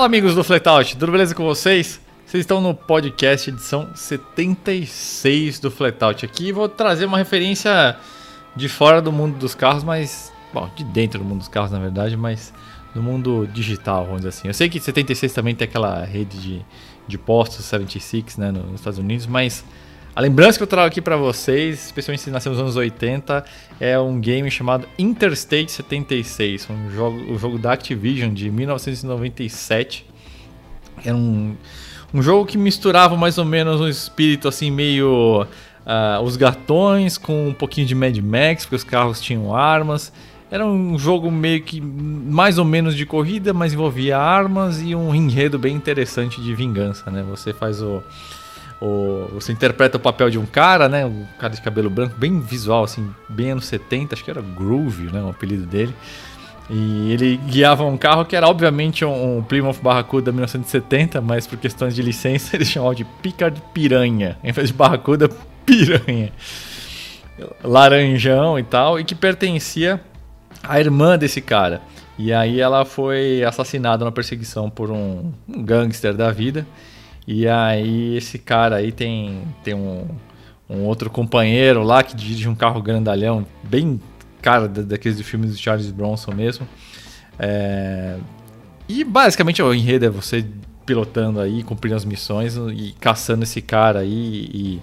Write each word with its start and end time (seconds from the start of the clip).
Fala 0.00 0.08
amigos 0.08 0.34
do 0.34 0.42
Flatout, 0.42 0.96
tudo 0.96 1.12
beleza 1.12 1.34
com 1.34 1.44
vocês? 1.44 2.00
Vocês 2.24 2.40
estão 2.40 2.58
no 2.58 2.74
podcast 2.74 3.50
edição 3.50 3.90
76 3.94 5.60
do 5.60 5.70
Flatout 5.70 6.24
aqui. 6.24 6.52
Vou 6.52 6.70
trazer 6.70 7.04
uma 7.04 7.18
referência 7.18 7.94
de 8.56 8.66
fora 8.66 9.02
do 9.02 9.12
mundo 9.12 9.36
dos 9.36 9.54
carros, 9.54 9.84
mas. 9.84 10.32
Bom, 10.54 10.70
de 10.74 10.84
dentro 10.84 11.18
do 11.18 11.24
mundo 11.26 11.40
dos 11.40 11.48
carros, 11.48 11.70
na 11.70 11.78
verdade, 11.78 12.16
mas 12.16 12.50
do 12.94 13.02
mundo 13.02 13.46
digital, 13.52 14.06
vamos 14.06 14.22
dizer 14.22 14.30
assim. 14.30 14.48
Eu 14.48 14.54
sei 14.54 14.70
que 14.70 14.80
76 14.80 15.34
também 15.34 15.54
tem 15.54 15.68
aquela 15.68 16.02
rede 16.02 16.40
de, 16.40 16.64
de 17.06 17.18
postos 17.18 17.66
76 17.66 18.38
né, 18.38 18.50
nos 18.50 18.76
Estados 18.76 18.98
Unidos, 18.98 19.26
mas 19.26 19.62
a 20.14 20.20
lembrança 20.20 20.58
que 20.58 20.62
eu 20.62 20.66
trago 20.66 20.88
aqui 20.88 21.00
para 21.00 21.16
vocês, 21.16 21.86
especialmente 21.86 22.22
se 22.22 22.30
nasceu 22.30 22.52
nos 22.52 22.60
anos 22.60 22.76
80, 22.76 23.44
é 23.78 23.98
um 23.98 24.20
game 24.20 24.50
chamado 24.50 24.88
Interstate 24.98 25.70
76, 25.70 26.68
um 26.70 26.90
jogo, 26.90 27.18
um 27.32 27.38
jogo 27.38 27.58
da 27.58 27.72
Activision 27.72 28.32
de 28.32 28.50
1997. 28.50 30.06
Era 31.04 31.16
um 31.16 31.56
um 32.12 32.22
jogo 32.22 32.44
que 32.44 32.58
misturava 32.58 33.16
mais 33.16 33.38
ou 33.38 33.44
menos 33.44 33.80
um 33.80 33.88
espírito 33.88 34.48
assim 34.48 34.70
meio 34.70 35.46
uh, 35.86 36.22
os 36.22 36.36
gatões 36.36 37.16
com 37.16 37.48
um 37.48 37.54
pouquinho 37.54 37.86
de 37.86 37.94
Mad 37.94 38.16
Max, 38.18 38.64
porque 38.64 38.76
os 38.76 38.84
carros 38.84 39.20
tinham 39.20 39.54
armas. 39.54 40.12
Era 40.50 40.66
um 40.66 40.98
jogo 40.98 41.30
meio 41.30 41.62
que 41.62 41.80
mais 41.80 42.58
ou 42.58 42.64
menos 42.64 42.96
de 42.96 43.06
corrida, 43.06 43.52
mas 43.52 43.72
envolvia 43.72 44.18
armas 44.18 44.82
e 44.82 44.96
um 44.96 45.14
enredo 45.14 45.56
bem 45.56 45.76
interessante 45.76 46.40
de 46.42 46.52
vingança, 46.52 47.08
né? 47.08 47.24
Você 47.30 47.52
faz 47.52 47.80
o, 47.80 48.02
o 48.80 49.28
você 49.34 49.52
interpreta 49.52 49.96
o 49.96 50.00
papel 50.00 50.30
de 50.30 50.38
um 50.38 50.46
cara, 50.46 50.88
né? 50.88 51.04
Um 51.04 51.26
cara 51.38 51.52
de 51.54 51.60
cabelo 51.60 51.90
branco, 51.90 52.14
bem 52.16 52.40
visual 52.40 52.84
assim, 52.84 53.08
bem 53.28 53.52
anos 53.52 53.66
70, 53.66 54.14
acho 54.14 54.24
que 54.24 54.30
era 54.30 54.40
Groove, 54.40 55.12
né, 55.12 55.20
o 55.22 55.28
apelido 55.28 55.66
dele. 55.66 55.94
E 56.72 57.12
ele 57.12 57.36
guiava 57.36 57.84
um 57.84 57.96
carro 57.96 58.24
que 58.24 58.36
era 58.36 58.48
obviamente 58.48 59.04
um, 59.04 59.38
um 59.38 59.42
Plymouth 59.42 59.78
Barracuda 59.82 60.30
1970, 60.30 61.20
mas 61.20 61.46
por 61.46 61.58
questões 61.58 61.94
de 61.94 62.02
licença 62.02 62.54
eles 62.56 62.68
chamavam 62.68 62.94
de 62.94 63.04
Picard 63.04 63.60
Piranha, 63.74 64.38
em 64.42 64.52
vez 64.52 64.68
de 64.68 64.74
Barracuda 64.74 65.28
Piranha. 65.66 66.32
Laranjão 67.64 68.58
e 68.58 68.62
tal, 68.62 69.00
e 69.00 69.04
que 69.04 69.14
pertencia 69.14 70.00
à 70.62 70.78
irmã 70.78 71.18
desse 71.18 71.40
cara. 71.40 71.80
E 72.18 72.32
aí 72.32 72.60
ela 72.60 72.84
foi 72.84 73.42
assassinada 73.42 74.04
na 74.04 74.12
perseguição 74.12 74.68
por 74.68 74.90
um, 74.90 75.32
um 75.48 75.62
gangster 75.62 76.14
da 76.14 76.30
vida. 76.30 76.66
E 77.26 77.46
aí 77.46 78.16
esse 78.16 78.38
cara 78.38 78.76
aí 78.76 78.90
tem, 78.92 79.42
tem 79.62 79.74
um, 79.74 80.06
um 80.68 80.84
outro 80.84 81.10
companheiro 81.10 81.82
lá 81.82 82.02
que 82.02 82.14
dirige 82.16 82.48
um 82.48 82.54
carro 82.54 82.80
grandalhão, 82.82 83.46
bem 83.62 84.00
cara 84.40 84.68
daqueles 84.68 85.18
de 85.18 85.24
filmes 85.24 85.52
do 85.52 85.58
Charles 85.58 85.90
Bronson 85.90 86.32
mesmo. 86.32 86.66
É... 87.38 88.16
E 88.88 89.04
basicamente 89.04 89.62
o 89.62 89.72
enredo 89.72 90.06
é 90.06 90.10
você 90.10 90.44
pilotando 90.84 91.40
aí, 91.40 91.62
cumprindo 91.62 91.94
as 91.94 92.04
missões 92.04 92.56
e 92.56 92.94
caçando 92.98 93.44
esse 93.44 93.62
cara 93.62 94.00
aí 94.00 94.50
e, 94.52 94.82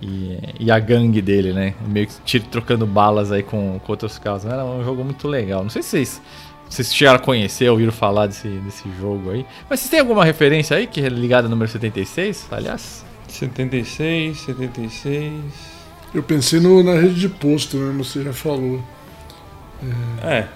e, 0.00 0.38
e 0.60 0.70
a 0.70 0.78
gangue 0.78 1.20
dele, 1.20 1.52
né? 1.52 1.74
Meio 1.86 2.06
que 2.06 2.40
trocando 2.40 2.86
balas 2.86 3.32
aí 3.32 3.42
com, 3.42 3.80
com 3.80 3.92
outros 3.92 4.18
carros. 4.18 4.44
Era 4.44 4.64
um 4.64 4.84
jogo 4.84 5.02
muito 5.02 5.26
legal. 5.26 5.62
Não 5.62 5.70
sei 5.70 5.82
se 5.82 5.88
vocês, 5.88 6.22
vocês 6.68 6.94
chegaram 6.94 7.16
a 7.16 7.22
conhecer, 7.22 7.68
ouviram 7.70 7.92
falar 7.92 8.26
desse, 8.26 8.48
desse 8.48 8.84
jogo 9.00 9.30
aí. 9.30 9.46
Mas 9.68 9.80
vocês 9.80 9.90
têm 9.90 10.00
alguma 10.00 10.24
referência 10.24 10.76
aí 10.76 10.86
que 10.86 11.00
é 11.00 11.08
ligada 11.08 11.46
ao 11.46 11.50
número 11.50 11.70
76, 11.70 12.46
aliás? 12.50 13.04
76, 13.28 14.40
76. 14.40 15.32
Eu 16.14 16.22
pensei 16.22 16.60
no, 16.60 16.82
na 16.82 16.94
rede 16.94 17.14
de 17.14 17.28
posto, 17.28 17.76
né? 17.76 17.94
Você 17.98 18.22
já 18.22 18.32
falou. 18.32 18.82
É. 20.22 20.46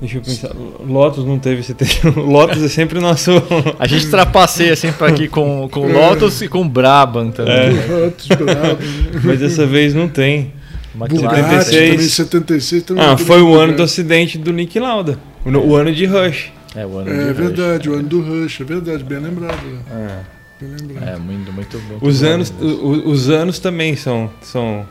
Deixa 0.00 0.18
eu 0.18 0.22
pensar. 0.22 0.50
Lotus 0.86 1.24
não 1.24 1.38
teve 1.38 1.62
71. 1.62 2.20
Lotus 2.26 2.62
é 2.62 2.68
sempre 2.68 3.00
nosso. 3.00 3.30
A 3.78 3.86
gente 3.86 4.10
trapaceia 4.10 4.76
sempre 4.76 5.06
aqui 5.06 5.28
com, 5.28 5.68
com 5.70 5.86
Lotus 5.90 6.42
e 6.42 6.48
com 6.48 6.68
Brabham 6.68 7.30
também. 7.30 7.54
É. 7.54 7.86
Lotus, 7.86 8.26
Brabham. 8.28 8.78
Mas 9.24 9.40
dessa 9.40 9.66
vez 9.66 9.94
não 9.94 10.08
tem. 10.08 10.52
Bugatti, 10.96 11.64
76. 11.64 11.90
também 11.90 12.08
76 12.08 12.82
também. 12.82 13.04
Ah, 13.04 13.16
foi 13.16 13.42
o 13.42 13.54
ano 13.54 13.76
do 13.76 13.82
acidente 13.82 14.38
do 14.38 14.52
Nick 14.52 14.78
Lauda. 14.78 15.18
O, 15.44 15.50
o 15.50 15.76
ano 15.76 15.92
de 15.92 16.06
Rush. 16.06 16.52
É, 16.74 16.84
o 16.86 16.98
ano 16.98 17.10
é 17.10 17.26
de 17.26 17.32
verdade, 17.32 17.88
Rush. 17.88 17.96
o 17.96 18.00
ano 18.00 18.08
do 18.08 18.20
Rush, 18.22 18.60
é 18.60 18.64
verdade, 18.64 19.04
bem 19.04 19.18
lembrado. 19.18 19.58
É. 19.90 20.18
Bem 20.60 20.70
lembrado. 20.80 21.08
É, 21.08 21.16
muito, 21.18 21.52
muito 21.52 21.78
bom. 21.80 21.98
Os 22.00 22.22
anos, 22.22 22.52
os, 22.58 23.04
os 23.04 23.30
anos 23.30 23.58
também 23.58 23.94
são, 23.96 24.30
são 24.40 24.86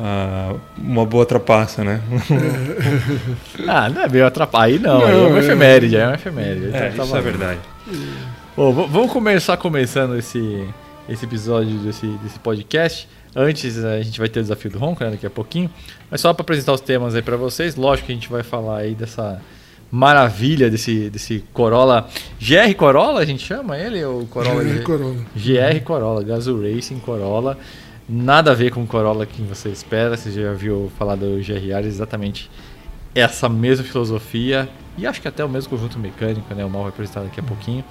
Uh, 0.00 0.58
uma 0.78 1.04
boa 1.04 1.26
trapaça, 1.26 1.84
né? 1.84 2.00
ah, 3.68 3.90
não 3.90 4.00
é 4.00 4.08
bem 4.08 4.22
atrapalha. 4.22 4.72
Aí 4.72 4.78
não, 4.78 4.98
não 4.98 5.06
aí 5.06 5.12
é 5.12 5.26
uma 5.26 5.36
é. 5.36 5.40
efeméride, 5.40 5.96
é 5.96 6.06
uma 6.06 6.14
efeméride. 6.14 6.70
É, 6.72 6.88
então, 6.88 6.96
tá 6.96 7.04
isso 7.04 7.16
é 7.16 7.20
verdade. 7.20 7.60
Bom, 8.56 8.72
vamos 8.72 9.12
começar 9.12 9.58
começando 9.58 10.16
esse, 10.16 10.66
esse 11.06 11.26
episódio 11.26 11.76
desse, 11.80 12.06
desse 12.22 12.38
podcast. 12.38 13.06
Antes 13.34 13.84
a 13.84 14.02
gente 14.02 14.18
vai 14.18 14.28
ter 14.28 14.40
o 14.40 14.42
desafio 14.42 14.70
do 14.70 14.78
Ronco, 14.78 15.04
né, 15.04 15.10
daqui 15.10 15.26
a 15.26 15.30
pouquinho. 15.30 15.70
Mas 16.10 16.20
só 16.20 16.32
para 16.32 16.42
apresentar 16.42 16.72
os 16.72 16.80
temas 16.80 17.14
aí 17.14 17.22
para 17.22 17.36
vocês, 17.36 17.76
lógico 17.76 18.06
que 18.06 18.12
a 18.12 18.14
gente 18.14 18.28
vai 18.28 18.42
falar 18.42 18.78
aí 18.78 18.94
dessa 18.94 19.40
maravilha 19.90 20.70
desse, 20.70 21.10
desse 21.10 21.44
Corolla. 21.52 22.08
GR 22.40 22.74
Corolla 22.76 23.20
a 23.20 23.24
gente 23.24 23.44
chama 23.44 23.76
ele? 23.76 24.04
Ou 24.04 24.26
Corolla 24.26 24.62
GR 24.62 24.82
Corolla. 24.82 25.16
GR 25.34 25.80
Corolla, 25.84 26.22
Gazoo 26.22 26.62
Racing 26.62 27.00
Corolla. 27.00 27.58
Nada 28.08 28.50
a 28.50 28.54
ver 28.54 28.72
com 28.72 28.82
o 28.82 28.86
Corolla 28.86 29.24
que 29.24 29.42
você 29.42 29.68
espera, 29.68 30.16
você 30.16 30.30
já 30.32 30.52
viu 30.52 30.90
falar 30.98 31.14
do 31.14 31.40
GRR, 31.44 31.86
exatamente 31.86 32.50
essa 33.14 33.48
mesma 33.48 33.84
filosofia 33.84 34.68
e 34.96 35.06
acho 35.06 35.20
que 35.20 35.28
até 35.28 35.44
o 35.44 35.48
mesmo 35.48 35.70
conjunto 35.70 35.98
mecânico, 35.98 36.52
né? 36.54 36.64
O 36.64 36.70
mal 36.70 36.82
vai 36.82 36.90
apresentar 36.90 37.22
daqui 37.22 37.40
a 37.40 37.42
pouquinho. 37.42 37.84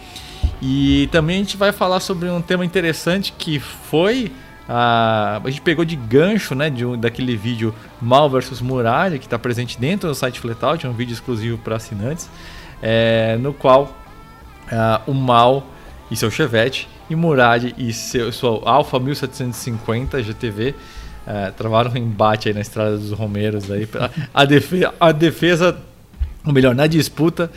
E 0.62 1.10
também 1.12 1.38
a 1.38 1.40
gente 1.40 1.58
vai 1.58 1.72
falar 1.72 2.00
sobre 2.00 2.30
um 2.30 2.42
tema 2.42 2.66
interessante 2.66 3.34
que 3.38 3.60
foi 3.60 4.32
a, 4.72 5.42
a 5.44 5.50
gente 5.50 5.62
pegou 5.62 5.84
de 5.84 5.96
gancho, 5.96 6.54
né, 6.54 6.70
de 6.70 6.86
um, 6.86 6.96
daquele 6.96 7.36
vídeo 7.36 7.74
Mal 8.00 8.30
versus 8.30 8.62
Muralha 8.62 9.18
que 9.18 9.26
está 9.26 9.40
presente 9.40 9.80
dentro 9.80 10.08
do 10.08 10.14
site 10.14 10.40
Flatout, 10.40 10.86
é 10.86 10.90
um 10.90 10.94
vídeo 10.94 11.14
exclusivo 11.14 11.58
para 11.58 11.78
assinantes, 11.78 12.30
é, 12.80 13.36
no 13.38 13.52
qual 13.52 13.86
uh, 14.72 15.12
o 15.12 15.14
Mal 15.16 15.66
e 16.12 16.16
seu 16.16 16.30
Chevette 16.30 16.88
e 17.10 17.16
Murad 17.16 17.74
e 17.78 17.92
seu, 17.92 18.32
sua 18.32 18.62
Alfa 18.70 19.00
1750 19.00 20.22
GTV 20.22 20.76
é, 21.26 21.52
travaram 21.52 21.92
um 21.92 21.98
embate 21.98 22.48
aí 22.48 22.54
na 22.54 22.62
estrada 22.62 22.98
dos 22.98 23.12
Romeiros 23.12 23.70
aí 23.70 23.88
a, 24.34 24.46
defesa, 24.46 24.94
a 25.00 25.12
defesa 25.12 25.78
ou 26.46 26.54
melhor 26.54 26.74
na 26.74 26.88
disputa 26.88 27.52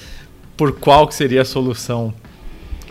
por 0.56 0.78
qual 0.78 1.06
que 1.06 1.14
seria 1.14 1.42
a 1.42 1.44
solução 1.44 2.12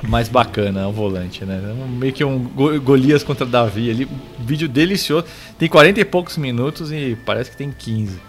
mais 0.03 0.27
bacana 0.27 0.83
ao 0.83 0.91
volante, 0.91 1.45
né? 1.45 1.59
Meio 1.89 2.13
que 2.13 2.23
um 2.23 2.39
Golias 2.79 3.23
contra 3.23 3.45
Davi 3.45 3.89
ali, 3.89 4.07
vídeo 4.39 4.67
delicioso, 4.67 5.25
tem 5.57 5.69
40 5.69 5.99
e 5.99 6.05
poucos 6.05 6.37
minutos 6.37 6.91
e 6.91 7.17
parece 7.25 7.51
que 7.51 7.57
tem 7.57 7.71
15. 7.71 8.19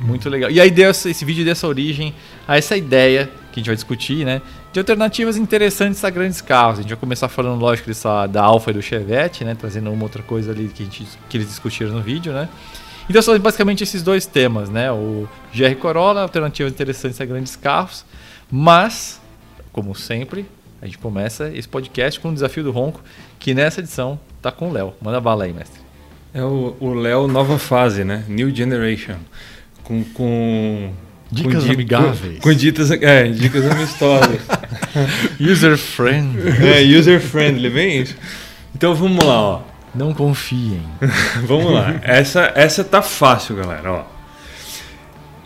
Muito 0.00 0.28
legal. 0.28 0.50
E 0.50 0.60
aí 0.60 0.70
deu 0.70 0.90
esse 0.90 1.24
vídeo 1.24 1.44
dessa 1.44 1.66
origem 1.66 2.12
a 2.46 2.56
essa 2.56 2.76
ideia 2.76 3.30
que 3.52 3.60
a 3.60 3.60
gente 3.60 3.66
vai 3.66 3.76
discutir, 3.76 4.24
né? 4.24 4.42
De 4.72 4.80
alternativas 4.80 5.36
interessantes 5.36 6.02
a 6.04 6.10
grandes 6.10 6.40
carros. 6.40 6.78
A 6.78 6.82
gente 6.82 6.90
vai 6.90 6.98
começar 6.98 7.28
falando, 7.28 7.60
lógico, 7.60 7.88
dessa, 7.88 8.26
da 8.26 8.42
Alfa 8.42 8.70
e 8.70 8.74
do 8.74 8.82
Chevette, 8.82 9.44
né? 9.44 9.54
Trazendo 9.54 9.90
uma 9.90 10.02
outra 10.02 10.22
coisa 10.22 10.50
ali 10.50 10.68
que, 10.68 10.82
a 10.82 10.86
gente, 10.86 11.06
que 11.28 11.36
eles 11.36 11.46
discutiram 11.48 11.92
no 11.92 12.00
vídeo, 12.00 12.32
né? 12.32 12.48
Então 13.08 13.20
são 13.20 13.38
basicamente 13.38 13.82
esses 13.82 14.02
dois 14.02 14.26
temas, 14.26 14.70
né? 14.70 14.90
O 14.90 15.28
GR 15.54 15.74
Corolla, 15.78 16.22
alternativas 16.22 16.72
interessantes 16.72 17.20
a 17.20 17.24
grandes 17.24 17.54
carros. 17.54 18.04
Mas, 18.50 19.20
como 19.72 19.94
sempre, 19.94 20.46
a 20.82 20.86
gente 20.86 20.98
começa 20.98 21.48
esse 21.54 21.68
podcast 21.68 22.18
com 22.18 22.30
o 22.30 22.34
desafio 22.34 22.64
do 22.64 22.72
Ronco, 22.72 23.00
que 23.38 23.54
nessa 23.54 23.78
edição 23.78 24.18
tá 24.42 24.50
com 24.50 24.68
o 24.68 24.72
Léo. 24.72 24.92
Manda 25.00 25.20
bala 25.20 25.44
aí, 25.44 25.52
mestre. 25.52 25.80
É 26.34 26.42
o 26.42 26.92
Léo 26.92 27.28
nova 27.28 27.56
fase, 27.56 28.02
né? 28.02 28.24
New 28.26 28.52
Generation. 28.52 29.14
Com, 29.84 30.02
com 30.02 30.90
Dicas 31.30 31.64
com 31.64 31.70
amigáveis. 31.70 32.34
Com, 32.38 32.50
com 32.50 32.52
ditas, 32.52 32.90
é, 32.90 33.28
dicas 33.28 33.64
amistosas. 33.70 34.40
user 35.38 35.78
friendly. 35.78 36.50
É, 36.66 36.98
user 36.98 37.20
friendly, 37.20 37.70
bem 37.70 38.02
isso. 38.02 38.16
Então 38.74 38.92
vamos 38.92 39.24
lá, 39.24 39.40
ó. 39.40 39.60
Não 39.94 40.12
confiem. 40.12 40.82
vamos 41.46 41.72
lá. 41.72 42.00
Essa, 42.02 42.52
essa 42.56 42.82
tá 42.82 43.02
fácil, 43.02 43.54
galera, 43.54 43.92
ó. 43.92 44.04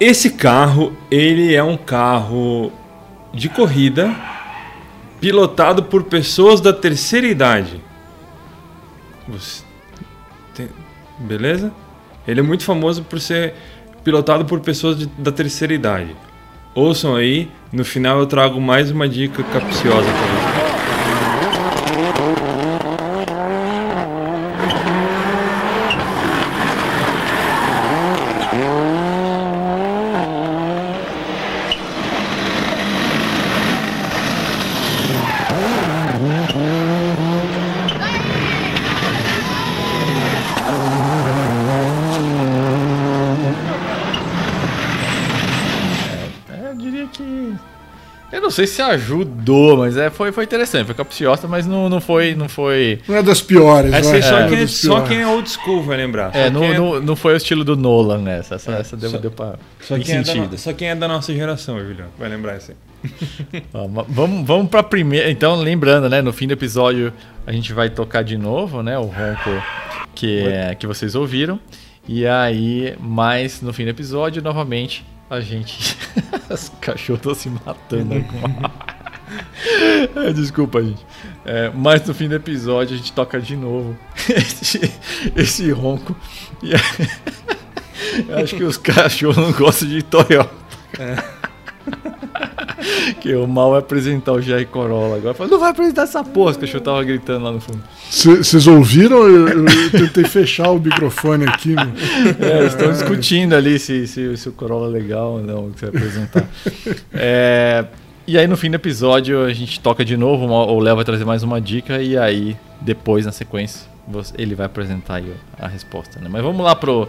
Esse 0.00 0.30
carro, 0.30 0.96
ele 1.10 1.54
é 1.54 1.62
um 1.62 1.76
carro 1.76 2.72
de 3.34 3.50
corrida 3.50 4.16
pilotado 5.20 5.84
por 5.84 6.04
pessoas 6.04 6.60
da 6.60 6.72
terceira 6.72 7.26
idade. 7.26 7.80
Tem... 10.54 10.68
Beleza? 11.18 11.72
Ele 12.26 12.40
é 12.40 12.42
muito 12.42 12.64
famoso 12.64 13.02
por 13.02 13.20
ser 13.20 13.54
pilotado 14.04 14.44
por 14.44 14.60
pessoas 14.60 14.98
de, 14.98 15.06
da 15.06 15.32
terceira 15.32 15.74
idade. 15.74 16.14
Ouçam 16.74 17.14
aí, 17.14 17.50
no 17.72 17.84
final 17.84 18.18
eu 18.18 18.26
trago 18.26 18.60
mais 18.60 18.90
uma 18.90 19.08
dica 19.08 19.42
capciosa 19.42 20.06
para 20.06 20.66
vocês. 20.66 20.75
Sei 48.56 48.66
se 48.66 48.80
ajudou, 48.80 49.76
mas 49.76 49.96
é, 49.96 50.08
foi, 50.08 50.32
foi 50.32 50.44
interessante, 50.44 50.86
foi 50.86 50.94
capciosa, 50.94 51.46
mas 51.46 51.66
não, 51.66 51.88
não 51.88 52.00
foi. 52.00 52.34
Não 52.34 52.48
foi. 52.48 53.00
Não 53.06 53.16
é 53.16 53.22
das 53.22 53.42
piores, 53.42 53.92
Essa 53.92 54.08
vai. 54.08 54.16
aí 54.16 54.22
só, 54.22 54.38
é 54.38 54.48
quem, 54.48 54.58
das 54.58 54.70
só 54.70 55.00
quem 55.02 55.20
é 55.20 55.26
old 55.26 55.48
school 55.50 55.82
vai 55.82 55.96
lembrar. 55.98 56.34
É, 56.34 56.48
não, 56.48 56.64
é- 56.64 56.78
não, 56.78 57.00
não 57.00 57.16
foi 57.16 57.34
o 57.34 57.36
estilo 57.36 57.64
do 57.64 57.76
Nolan 57.76 58.18
nessa. 58.18 58.54
Essa, 58.54 58.72
essa 58.72 58.96
deu, 58.96 59.10
só- 59.10 59.18
deu 59.18 59.30
pra. 59.30 59.56
Só 59.80 59.98
quem, 59.98 60.16
é 60.16 60.22
da, 60.22 60.56
só 60.58 60.72
quem 60.72 60.88
é 60.88 60.94
da 60.94 61.06
nossa 61.06 61.32
geração, 61.34 61.78
Julião, 61.78 62.08
vai 62.18 62.28
lembrar 62.28 62.56
isso 62.56 62.72
aí. 62.72 63.62
Ó, 63.74 63.86
vamos, 64.08 64.46
vamos 64.46 64.68
pra 64.70 64.82
primeira. 64.82 65.30
Então, 65.30 65.54
lembrando, 65.56 66.08
né? 66.08 66.22
No 66.22 66.32
fim 66.32 66.46
do 66.46 66.52
episódio 66.54 67.12
a 67.46 67.52
gente 67.52 67.72
vai 67.72 67.90
tocar 67.90 68.24
de 68.24 68.36
novo, 68.36 68.82
né? 68.82 68.98
O 68.98 69.02
ronco 69.04 69.62
que, 70.14 70.40
é, 70.40 70.74
que 70.74 70.86
vocês 70.86 71.14
ouviram. 71.14 71.60
E 72.08 72.26
aí, 72.26 72.94
mais 73.00 73.60
no 73.60 73.72
fim 73.72 73.84
do 73.84 73.90
episódio, 73.90 74.40
novamente, 74.42 75.04
a 75.28 75.40
gente. 75.40 75.96
Os 76.50 76.70
cachorros 76.80 77.18
estão 77.20 77.34
se 77.34 77.48
matando 77.50 78.14
com 78.24 80.20
É, 80.20 80.32
Desculpa, 80.32 80.82
gente. 80.82 81.04
É, 81.44 81.70
mas 81.74 82.06
no 82.06 82.14
fim 82.14 82.28
do 82.28 82.34
episódio 82.34 82.94
a 82.94 82.96
gente 82.96 83.12
toca 83.12 83.40
de 83.40 83.56
novo 83.56 83.96
esse, 84.28 84.92
esse 85.34 85.70
ronco. 85.70 86.16
E 86.62 86.72
acho 88.42 88.56
que 88.56 88.64
os 88.64 88.76
cachorros 88.76 89.36
não 89.36 89.52
gostam 89.52 89.88
de 89.88 90.02
Toyota. 90.02 90.66
Que 93.20 93.34
o 93.34 93.46
mal 93.46 93.70
vai 93.70 93.78
apresentar 93.80 94.32
o 94.32 94.36
GR 94.40 94.64
Corolla 94.70 95.16
agora. 95.16 95.34
Fala, 95.34 95.50
não 95.50 95.58
vai 95.58 95.70
apresentar 95.70 96.02
essa 96.02 96.22
porra, 96.24 96.52
os 96.52 96.56
cachorros 96.56 96.84
tava 96.84 97.02
gritando 97.04 97.44
lá 97.44 97.52
no 97.52 97.60
fundo. 97.60 97.80
Vocês 98.10 98.66
ouviram? 98.66 99.26
Eu, 99.28 99.48
eu 99.48 99.64
tentei 99.90 100.24
fechar 100.24 100.70
o 100.70 100.78
microfone 100.78 101.44
aqui. 101.46 101.70
meu. 101.70 101.86
É, 102.40 102.66
estão 102.66 102.90
discutindo 102.90 103.54
ali 103.54 103.78
se, 103.78 104.06
se, 104.06 104.36
se 104.36 104.48
o 104.48 104.52
Corolla 104.52 104.88
é 104.88 105.00
legal 105.00 105.32
ou 105.34 105.42
não, 105.42 105.70
que 105.70 105.80
você 105.80 105.86
vai 105.90 106.00
apresentar. 106.00 106.44
É, 107.12 107.84
e 108.26 108.36
aí 108.38 108.46
no 108.46 108.56
fim 108.56 108.70
do 108.70 108.74
episódio 108.74 109.44
a 109.44 109.52
gente 109.52 109.78
toca 109.80 110.04
de 110.04 110.16
novo, 110.16 110.44
uma- 110.46 110.66
o 110.66 110.78
Léo 110.80 110.96
vai 110.96 111.04
trazer 111.04 111.24
mais 111.24 111.42
uma 111.42 111.60
dica 111.60 112.02
e 112.02 112.16
aí 112.18 112.56
depois 112.80 113.24
na 113.24 113.32
sequência 113.32 113.86
você- 114.06 114.34
ele 114.38 114.54
vai 114.54 114.66
apresentar 114.66 115.22
a 115.58 115.66
resposta. 115.68 116.18
Né? 116.20 116.28
Mas 116.30 116.42
vamos 116.42 116.64
lá 116.64 116.74
pro, 116.74 117.08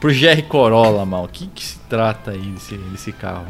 pro 0.00 0.10
GR 0.12 0.42
Corolla, 0.48 1.04
mal. 1.06 1.24
O 1.24 1.28
que, 1.28 1.46
que 1.46 1.64
se 1.64 1.78
trata 1.88 2.30
aí 2.32 2.40
desse, 2.40 2.74
desse 2.76 3.12
carro? 3.12 3.46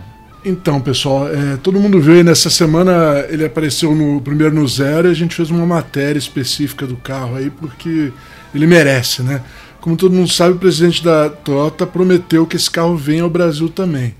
Então, 0.48 0.80
pessoal, 0.80 1.28
é, 1.28 1.58
todo 1.58 1.78
mundo 1.78 2.00
viu 2.00 2.14
aí 2.14 2.24
nessa 2.24 2.48
semana, 2.48 3.26
ele 3.28 3.44
apareceu 3.44 3.94
no 3.94 4.18
primeiro 4.18 4.54
no 4.54 4.66
Zero 4.66 5.06
e 5.06 5.10
a 5.10 5.14
gente 5.14 5.34
fez 5.34 5.50
uma 5.50 5.66
matéria 5.66 6.18
específica 6.18 6.86
do 6.86 6.96
carro 6.96 7.36
aí, 7.36 7.50
porque 7.50 8.10
ele 8.54 8.66
merece, 8.66 9.22
né? 9.22 9.42
Como 9.78 9.94
todo 9.94 10.14
mundo 10.14 10.32
sabe, 10.32 10.54
o 10.54 10.58
presidente 10.58 11.04
da 11.04 11.28
Toyota 11.28 11.86
prometeu 11.86 12.46
que 12.46 12.56
esse 12.56 12.70
carro 12.70 12.96
venha 12.96 13.24
ao 13.24 13.28
Brasil 13.28 13.68
também. 13.68 14.14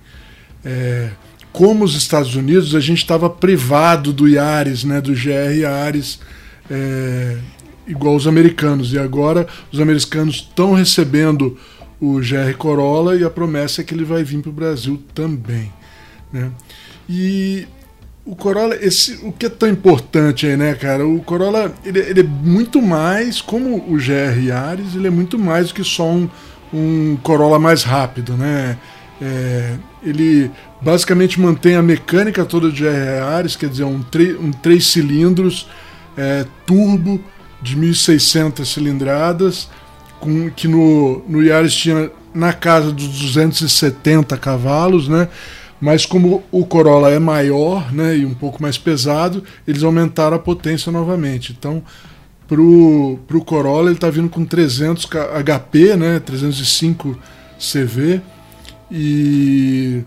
É, 0.63 1.09
como 1.51 1.83
os 1.83 1.97
Estados 1.97 2.35
Unidos, 2.35 2.75
a 2.75 2.81
gente 2.81 2.99
estava 2.99 3.31
privado 3.31 4.13
do 4.13 4.29
Yaris, 4.29 4.85
né, 4.85 5.01
do 5.01 5.15
GR 5.15 5.55
Yaris, 5.59 6.21
é, 6.71 7.39
igual 7.87 8.15
os 8.15 8.27
americanos. 8.27 8.93
E 8.93 8.99
agora 8.99 9.47
os 9.73 9.81
americanos 9.81 10.37
estão 10.37 10.75
recebendo 10.75 11.57
o 11.99 12.19
GR 12.19 12.55
Corolla 12.59 13.17
e 13.17 13.25
a 13.25 13.31
promessa 13.31 13.81
é 13.81 13.85
que 13.85 13.95
ele 13.95 14.05
vai 14.05 14.23
vir 14.23 14.43
para 14.43 14.51
o 14.51 14.53
Brasil 14.53 15.03
também. 15.15 15.73
Né? 16.33 16.51
E 17.09 17.67
o 18.25 18.37
Corolla, 18.37 18.77
esse, 18.77 19.15
o 19.25 19.33
que 19.33 19.47
é 19.47 19.49
tão 19.49 19.69
importante 19.69 20.47
aí, 20.47 20.57
né, 20.57 20.75
cara? 20.75 21.07
O 21.07 21.21
Corolla, 21.21 21.75
ele, 21.83 21.99
ele 21.99 22.21
é 22.21 22.25
muito 22.25 22.83
mais, 22.83 23.41
como 23.41 23.77
o 23.77 23.97
GR 23.97 24.39
Yaris, 24.39 24.95
ele 24.95 25.07
é 25.07 25.11
muito 25.11 25.39
mais 25.39 25.69
do 25.69 25.75
que 25.75 25.83
só 25.83 26.11
um, 26.11 26.29
um 26.73 27.17
Corolla 27.23 27.59
mais 27.59 27.83
rápido, 27.83 28.35
né? 28.35 28.77
É, 29.21 29.77
ele 30.03 30.51
basicamente 30.81 31.41
mantém 31.41 31.75
a 31.75 31.83
mecânica 31.83 32.45
toda 32.45 32.69
do 32.69 32.75
GR 32.75 32.85
Yaris, 32.85 33.57
quer 33.57 33.71
dizer, 33.71 33.85
um, 33.85 34.05
um 34.41 34.51
três 34.53 34.87
cilindros 34.89 35.67
é, 36.15 36.45
turbo 36.67 37.21
de 37.63 37.77
1.600 37.77 38.65
cilindradas, 38.67 39.69
com, 40.21 40.51
que 40.51 40.69
no, 40.69 41.23
no 41.27 41.43
Yaris 41.43 41.75
tinha 41.75 42.11
na 42.35 42.53
casa 42.53 42.93
dos 42.93 43.09
270 43.21 44.37
cavalos, 44.37 45.09
né? 45.09 45.29
Mas 45.81 46.05
como 46.05 46.43
o 46.51 46.67
Corolla 46.67 47.11
é 47.11 47.19
maior 47.19 47.93
né, 47.93 48.17
e 48.17 48.27
um 48.27 48.35
pouco 48.35 48.61
mais 48.61 48.77
pesado, 48.77 49.45
eles 49.67 49.83
aumentaram 49.83 50.37
a 50.37 50.41
potência 50.41 50.91
novamente. 50.91 51.55
Então, 51.57 51.83
pro, 52.49 53.19
pro 53.29 53.45
Corolla 53.45 53.89
ele 53.89 53.97
está 53.97 54.11
vindo 54.11 54.29
com 54.29 54.45
300 54.45 55.05
K- 55.05 55.43
HP, 55.43 55.97
né, 55.97 56.19
305 56.19 57.17
CV 57.59 58.21
e 58.91 60.03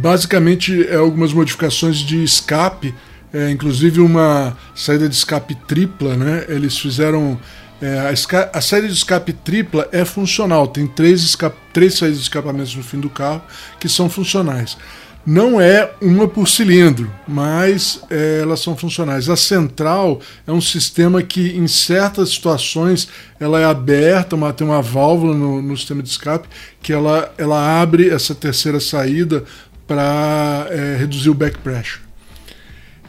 basicamente 0.00 0.86
é 0.88 0.96
algumas 0.96 1.32
modificações 1.32 1.98
de 1.98 2.22
escape, 2.22 2.94
é, 3.32 3.50
inclusive 3.50 4.00
uma 4.00 4.56
saída 4.74 5.08
de 5.08 5.14
escape 5.14 5.54
tripla, 5.66 6.16
né? 6.16 6.44
Eles 6.48 6.76
fizeram 6.78 7.38
é, 7.82 7.98
a, 7.98 8.58
a 8.58 8.60
saída 8.60 8.86
de 8.86 8.94
escape 8.94 9.32
tripla 9.32 9.88
é 9.90 10.04
funcional, 10.04 10.68
tem 10.68 10.86
três, 10.86 11.36
três 11.72 11.98
saídas 11.98 12.18
de 12.18 12.22
escapamentos 12.22 12.76
no 12.76 12.82
fim 12.84 13.00
do 13.00 13.10
carro 13.10 13.42
que 13.80 13.88
são 13.88 14.08
funcionais. 14.08 14.78
Não 15.26 15.60
é 15.60 15.92
uma 16.00 16.26
por 16.28 16.48
cilindro, 16.48 17.12
mas 17.26 18.00
é, 18.08 18.40
elas 18.42 18.60
são 18.60 18.76
funcionais. 18.76 19.28
A 19.28 19.36
central 19.36 20.20
é 20.46 20.52
um 20.52 20.60
sistema 20.60 21.22
que, 21.22 21.56
em 21.56 21.66
certas 21.66 22.30
situações, 22.30 23.08
ela 23.38 23.60
é 23.60 23.64
aberta, 23.64 24.36
uma, 24.36 24.52
tem 24.52 24.66
uma 24.66 24.82
válvula 24.82 25.34
no, 25.34 25.60
no 25.60 25.76
sistema 25.76 26.02
de 26.02 26.08
escape 26.08 26.48
que 26.80 26.92
ela, 26.92 27.32
ela 27.36 27.80
abre 27.80 28.10
essa 28.10 28.34
terceira 28.34 28.78
saída 28.78 29.44
para 29.86 30.68
reduzir 30.98 31.30
o 31.30 31.34
back 31.34 31.58
pressure. 31.58 32.00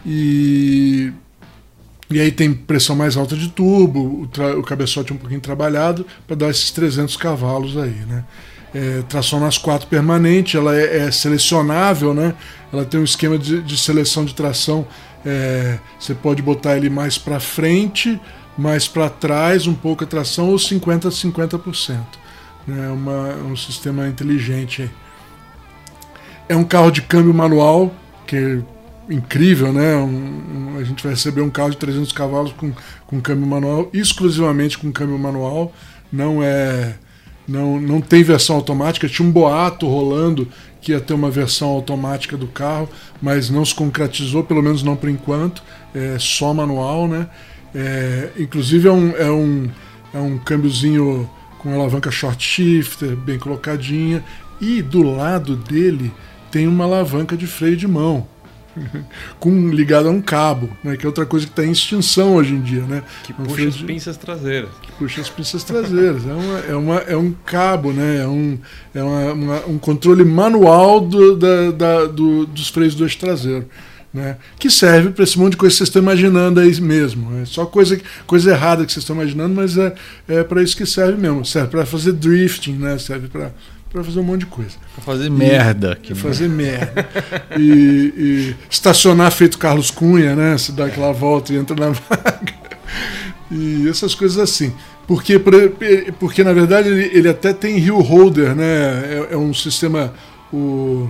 E 0.06 1.14
e 2.14 2.22
aí 2.22 2.32
tem 2.32 2.54
pressão 2.54 2.96
mais 2.96 3.18
alta 3.18 3.36
de 3.36 3.50
turbo, 3.50 4.00
o, 4.00 4.60
o 4.60 4.64
cabeçote 4.64 5.12
um 5.12 5.18
pouquinho 5.18 5.42
trabalhado 5.42 6.06
para 6.28 6.36
dar 6.36 6.50
esses 6.50 6.72
300 6.72 7.18
cavalos 7.18 7.78
aí, 7.78 8.04
né? 8.08 8.24
É, 8.76 9.04
tração 9.08 9.40
nas 9.40 9.58
quatro 9.58 9.88
permanente, 9.88 10.58
ela 10.58 10.76
é, 10.76 11.06
é 11.06 11.12
selecionável, 11.12 12.14
né? 12.14 12.34
Ela 12.72 12.84
tem 12.84 13.00
um 13.00 13.04
esquema 13.04 13.38
de, 13.38 13.62
de 13.62 13.78
seleção 13.78 14.26
de 14.26 14.34
tração. 14.34 14.88
é, 15.26 15.78
você 16.00 16.16
pode 16.16 16.42
botar 16.42 16.76
ele 16.76 16.90
mais 16.90 17.18
para 17.18 17.40
frente, 17.40 18.20
mais 18.58 18.88
para 18.88 19.10
trás, 19.10 19.68
um 19.68 19.74
pouco 19.74 20.04
a 20.04 20.08
tração, 20.08 20.50
ou 20.50 20.60
50 20.60 21.08
a 21.08 21.12
50%. 21.12 22.00
Né? 22.68 22.88
Uma, 22.90 23.36
um 23.36 23.56
sistema 23.56 24.08
inteligente. 24.08 24.90
É 26.48 26.56
um 26.56 26.64
carro 26.64 26.92
de 26.92 27.02
câmbio 27.02 27.34
manual, 27.34 27.94
que 28.26 28.36
é 28.36 28.60
incrível, 29.10 29.72
né? 29.74 29.96
Um- 29.96 30.76
um- 30.76 30.78
a 30.80 30.84
gente 30.84 31.04
vai 31.04 31.14
receber 31.14 31.42
um 31.42 31.50
carro 31.50 31.72
de 31.72 31.78
300 31.78 32.12
cavalos 32.12 32.52
com, 32.54 32.72
com 33.06 33.22
câmbio 33.22 33.46
manual, 33.48 33.90
exclusivamente 33.94 34.78
com 34.78 34.92
câmbio 34.92 35.18
manual. 35.18 35.74
Não 36.12 36.42
é, 36.44 36.96
não, 37.48 37.80
não 37.80 38.02
tem 38.02 38.24
versão 38.24 38.56
automática. 38.56 39.08
Tinha 39.08 39.28
um 39.28 39.32
boato 39.32 39.88
rolando 39.88 40.48
que 40.82 40.92
ia 40.92 41.00
ter 41.00 41.14
uma 41.14 41.30
versão 41.30 41.70
automática 41.70 42.36
do 42.38 42.48
carro, 42.48 42.90
mas 43.22 43.50
não 43.50 43.64
se 43.64 43.74
concretizou, 43.74 44.44
pelo 44.44 44.62
menos 44.62 44.84
não 44.84 44.96
por 44.96 45.10
enquanto. 45.10 45.64
É 45.94 46.18
só 46.20 46.54
manual, 46.54 47.08
né? 47.08 47.28
É, 47.74 48.30
inclusive 48.38 48.88
é 48.88 48.92
um, 48.92 49.16
é 49.16 49.32
um, 49.32 49.70
é 50.14 50.18
um 50.20 50.38
câmbiozinho 50.38 51.30
com 51.60 51.74
alavanca 51.74 52.12
short 52.12 52.44
shifter, 52.44 53.16
bem 53.16 53.40
colocadinha, 53.40 54.24
e 54.60 54.82
do 54.82 55.02
lado 55.02 55.56
dele 55.56 56.12
tem 56.52 56.68
uma 56.68 56.84
alavanca 56.84 57.36
de 57.36 57.48
freio 57.48 57.76
de 57.78 57.88
mão 57.88 58.28
com 59.40 59.70
ligado 59.70 60.08
a 60.08 60.12
um 60.12 60.22
cabo, 60.22 60.70
né? 60.84 60.98
Que 60.98 61.06
é 61.06 61.08
outra 61.08 61.26
coisa 61.26 61.46
que 61.46 61.52
está 61.52 61.64
em 61.66 61.72
extinção 61.72 62.36
hoje 62.36 62.54
em 62.54 62.62
dia, 62.62 62.82
né? 62.82 63.04
Que 63.24 63.34
puxa 63.34 63.50
freio 63.54 63.70
as 63.70 63.78
pinças 63.82 64.18
traseiras. 64.18 64.70
que 64.82 64.92
puxa 64.94 65.22
as 65.22 65.30
pinças 65.30 65.64
traseiras. 65.64 66.24
É, 66.26 66.34
uma, 66.34 66.60
é, 66.60 66.76
uma, 66.76 66.96
é 67.00 67.18
um 67.18 67.32
cabo, 67.46 67.92
né? 67.94 68.22
É 68.22 68.28
um, 68.28 68.58
é 68.94 69.04
uma- 69.04 69.34
uma- 69.34 69.66
um 69.68 69.78
controle 69.78 70.24
manual 70.24 71.00
do, 71.02 71.36
da, 71.38 71.72
da- 71.72 72.06
do- 72.06 72.46
dos 72.46 72.70
freios 72.70 72.96
do 72.96 73.04
eixo 73.06 73.18
traseiro. 73.20 73.68
Né? 74.14 74.38
Que 74.60 74.70
serve 74.70 75.10
para 75.10 75.24
esse 75.24 75.40
monte 75.40 75.52
de 75.54 75.58
coisa 75.58 75.74
que 75.74 75.78
vocês 75.80 75.90
estão 75.90 76.02
imaginando 76.02 76.60
aí 76.60 76.80
mesmo. 76.80 77.36
É 77.42 77.46
só 77.46 77.66
coisa, 77.66 78.00
coisa 78.28 78.52
errada 78.52 78.86
que 78.86 78.92
vocês 78.94 79.02
estão 79.02 79.16
imaginando, 79.16 79.56
mas 79.56 79.76
é, 79.76 79.96
é 80.28 80.44
para 80.44 80.62
isso 80.62 80.78
que 80.78 80.86
serve 80.86 81.20
mesmo. 81.20 81.44
Serve 81.44 81.70
para 81.70 81.84
fazer 81.84 82.12
drifting, 82.14 82.74
né? 82.74 82.96
serve 83.00 83.28
para 83.28 83.52
fazer 84.02 84.20
um 84.20 84.24
monte 84.24 84.40
de 84.40 84.46
coisa. 84.48 84.72
Pra 84.96 85.04
fazer 85.04 85.30
merda. 85.30 85.96
Que 86.02 86.16
fazer 86.16 86.48
merda. 86.50 87.06
E, 87.60 87.62
e 88.18 88.56
estacionar 88.70 89.30
feito 89.32 89.58
Carlos 89.60 89.92
Cunha, 89.92 90.36
né? 90.36 90.58
Se 90.58 90.72
dá 90.72 90.86
aquela 90.86 91.12
volta 91.12 91.54
e 91.54 91.58
entra 91.58 91.76
na 91.76 91.90
vaga. 91.92 92.54
E 93.52 93.88
essas 93.88 94.16
coisas 94.16 94.38
assim. 94.40 94.74
Porque, 95.06 95.38
por- 95.38 95.54
porque 96.20 96.44
na 96.44 96.54
verdade, 96.54 96.90
ele, 96.90 97.12
ele 97.14 97.30
até 97.30 97.54
tem 97.54 97.78
hill 97.78 98.00
holder, 98.00 98.56
né? 98.56 98.64
É, 98.66 99.28
é 99.34 99.38
um 99.38 99.54
sistema. 99.54 100.14
O, 100.52 101.10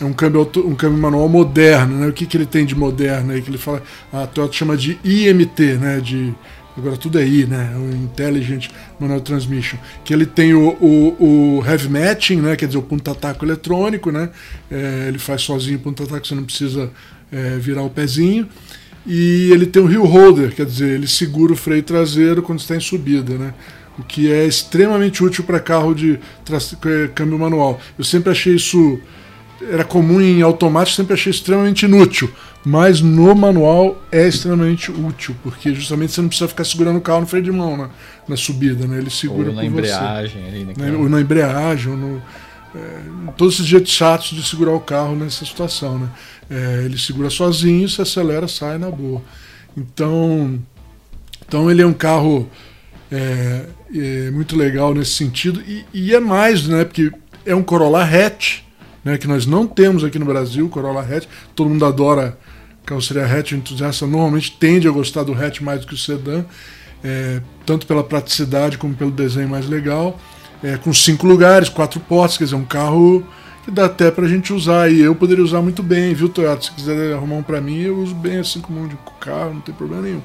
é 0.00 0.04
um 0.04 0.12
câmbio, 0.12 0.40
auto- 0.40 0.66
um 0.66 0.74
câmbio 0.74 0.98
manual 0.98 1.28
moderno, 1.28 1.96
né? 1.98 2.06
O 2.08 2.12
que, 2.12 2.26
que 2.26 2.36
ele 2.36 2.46
tem 2.46 2.64
de 2.66 2.74
moderno 2.76 3.32
aí? 3.32 3.40
Que 3.42 3.50
ele 3.50 3.58
fala. 3.58 3.82
A 4.12 4.26
Toyota 4.26 4.52
chama 4.52 4.76
de 4.76 4.98
IMT, 5.02 5.60
né? 5.80 5.98
De 6.00 6.34
agora 6.76 6.96
tudo 6.96 7.18
é 7.18 7.26
I, 7.26 7.46
né? 7.46 7.74
O 7.76 7.94
Intelligent 7.94 8.68
Manual 8.98 9.20
Transmission, 9.20 9.78
que 10.04 10.12
ele 10.12 10.26
tem 10.26 10.54
o, 10.54 10.70
o, 10.80 11.58
o 11.58 11.64
Heavy 11.66 11.88
Matching, 11.88 12.40
né? 12.40 12.56
Quer 12.56 12.66
dizer, 12.66 12.78
o 12.78 12.82
ponta-taco 12.82 13.44
eletrônico, 13.44 14.10
né? 14.10 14.30
É, 14.70 15.06
ele 15.08 15.18
faz 15.18 15.42
sozinho 15.42 15.78
o 15.78 15.80
ponta-taco, 15.80 16.26
você 16.26 16.34
não 16.34 16.44
precisa 16.44 16.90
é, 17.30 17.56
virar 17.58 17.82
o 17.82 17.90
pezinho. 17.90 18.48
E 19.06 19.50
ele 19.52 19.66
tem 19.66 19.82
o 19.82 19.90
Hill 19.90 20.04
Holder, 20.04 20.54
quer 20.54 20.64
dizer, 20.64 20.90
ele 20.90 21.08
segura 21.08 21.52
o 21.52 21.56
freio 21.56 21.82
traseiro 21.82 22.40
quando 22.42 22.60
está 22.60 22.76
em 22.76 22.80
subida, 22.80 23.36
né? 23.36 23.52
O 23.98 24.02
que 24.02 24.32
é 24.32 24.46
extremamente 24.46 25.22
útil 25.22 25.44
para 25.44 25.60
carro 25.60 25.94
de 25.94 26.18
câmbio 27.14 27.38
manual. 27.38 27.80
Eu 27.98 28.04
sempre 28.04 28.30
achei 28.30 28.54
isso 28.54 28.98
era 29.70 29.84
comum 29.84 30.20
em 30.20 30.42
automático, 30.42 30.96
sempre 30.96 31.14
achei 31.14 31.30
extremamente 31.30 31.84
inútil. 31.84 32.30
Mas 32.64 33.00
no 33.00 33.34
manual 33.34 34.00
é 34.10 34.28
extremamente 34.28 34.90
útil, 34.92 35.34
porque 35.42 35.74
justamente 35.74 36.12
você 36.12 36.20
não 36.20 36.28
precisa 36.28 36.48
ficar 36.48 36.64
segurando 36.64 36.98
o 36.98 37.00
carro 37.00 37.22
no 37.22 37.26
freio 37.26 37.44
de 37.44 37.50
mão 37.50 37.76
na, 37.76 37.90
na 38.28 38.36
subida, 38.36 38.86
né? 38.86 38.98
Ele 38.98 39.10
segura 39.10 39.48
ou 39.48 39.54
na 39.54 39.64
embreagem, 39.64 40.46
ali, 40.46 40.64
né? 40.64 40.92
Ou 40.92 41.08
na 41.08 41.20
embreagem, 41.20 41.90
ou 41.90 41.98
no, 41.98 42.22
é, 42.74 43.32
todos 43.36 43.54
esses 43.54 43.66
jeitos 43.66 43.92
chatos 43.92 44.30
de 44.30 44.42
segurar 44.42 44.72
o 44.72 44.80
carro 44.80 45.16
nessa 45.16 45.44
situação, 45.44 45.98
né? 45.98 46.08
É, 46.48 46.82
ele 46.84 46.96
segura 46.96 47.30
sozinho, 47.30 47.88
se 47.88 48.00
acelera, 48.00 48.46
sai 48.46 48.78
na 48.78 48.90
boa. 48.90 49.20
Então, 49.76 50.58
então 51.46 51.70
ele 51.70 51.82
é 51.82 51.86
um 51.86 51.92
carro 51.92 52.48
é, 53.10 53.66
é 53.94 54.30
muito 54.30 54.56
legal 54.56 54.94
nesse 54.94 55.12
sentido 55.12 55.60
e, 55.66 55.84
e, 55.92 56.14
é 56.14 56.20
mais, 56.20 56.66
né? 56.66 56.84
Porque 56.84 57.10
é 57.44 57.54
um 57.54 57.62
Corolla 57.62 58.04
hatch, 58.04 58.60
né, 59.04 59.18
que 59.18 59.26
nós 59.26 59.46
não 59.46 59.66
temos 59.66 60.04
aqui 60.04 60.18
no 60.18 60.24
Brasil, 60.24 60.68
Corolla 60.68 61.02
hatch. 61.02 61.26
Todo 61.54 61.68
mundo 61.68 61.84
adora 61.84 62.38
carroceria 62.84 63.24
hatch, 63.24 63.52
o 63.52 63.56
entusiasta 63.56 64.06
normalmente 64.06 64.52
tende 64.52 64.88
a 64.88 64.90
gostar 64.90 65.22
do 65.22 65.32
hatch 65.32 65.60
mais 65.60 65.80
do 65.80 65.86
que 65.86 65.94
o 65.94 65.98
sedã, 65.98 66.44
é, 67.02 67.40
tanto 67.64 67.86
pela 67.86 68.02
praticidade 68.02 68.78
como 68.78 68.94
pelo 68.94 69.10
desenho 69.10 69.48
mais 69.48 69.68
legal. 69.68 70.18
É, 70.62 70.76
com 70.76 70.92
cinco 70.92 71.26
lugares, 71.26 71.68
quatro 71.68 71.98
portas, 71.98 72.38
quer 72.38 72.44
dizer, 72.44 72.56
um 72.56 72.64
carro 72.64 73.26
que 73.64 73.70
dá 73.70 73.86
até 73.86 74.10
pra 74.10 74.28
gente 74.28 74.52
usar. 74.52 74.90
E 74.90 75.00
eu 75.00 75.14
poderia 75.14 75.42
usar 75.42 75.60
muito 75.60 75.82
bem, 75.82 76.14
viu, 76.14 76.28
Toyota? 76.28 76.62
Se 76.62 76.70
quiser 76.72 77.14
arrumar 77.14 77.36
um 77.36 77.42
pra 77.42 77.60
mim, 77.60 77.80
eu 77.80 77.98
uso 77.98 78.14
bem 78.14 78.38
assim 78.38 78.60
como 78.60 78.80
um 78.80 78.86
de 78.86 78.96
carro, 79.20 79.54
não 79.54 79.60
tem 79.60 79.74
problema 79.74 80.02
nenhum. 80.02 80.22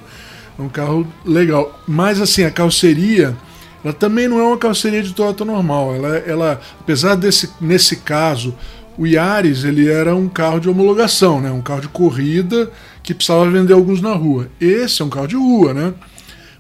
É 0.58 0.62
um 0.62 0.70
carro 0.70 1.08
legal. 1.26 1.80
Mas 1.88 2.22
assim, 2.22 2.44
a 2.44 2.52
carroceria 2.52 3.36
ela 3.84 3.94
também 3.94 4.28
não 4.28 4.40
é 4.40 4.44
uma 4.44 4.58
carroceria 4.58 5.02
de 5.02 5.14
Toyota 5.14 5.46
normal. 5.46 5.96
Ela, 5.96 6.18
ela 6.18 6.62
apesar 6.80 7.16
desse, 7.16 7.52
nesse 7.62 7.98
caso, 7.98 8.54
o 8.98 9.06
Yaris 9.06 9.64
ele 9.64 9.88
era 9.88 10.16
um 10.16 10.28
carro 10.28 10.60
de 10.60 10.70
homologação, 10.70 11.40
né? 11.40 11.52
um 11.52 11.62
carro 11.62 11.82
de 11.82 11.88
corrida 11.88 12.72
que 13.04 13.14
precisava 13.14 13.50
vender 13.50 13.74
alguns 13.74 14.02
na 14.02 14.14
rua. 14.14 14.50
Esse 14.60 15.02
é 15.02 15.06
um 15.06 15.10
carro 15.10 15.28
de 15.28 15.36
rua, 15.36 15.74
né? 15.74 15.94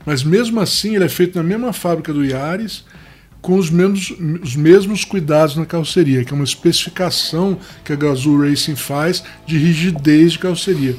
Mas 0.06 0.24
mesmo 0.24 0.60
assim 0.60 0.96
ele 0.96 1.04
é 1.04 1.10
feito 1.10 1.36
na 1.36 1.44
mesma 1.44 1.74
fábrica 1.74 2.14
do 2.14 2.24
Yaris, 2.24 2.86
com 3.42 3.56
os 3.56 3.70
mesmos, 3.70 4.14
os 4.42 4.56
mesmos 4.56 5.04
cuidados 5.04 5.56
na 5.56 5.66
carroceria, 5.66 6.24
que 6.24 6.32
é 6.32 6.36
uma 6.36 6.44
especificação 6.44 7.58
que 7.84 7.92
a 7.92 7.96
Gazoo 7.96 8.42
Racing 8.48 8.76
faz 8.76 9.24
de 9.46 9.58
rigidez 9.58 10.34
de 10.34 10.40
carroceria. 10.40 10.96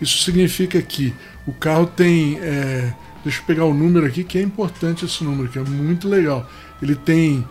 Isso 0.00 0.18
significa 0.22 0.80
que 0.82 1.14
o 1.46 1.52
carro 1.52 1.86
tem 1.86 2.38
é, 2.40 2.92
Deixa 3.22 3.40
eu 3.40 3.44
pegar 3.44 3.66
o 3.66 3.74
número 3.74 4.06
aqui, 4.06 4.24
que 4.24 4.38
é 4.38 4.42
importante 4.42 5.04
esse 5.04 5.22
número, 5.22 5.48
que 5.48 5.58
é 5.58 5.62
muito 5.62 6.08
legal. 6.08 6.48
Ele 6.80 6.94
tem, 6.94 7.46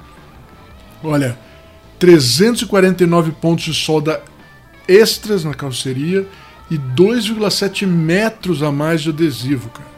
olha, 1.03 1.37
349 1.99 3.31
pontos 3.33 3.65
de 3.65 3.73
solda 3.73 4.21
extras 4.87 5.43
na 5.43 5.53
carroceria 5.53 6.25
e 6.71 6.77
2,7 6.77 7.85
metros 7.85 8.63
a 8.63 8.71
mais 8.71 9.01
de 9.01 9.09
adesivo, 9.09 9.69
cara. 9.69 9.89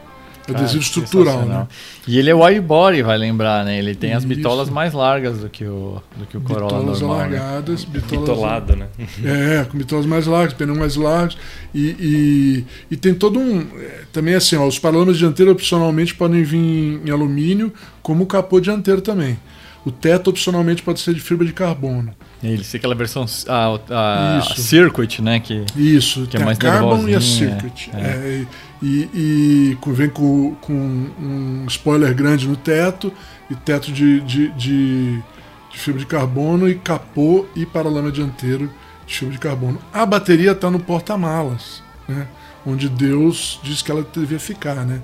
Adesivo 0.48 0.82
estrutural, 0.82 1.42
né? 1.42 1.68
E 2.06 2.18
ele 2.18 2.28
é 2.28 2.34
wide 2.34 2.60
body, 2.60 3.00
vai 3.02 3.16
lembrar, 3.16 3.64
né? 3.64 3.78
Ele 3.78 3.94
tem 3.94 4.10
Isso. 4.10 4.18
as 4.18 4.24
bitolas 4.24 4.68
mais 4.68 4.92
largas 4.92 5.38
do 5.38 5.48
que 5.48 5.64
o, 5.64 6.02
do 6.16 6.26
que 6.26 6.36
o 6.36 6.40
Corolla 6.40 6.78
bitolas 6.78 7.00
normal. 7.00 7.28
Né? 7.28 7.38
Alargadas, 7.38 7.84
né? 7.84 7.90
bitolas 7.92 8.28
Bitolado, 8.28 8.76
né? 8.76 8.86
É, 9.24 9.64
com 9.64 9.78
bitolas 9.78 10.04
mais 10.04 10.26
largas, 10.26 10.52
pneus 10.54 10.76
mais 10.76 10.96
largos. 10.96 11.38
E, 11.72 11.96
e, 12.00 12.66
e, 12.90 12.96
tem 12.96 13.14
todo 13.14 13.38
um... 13.38 13.60
É, 13.78 14.00
também 14.12 14.34
assim, 14.34 14.56
ó, 14.56 14.66
os 14.66 14.80
paralamas 14.80 15.16
dianteiros 15.16 15.52
opcionalmente 15.52 16.12
podem 16.12 16.42
vir 16.42 17.00
em 17.06 17.10
alumínio, 17.10 17.72
como 18.02 18.24
o 18.24 18.26
capô 18.26 18.58
dianteiro 18.58 19.00
também. 19.00 19.38
O 19.84 19.90
teto 19.90 20.30
opcionalmente 20.30 20.82
pode 20.82 21.00
ser 21.00 21.14
de 21.14 21.20
fibra 21.20 21.44
de 21.46 21.52
carbono. 21.52 22.14
Ele, 22.42 22.64
aquela 22.74 22.94
versão 22.94 23.24
a, 23.48 23.78
a, 23.90 24.38
a 24.38 24.42
Circuit, 24.56 25.20
né? 25.20 25.40
Que, 25.40 25.64
Isso, 25.76 26.26
que 26.26 26.36
é 26.36 26.44
mais 26.44 26.58
a 26.58 26.60
Carbon 26.60 27.08
e 27.08 27.14
a 27.14 27.20
Circuit. 27.20 27.90
É. 27.94 28.00
É, 28.00 28.46
e, 28.82 29.08
e, 29.14 29.78
vem 29.92 30.08
com, 30.08 30.54
com, 30.60 30.72
um 30.72 31.64
spoiler 31.68 32.14
grande 32.14 32.48
no 32.48 32.56
teto, 32.56 33.12
e 33.48 33.54
teto 33.54 33.92
de, 33.92 34.20
de, 34.20 34.48
de, 34.52 35.22
de 35.70 35.78
fibra 35.78 36.00
de 36.00 36.06
carbono, 36.06 36.68
e 36.68 36.74
capô 36.74 37.46
e 37.54 37.64
paralama 37.64 38.10
dianteiro 38.10 38.70
de 39.06 39.14
fibra 39.14 39.34
de 39.34 39.40
carbono. 39.40 39.78
A 39.92 40.04
bateria 40.04 40.50
está 40.52 40.68
no 40.68 40.80
porta-malas, 40.80 41.82
né? 42.08 42.26
onde 42.66 42.88
Deus 42.88 43.60
disse 43.62 43.82
que 43.84 43.90
ela 43.90 44.06
devia 44.14 44.38
ficar, 44.38 44.86
né? 44.86 45.00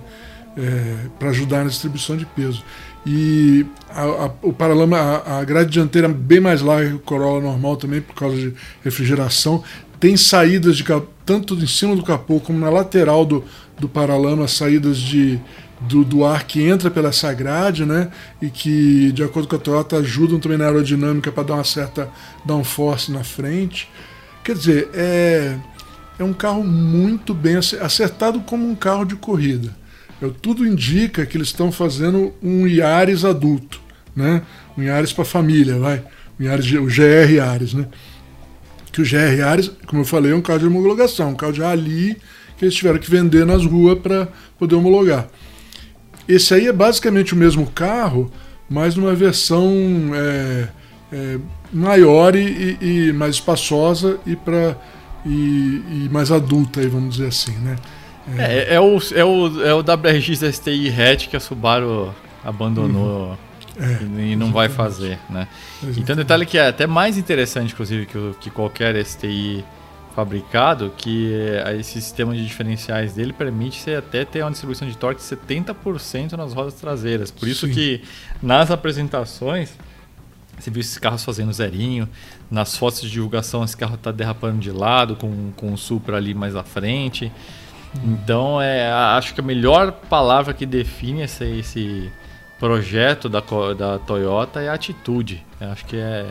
É, 0.57 1.07
para 1.19 1.29
ajudar 1.31 1.59
na 1.63 1.71
distribuição 1.71 2.17
de 2.17 2.27
peso. 2.27 2.65
E 3.11 3.65
a, 3.89 4.03
a, 4.03 4.31
o 4.43 4.53
paralama, 4.53 4.99
a, 4.99 5.39
a, 5.39 5.45
grade 5.45 5.71
dianteira 5.71 6.07
bem 6.09 6.41
mais 6.41 6.61
larga 6.61 6.91
que 6.91 6.97
o 6.97 6.99
Corolla 6.99 7.41
normal 7.41 7.75
também, 7.79 8.03
por 8.03 8.15
causa 8.15 8.37
de 8.37 8.53
refrigeração. 8.85 9.65
Tem 9.99 10.15
saídas 10.15 10.77
de 10.77 10.85
tanto 11.25 11.55
em 11.55 11.67
cima 11.67 11.97
do 11.97 12.03
capô 12.03 12.39
como 12.39 12.59
na 12.59 12.69
lateral 12.69 13.25
do, 13.25 13.43
do 13.79 13.89
paralama, 13.89 14.47
saídas 14.47 14.99
de, 14.99 15.41
do, 15.81 16.05
do 16.05 16.23
ar 16.23 16.45
que 16.45 16.63
entra 16.63 16.91
pela 16.91 17.09
essa 17.09 17.33
grade, 17.33 17.87
né? 17.87 18.11
E 18.43 18.51
que, 18.51 19.11
de 19.13 19.25
acordo 19.25 19.49
com 19.49 19.57
a 19.57 19.59
Toyota, 19.59 19.97
ajudam 19.97 20.39
também 20.39 20.59
na 20.59 20.67
aerodinâmica 20.67 21.33
para 21.33 21.45
dar 21.45 21.55
uma 21.55 21.65
certa 21.65 22.11
downforce 22.45 23.11
na 23.11 23.25
frente. 23.25 23.89
Quer 24.45 24.55
dizer, 24.55 24.91
é, 24.93 25.57
é 26.19 26.25
um 26.25 26.35
carro 26.35 26.63
muito 26.63 27.33
bem 27.33 27.57
acertado 27.57 28.41
como 28.41 28.69
um 28.69 28.75
carro 28.75 29.07
de 29.07 29.17
corrida. 29.17 29.78
Eu, 30.21 30.33
tudo 30.33 30.67
indica 30.67 31.25
que 31.25 31.37
eles 31.37 31.49
estão 31.49 31.71
fazendo 31.71 32.33
um 32.43 32.67
Yaris 32.67 33.25
adulto, 33.25 33.81
né? 34.15 34.43
Um 34.77 34.83
Yaris 34.83 35.13
para 35.13 35.25
família, 35.25 35.79
vai. 35.79 36.03
Um 36.39 36.45
Yaris, 36.45 36.73
o 36.73 36.87
GR 36.87 37.33
Yaris, 37.33 37.75
né? 37.75 37.87
Que 38.93 39.01
o 39.01 39.05
GR 39.05 39.39
Yaris, 39.39 39.71
como 39.87 40.03
eu 40.03 40.07
falei, 40.07 40.33
é 40.33 40.35
um 40.35 40.41
carro 40.41 40.59
de 40.59 40.67
homologação, 40.67 41.31
um 41.31 41.35
carro 41.37 41.53
de 41.53 41.61
rally 41.61 42.17
que 42.57 42.65
eles 42.65 42.75
tiveram 42.75 42.99
que 42.99 43.09
vender 43.09 43.47
nas 43.47 43.65
ruas 43.65 43.99
para 43.99 44.29
poder 44.59 44.75
homologar. 44.75 45.29
Esse 46.29 46.53
aí 46.53 46.67
é 46.67 46.73
basicamente 46.73 47.33
o 47.33 47.37
mesmo 47.37 47.67
carro, 47.71 48.31
mas 48.69 48.97
numa 48.97 49.15
versão 49.15 49.73
é, 50.13 50.69
é, 51.13 51.39
maior 51.73 52.35
e, 52.35 52.77
e, 52.81 53.13
mais 53.13 53.37
espaçosa 53.37 54.19
e, 54.27 54.35
pra, 54.35 54.77
e, 55.25 55.29
e 55.29 56.09
mais 56.11 56.33
adulta, 56.33 56.81
aí, 56.81 56.89
vamos 56.89 57.17
dizer 57.17 57.29
assim, 57.29 57.53
né? 57.53 57.77
É, 58.37 58.75
é, 58.75 58.81
o, 58.81 58.99
é, 59.15 59.25
o, 59.25 59.65
é 59.65 59.75
o 59.75 59.79
WRX 59.79 60.55
STI 60.55 60.89
hatch 60.89 61.29
que 61.29 61.37
a 61.37 61.41
Subaru 61.41 62.15
abandonou 62.45 63.39
uhum. 63.79 64.19
e, 64.19 64.33
e, 64.33 64.37
não 64.37 64.53
vai 64.53 64.69
fazer, 64.69 65.19
né? 65.31 65.49
Exatamente. 65.77 66.01
Então, 66.01 66.17
detalhe 66.17 66.45
que 66.45 66.59
é 66.59 66.69
até 66.69 66.87
mais 66.87 67.17
interessante, 67.17 67.73
inclusive, 67.73 68.07
que, 68.07 68.35
que 68.41 68.51
qualquer 68.51 69.03
STI 69.05 69.65
fabricado, 70.15 70.93
que 70.97 71.31
esse 71.79 71.93
sistema 71.93 72.35
de 72.35 72.45
diferenciais 72.45 73.13
dele 73.13 73.33
permite 73.33 73.81
você 73.81 73.95
até 73.95 74.25
ter 74.25 74.43
uma 74.43 74.51
distribuição 74.51 74.89
de 74.89 74.97
torque 74.97 75.21
de 75.21 75.27
70% 75.29 76.33
nas 76.33 76.53
rodas 76.53 76.75
traseiras. 76.75 77.31
Por 77.31 77.47
isso 77.47 77.69
Sim. 77.69 77.73
que 77.73 78.03
nas 78.43 78.73
apresentações 78.73 79.73
você 80.59 80.71
viu 80.71 80.81
esses 80.81 80.99
carros 80.99 81.25
fazendo 81.25 81.53
zerinho, 81.53 82.09
nas 82.51 82.77
fotos 82.77 83.01
de 83.03 83.11
divulgação 83.11 83.63
esse 83.63 83.77
carro 83.77 83.95
está 83.95 84.11
derrapando 84.11 84.59
de 84.59 84.73
lado, 84.73 85.15
com, 85.15 85.53
com 85.55 85.73
o 85.73 85.79
Supra 85.79 86.17
ali 86.17 86.35
mais 86.35 86.57
à 86.57 86.65
frente. 86.65 87.31
Então, 88.05 88.61
é, 88.61 88.91
acho 88.91 89.35
que 89.35 89.41
a 89.41 89.45
melhor 89.45 89.93
palavra 89.93 90.53
que 90.53 90.67
define 90.67 91.23
esse, 91.23 91.45
esse 91.45 92.13
projeto 92.59 93.29
da, 93.29 93.41
da 93.77 93.99
Toyota 93.99 94.61
é 94.61 94.69
atitude. 94.69 95.45
Eu 95.61 95.71
acho 95.71 95.85
que 95.87 95.97
é, 95.97 96.27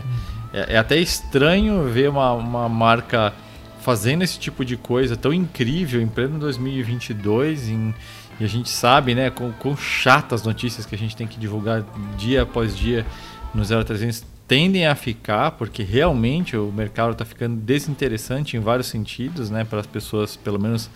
é, 0.53 0.73
é, 0.75 0.77
até 0.77 0.97
estranho 0.97 1.83
ver 1.89 2.09
uma, 2.09 2.33
uma 2.33 2.69
marca 2.69 3.33
fazendo 3.81 4.23
esse 4.23 4.37
tipo 4.37 4.65
de 4.65 4.75
coisa 4.75 5.15
tão 5.15 5.33
incrível 5.33 6.01
em 6.01 6.07
pleno 6.07 6.37
2022 6.39 7.69
em, 7.69 7.95
e 8.39 8.43
a 8.43 8.47
gente 8.47 8.69
sabe, 8.69 9.15
né, 9.15 9.29
com, 9.29 9.51
com 9.53 9.75
chatas 9.75 10.43
notícias 10.43 10.85
que 10.85 10.93
a 10.93 10.97
gente 10.97 11.15
tem 11.15 11.25
que 11.25 11.39
divulgar 11.39 11.83
dia 12.17 12.43
após 12.43 12.77
dia 12.77 13.05
no 13.53 13.63
0300 13.63 14.25
tendem 14.47 14.87
a 14.87 14.95
ficar, 14.95 15.51
porque 15.51 15.83
realmente 15.83 16.55
o 16.55 16.71
mercado 16.71 17.11
está 17.11 17.25
ficando 17.25 17.57
desinteressante 17.57 18.55
em 18.55 18.61
vários 18.61 18.87
sentidos, 18.87 19.49
né, 19.49 19.65
para 19.65 19.79
as 19.79 19.87
pessoas, 19.87 20.37
pelo 20.37 20.59
menos 20.59 20.89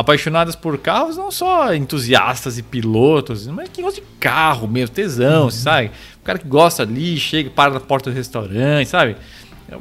apaixonadas 0.00 0.56
por 0.56 0.78
carros, 0.78 1.16
não 1.16 1.30
só 1.30 1.74
entusiastas 1.74 2.58
e 2.58 2.62
pilotos, 2.62 3.46
mas 3.46 3.68
que 3.68 3.82
gostam 3.82 4.02
de 4.02 4.10
carro 4.18 4.66
mesmo, 4.66 4.94
tesão, 4.94 5.44
uhum. 5.44 5.50
sabe? 5.50 5.90
O 6.20 6.24
cara 6.24 6.38
que 6.38 6.48
gosta 6.48 6.82
ali, 6.82 7.16
chega, 7.18 7.50
para 7.50 7.74
na 7.74 7.80
porta 7.80 8.10
do 8.10 8.16
restaurante, 8.16 8.88
sabe? 8.88 9.16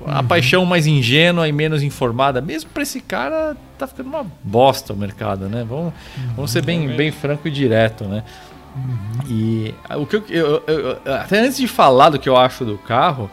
a 0.06 0.22
paixão 0.22 0.66
mais 0.66 0.86
ingênua 0.86 1.48
e 1.48 1.52
menos 1.52 1.82
informada, 1.82 2.42
mesmo 2.42 2.70
para 2.70 2.84
esse 2.84 3.02
cara, 3.02 3.58
tá 3.78 3.88
ficando 3.88 4.10
uma 4.10 4.26
bosta 4.44 4.94
o 4.94 4.96
mercado, 4.96 5.50
né? 5.50 5.66
Vamos, 5.68 5.94
vamos 6.36 6.52
ser 6.52 6.64
bem, 6.64 6.88
bem 6.96 7.12
franco 7.12 7.48
e 7.48 7.52
direto, 7.52 8.04
né? 8.04 8.24
E 9.28 9.74
o 9.98 10.06
que 10.06 10.18
eu, 10.18 10.24
eu, 10.30 10.64
eu, 10.68 11.14
até 11.14 11.40
antes 11.40 11.58
de 11.58 11.68
falar 11.68 12.12
do 12.12 12.20
que 12.20 12.30
eu 12.30 12.38
acho 12.38 12.64
do 12.64 12.78
carro, 12.78 13.30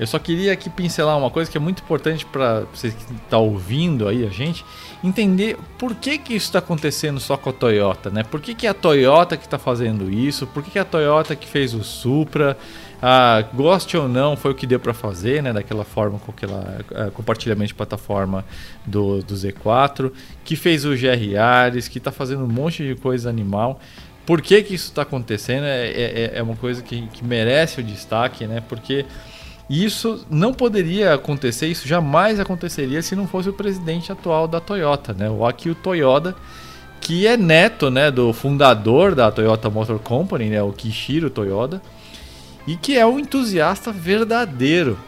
eu 0.00 0.06
só 0.06 0.18
queria 0.18 0.52
aqui 0.52 0.70
pincelar 0.70 1.18
uma 1.18 1.30
coisa 1.30 1.50
que 1.50 1.58
é 1.58 1.60
muito 1.60 1.82
importante 1.82 2.24
para 2.24 2.64
você 2.72 2.90
que 2.90 3.12
está 3.12 3.36
ouvindo 3.36 4.08
aí 4.08 4.26
a 4.26 4.30
gente 4.30 4.64
entender 5.02 5.56
por 5.78 5.94
que, 5.94 6.18
que 6.18 6.34
isso 6.34 6.46
está 6.46 6.58
acontecendo 6.58 7.20
só 7.20 7.36
com 7.36 7.50
a 7.50 7.52
Toyota, 7.52 8.10
né? 8.10 8.22
Por 8.22 8.40
que, 8.40 8.54
que 8.54 8.66
é 8.66 8.70
a 8.70 8.74
Toyota 8.74 9.36
que 9.36 9.44
está 9.44 9.58
fazendo 9.58 10.10
isso? 10.10 10.46
Por 10.46 10.62
que, 10.62 10.72
que 10.72 10.78
é 10.78 10.82
a 10.82 10.84
Toyota 10.84 11.36
que 11.36 11.46
fez 11.46 11.74
o 11.74 11.84
Supra? 11.84 12.56
Ah, 13.00 13.44
goste 13.54 13.96
ou 13.96 14.08
não, 14.08 14.36
foi 14.36 14.50
o 14.50 14.54
que 14.54 14.66
deu 14.66 14.80
para 14.80 14.92
fazer, 14.92 15.40
né? 15.40 15.52
Daquela 15.52 15.84
forma 15.84 16.18
com 16.18 16.32
aquela 16.32 16.84
uh, 16.90 17.10
compartilhamento 17.12 17.68
de 17.68 17.74
plataforma 17.74 18.44
do, 18.84 19.22
do 19.22 19.34
Z4, 19.34 20.10
que 20.44 20.56
fez 20.56 20.84
o 20.84 20.90
GR 20.90 21.22
Yaris, 21.22 21.86
que 21.86 21.98
está 21.98 22.10
fazendo 22.10 22.42
um 22.42 22.48
monte 22.48 22.84
de 22.84 22.96
coisa 22.96 23.30
animal. 23.30 23.80
Por 24.26 24.42
que, 24.42 24.62
que 24.62 24.74
isso 24.74 24.88
está 24.88 25.02
acontecendo? 25.02 25.64
É, 25.64 25.86
é, 25.88 26.32
é, 26.34 26.42
uma 26.42 26.56
coisa 26.56 26.82
que, 26.82 27.06
que 27.06 27.24
merece 27.24 27.80
o 27.80 27.84
destaque, 27.84 28.46
né? 28.46 28.62
Porque 28.68 29.06
isso 29.68 30.24
não 30.30 30.54
poderia 30.54 31.14
acontecer, 31.14 31.66
isso 31.66 31.86
jamais 31.86 32.40
aconteceria 32.40 33.02
se 33.02 33.14
não 33.14 33.26
fosse 33.26 33.48
o 33.48 33.52
presidente 33.52 34.10
atual 34.10 34.48
da 34.48 34.60
Toyota, 34.60 35.12
né? 35.12 35.28
O 35.28 35.44
Akio 35.44 35.74
Toyoda, 35.74 36.34
que 37.00 37.26
é 37.26 37.36
neto, 37.36 37.90
né, 37.90 38.10
do 38.10 38.32
fundador 38.32 39.14
da 39.14 39.30
Toyota 39.30 39.70
Motor 39.70 39.98
Company, 39.98 40.46
né, 40.46 40.62
o 40.62 40.72
Kishiro 40.72 41.30
Toyoda, 41.30 41.80
e 42.66 42.76
que 42.76 42.96
é 42.96 43.06
um 43.06 43.18
entusiasta 43.18 43.92
verdadeiro. 43.92 44.98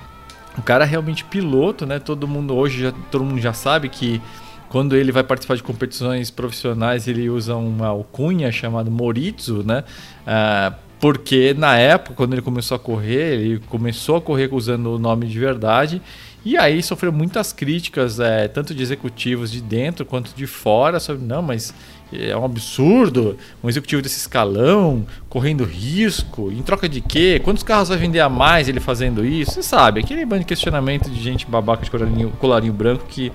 O 0.56 0.62
cara 0.62 0.84
é 0.84 0.86
realmente 0.86 1.24
piloto, 1.24 1.86
né? 1.86 1.98
Todo 1.98 2.26
mundo 2.26 2.54
hoje 2.54 2.82
já, 2.82 2.92
todo 3.10 3.24
mundo 3.24 3.40
já 3.40 3.52
sabe 3.52 3.88
que 3.88 4.20
quando 4.68 4.96
ele 4.96 5.10
vai 5.10 5.22
participar 5.22 5.56
de 5.56 5.62
competições 5.62 6.30
profissionais, 6.30 7.08
ele 7.08 7.28
usa 7.28 7.56
uma 7.56 7.88
alcunha 7.88 8.50
chamada 8.52 8.90
Moritsu, 8.90 9.62
né? 9.64 9.84
Uh, 10.26 10.74
porque 11.00 11.54
na 11.56 11.76
época, 11.78 12.14
quando 12.14 12.34
ele 12.34 12.42
começou 12.42 12.76
a 12.76 12.78
correr, 12.78 13.40
ele 13.40 13.62
começou 13.70 14.16
a 14.16 14.20
correr 14.20 14.50
usando 14.52 14.94
o 14.94 14.98
nome 14.98 15.26
de 15.26 15.38
verdade. 15.38 16.02
E 16.44 16.56
aí 16.56 16.82
sofreu 16.82 17.12
muitas 17.12 17.52
críticas, 17.52 18.20
é, 18.20 18.48
tanto 18.48 18.74
de 18.74 18.82
executivos 18.82 19.50
de 19.50 19.60
dentro 19.60 20.06
quanto 20.06 20.34
de 20.34 20.46
fora, 20.46 21.00
sobre 21.00 21.22
não, 21.24 21.42
mas 21.42 21.74
é 22.12 22.36
um 22.36 22.44
absurdo 22.44 23.36
um 23.62 23.68
executivo 23.68 24.02
desse 24.02 24.18
escalão 24.18 25.06
correndo 25.28 25.64
risco. 25.64 26.50
Em 26.50 26.62
troca 26.62 26.88
de 26.88 27.00
quê? 27.00 27.40
Quantos 27.42 27.62
carros 27.62 27.88
vai 27.88 27.98
vender 27.98 28.20
a 28.20 28.28
mais 28.28 28.68
ele 28.68 28.80
fazendo 28.80 29.24
isso? 29.24 29.52
Você 29.52 29.62
sabe, 29.62 30.00
aquele 30.00 30.24
bando 30.24 30.40
de 30.40 30.46
questionamento 30.46 31.10
de 31.10 31.22
gente 31.22 31.46
babaca 31.46 31.84
de 31.84 31.90
colarinho, 31.90 32.30
colarinho 32.38 32.72
branco 32.72 33.04
que 33.06 33.32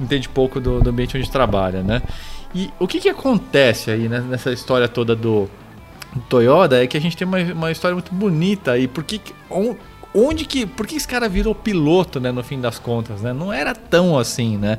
entende 0.00 0.28
pouco 0.28 0.60
do, 0.60 0.80
do, 0.80 0.90
ambiente 0.90 1.16
onde 1.16 1.30
trabalha, 1.30 1.82
né? 1.82 2.02
E 2.54 2.70
o 2.78 2.86
que, 2.86 3.00
que 3.00 3.08
acontece 3.08 3.90
aí 3.90 4.08
né, 4.08 4.20
nessa 4.20 4.50
história 4.50 4.88
toda 4.88 5.14
do 5.14 5.48
Toyota 6.28 6.82
é 6.82 6.86
que 6.86 6.96
a 6.96 7.00
gente 7.00 7.16
tem 7.16 7.26
uma, 7.26 7.38
uma 7.38 7.70
história 7.70 7.94
muito 7.94 8.14
bonita 8.14 8.72
aí. 8.72 8.88
Porque 8.88 9.20
onde 10.14 10.44
que. 10.44 10.66
Por 10.66 10.86
que 10.86 10.96
esse 10.96 11.06
cara 11.06 11.28
virou 11.28 11.54
piloto, 11.54 12.18
né? 12.20 12.32
No 12.32 12.42
fim 12.42 12.60
das 12.60 12.78
contas, 12.78 13.20
né? 13.20 13.32
Não 13.32 13.52
era 13.52 13.74
tão 13.74 14.18
assim, 14.18 14.56
né? 14.56 14.78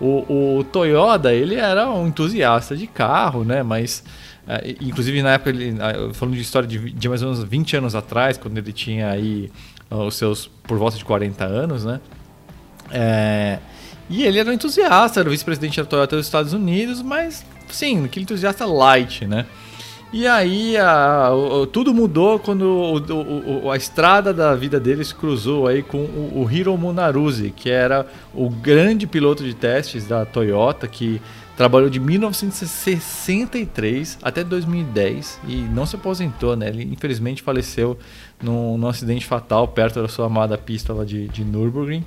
O, 0.00 0.58
o 0.58 0.64
Toyota, 0.64 1.32
ele 1.32 1.56
era 1.56 1.90
um 1.90 2.06
entusiasta 2.06 2.76
de 2.76 2.86
carro, 2.86 3.44
né? 3.44 3.62
Mas. 3.62 4.04
É, 4.46 4.76
inclusive 4.80 5.22
na 5.22 5.32
época, 5.32 5.50
ele, 5.50 5.76
falando 6.14 6.34
de 6.34 6.40
história 6.40 6.66
de, 6.66 6.90
de, 6.90 7.08
mais 7.08 7.22
ou 7.22 7.30
menos 7.30 7.44
20 7.44 7.76
anos 7.76 7.94
atrás, 7.94 8.38
quando 8.38 8.56
ele 8.56 8.72
tinha 8.72 9.10
aí 9.10 9.50
os 9.90 10.14
seus 10.16 10.50
por 10.62 10.78
volta 10.78 10.96
de 10.96 11.04
40 11.04 11.44
anos, 11.44 11.84
né? 11.84 12.00
É, 12.90 13.58
e 14.08 14.24
ele 14.24 14.38
era 14.38 14.48
um 14.48 14.52
entusiasta, 14.52 15.20
era 15.20 15.28
o 15.28 15.32
vice-presidente 15.32 15.78
da 15.78 15.86
Toyota 15.86 16.16
dos 16.16 16.24
Estados 16.24 16.54
Unidos, 16.54 17.02
mas 17.02 17.44
sim, 17.68 18.04
aquele 18.06 18.22
entusiasta 18.22 18.64
light, 18.64 19.26
né? 19.26 19.44
E 20.10 20.26
aí 20.26 20.74
a, 20.78 21.30
o, 21.34 21.66
tudo 21.66 21.92
mudou 21.92 22.38
quando 22.38 22.62
o, 22.62 23.64
o, 23.64 23.70
a 23.70 23.76
estrada 23.76 24.32
da 24.32 24.54
vida 24.54 24.80
deles 24.80 25.12
cruzou 25.12 25.66
aí 25.66 25.82
com 25.82 25.98
o, 25.98 26.48
Hiro 26.50 26.74
Munaruzzi, 26.78 27.50
que 27.50 27.68
era 27.68 28.06
o 28.32 28.48
grande 28.48 29.06
piloto 29.06 29.44
de 29.44 29.52
testes 29.52 30.06
da 30.06 30.24
Toyota, 30.24 30.88
que 30.88 31.20
trabalhou 31.58 31.90
de 31.90 32.00
1963 32.00 34.18
até 34.22 34.42
2010 34.42 35.40
e 35.46 35.56
não 35.56 35.84
se 35.84 35.96
aposentou, 35.96 36.56
né? 36.56 36.68
Ele 36.68 36.84
infelizmente 36.84 37.42
faleceu 37.42 37.98
num, 38.42 38.78
num 38.78 38.88
acidente 38.88 39.26
fatal 39.26 39.68
perto 39.68 40.00
da 40.00 40.08
sua 40.08 40.24
amada 40.24 40.56
pista 40.56 40.94
lá 40.94 41.04
de, 41.04 41.28
de 41.28 41.44
Nürburgring, 41.44 42.02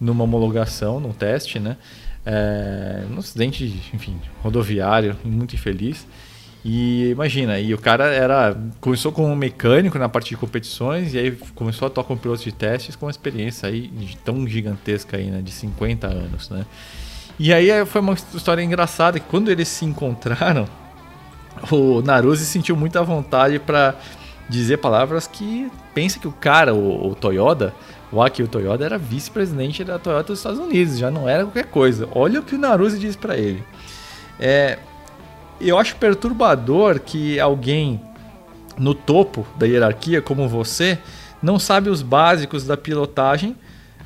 numa 0.00 0.22
homologação, 0.22 1.00
num 1.00 1.12
teste, 1.12 1.58
né? 1.58 1.76
É, 2.24 3.04
num 3.10 3.18
acidente, 3.18 3.64
enfim, 3.92 4.16
rodoviário, 4.44 5.16
muito 5.24 5.56
infeliz. 5.56 6.06
E 6.64 7.10
imagina, 7.10 7.58
e 7.58 7.74
o 7.74 7.78
cara 7.78 8.04
era 8.04 8.56
começou 8.80 9.10
como 9.10 9.34
mecânico 9.34 9.98
na 9.98 10.08
parte 10.08 10.30
de 10.30 10.36
competições 10.36 11.12
e 11.12 11.18
aí 11.18 11.32
começou 11.56 11.86
a 11.86 11.88
atuar 11.88 12.04
como 12.04 12.20
piloto 12.20 12.44
de 12.44 12.52
testes 12.52 12.94
com 12.94 13.06
uma 13.06 13.10
experiência 13.10 13.68
aí 13.68 13.90
tão 14.24 14.46
gigantesca 14.46 15.16
aí, 15.16 15.28
né, 15.28 15.42
de 15.42 15.50
50 15.50 16.06
anos, 16.06 16.50
né? 16.50 16.64
E 17.36 17.52
aí 17.52 17.84
foi 17.84 18.00
uma 18.00 18.12
história 18.12 18.62
engraçada 18.62 19.18
que 19.18 19.26
quando 19.28 19.50
eles 19.50 19.66
se 19.66 19.84
encontraram, 19.84 20.68
o 21.70 22.00
Naruse 22.00 22.46
sentiu 22.46 22.76
muita 22.76 23.02
vontade 23.02 23.58
para 23.58 23.96
dizer 24.48 24.76
palavras 24.78 25.26
que 25.26 25.68
pensa 25.92 26.20
que 26.20 26.28
o 26.28 26.32
cara, 26.32 26.74
o, 26.74 27.08
o 27.08 27.14
Toyota, 27.16 27.74
o 28.12 28.22
Akio 28.22 28.46
Toyota 28.46 28.84
era 28.84 28.98
vice-presidente 28.98 29.82
da 29.82 29.98
Toyota 29.98 30.28
dos 30.28 30.38
Estados 30.38 30.60
Unidos, 30.60 30.98
já 30.98 31.10
não 31.10 31.28
era 31.28 31.44
qualquer 31.44 31.66
coisa. 31.66 32.08
Olha 32.14 32.38
o 32.38 32.42
que 32.42 32.54
o 32.54 32.58
Naruse 32.58 32.98
disse 32.98 33.18
para 33.18 33.36
ele. 33.36 33.64
É, 34.38 34.78
eu 35.68 35.78
acho 35.78 35.96
perturbador 35.96 37.00
que 37.00 37.38
alguém 37.38 38.00
no 38.78 38.94
topo 38.94 39.46
da 39.56 39.66
hierarquia, 39.66 40.22
como 40.22 40.48
você, 40.48 40.98
não 41.42 41.58
sabe 41.58 41.90
os 41.90 42.02
básicos 42.02 42.64
da 42.64 42.76
pilotagem 42.76 43.56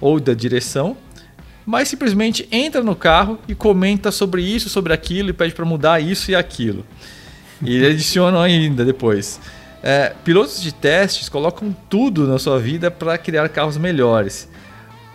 ou 0.00 0.18
da 0.18 0.34
direção, 0.34 0.96
mas 1.64 1.88
simplesmente 1.88 2.48
entra 2.50 2.82
no 2.82 2.94
carro 2.94 3.38
e 3.48 3.54
comenta 3.54 4.12
sobre 4.12 4.42
isso, 4.42 4.68
sobre 4.68 4.92
aquilo 4.92 5.30
e 5.30 5.32
pede 5.32 5.54
para 5.54 5.64
mudar 5.64 6.00
isso 6.00 6.30
e 6.30 6.34
aquilo. 6.34 6.84
E 7.62 7.74
ele 7.74 7.86
adiciona 7.86 8.40
ainda 8.40 8.84
depois. 8.84 9.40
É, 9.82 10.12
pilotos 10.24 10.60
de 10.60 10.72
testes 10.72 11.28
colocam 11.28 11.74
tudo 11.88 12.26
na 12.26 12.38
sua 12.38 12.58
vida 12.58 12.90
para 12.90 13.16
criar 13.18 13.48
carros 13.48 13.76
melhores. 13.76 14.48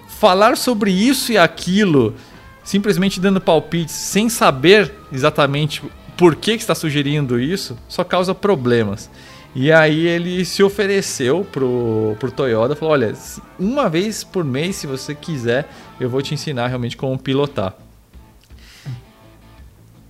Falar 0.08 0.58
sobre 0.58 0.92
isso 0.92 1.32
e 1.32 1.38
aquilo, 1.38 2.16
simplesmente 2.64 3.20
dando 3.20 3.42
palpites 3.42 3.96
sem 3.96 4.30
saber 4.30 4.94
exatamente 5.12 5.82
por 6.22 6.36
que, 6.36 6.52
que 6.56 6.62
está 6.62 6.76
sugerindo 6.76 7.40
isso, 7.40 7.76
só 7.90 8.04
causa 8.04 8.36
problemas. 8.36 9.10
E 9.56 9.72
aí 9.72 10.06
ele 10.06 10.46
se 10.46 10.62
ofereceu 10.62 11.44
pro, 11.52 12.16
pro 12.20 12.30
Toyota, 12.30 12.76
falou, 12.76 12.94
olha, 12.94 13.12
uma 13.58 13.90
vez 13.90 14.24
por 14.24 14.46
mês, 14.46 14.76
se 14.76 14.86
você 14.86 15.16
quiser, 15.16 15.68
eu 16.00 16.08
vou 16.12 16.22
te 16.22 16.36
ensinar 16.36 16.68
realmente 16.68 16.96
como 16.96 17.18
pilotar. 17.18 17.74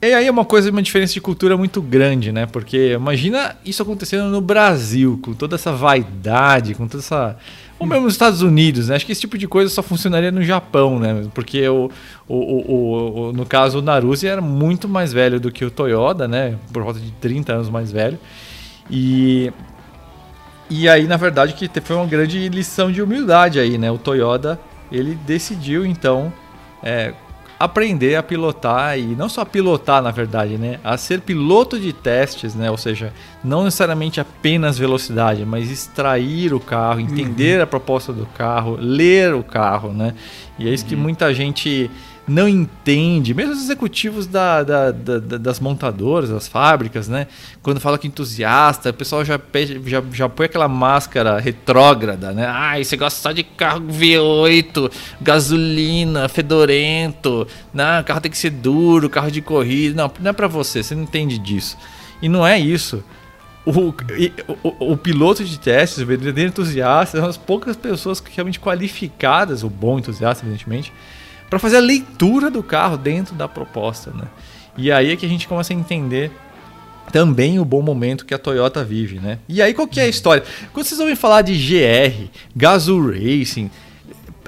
E 0.02 0.14
aí 0.14 0.28
é 0.28 0.32
uma 0.32 0.44
coisa, 0.44 0.70
uma 0.70 0.82
diferença 0.82 1.14
de 1.14 1.22
cultura 1.22 1.56
muito 1.56 1.82
grande, 1.82 2.30
né? 2.30 2.46
Porque 2.46 2.92
imagina 2.92 3.56
isso 3.64 3.82
acontecendo 3.82 4.26
no 4.26 4.42
Brasil, 4.42 5.18
com 5.24 5.32
toda 5.32 5.56
essa 5.56 5.72
vaidade, 5.72 6.76
com 6.76 6.90
toda 6.90 7.02
essa 7.02 7.38
ou 7.82 7.88
mesmo 7.88 8.04
nos 8.04 8.14
Estados 8.14 8.44
Unidos, 8.44 8.90
né? 8.90 8.96
Acho 8.96 9.06
que 9.08 9.12
esse 9.12 9.22
tipo 9.22 9.40
de 9.40 9.48
coisa 9.48 9.68
só 9.74 9.82
funcionaria 9.82 10.32
no 10.32 10.44
Japão, 10.44 11.00
né? 11.00 11.26
Porque 11.34 11.68
o, 11.68 11.90
o, 12.28 12.36
o, 12.38 13.30
o 13.30 13.34
no 13.34 13.44
caso 13.44 13.80
o 13.80 13.82
Naruse 13.82 14.28
era 14.28 14.40
muito 14.40 14.88
mais 14.88 15.12
velho 15.12 15.40
do 15.40 15.52
que 15.52 15.66
o 15.66 15.72
Toyota, 15.72 16.28
né? 16.28 16.60
Por 16.72 16.84
volta 16.84 17.00
de 17.00 17.10
30 17.14 17.54
anos 17.54 17.70
mais 17.72 17.92
velho. 17.92 18.20
E 18.88 19.52
e 20.70 20.88
aí, 20.88 21.08
na 21.08 21.18
verdade, 21.18 21.54
que 21.54 21.68
foi 21.82 21.96
uma 21.96 22.06
grande 22.06 22.48
lição 22.50 22.92
de 22.92 23.02
humildade 23.02 23.60
aí, 23.60 23.80
né? 23.80 23.90
O 23.90 23.98
Toyota, 23.98 24.60
ele 24.92 25.16
decidiu 25.26 25.84
então 25.84 26.32
é, 26.84 27.16
aprender 27.64 28.16
a 28.16 28.24
pilotar 28.24 28.98
e 28.98 29.16
não 29.16 29.30
só 29.30 29.46
pilotar, 29.46 30.02
na 30.02 30.10
verdade, 30.10 30.58
né, 30.58 30.80
a 30.84 30.98
ser 30.98 31.22
piloto 31.22 31.80
de 31.80 31.94
testes, 31.94 32.56
né, 32.56 32.72
ou 32.72 32.78
seja, 32.78 33.14
não 33.44 33.64
necessariamente 33.64 34.20
apenas 34.20 34.80
velocidade, 34.80 35.46
mas 35.46 35.70
extrair 35.70 36.56
o 36.56 36.60
carro, 36.60 37.00
entender 37.00 37.58
uhum. 37.58 37.64
a 37.64 37.68
proposta 37.68 38.12
do 38.12 38.26
carro, 38.26 38.78
ler 38.80 39.36
o 39.36 39.44
carro, 39.44 39.94
né, 39.94 40.16
e 40.58 40.68
é 40.68 40.74
isso 40.74 40.84
uhum. 40.86 40.90
que 40.90 40.96
muita 40.96 41.34
gente 41.36 41.90
não 42.28 42.48
entende, 42.48 43.34
mesmo 43.34 43.54
os 43.54 43.64
executivos 43.64 44.28
da, 44.28 44.64
da, 44.64 44.92
da, 44.92 45.38
das 45.38 45.60
montadoras, 45.60 46.30
das 46.30 46.48
fábricas, 46.48 47.08
né? 47.08 47.28
Quando 47.64 47.80
fala 47.80 47.98
que 47.98 48.08
entusiasta, 48.08 48.92
o 48.92 48.94
pessoal 48.94 49.26
já, 49.26 49.40
já, 49.86 50.04
já 50.14 50.30
põe 50.30 50.46
aquela 50.46 50.68
máscara 50.68 51.40
retrógrada, 51.40 52.32
né? 52.32 52.46
Ah, 52.46 52.82
você 52.82 52.96
gosta 52.96 53.20
só 53.20 53.32
de 53.32 53.44
carro 53.44 53.82
V8, 53.82 54.92
gasolina, 55.20 56.30
fedorento, 56.30 57.48
não, 57.74 58.02
o 58.02 58.04
carro 58.04 58.22
tem 58.22 58.32
que 58.32 58.38
ser 58.38 58.52
duro, 58.52 59.10
carro 59.10 59.32
de 59.32 59.42
corrida. 59.42 59.96
Não, 59.96 60.12
não 60.20 60.30
é 60.30 60.34
para 60.34 60.48
você, 60.48 60.84
você 60.84 60.94
não 60.94 61.04
entende 61.04 61.38
disso. 61.40 61.78
E 62.22 62.30
não 62.30 62.46
é 62.46 62.60
isso. 62.60 63.04
o, 63.66 63.94
o, 64.64 64.92
o, 64.94 64.98
piloto 64.98 65.44
de 65.44 65.60
testes, 65.60 66.00
o 66.04 66.06
verdadeiro 66.06 66.50
entusiasta, 66.50 67.20
são 67.20 67.28
as 67.28 67.38
poucas 67.38 67.76
pessoas 67.76 68.22
realmente 68.32 68.60
qualificadas, 68.60 69.64
o 69.64 69.70
bom 69.70 70.00
entusiasta, 70.00 70.46
evidentemente, 70.46 70.94
para 71.52 71.60
fazer 71.60 71.76
a 71.76 71.82
leitura 71.82 72.50
do 72.50 72.64
carro 72.64 72.96
dentro 72.96 73.36
da 73.36 73.46
proposta. 73.46 74.10
Né? 74.12 74.24
E 74.78 74.90
aí 74.90 75.12
é 75.12 75.18
que 75.18 75.26
a 75.26 75.30
gente 75.30 75.50
começa 75.50 75.74
a 75.74 75.76
entender 75.76 76.32
também 77.12 77.60
o 77.60 77.66
bom 77.66 77.82
momento 77.82 78.26
que 78.26 78.34
a 78.34 78.38
Toyota 78.38 78.86
vive. 78.86 79.20
Né? 79.20 79.38
E 79.50 79.62
aí 79.62 79.74
qual 79.74 79.86
que 79.86 80.00
é 80.00 80.04
a 80.04 80.08
história? 80.08 80.46
Quando 80.72 80.86
vocês 80.86 81.02
ouvem 81.02 81.14
falar 81.14 81.42
de 81.42 81.54
GR, 81.54 82.30
Gazoo 82.56 83.12
Racing, 83.12 83.70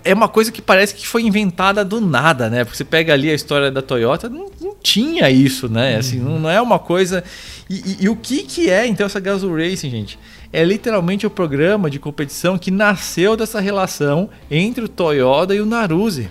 é 0.01 0.13
uma 0.13 0.29
coisa 0.29 0.49
que 0.49 0.61
parece 0.61 0.95
que 0.95 1.05
foi 1.05 1.23
inventada 1.23 1.83
do 1.83 1.99
nada, 1.99 2.49
né? 2.49 2.63
Porque 2.63 2.77
você 2.77 2.83
pega 2.83 3.13
ali 3.13 3.29
a 3.29 3.33
história 3.33 3.71
da 3.71 3.81
Toyota, 3.81 4.29
não, 4.29 4.49
não 4.61 4.75
tinha 4.81 5.29
isso, 5.29 5.69
né? 5.69 5.95
Assim, 5.95 6.19
não, 6.19 6.39
não 6.39 6.49
é 6.49 6.61
uma 6.61 6.77
coisa. 6.77 7.23
E, 7.69 7.75
e, 7.75 7.97
e, 8.01 8.09
o 8.09 8.15
que, 8.15 8.43
que 8.43 8.69
é 8.69 8.85
então 8.85 9.05
essa 9.05 9.19
Gazoo 9.19 9.55
Racing, 9.55 9.89
gente? 9.89 10.19
É 10.51 10.61
literalmente 10.63 11.25
o 11.25 11.29
programa 11.29 11.89
de 11.89 11.99
competição 11.99 12.57
que 12.57 12.69
nasceu 12.69 13.37
dessa 13.37 13.61
relação 13.61 14.29
entre 14.51 14.83
o 14.83 14.89
Toyota 14.89 15.55
e 15.55 15.61
o 15.61 15.65
Naruse. 15.65 16.29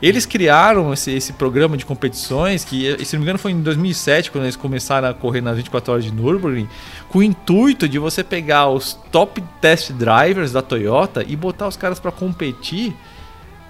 Eles 0.00 0.26
criaram 0.26 0.92
esse, 0.92 1.10
esse 1.10 1.32
programa 1.32 1.76
de 1.76 1.86
competições, 1.86 2.64
que 2.64 3.02
se 3.04 3.14
não 3.14 3.20
me 3.20 3.24
engano 3.24 3.38
foi 3.38 3.52
em 3.52 3.62
2007, 3.62 4.30
quando 4.30 4.44
eles 4.44 4.56
começaram 4.56 5.08
a 5.08 5.14
correr 5.14 5.40
nas 5.40 5.56
24 5.56 5.92
horas 5.92 6.04
de 6.04 6.12
Nürburgring, 6.12 6.68
com 7.08 7.20
o 7.20 7.22
intuito 7.22 7.88
de 7.88 7.98
você 7.98 8.22
pegar 8.22 8.68
os 8.68 8.92
top 9.10 9.42
test 9.60 9.92
drivers 9.92 10.52
da 10.52 10.60
Toyota 10.60 11.24
e 11.26 11.34
botar 11.34 11.66
os 11.66 11.76
caras 11.76 11.98
para 11.98 12.12
competir, 12.12 12.94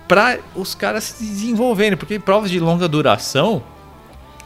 para 0.08 0.38
os 0.54 0.74
caras 0.74 1.04
se 1.04 1.24
desenvolverem, 1.24 1.96
porque 1.96 2.18
provas 2.18 2.50
de 2.50 2.58
longa 2.58 2.88
duração 2.88 3.62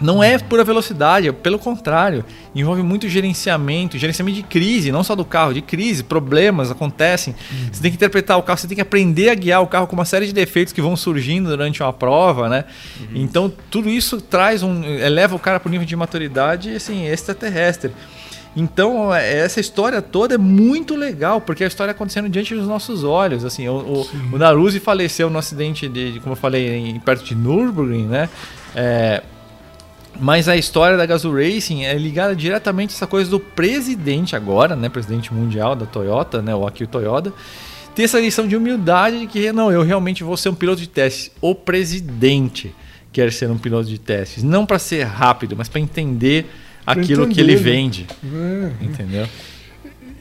não 0.00 0.22
é 0.22 0.38
pura 0.38 0.64
velocidade, 0.64 1.28
é 1.28 1.32
pelo 1.32 1.58
contrário, 1.58 2.24
envolve 2.54 2.82
muito 2.82 3.08
gerenciamento, 3.08 3.98
gerenciamento 3.98 4.36
de 4.36 4.42
crise, 4.42 4.90
não 4.90 5.04
só 5.04 5.14
do 5.14 5.24
carro, 5.24 5.52
de 5.52 5.60
crise, 5.60 6.02
problemas 6.02 6.70
acontecem. 6.70 7.34
Uhum. 7.34 7.68
Você 7.72 7.82
tem 7.82 7.90
que 7.90 7.96
interpretar 7.96 8.38
o 8.38 8.42
carro, 8.42 8.58
você 8.58 8.66
tem 8.66 8.76
que 8.76 8.80
aprender 8.80 9.30
a 9.30 9.34
guiar 9.34 9.62
o 9.62 9.66
carro 9.66 9.86
com 9.86 9.94
uma 9.94 10.04
série 10.04 10.26
de 10.26 10.32
defeitos 10.32 10.72
que 10.72 10.80
vão 10.80 10.96
surgindo 10.96 11.48
durante 11.48 11.82
uma 11.82 11.92
prova, 11.92 12.48
né? 12.48 12.64
Uhum. 13.00 13.06
Então 13.14 13.52
tudo 13.70 13.88
isso 13.88 14.20
traz 14.20 14.62
um, 14.62 14.82
eleva 14.84 15.36
o 15.36 15.38
cara 15.38 15.60
para 15.60 15.68
o 15.68 15.70
nível 15.70 15.86
de 15.86 15.96
maturidade, 15.96 16.74
assim, 16.74 17.06
extraterrestre. 17.06 17.92
Então, 18.56 19.14
essa 19.14 19.60
história 19.60 20.02
toda 20.02 20.34
é 20.34 20.38
muito 20.38 20.96
legal, 20.96 21.40
porque 21.40 21.62
a 21.62 21.66
história 21.66 21.92
acontecendo 21.92 22.28
diante 22.28 22.54
dos 22.54 22.66
nossos 22.66 23.04
olhos. 23.04 23.44
Assim, 23.44 23.68
o, 23.68 23.74
o, 23.74 24.10
o 24.32 24.38
Naruse 24.38 24.80
faleceu 24.80 25.30
no 25.30 25.38
acidente 25.38 25.88
de, 25.88 26.14
de 26.14 26.20
como 26.20 26.32
eu 26.32 26.36
falei, 26.36 26.68
em, 26.76 26.98
perto 26.98 27.24
de 27.24 27.34
Nürburgring, 27.34 28.06
né? 28.06 28.28
É, 28.74 29.22
mas 30.18 30.48
a 30.48 30.56
história 30.56 30.96
da 30.96 31.06
Gazoo 31.06 31.34
Racing 31.34 31.84
é 31.84 31.94
ligada 31.94 32.34
diretamente 32.34 32.92
a 32.92 32.96
essa 32.96 33.06
coisa 33.06 33.30
do 33.30 33.40
presidente 33.40 34.34
agora, 34.34 34.74
né? 34.74 34.88
Presidente 34.88 35.32
mundial 35.32 35.76
da 35.76 35.86
Toyota, 35.86 36.42
né? 36.42 36.54
O 36.54 36.66
Akio 36.66 36.86
Toyota. 36.86 37.32
Ter 37.94 38.04
essa 38.04 38.20
lição 38.20 38.46
de 38.46 38.56
humildade 38.56 39.20
de 39.20 39.26
que, 39.26 39.52
não, 39.52 39.70
eu 39.70 39.82
realmente 39.82 40.22
vou 40.22 40.36
ser 40.36 40.48
um 40.48 40.54
piloto 40.54 40.80
de 40.80 40.88
testes. 40.88 41.30
O 41.40 41.54
presidente 41.54 42.74
quer 43.12 43.32
ser 43.32 43.50
um 43.50 43.58
piloto 43.58 43.88
de 43.88 43.98
testes. 43.98 44.42
Não 44.42 44.64
para 44.64 44.78
ser 44.78 45.04
rápido, 45.04 45.56
mas 45.56 45.68
para 45.68 45.80
entender 45.80 46.46
aquilo 46.86 47.24
entender, 47.24 47.34
que 47.34 47.40
ele 47.40 47.56
né? 47.56 47.60
vende. 47.60 48.06
É. 48.24 48.84
Entendeu? 48.84 49.28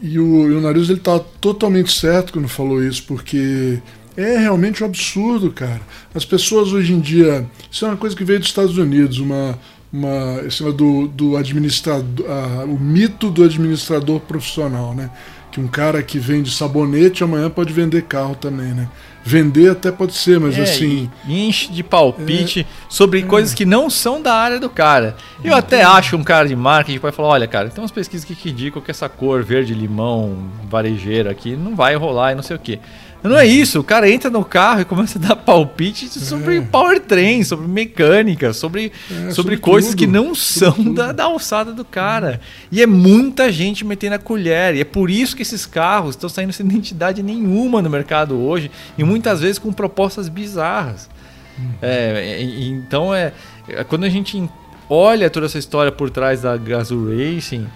E 0.01 0.17
o, 0.17 0.49
e 0.49 0.53
o 0.53 0.61
Nariz 0.61 0.89
ele 0.89 0.99
tá 0.99 1.19
totalmente 1.19 1.91
certo 1.91 2.33
quando 2.33 2.47
falou 2.47 2.81
isso, 2.83 3.03
porque 3.03 3.79
é 4.15 4.37
realmente 4.37 4.83
um 4.83 4.85
absurdo, 4.85 5.51
cara. 5.51 5.81
As 6.13 6.25
pessoas 6.25 6.71
hoje 6.71 6.93
em 6.93 6.99
dia. 6.99 7.45
Isso 7.69 7.85
é 7.85 7.89
uma 7.89 7.97
coisa 7.97 8.15
que 8.15 8.23
veio 8.23 8.39
dos 8.39 8.47
Estados 8.47 8.77
Unidos, 8.77 9.19
uma, 9.19 9.59
uma 9.91 10.41
esse 10.45 10.63
do, 10.71 11.07
do 11.07 11.35
administrador, 11.35 12.25
o 12.65 12.79
mito 12.79 13.29
do 13.29 13.43
administrador 13.43 14.19
profissional, 14.19 14.93
né? 14.93 15.09
Que 15.51 15.59
um 15.59 15.67
cara 15.67 16.03
que 16.03 16.19
vende 16.19 16.51
sabonete 16.51 17.23
amanhã 17.23 17.49
pode 17.49 17.73
vender 17.73 18.03
carro 18.03 18.35
também, 18.35 18.71
né? 18.71 18.87
Vender 19.23 19.71
até 19.71 19.91
pode 19.91 20.13
ser, 20.13 20.39
mas 20.39 20.57
é, 20.57 20.61
assim. 20.61 21.09
Enche 21.27 21.71
de 21.71 21.83
palpite 21.83 22.61
é, 22.61 22.65
sobre 22.87 23.19
é. 23.19 23.23
coisas 23.23 23.53
que 23.53 23.65
não 23.65 23.89
são 23.89 24.21
da 24.21 24.33
área 24.33 24.59
do 24.59 24.69
cara. 24.69 25.17
Eu 25.43 25.55
até 25.55 25.83
acho 25.83 26.15
um 26.15 26.23
cara 26.23 26.47
de 26.47 26.55
marketing 26.55 26.97
que 26.97 27.01
vai 27.01 27.11
falar: 27.11 27.29
olha, 27.29 27.47
cara, 27.47 27.69
tem 27.69 27.81
umas 27.81 27.91
pesquisas 27.91 28.25
que 28.25 28.49
indicam 28.49 28.81
que 28.81 28.91
essa 28.91 29.09
cor 29.09 29.43
verde-limão 29.43 30.37
varejeira 30.69 31.31
aqui 31.31 31.55
não 31.55 31.75
vai 31.75 31.95
rolar 31.95 32.31
e 32.31 32.35
não 32.35 32.43
sei 32.43 32.55
o 32.55 32.59
quê. 32.59 32.79
Não 33.21 33.37
é 33.37 33.45
isso, 33.45 33.81
o 33.81 33.83
cara 33.83 34.09
entra 34.09 34.29
no 34.29 34.45
carro 34.45 34.81
e 34.81 34.85
começa 34.85 35.19
a 35.19 35.21
dar 35.21 35.35
palpite 35.35 36.07
sobre 36.07 36.57
é. 36.57 36.61
powertrain, 36.61 37.43
sobre 37.43 37.67
mecânica, 37.67 38.53
sobre, 38.53 38.93
é, 39.11 39.13
sobre, 39.13 39.33
sobre, 39.33 39.57
coisas 39.57 39.91
tudo. 39.91 39.99
que 39.99 40.07
não 40.07 40.33
são 40.33 40.93
da, 40.93 41.11
da, 41.11 41.25
alçada 41.25 41.73
do 41.73 41.83
cara. 41.83 42.39
E 42.71 42.81
é 42.81 42.85
muita 42.85 43.51
gente 43.51 43.83
metendo 43.83 44.15
a 44.15 44.19
colher. 44.19 44.75
E 44.75 44.81
é 44.81 44.85
por 44.85 45.09
isso 45.09 45.35
que 45.35 45.41
esses 45.41 45.65
carros 45.65 46.11
estão 46.15 46.29
saindo 46.29 46.53
sem 46.53 46.65
identidade 46.65 47.21
nenhuma 47.21 47.81
no 47.81 47.89
mercado 47.89 48.39
hoje. 48.39 48.71
E 48.97 49.03
muitas 49.03 49.41
vezes 49.41 49.59
com 49.59 49.73
propostas 49.73 50.29
bizarras. 50.29 51.09
Uhum. 51.57 51.71
É, 51.81 52.41
então 52.41 53.13
é, 53.13 53.33
é. 53.67 53.83
Quando 53.83 54.05
a 54.05 54.09
gente 54.09 54.49
olha 54.89 55.29
toda 55.29 55.45
essa 55.45 55.59
história 55.59 55.91
por 55.91 56.09
trás 56.09 56.41
da 56.41 56.55
Gazoo 56.55 57.09
Racing 57.09 57.67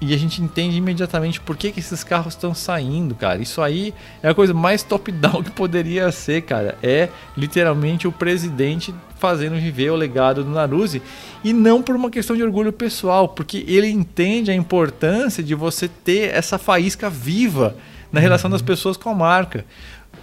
e 0.00 0.14
a 0.14 0.16
gente 0.16 0.40
entende 0.40 0.76
imediatamente 0.76 1.40
por 1.40 1.56
que, 1.56 1.72
que 1.72 1.80
esses 1.80 2.04
carros 2.04 2.34
estão 2.34 2.54
saindo, 2.54 3.14
cara. 3.14 3.42
Isso 3.42 3.60
aí 3.60 3.92
é 4.22 4.28
a 4.28 4.34
coisa 4.34 4.54
mais 4.54 4.82
top-down 4.82 5.42
que 5.44 5.50
poderia 5.50 6.10
ser, 6.12 6.42
cara. 6.42 6.78
É 6.82 7.08
literalmente 7.36 8.06
o 8.06 8.12
presidente 8.12 8.94
fazendo 9.18 9.56
viver 9.56 9.90
o 9.90 9.96
legado 9.96 10.44
do 10.44 10.50
Naruse. 10.50 11.02
E 11.42 11.52
não 11.52 11.82
por 11.82 11.96
uma 11.96 12.10
questão 12.10 12.36
de 12.36 12.42
orgulho 12.42 12.72
pessoal, 12.72 13.28
porque 13.28 13.64
ele 13.66 13.88
entende 13.88 14.50
a 14.50 14.54
importância 14.54 15.42
de 15.42 15.54
você 15.54 15.88
ter 15.88 16.32
essa 16.32 16.58
faísca 16.58 17.10
viva 17.10 17.76
na 18.12 18.20
relação 18.20 18.48
das 18.48 18.60
uhum. 18.60 18.66
pessoas 18.66 18.96
com 18.96 19.10
a 19.10 19.14
marca. 19.14 19.64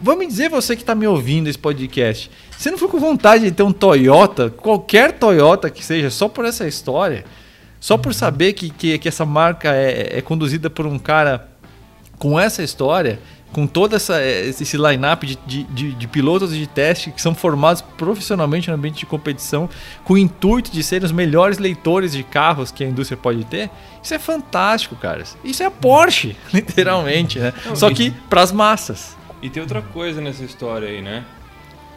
Vamos 0.02 0.28
dizer 0.28 0.50
você 0.50 0.76
que 0.76 0.84
está 0.84 0.96
me 0.96 1.08
ouvindo 1.08 1.48
esse 1.48 1.58
podcast. 1.58 2.32
Você 2.58 2.72
não 2.72 2.78
ficou 2.78 2.92
com 2.92 3.00
vontade 3.00 3.44
de 3.44 3.52
ter 3.52 3.64
um 3.64 3.72
Toyota, 3.72 4.50
qualquer 4.50 5.14
Toyota 5.14 5.70
que 5.70 5.84
seja, 5.84 6.10
só 6.10 6.28
por 6.28 6.46
essa 6.46 6.68
história? 6.68 7.26
Só 7.80 7.98
por 7.98 8.14
saber 8.14 8.54
que, 8.54 8.70
que, 8.70 8.98
que 8.98 9.08
essa 9.08 9.26
marca 9.26 9.74
é, 9.74 10.18
é 10.18 10.22
conduzida 10.22 10.70
por 10.70 10.86
um 10.86 10.98
cara 10.98 11.50
com 12.18 12.40
essa 12.40 12.64
história, 12.64 13.20
com 13.52 13.66
todo 13.66 13.96
essa, 13.96 14.22
esse 14.22 14.76
line-up 14.76 15.26
de, 15.26 15.64
de, 15.64 15.94
de, 15.94 16.08
pilotos 16.08 16.54
de 16.54 16.68
teste 16.68 17.12
que 17.12 17.22
são 17.22 17.34
formados 17.34 17.82
profissionalmente 17.82 18.68
no 18.70 18.76
ambiente 18.76 19.00
de 19.00 19.06
competição, 19.06 19.70
com 20.04 20.16
o 20.16 20.18
intuito 20.18 20.70
de 20.72 20.84
serem 20.84 21.06
os 21.06 21.12
melhores 21.12 21.58
leitores 21.58 22.12
de 22.12 22.22
carros 22.22 22.70
que 22.70 22.84
a 22.84 22.88
indústria 22.88 23.18
pode 23.18 23.46
ter, 23.46 23.70
isso 24.04 24.14
é 24.14 24.20
fantástico, 24.20 24.96
cara. 24.98 25.24
Isso 25.42 25.64
é 25.64 25.70
Porsche, 25.70 26.36
literalmente, 26.54 27.40
né? 27.40 27.54
Só 27.76 27.90
que 27.94 28.12
para 28.30 28.42
as 28.42 28.52
massas. 28.52 29.16
E 29.42 29.50
tem 29.50 29.62
outra 29.62 29.82
coisa 29.82 30.20
nessa 30.20 30.44
história 30.44 30.90
aí, 30.90 31.02
né? 31.02 31.24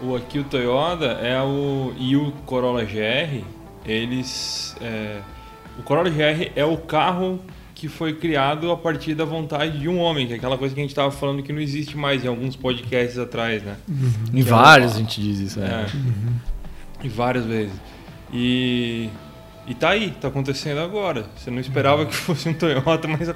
O 0.01 0.15
aqui 0.15 0.39
o 0.39 0.45
Toyota 0.45 1.07
é 1.07 1.43
o 1.43 1.93
e 1.99 2.15
o 2.15 2.31
Corolla 2.47 2.85
GR, 2.85 3.43
eles 3.85 4.77
é 4.81 5.19
o 5.79 5.83
Corolla 5.83 6.11
GR 6.11 6.51
é 6.57 6.65
o 6.65 6.77
carro 6.77 7.41
que 7.75 7.87
foi 7.89 8.15
criado 8.15 8.73
a 8.73 8.77
partir 8.77 9.15
da 9.15 9.25
vontade 9.25 9.79
de 9.79 9.89
um 9.89 10.01
homem, 10.01 10.27
que 10.27 10.33
é 10.33 10.37
aquela 10.37 10.59
coisa 10.59 10.75
que 10.75 10.81
a 10.81 10.83
gente 10.83 10.91
estava 10.91 11.13
falando 11.13 11.43
que 11.45 11.53
não 11.53 11.61
existe 11.61 11.97
mais 11.97 12.25
em 12.25 12.29
alguns 12.29 12.57
podcasts 12.57 13.17
atrás, 13.19 13.63
né? 13.63 13.77
Uhum. 13.89 14.13
Em 14.35 14.43
vários 14.43 14.93
é 14.93 14.95
a 14.97 14.99
gente 14.99 15.21
diz 15.23 15.39
isso, 15.39 15.61
né? 15.61 15.87
É. 15.87 15.97
Uhum. 15.97 16.35
E 17.05 17.09
várias 17.09 17.45
vezes. 17.45 17.75
E 18.33 19.09
e 19.69 19.75
tá 19.75 19.91
aí, 19.91 20.15
tá 20.19 20.29
acontecendo 20.29 20.81
agora. 20.81 21.27
Você 21.37 21.51
não 21.51 21.61
esperava 21.61 22.07
que 22.07 22.15
fosse 22.15 22.49
um 22.49 22.55
Toyota, 22.55 23.07
mas. 23.07 23.29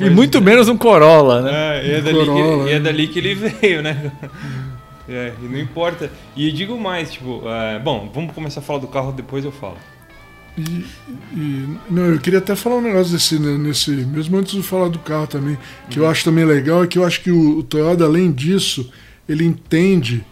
e 0.00 0.10
muito 0.10 0.40
menos 0.40 0.66
um 0.66 0.78
Corolla, 0.78 1.42
né? 1.42 1.50
É, 1.52 1.86
e 1.86 1.90
é, 1.92 2.00
dali, 2.00 2.26
Corolla, 2.26 2.64
que, 2.64 2.70
é. 2.70 2.74
é 2.74 2.80
dali 2.80 3.08
que 3.08 3.18
ele 3.18 3.34
veio, 3.34 3.82
né? 3.82 4.12
É, 5.10 5.32
e 5.42 5.44
não 5.46 5.58
importa. 5.58 6.10
E 6.36 6.52
digo 6.52 6.78
mais, 6.78 7.10
tipo, 7.10 7.42
é, 7.46 7.78
bom, 7.78 8.10
vamos 8.12 8.34
começar 8.34 8.60
a 8.60 8.62
falar 8.62 8.80
do 8.80 8.86
carro, 8.86 9.10
depois 9.10 9.42
eu 9.42 9.50
falo. 9.50 9.78
E, 10.58 10.84
e, 11.36 11.68
não, 11.88 12.06
eu 12.06 12.18
queria 12.18 12.40
até 12.40 12.56
falar 12.56 12.76
um 12.76 12.82
negócio 12.82 13.12
desse, 13.12 13.38
né, 13.38 13.56
nesse, 13.56 13.92
mesmo 13.92 14.36
antes 14.36 14.52
de 14.52 14.62
falar 14.62 14.88
do 14.88 14.98
carro 14.98 15.28
também, 15.28 15.56
que 15.88 15.98
uhum. 16.00 16.04
eu 16.04 16.10
acho 16.10 16.24
também 16.24 16.44
legal, 16.44 16.82
é 16.82 16.86
que 16.88 16.98
eu 16.98 17.04
acho 17.04 17.22
que 17.22 17.30
o, 17.30 17.58
o 17.58 17.62
Toyota, 17.62 18.04
além 18.04 18.32
disso, 18.32 18.90
ele 19.28 19.44
entende 19.44 20.24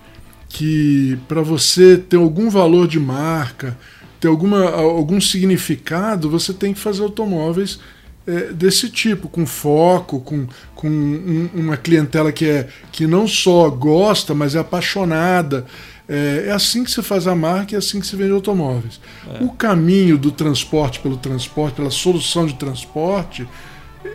que 0.49 1.17
para 1.29 1.43
você 1.43 1.97
ter 1.97 2.17
algum 2.17 2.51
valor 2.51 2.89
de 2.89 2.99
marca, 2.99 3.79
ter 4.19 4.27
alguma, 4.27 4.69
algum 4.69 5.21
significado, 5.21 6.29
você 6.29 6.53
tem 6.53 6.75
que 6.75 6.81
fazer 6.81 7.03
automóveis 7.03 7.79
é, 8.27 8.53
desse 8.53 8.91
tipo, 8.91 9.29
com 9.29 9.47
foco, 9.47 10.21
com, 10.21 10.49
com 10.75 10.89
um, 10.89 11.49
uma 11.55 11.77
clientela 11.77 12.33
que, 12.33 12.47
é, 12.47 12.69
que 12.91 13.07
não 13.07 13.29
só 13.29 13.71
gosta, 13.71 14.35
mas 14.35 14.57
é 14.57 14.59
apaixonada. 14.59 15.67
É, 16.09 16.45
é, 16.47 16.53
assim 16.53 16.85
que 16.85 16.91
se 16.91 17.03
faz 17.03 17.27
a 17.27 17.35
marca 17.35 17.73
e 17.73 17.75
é 17.75 17.79
assim 17.79 17.99
que 17.99 18.07
se 18.07 18.15
vende 18.15 18.33
automóveis. 18.33 19.01
É. 19.29 19.43
O 19.43 19.51
caminho 19.51 20.17
do 20.17 20.31
transporte 20.31 21.01
pelo 21.01 21.17
transporte, 21.17 21.75
pela 21.75 21.91
solução 21.91 22.47
de 22.47 22.55
transporte, 22.55 23.49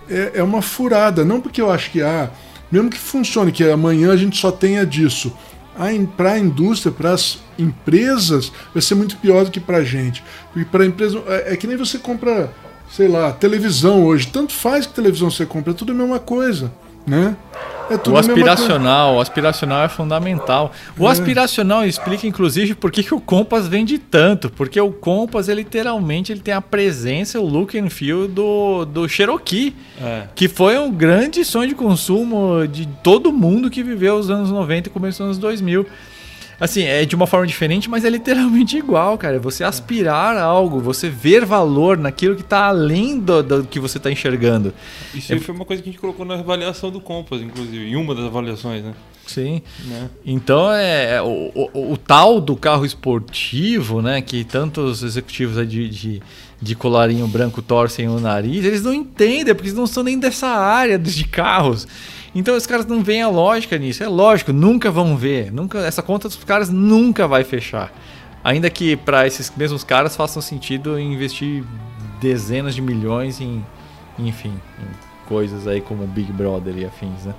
é, 0.10 0.32
é 0.36 0.43
uma 0.43 0.62
furada. 0.62 1.25
Não 1.25 1.41
porque 1.41 1.62
eu 1.62 1.69
acho 1.69 1.91
que 1.91 2.01
há, 2.01 2.25
ah, 2.25 2.30
mesmo 2.71 2.89
que 2.89 2.97
funcione, 2.97 3.51
que 3.51 3.63
amanhã 3.63 4.12
a 4.12 4.17
gente 4.17 4.38
só 4.38 4.51
tenha 4.51 4.86
disso. 4.86 5.36
Para 6.15 6.34
a 6.34 6.39
indústria, 6.39 6.91
para 6.91 7.12
as 7.12 7.39
empresas, 7.58 8.51
vai 8.73 8.82
ser 8.82 8.93
muito 8.95 9.17
pior 9.17 9.45
do 9.45 9.51
que 9.51 9.60
para 9.60 9.77
a 9.77 9.84
gente. 9.84 10.23
Porque 10.54 10.69
para 10.69 10.84
a 10.84 10.88
empresa, 10.88 11.21
é, 11.27 11.54
é 11.54 11.58
que 11.58 11.65
nem 11.65 11.75
você 11.75 11.97
compra 11.97 12.54
sei 12.91 13.08
lá, 13.08 13.32
televisão 13.32 14.04
hoje. 14.04 14.27
Tanto 14.27 14.54
faz 14.54 14.86
que 14.86 14.93
televisão 14.93 15.32
você 15.32 15.45
compra, 15.45 15.71
é 15.71 15.75
tudo 15.75 15.93
a 15.93 15.95
mesma 15.95 16.19
coisa, 16.19 16.71
né? 17.08 17.36
É 17.91 18.10
o 18.10 18.17
aspiracional, 18.17 19.15
o 19.15 19.19
aspiracional 19.19 19.84
é 19.84 19.89
fundamental. 19.89 20.71
O 20.97 21.08
é. 21.08 21.12
aspiracional 21.12 21.86
explica, 21.86 22.25
inclusive, 22.25 22.75
por 22.75 22.91
que, 22.91 23.04
que 23.04 23.13
o 23.13 23.19
Compass 23.19 23.67
vende 23.67 23.97
tanto. 23.97 24.49
Porque 24.49 24.80
o 24.80 24.91
Compass, 24.91 25.47
ele, 25.47 25.62
literalmente, 25.62 26.32
ele 26.32 26.41
tem 26.41 26.54
a 26.54 26.62
presença, 26.62 27.39
o 27.39 27.45
look 27.45 27.77
and 27.77 27.89
feel 27.89 28.27
do, 28.27 28.86
do 28.86 29.08
Cherokee. 29.08 29.75
É. 30.01 30.23
Que 30.34 30.47
foi 30.47 30.77
um 30.77 30.91
grande 30.91 31.43
sonho 31.45 31.69
de 31.69 31.75
consumo 31.75 32.67
de 32.67 32.88
todo 33.04 33.32
mundo 33.32 33.69
que 33.69 33.84
viveu 33.84 34.15
os 34.15 34.30
anos 34.30 34.49
90 34.49 34.89
e 34.89 34.91
começo 34.91 35.19
dos 35.19 35.25
anos 35.25 35.38
2000. 35.38 35.86
Assim, 36.62 36.84
é 36.84 37.04
de 37.06 37.15
uma 37.15 37.26
forma 37.26 37.47
diferente, 37.47 37.89
mas 37.89 38.06
é 38.06 38.10
literalmente 38.12 38.78
igual, 38.78 39.17
cara. 39.17 39.39
Você 39.39 39.63
aspirar 39.63 40.38
a 40.38 40.43
algo, 40.43 40.80
você 40.80 41.10
ver 41.10 41.43
valor 41.43 41.97
naquilo 41.97 42.36
que 42.36 42.43
está 42.43 42.67
além 42.67 43.19
do, 43.19 43.41
do, 43.41 43.63
que 43.63 43.80
você 43.80 43.97
está 43.97 44.12
enxergando. 44.12 44.71
Isso 45.12 45.34
é... 45.34 45.39
foi 45.39 45.56
uma 45.56 45.65
coisa 45.65 45.82
que 45.82 45.89
a 45.89 45.91
gente 45.91 46.00
colocou 46.00 46.24
na 46.24 46.36
avaliação 46.36 46.91
do 46.91 47.02
Compass, 47.02 47.41
inclusive, 47.41 47.89
em 47.89 47.95
uma 47.95 48.13
das 48.13 48.26
avaliações, 48.26 48.84
né? 48.84 48.93
Sim. 49.26 49.63
Né? 49.86 50.08
Então 50.24 50.71
é, 50.71 51.15
é 51.15 51.21
o, 51.24 51.52
o, 51.56 51.93
o, 51.93 51.97
tal 51.97 52.39
do 52.39 52.56
carro 52.56 52.86
esportivo, 52.86 54.00
né? 54.00 54.21
Que 54.21 54.43
tantos 54.43 55.02
executivos 55.02 55.67
de, 55.67 55.89
de, 55.89 56.21
de, 56.62 56.76
colarinho 56.76 57.28
branco 57.28 57.62
torcem 57.62 58.08
o 58.08 58.19
nariz, 58.19 58.63
eles 58.63 58.84
não 58.84 58.93
entendem, 58.93 59.56
porque 59.56 59.69
eles 59.69 59.78
não 59.78 59.88
são 59.88 60.04
nem 60.04 60.19
dessa 60.19 60.47
área 60.47 61.00
de 61.00 61.24
carros. 61.26 61.88
Então 62.34 62.56
os 62.56 62.65
caras 62.65 62.86
não 62.86 63.04
veem 63.04 63.22
a 63.22 63.28
lógica 63.28 63.78
nisso. 63.78 64.04
É 64.04 64.08
lógico, 64.08 64.54
nunca 64.54 64.89
vão 64.89 65.17
ver. 65.17 65.52
Nunca, 65.52 65.80
essa 65.80 66.02
conta 66.02 66.28
dos 66.28 66.44
caras 66.44 66.70
nunca 66.70 67.28
vai 67.28 67.44
fechar. 67.44 67.91
Ainda 68.44 68.70
que 68.70 68.96
para 68.96 69.28
esses 69.28 69.52
mesmos 69.56 69.84
caras 69.84 70.15
façam 70.15 70.41
sentido 70.41 71.00
investir 71.00 71.63
dezenas 72.20 72.74
de 72.74 72.82
milhões 72.82 73.41
em, 73.41 73.63
enfim, 74.17 74.54
em 74.80 75.28
coisas 75.28 75.67
aí 75.67 75.82
como 75.82 76.06
Big 76.08 76.32
Brother 76.32 76.78
e 76.78 76.86
afins, 76.86 77.26
né? 77.26 77.34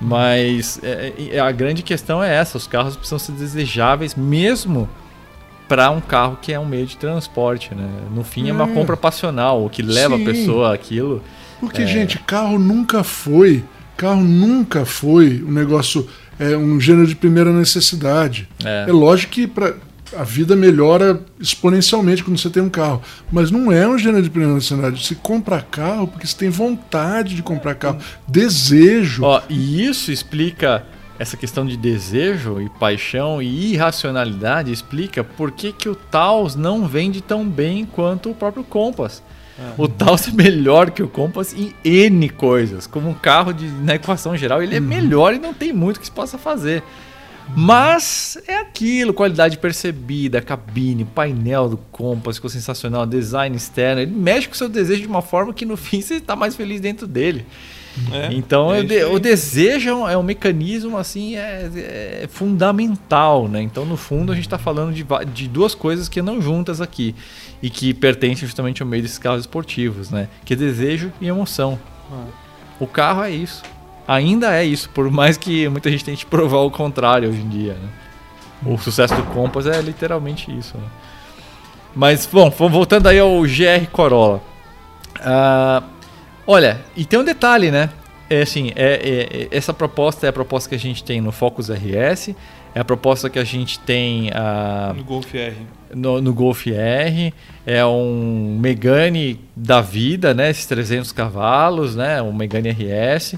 Mas 0.00 0.78
é, 0.82 1.12
é, 1.32 1.40
a 1.40 1.50
grande 1.50 1.82
questão 1.82 2.22
é 2.22 2.34
essa: 2.34 2.58
os 2.58 2.66
carros 2.66 2.96
precisam 2.96 3.18
ser 3.18 3.32
desejáveis 3.32 4.14
mesmo 4.14 4.88
para 5.66 5.90
um 5.90 6.00
carro 6.00 6.38
que 6.40 6.52
é 6.52 6.60
um 6.60 6.66
meio 6.66 6.86
de 6.86 6.96
transporte, 6.96 7.74
né? 7.74 7.88
No 8.14 8.22
fim 8.22 8.46
é, 8.46 8.50
é 8.50 8.52
uma 8.52 8.68
compra 8.68 8.96
passional, 8.96 9.64
o 9.64 9.70
que 9.70 9.82
leva 9.82 10.16
Sim. 10.16 10.22
a 10.22 10.26
pessoa 10.26 10.74
aquilo. 10.74 11.22
Porque, 11.58 11.82
é... 11.82 11.86
gente, 11.86 12.18
carro 12.18 12.58
nunca 12.58 13.02
foi 13.02 13.64
Carro 14.04 14.22
nunca 14.22 14.84
foi 14.84 15.42
um 15.42 15.50
negócio, 15.50 16.06
é, 16.38 16.54
um 16.54 16.78
gênero 16.78 17.06
de 17.06 17.16
primeira 17.16 17.50
necessidade. 17.50 18.46
É, 18.62 18.84
é 18.86 18.92
lógico 18.92 19.32
que 19.32 19.46
pra, 19.46 19.72
a 20.14 20.22
vida 20.22 20.54
melhora 20.54 21.22
exponencialmente 21.40 22.22
quando 22.22 22.36
você 22.38 22.50
tem 22.50 22.62
um 22.62 22.68
carro. 22.68 23.00
Mas 23.32 23.50
não 23.50 23.72
é 23.72 23.88
um 23.88 23.96
gênero 23.96 24.22
de 24.22 24.28
primeira 24.28 24.54
necessidade. 24.54 25.02
Você 25.02 25.14
compra 25.14 25.62
carro 25.62 26.06
porque 26.06 26.26
você 26.26 26.36
tem 26.36 26.50
vontade 26.50 27.34
de 27.34 27.42
comprar 27.42 27.74
carro. 27.76 27.98
Desejo. 28.28 29.24
Ó, 29.24 29.40
e 29.48 29.86
isso 29.86 30.12
explica 30.12 30.84
essa 31.18 31.38
questão 31.38 31.64
de 31.64 31.74
desejo 31.74 32.60
e 32.60 32.68
paixão 32.68 33.40
e 33.40 33.72
irracionalidade 33.72 34.70
explica 34.70 35.24
por 35.24 35.50
que, 35.50 35.72
que 35.72 35.88
o 35.88 35.94
Taos 35.94 36.54
não 36.54 36.86
vende 36.86 37.22
tão 37.22 37.48
bem 37.48 37.86
quanto 37.86 38.30
o 38.30 38.34
próprio 38.34 38.64
Compass. 38.64 39.22
É. 39.58 39.74
O 39.78 39.86
Taos 39.86 40.28
é 40.28 40.32
melhor 40.32 40.90
que 40.90 41.02
o 41.02 41.08
Compass 41.08 41.54
em 41.54 41.74
N 41.84 42.28
coisas. 42.28 42.86
Como 42.86 43.08
um 43.08 43.14
carro 43.14 43.52
de, 43.52 43.66
na 43.66 43.94
equação 43.94 44.36
geral, 44.36 44.62
ele 44.62 44.76
é 44.76 44.80
uhum. 44.80 44.86
melhor 44.86 45.34
e 45.34 45.38
não 45.38 45.54
tem 45.54 45.72
muito 45.72 46.00
que 46.00 46.06
se 46.06 46.12
possa 46.12 46.36
fazer. 46.36 46.82
Mas 47.54 48.38
é 48.48 48.56
aquilo, 48.56 49.12
qualidade 49.12 49.58
percebida, 49.58 50.40
cabine, 50.40 51.04
painel 51.04 51.68
do 51.68 51.76
Compass 51.76 52.36
ficou 52.36 52.48
sensacional, 52.48 53.04
design 53.04 53.54
externo. 53.54 54.00
Ele 54.00 54.10
mexe 54.10 54.48
com 54.48 54.54
o 54.54 54.56
seu 54.56 54.68
desejo 54.68 55.02
de 55.02 55.08
uma 55.08 55.22
forma 55.22 55.52
que 55.52 55.66
no 55.66 55.76
fim 55.76 56.00
você 56.00 56.14
está 56.14 56.34
mais 56.34 56.56
feliz 56.56 56.80
dentro 56.80 57.06
dele. 57.06 57.44
É, 58.12 58.32
então 58.32 58.74
é 58.74 59.06
o 59.06 59.20
desejo 59.20 59.88
é 59.88 59.94
um, 59.94 60.08
é 60.08 60.18
um, 60.18 60.22
mecanismo 60.22 60.98
assim 60.98 61.36
é, 61.36 61.70
é, 61.76 62.28
fundamental, 62.28 63.46
né? 63.46 63.62
Então 63.62 63.84
no 63.84 63.96
fundo 63.96 64.32
a 64.32 64.34
gente 64.34 64.46
está 64.46 64.58
falando 64.58 64.92
de, 64.92 65.06
de 65.32 65.46
duas 65.48 65.74
coisas 65.74 66.08
que 66.08 66.20
não 66.20 66.42
juntas 66.42 66.80
aqui 66.80 67.14
e 67.62 67.70
que 67.70 67.94
pertencem 67.94 68.46
justamente 68.46 68.82
ao 68.82 68.88
meio 68.88 69.02
desses 69.02 69.18
carros 69.18 69.40
esportivos, 69.42 70.10
né? 70.10 70.28
Que 70.44 70.54
é 70.54 70.56
desejo 70.56 71.12
e 71.20 71.28
emoção. 71.28 71.78
Ah. 72.10 72.24
O 72.80 72.86
carro 72.86 73.22
é 73.22 73.30
isso, 73.30 73.62
ainda 74.06 74.54
é 74.54 74.64
isso, 74.64 74.90
por 74.90 75.10
mais 75.10 75.36
que 75.36 75.68
muita 75.68 75.90
gente 75.90 76.04
tente 76.04 76.26
provar 76.26 76.58
o 76.58 76.70
contrário 76.70 77.28
hoje 77.28 77.40
em 77.40 77.48
dia. 77.48 77.74
Né? 77.74 77.88
O 78.66 78.78
sucesso 78.78 79.14
do 79.14 79.22
Compass 79.24 79.66
é 79.66 79.80
literalmente 79.80 80.50
isso. 80.50 80.76
Né? 80.76 80.84
Mas 81.94 82.26
bom, 82.30 82.50
voltando 82.50 83.06
aí 83.06 83.18
ao 83.18 83.40
GR 83.42 83.86
Corolla. 83.92 84.42
Uh, 85.20 85.93
Olha, 86.46 86.80
e 86.96 87.04
tem 87.04 87.18
um 87.18 87.24
detalhe, 87.24 87.70
né? 87.70 87.90
É 88.28 88.42
assim, 88.42 88.72
é, 88.74 88.94
é, 88.94 89.42
é, 89.42 89.48
essa 89.50 89.72
proposta 89.72 90.26
é 90.26 90.30
a 90.30 90.32
proposta 90.32 90.68
que 90.68 90.74
a 90.74 90.78
gente 90.78 91.04
tem 91.04 91.20
no 91.20 91.30
Focus 91.30 91.68
RS, 91.68 92.34
é 92.74 92.80
a 92.80 92.84
proposta 92.84 93.30
que 93.30 93.38
a 93.38 93.44
gente 93.44 93.78
tem 93.78 94.30
a, 94.34 94.92
no 94.96 95.04
Golf 95.04 95.34
R. 95.34 95.56
No, 95.94 96.20
no 96.20 96.34
Golf 96.34 96.66
R, 96.66 97.34
é 97.64 97.84
um 97.84 98.58
Megane 98.60 99.40
da 99.54 99.80
vida, 99.80 100.34
né? 100.34 100.50
Esses 100.50 100.66
300 100.66 101.12
cavalos, 101.12 101.94
né? 101.94 102.20
Um 102.20 102.32
Megane 102.32 102.70
RS. 102.70 103.36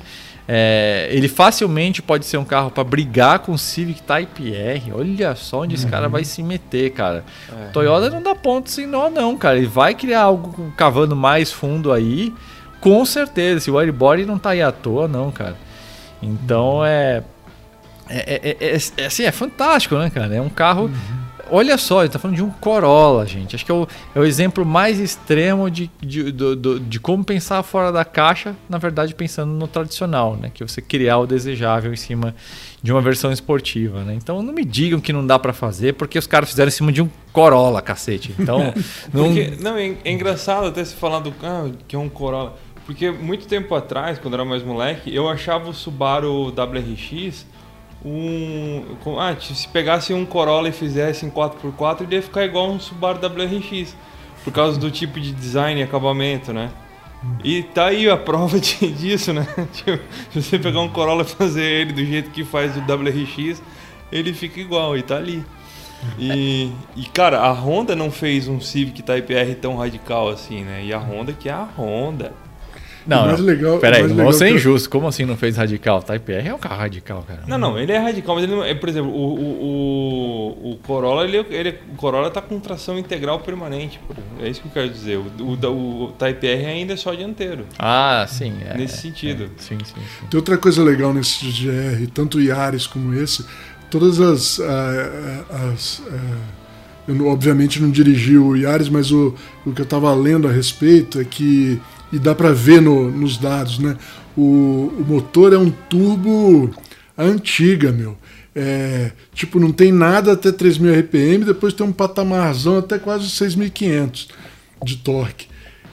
É, 0.49 1.09
ele 1.11 1.27
facilmente 1.27 2.01
pode 2.01 2.25
ser 2.25 2.37
um 2.37 2.45
carro 2.45 2.71
para 2.71 2.85
brigar 2.85 3.40
com 3.40 3.53
o 3.53 3.59
Civic 3.59 4.01
Type 4.03 4.55
R. 4.55 4.92
Olha 4.92 5.35
só 5.35 5.62
onde 5.62 5.75
uhum. 5.75 5.81
esse 5.81 5.90
cara 5.90 6.09
vai 6.09 6.23
se 6.25 6.42
meter, 6.42 6.92
cara. 6.92 7.25
É. 7.53 7.66
Toyota 7.73 8.09
não 8.09 8.23
dá 8.23 8.35
ponto 8.35 8.71
sem 8.71 8.87
nó, 8.87 9.11
não, 9.11 9.37
cara. 9.37 9.59
Ele 9.59 9.66
vai 9.66 9.95
criar 9.95 10.23
algo 10.23 10.73
cavando 10.77 11.16
mais 11.16 11.51
fundo 11.51 11.92
aí. 11.92 12.33
Com 12.87 13.05
certeza, 13.05 13.59
esse 13.59 13.68
widebody 13.68 14.25
não 14.25 14.38
tá 14.38 14.51
aí 14.51 14.62
à 14.62 14.70
toa, 14.70 15.09
não, 15.09 15.33
cara. 15.33 15.57
Então 16.22 16.87
é. 16.87 17.25
É, 18.09 18.40
é, 18.51 18.57
é, 18.61 18.79
é, 18.96 19.07
assim, 19.07 19.25
é 19.25 19.33
fantástico, 19.33 19.96
né, 19.96 20.09
cara? 20.09 20.33
É 20.33 20.40
um 20.40 20.49
carro. 20.49 20.85
Uhum. 20.85 21.27
Olha 21.51 21.77
só, 21.79 22.03
ele 22.03 22.11
tá 22.11 22.18
falando 22.18 22.37
de 22.37 22.44
um 22.44 22.51
Corolla, 22.51 23.27
gente. 23.27 23.57
Acho 23.57 23.64
que 23.64 23.72
é 23.72 23.75
o, 23.75 23.88
é 24.14 24.20
o 24.20 24.25
exemplo 24.25 24.64
mais 24.64 25.01
extremo 25.01 25.68
de, 25.68 25.90
de, 26.01 26.31
de, 26.31 26.79
de, 26.81 27.01
como 27.01 27.25
pensar 27.25 27.61
fora 27.64 27.90
da 27.90 28.05
caixa, 28.05 28.55
na 28.68 28.79
verdade, 28.79 29.14
pensando 29.16 29.53
no 29.53 29.66
tradicional, 29.66 30.37
né? 30.37 30.53
Que 30.55 30.64
você 30.64 30.81
criar 30.81 31.18
o 31.18 31.27
desejável 31.27 31.92
em 31.92 31.96
cima 31.96 32.37
de 32.81 32.92
uma 32.92 33.01
versão 33.01 33.33
esportiva, 33.33 34.05
né? 34.05 34.14
Então 34.14 34.44
não 34.44 34.53
me 34.53 34.64
digam 34.64 35.01
que 35.01 35.12
não 35.12 35.27
dá 35.27 35.40
para 35.40 35.53
fazer, 35.53 35.94
porque 35.94 36.16
os 36.16 36.27
caras 36.27 36.49
fizeram 36.49 36.68
em 36.68 36.72
cima 36.72 36.92
de 36.92 37.03
um 37.03 37.09
Corolla, 37.33 37.83
cacete. 37.83 38.33
Então. 38.38 38.72
não... 39.12 39.25
Porque, 39.25 39.53
não, 39.61 39.77
é, 39.77 39.96
é 40.05 40.12
engraçado 40.12 40.68
até 40.68 40.85
se 40.85 40.94
falar 40.94 41.18
do 41.18 41.33
carro 41.33 41.72
que 41.88 41.96
é 41.96 41.99
um 41.99 42.09
Corolla. 42.09 42.57
Porque 42.87 43.11
muito 43.11 43.49
tempo 43.49 43.75
atrás, 43.75 44.18
quando 44.18 44.35
eu 44.35 44.40
era 44.40 44.49
mais 44.49 44.62
moleque, 44.62 45.12
eu 45.12 45.29
achava 45.29 45.68
o 45.68 45.75
Subaru 45.75 46.46
WRX 46.49 47.44
um. 48.05 48.85
Ah, 49.18 49.35
se 49.40 49.66
pegasse 49.68 50.14
um 50.14 50.25
Corolla 50.25 50.68
e 50.68 50.72
fizesse 50.72 51.27
em 51.27 51.31
4x4, 51.31 52.03
ele 52.03 52.14
ia 52.14 52.22
ficar 52.22 52.44
igual 52.44 52.70
um 52.70 52.79
Subaru 52.79 53.18
WRX. 53.18 53.96
Por 54.44 54.53
causa 54.53 54.79
do 54.79 54.90
tipo 54.92 55.18
de 55.18 55.33
design 55.33 55.81
e 55.81 55.83
acabamento, 55.83 56.53
né? 56.53 56.70
E 57.42 57.64
tá 57.64 57.87
aí 57.87 58.09
a 58.09 58.16
prova 58.16 58.59
de, 58.61 58.92
disso, 58.92 59.33
né? 59.33 59.44
Tipo, 59.72 60.01
se 60.31 60.42
você 60.42 60.59
pegar 60.59 60.81
um 60.81 60.88
Corolla 60.88 61.22
e 61.22 61.27
fazer 61.27 61.64
ele 61.64 61.92
do 61.92 62.05
jeito 62.05 62.31
que 62.31 62.44
faz 62.44 62.77
o 62.77 62.81
WRX, 62.81 63.61
ele 64.12 64.33
fica 64.33 64.61
igual 64.61 64.96
e 64.96 65.03
tá 65.03 65.16
ali. 65.16 65.44
E, 66.18 66.70
e, 66.94 67.05
cara, 67.07 67.40
a 67.40 67.51
Honda 67.51 67.96
não 67.96 68.12
fez 68.12 68.46
um 68.46 68.61
Civic 68.61 69.03
Type 69.03 69.35
R 69.35 69.55
tão 69.57 69.77
radical 69.77 70.29
assim, 70.29 70.62
né? 70.62 70.85
E 70.85 70.92
a 70.92 70.99
Honda 70.99 71.33
que 71.33 71.49
é 71.49 71.53
a 71.53 71.66
Honda. 71.77 72.33
Não, 73.07 73.27
mais 73.27 73.38
não. 73.38 73.47
legal. 73.47 73.79
Peraí, 73.79 74.07
não 74.09 74.25
vou 74.25 74.33
ser 74.33 74.51
injusto. 74.51 74.90
Como 74.90 75.07
assim 75.07 75.25
não 75.25 75.37
fez 75.37 75.57
radical? 75.57 76.03
Type 76.03 76.33
R 76.33 76.49
é 76.49 76.55
um 76.55 76.59
carro 76.59 76.79
radical, 76.79 77.25
cara. 77.27 77.42
Não, 77.47 77.57
não, 77.57 77.79
ele 77.79 77.92
é 77.92 77.99
radical, 77.99 78.35
mas 78.35 78.45
ele 78.45 78.55
não, 78.55 78.64
é, 78.64 78.75
por 78.75 78.88
exemplo, 78.88 79.11
o, 79.11 79.35
o, 79.40 80.73
o, 80.73 80.77
Corolla, 80.79 81.25
ele, 81.25 81.45
ele, 81.51 81.79
o 81.92 81.97
Corolla 81.97 82.31
tá 82.31 82.40
com 82.40 82.59
tração 82.59 82.99
integral 82.99 83.40
permanente. 83.40 84.01
Pô. 84.07 84.14
É 84.42 84.49
isso 84.49 84.61
que 84.61 84.69
eu 84.69 84.73
quero 84.73 84.90
dizer. 84.90 85.19
O, 85.19 85.42
o, 85.42 86.05
o 86.05 86.12
Type 86.12 86.47
R 86.47 86.66
ainda 86.66 86.95
é 86.95 86.97
só 86.97 87.14
dianteiro. 87.14 87.64
Ah, 87.79 88.27
sim. 88.29 88.55
É, 88.69 88.77
nesse 88.77 88.99
sentido. 88.99 89.45
É, 89.45 89.49
sim, 89.62 89.79
sim, 89.85 89.95
sim, 89.95 90.27
Tem 90.29 90.38
outra 90.38 90.59
coisa 90.59 90.83
legal 90.83 91.14
nesse 91.14 91.47
GR, 91.47 92.11
tanto 92.12 92.40
Yaris 92.40 92.87
como 92.87 93.14
esse, 93.14 93.47
todas 93.90 94.21
as. 94.21 94.59
Uh, 94.59 94.64
as 95.73 95.99
uh, 96.01 96.66
eu, 97.09 97.29
obviamente, 97.29 97.81
não 97.81 97.88
dirigi 97.88 98.37
o 98.37 98.57
Yaris, 98.57 98.88
mas 98.88 99.12
o, 99.12 99.33
o 99.64 99.73
que 99.73 99.81
eu 99.81 99.85
estava 99.85 100.12
lendo 100.12 100.49
a 100.49 100.51
respeito 100.51 101.21
é 101.21 101.25
que 101.25 101.81
e 102.12 102.19
dá 102.19 102.35
para 102.35 102.53
ver 102.53 102.81
no, 102.81 103.11
nos 103.11 103.37
dados, 103.37 103.79
né? 103.79 103.97
O, 104.37 104.92
o 104.99 105.05
motor 105.07 105.53
é 105.53 105.59
um 105.59 105.71
turbo 105.71 106.71
antiga, 107.16 107.90
meu. 107.90 108.16
É, 108.55 109.12
tipo, 109.35 109.61
não 109.61 109.71
tem 109.71 109.92
nada 109.92 110.33
até 110.33 110.51
3.000 110.51 111.01
RPM, 111.01 111.45
depois 111.45 111.75
tem 111.75 111.87
um 111.87 111.92
patamarzão 111.92 112.79
até 112.79 112.99
quase 112.99 113.27
6.500 113.27 114.29
de 114.83 114.97
torque. 114.97 115.47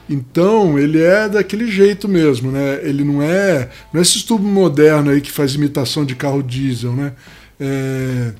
Então, 0.08 0.78
ele 0.78 1.00
é 1.00 1.28
daquele 1.28 1.70
jeito 1.70 2.08
mesmo, 2.08 2.50
né? 2.50 2.80
Ele 2.82 3.04
não 3.04 3.22
é, 3.22 3.70
não 3.92 3.98
é 3.98 4.02
esse 4.02 4.24
tubo 4.24 4.46
moderno 4.46 5.10
aí 5.10 5.20
que 5.20 5.30
faz 5.30 5.54
imitação 5.54 6.04
de 6.04 6.14
carro 6.14 6.42
diesel, 6.42 6.92
né? 6.92 7.12
É, 7.58 8.32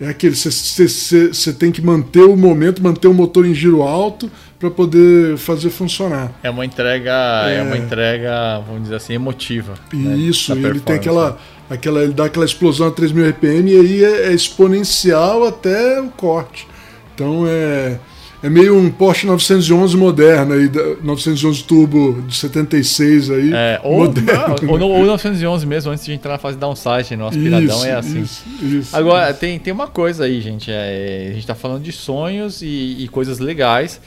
é 0.00 0.08
aquele, 0.08 0.34
você 0.34 1.52
tem 1.52 1.72
que 1.72 1.82
manter 1.82 2.22
o 2.22 2.36
momento, 2.36 2.82
manter 2.82 3.08
o 3.08 3.14
motor 3.14 3.44
em 3.44 3.54
giro 3.54 3.82
alto 3.82 4.30
para 4.58 4.70
poder 4.70 5.36
fazer 5.36 5.70
funcionar. 5.70 6.32
É 6.42 6.50
uma 6.50 6.64
entrega, 6.64 7.12
é... 7.48 7.56
é... 7.56 7.62
uma 7.62 7.76
entrega, 7.76 8.60
vamos 8.66 8.82
dizer 8.82 8.96
assim, 8.96 9.14
emotiva. 9.14 9.74
Né, 9.92 10.16
Isso, 10.16 10.54
né, 10.54 10.68
ele 10.68 10.80
tem 10.80 10.96
aquela, 10.96 11.38
aquela, 11.68 12.02
ele 12.02 12.12
dá 12.12 12.26
aquela 12.26 12.44
explosão 12.44 12.86
a 12.86 12.92
3.000 12.92 13.30
RPM 13.30 13.70
e 13.70 13.80
aí 13.80 14.04
é, 14.04 14.26
é 14.28 14.32
exponencial 14.32 15.46
até 15.46 16.00
o 16.00 16.08
corte. 16.10 16.66
Então 17.14 17.44
é 17.46 17.98
é 18.42 18.48
meio 18.48 18.76
um 18.76 18.90
Porsche 18.90 19.26
911 19.26 19.96
moderno 19.96 20.54
aí, 20.54 20.70
911 21.02 21.64
Turbo 21.64 22.22
de 22.22 22.36
76 22.36 23.30
aí. 23.30 23.52
É, 23.52 23.80
ou, 23.82 24.04
moderno, 24.04 24.56
ou, 24.68 24.78
né? 24.78 24.84
ou 24.84 25.06
911 25.06 25.66
mesmo, 25.66 25.90
antes 25.90 26.04
de 26.04 26.12
entrar 26.12 26.32
na 26.32 26.38
fase 26.38 26.56
downside, 26.56 27.16
no 27.16 27.26
aspiradão 27.26 27.76
isso, 27.76 27.84
é 27.84 27.94
assim. 27.94 28.20
Isso, 28.20 28.44
isso, 28.62 28.96
Agora. 28.96 29.34
Tem, 29.34 29.58
tem 29.58 29.72
uma 29.72 29.88
coisa 29.88 30.24
aí, 30.24 30.40
gente. 30.40 30.70
É, 30.70 31.28
a 31.30 31.34
gente 31.34 31.46
tá 31.46 31.54
falando 31.54 31.82
de 31.82 31.92
sonhos 31.92 32.62
e, 32.62 32.96
e 33.00 33.08
coisas 33.08 33.38
legais. 33.38 34.00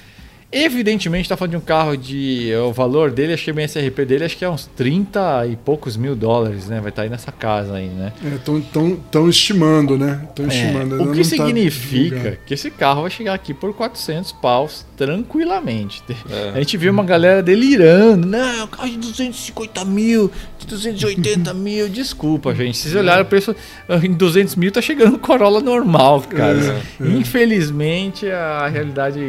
Evidentemente, 0.52 1.24
está 1.24 1.38
falando 1.38 1.52
de 1.52 1.58
um 1.58 1.62
carro 1.62 1.96
de. 1.96 2.52
O 2.68 2.74
valor 2.74 3.12
dele, 3.12 3.34
acho 3.34 3.46
que 3.46 3.52
o 3.52 3.60
SRP 3.60 4.06
dele, 4.06 4.26
acho 4.26 4.38
que 4.38 4.44
é 4.44 4.50
uns 4.50 4.66
30 4.76 5.48
e 5.48 5.56
poucos 5.56 5.96
mil 5.96 6.16
dólares, 6.16 6.68
né? 6.68 6.82
Vai 6.82 6.90
estar 6.90 7.02
tá 7.02 7.04
aí 7.04 7.10
nessa 7.10 7.32
casa 7.32 7.76
aí, 7.76 7.88
né? 7.88 8.12
Estão 8.36 8.58
é, 8.58 8.62
tão, 8.74 8.96
tão 8.96 9.30
estimando, 9.30 9.98
né? 9.98 10.28
Estão 10.30 10.46
é, 10.46 10.48
estimando. 10.50 11.04
O 11.04 11.12
que 11.14 11.20
tá 11.20 11.24
significa 11.24 12.32
tá 12.32 12.38
que 12.46 12.54
esse 12.54 12.70
carro 12.70 13.04
vai 13.04 13.12
chegar 13.12 13.34
aqui 13.34 13.54
por 13.54 13.74
400 13.74 14.34
paus 14.34 14.86
tranquilamente. 14.98 16.04
É. 16.30 16.52
A 16.54 16.58
gente 16.58 16.76
viu 16.76 16.92
uma 16.92 17.04
galera 17.04 17.42
delirando. 17.42 18.28
Não, 18.28 18.68
carro 18.68 18.90
de 18.90 18.98
250 18.98 19.86
mil, 19.86 20.30
280 20.66 21.54
mil. 21.54 21.90
Desculpa, 21.90 22.54
gente. 22.54 22.78
Se 22.78 22.84
vocês 22.84 22.96
olharem 22.96 23.24
o 23.24 23.26
preço 23.26 23.56
em 24.04 24.14
200 24.14 24.56
mil, 24.56 24.72
tá 24.72 24.82
chegando 24.82 25.18
Corolla 25.20 25.62
normal, 25.62 26.22
cara. 26.22 26.82
É, 27.00 27.04
é. 27.04 27.08
Infelizmente, 27.08 28.30
a 28.30 28.68
realidade 28.68 29.20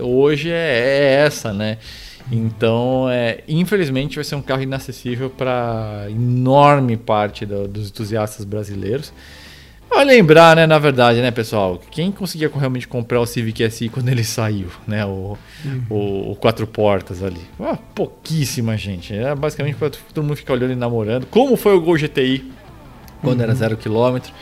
hoje 0.00 0.50
é, 0.50 0.54
é 0.54 1.24
essa, 1.26 1.52
né? 1.52 1.78
Então, 2.32 3.08
é, 3.10 3.40
infelizmente, 3.46 4.16
vai 4.16 4.24
ser 4.24 4.34
um 4.34 4.42
carro 4.42 4.62
inacessível 4.62 5.28
para 5.28 6.06
enorme 6.08 6.96
parte 6.96 7.44
do, 7.44 7.68
dos 7.68 7.88
entusiastas 7.88 8.44
brasileiros. 8.44 9.12
Vai 9.94 10.04
lembrar, 10.04 10.56
né, 10.56 10.66
na 10.66 10.76
verdade, 10.76 11.22
né, 11.22 11.30
pessoal, 11.30 11.80
quem 11.90 12.10
conseguia 12.10 12.50
realmente 12.52 12.88
comprar 12.88 13.20
o 13.20 13.26
Civic 13.26 13.70
SI 13.70 13.88
quando 13.88 14.08
ele 14.08 14.24
saiu, 14.24 14.68
né, 14.88 15.06
o, 15.06 15.38
uhum. 15.64 15.82
o, 15.88 16.32
o, 16.32 16.36
quatro 16.36 16.66
portas 16.66 17.22
ali? 17.22 17.40
Ah, 17.60 17.78
pouquíssima 17.94 18.76
gente. 18.76 19.14
Era 19.14 19.36
basicamente 19.36 19.76
para 19.76 19.90
todo 19.90 20.24
mundo 20.24 20.36
ficar 20.36 20.54
olhando 20.54 20.72
e 20.72 20.76
namorando. 20.76 21.26
Como 21.26 21.56
foi 21.56 21.76
o 21.76 21.80
Gol 21.80 21.96
GTI 21.96 22.50
quando 23.20 23.38
uhum. 23.38 23.44
era 23.44 23.54
zero 23.54 23.76
quilômetro. 23.76 24.32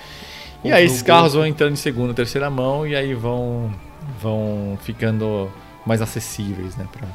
E 0.65 0.73
aí 0.73 0.87
esses 0.87 1.03
carros 1.03 1.35
vão 1.35 1.47
entrando 1.47 1.73
em 1.73 1.77
segunda, 1.77 2.15
terceira 2.15 2.49
mão 2.49 2.87
e 2.87 2.97
aí 2.97 3.12
vão, 3.12 3.71
vão 4.23 4.79
ficando 4.83 5.51
mais 5.85 6.01
acessíveis, 6.01 6.77
né, 6.77 6.87
para 6.91 7.07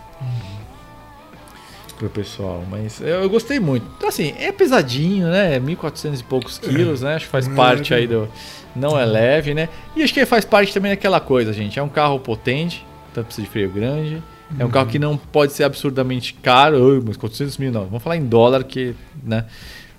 o 2.05 2.09
pessoal. 2.09 2.63
Mas 2.69 3.01
eu, 3.01 3.23
eu, 3.23 3.29
gostei 3.29 3.59
muito. 3.59 3.85
Então, 3.97 4.09
assim, 4.09 4.33
é 4.37 4.51
pesadinho, 4.51 5.27
né? 5.27 5.59
1.400 5.59 6.19
e 6.19 6.23
poucos 6.23 6.59
quilos, 6.59 7.01
né? 7.01 7.15
Acho 7.15 7.25
que 7.25 7.31
faz 7.31 7.47
parte 7.47 7.93
aí 7.93 8.05
do. 8.05 8.29
Não 8.75 8.99
é 8.99 9.05
leve, 9.05 9.53
né? 9.53 9.69
E 9.95 10.03
acho 10.03 10.13
que 10.13 10.25
faz 10.25 10.45
parte 10.45 10.73
também 10.73 10.91
daquela 10.91 11.19
coisa, 11.19 11.51
gente. 11.51 11.79
É 11.79 11.83
um 11.83 11.89
carro 11.89 12.19
potente, 12.19 12.85
então 13.11 13.23
precisa 13.23 13.45
de 13.45 13.51
freio 13.51 13.69
grande. 13.71 14.21
É 14.57 14.63
um 14.63 14.69
carro 14.69 14.87
que 14.87 14.97
não 14.97 15.17
pode 15.17 15.51
ser 15.51 15.65
absurdamente 15.65 16.33
caro, 16.35 17.03
mas 17.05 17.17
400 17.17 17.57
mil 17.57 17.71
não. 17.71 17.85
Vamos 17.85 18.01
falar 18.01 18.15
em 18.15 18.25
dólar, 18.25 18.63
que, 18.63 18.95
né? 19.23 19.45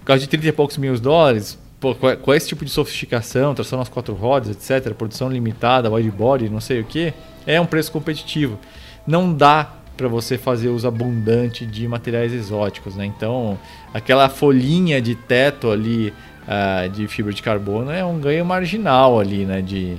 Um 0.01 0.05
carro 0.05 0.19
de 0.19 0.27
30 0.27 0.47
e 0.47 0.53
poucos 0.53 0.79
mil 0.79 0.99
dólares, 0.99 1.59
pô, 1.79 1.95
com 1.95 2.33
esse 2.33 2.49
tipo 2.49 2.65
de 2.65 2.71
sofisticação, 2.71 3.55
tração 3.55 3.79
nas 3.79 3.89
quatro 3.89 4.15
rodas, 4.15 4.51
etc., 4.51 4.95
produção 4.95 5.29
limitada, 5.29 5.91
wide 5.91 6.11
body, 6.11 6.49
não 6.49 6.61
sei 6.61 6.81
o 6.81 6.85
que, 6.85 7.13
é 7.47 7.61
um 7.61 7.67
preço 7.67 7.93
competitivo. 7.93 8.59
Não 9.07 9.33
dá 9.33 9.78
para 9.99 10.07
você 10.07 10.39
fazer 10.39 10.69
uso 10.69 10.87
abundante 10.87 11.67
de 11.67 11.87
materiais 11.89 12.33
exóticos, 12.33 12.95
né? 12.95 13.05
Então, 13.05 13.59
aquela 13.93 14.29
folhinha 14.29 15.03
de 15.03 15.17
teto 15.17 15.71
ali 15.73 16.15
uh, 16.47 16.89
de 16.89 17.09
fibra 17.09 17.33
de 17.33 17.43
carbono 17.43 17.91
é 17.91 18.05
um 18.05 18.19
ganho 18.21 18.45
marginal 18.45 19.19
ali, 19.19 19.45
né? 19.45 19.61
De, 19.61 19.97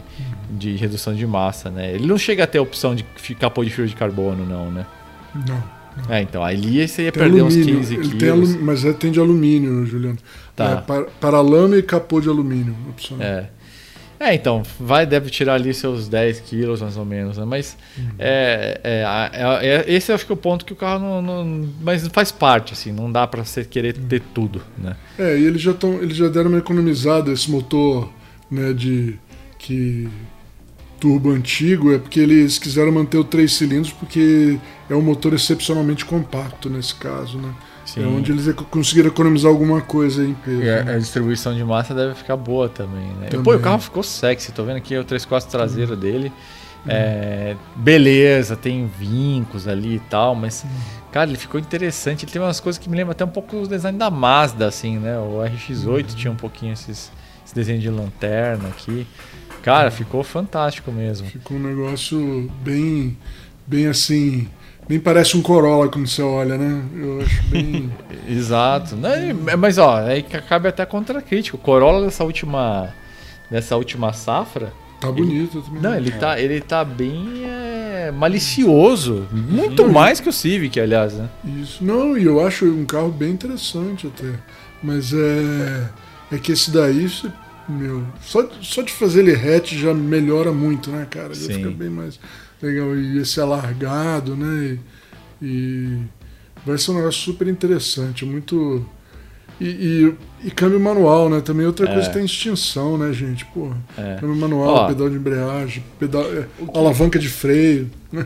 de 0.49 0.77
redução 0.77 1.13
de 1.13 1.27
massa, 1.27 1.69
né? 1.69 1.93
Ele 1.93 2.07
não 2.07 2.17
chega 2.17 2.45
a 2.45 2.47
ter 2.47 2.59
a 2.59 2.61
opção 2.61 2.95
de 2.95 3.03
capô 3.35 3.63
de 3.63 3.69
fibra 3.69 3.87
de 3.87 3.95
carbono, 3.95 4.45
não, 4.45 4.71
né? 4.71 4.85
Não. 5.35 5.63
não. 6.07 6.15
É, 6.15 6.21
então, 6.21 6.43
ali 6.43 6.87
você 6.87 7.03
ia 7.03 7.11
tem 7.11 7.21
perder 7.21 7.41
alumínio. 7.41 7.77
uns 7.77 7.89
15 7.89 7.93
ele 7.93 8.09
quilos. 8.17 8.53
Tem 8.53 8.63
mas 8.63 8.85
é, 8.85 8.93
tem 8.93 9.11
de 9.11 9.19
alumínio, 9.19 9.85
Juliano. 9.85 10.17
Tá. 10.55 10.71
É, 10.71 10.75
para, 10.77 11.03
para 11.19 11.41
lama 11.41 11.75
e 11.75 11.83
capô 11.83 12.21
de 12.21 12.29
alumínio. 12.29 12.73
Opção. 12.89 13.17
É. 13.19 13.49
É, 14.19 14.33
então, 14.33 14.63
vai, 14.77 15.05
deve 15.05 15.29
tirar 15.29 15.53
ali 15.53 15.73
seus 15.73 16.09
10 16.09 16.41
quilos 16.41 16.81
mais 16.81 16.97
ou 16.97 17.05
menos, 17.05 17.37
né? 17.37 17.45
Mas 17.45 17.77
uhum. 17.97 18.09
é, 18.19 18.81
é, 18.83 19.03
é, 19.33 19.67
é, 19.67 19.85
esse 19.87 20.11
acho 20.11 20.25
que 20.25 20.31
é 20.31 20.35
o 20.35 20.37
ponto 20.37 20.65
que 20.65 20.73
o 20.73 20.75
carro 20.75 20.99
não. 20.99 21.21
não 21.21 21.69
mas 21.81 22.05
faz 22.09 22.31
parte, 22.31 22.73
assim, 22.73 22.91
não 22.91 23.09
dá 23.09 23.25
para 23.25 23.45
você 23.45 23.63
querer 23.63 23.95
uhum. 23.97 24.07
ter 24.07 24.21
tudo, 24.33 24.61
né? 24.77 24.97
É, 25.17 25.37
e 25.37 25.45
eles 25.45 25.61
já, 25.61 25.73
tão, 25.73 26.01
eles 26.01 26.17
já 26.17 26.27
deram 26.27 26.49
uma 26.49 26.59
economizada 26.59 27.31
esse 27.31 27.49
motor, 27.49 28.11
né, 28.51 28.73
de. 28.73 29.17
que 29.57 30.09
turbo 30.99 31.31
antigo, 31.31 31.93
é 31.93 31.97
porque 31.97 32.19
eles 32.19 32.59
quiseram 32.59 32.91
manter 32.91 33.17
o 33.17 33.23
3 33.23 33.49
cilindros 33.49 33.93
porque 33.93 34.59
é 34.89 34.93
um 34.93 35.01
motor 35.01 35.33
excepcionalmente 35.33 36.03
compacto 36.03 36.69
nesse 36.69 36.93
caso, 36.93 37.37
né? 37.37 37.53
Sim. 37.93 38.03
É 38.03 38.07
onde 38.07 38.31
eles 38.31 38.53
conseguiram 38.69 39.09
economizar 39.09 39.49
alguma 39.49 39.81
coisa 39.81 40.23
em 40.23 40.35
peso. 40.35 40.61
E 40.61 40.69
a, 40.69 40.83
né? 40.83 40.93
a, 40.93 40.97
distribuição 40.99 41.55
de 41.55 41.63
massa 41.63 41.93
deve 41.93 42.13
ficar 42.13 42.37
boa 42.37 42.69
também, 42.69 43.07
né? 43.19 43.27
Também. 43.29 43.43
Pô, 43.43 43.55
o 43.55 43.59
carro 43.59 43.79
ficou 43.79 44.03
sexy, 44.03 44.51
tô 44.51 44.63
vendo 44.63 44.77
aqui 44.77 44.95
o 44.95 45.03
3 45.03 45.25
4 45.25 45.49
traseiro 45.49 45.93
uhum. 45.93 45.99
dele. 45.99 46.31
É, 46.87 47.57
beleza, 47.75 48.55
tem 48.55 48.85
vincos 48.87 49.67
ali 49.67 49.95
e 49.95 49.99
tal, 49.99 50.33
mas, 50.33 50.65
cara, 51.11 51.29
ele 51.29 51.37
ficou 51.37 51.59
interessante. 51.59 52.25
Ele 52.25 52.31
tem 52.31 52.41
umas 52.41 52.59
coisas 52.59 52.77
que 52.79 52.87
me 52.87 52.95
lembram 52.95 53.11
até 53.11 53.25
um 53.25 53.29
pouco 53.29 53.57
o 53.57 53.67
design 53.67 53.97
da 53.97 54.11
Mazda, 54.11 54.67
assim, 54.67 54.99
né? 54.99 55.17
O 55.17 55.39
RX-8 55.43 55.87
uhum. 55.87 56.03
tinha 56.15 56.31
um 56.31 56.35
pouquinho 56.35 56.73
esses, 56.73 57.11
esse 57.43 57.55
desenho 57.55 57.79
de 57.79 57.89
lanterna 57.89 58.69
aqui. 58.69 59.07
Cara, 59.63 59.89
ficou 59.89 60.23
fantástico 60.23 60.91
mesmo. 60.91 61.27
Ficou 61.27 61.57
um 61.57 61.59
negócio 61.59 62.49
bem, 62.63 63.17
bem 63.65 63.87
assim, 63.87 64.47
nem 64.89 64.99
parece 64.99 65.37
um 65.37 65.41
Corolla 65.43 65.87
quando 65.87 66.07
você 66.07 66.23
olha, 66.23 66.57
né? 66.57 66.83
Eu 66.95 67.21
acho 67.21 67.43
bem. 67.43 67.93
Exato. 68.27 68.95
Né? 68.95 69.33
Mas 69.55 69.77
ó, 69.77 69.97
aí 69.97 70.23
cabe 70.23 70.67
até 70.67 70.83
contra 70.83 71.19
a 71.19 71.21
crítica. 71.21 71.55
O 71.55 71.59
Corolla 71.59 72.05
dessa 72.05 72.23
última. 72.23 72.91
Dessa 73.51 73.75
última 73.75 74.11
safra. 74.13 74.73
Tá 74.99 75.11
bonito 75.11 75.61
também. 75.61 75.81
Não, 75.81 75.95
ele, 75.95 76.09
é. 76.09 76.17
tá, 76.17 76.39
ele 76.39 76.59
tá 76.59 76.83
bem 76.83 77.43
é, 77.45 78.11
malicioso. 78.11 79.27
Muito 79.31 79.83
não, 79.83 79.93
mais 79.93 80.19
que 80.19 80.27
o 80.27 80.33
Civic, 80.33 80.79
aliás, 80.79 81.13
né? 81.13 81.29
Isso. 81.45 81.83
Não, 81.83 82.17
e 82.17 82.25
eu 82.25 82.45
acho 82.45 82.65
um 82.65 82.83
carro 82.83 83.09
bem 83.09 83.29
interessante 83.29 84.07
até. 84.07 84.33
Mas 84.81 85.13
é. 85.13 85.89
É 86.31 86.37
que 86.37 86.51
esse 86.51 86.71
daí, 86.71 87.07
meu. 87.67 88.03
Só, 88.21 88.47
só 88.61 88.81
de 88.81 88.91
fazer 88.91 89.21
ele 89.21 89.33
hatch 89.33 89.73
já 89.73 89.93
melhora 89.93 90.51
muito, 90.51 90.89
né, 90.89 91.07
cara? 91.09 91.33
Já 91.33 91.47
Sim. 91.47 91.53
fica 91.53 91.69
bem 91.69 91.89
mais 91.89 92.19
legal. 92.61 92.95
E 92.95 93.19
esse 93.19 93.39
alargado, 93.39 94.35
né? 94.35 94.79
E, 95.41 95.45
e 95.45 96.03
vai 96.65 96.77
ser 96.77 96.91
um 96.91 96.95
negócio 96.95 97.21
super 97.21 97.47
interessante, 97.47 98.25
muito. 98.25 98.85
E, 99.59 99.65
e, 99.67 100.15
e 100.43 100.51
câmbio 100.51 100.79
manual, 100.79 101.29
né? 101.29 101.41
Também 101.41 101.65
outra 101.65 101.85
coisa 101.87 102.07
é. 102.07 102.11
tem 102.11 102.23
extinção, 102.23 102.97
né, 102.97 103.11
gente? 103.11 103.45
Pô, 103.45 103.71
é. 103.97 104.15
câmbio 104.19 104.35
manual, 104.35 104.75
Ó, 104.75 104.87
pedal 104.87 105.09
de 105.09 105.15
embreagem, 105.15 105.83
pedal, 105.99 106.23
é, 106.33 106.45
alavanca 106.73 107.19
de 107.19 107.27
freio. 107.27 107.89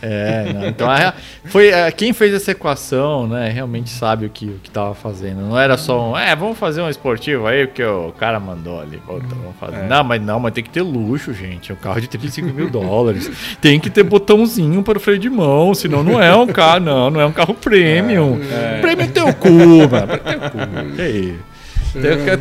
É, 0.00 0.52
não, 0.52 0.68
então 0.68 0.88
a, 0.88 1.12
foi 1.46 1.72
a, 1.72 1.90
quem 1.90 2.12
fez 2.12 2.32
essa 2.32 2.52
equação, 2.52 3.26
né, 3.26 3.50
realmente 3.50 3.90
sabe 3.90 4.26
o 4.26 4.30
que 4.30 4.46
o 4.46 4.60
que 4.62 4.68
estava 4.68 4.94
fazendo. 4.94 5.40
Não 5.40 5.58
era 5.58 5.76
só 5.76 6.12
um, 6.12 6.16
é, 6.16 6.36
vamos 6.36 6.56
fazer 6.56 6.80
um 6.80 6.88
esportivo 6.88 7.48
aí 7.48 7.66
que 7.66 7.82
o 7.82 8.12
cara 8.12 8.38
mandou 8.38 8.80
ali, 8.80 9.02
vamos 9.04 9.24
fazer. 9.58 9.78
É. 9.78 9.88
Não, 9.88 10.04
mas 10.04 10.22
não, 10.22 10.38
mas 10.38 10.52
tem 10.52 10.62
que 10.62 10.70
ter 10.70 10.82
luxo, 10.82 11.34
gente. 11.34 11.72
É 11.72 11.74
um 11.74 11.78
carro 11.78 12.00
de 12.00 12.08
35 12.08 12.54
mil 12.54 12.70
dólares. 12.70 13.28
Tem 13.60 13.80
que 13.80 13.90
ter 13.90 14.04
botãozinho 14.04 14.80
para 14.84 14.96
o 14.96 15.00
freio 15.00 15.18
de 15.18 15.28
mão, 15.28 15.74
senão 15.74 16.04
não 16.04 16.22
é 16.22 16.34
um 16.36 16.46
carro, 16.46 16.80
não, 16.80 17.10
não 17.10 17.20
é 17.20 17.26
um 17.26 17.32
carro 17.32 17.54
premium. 17.54 18.38
É. 18.48 18.80
Premium 18.80 19.06
é 19.06 19.08
teu 19.08 19.34
cu, 19.34 19.48
mano. 19.48 20.18
Teu 20.24 20.40
cu. 20.50 20.58
Isso? 21.06 21.98
É, 21.98 22.38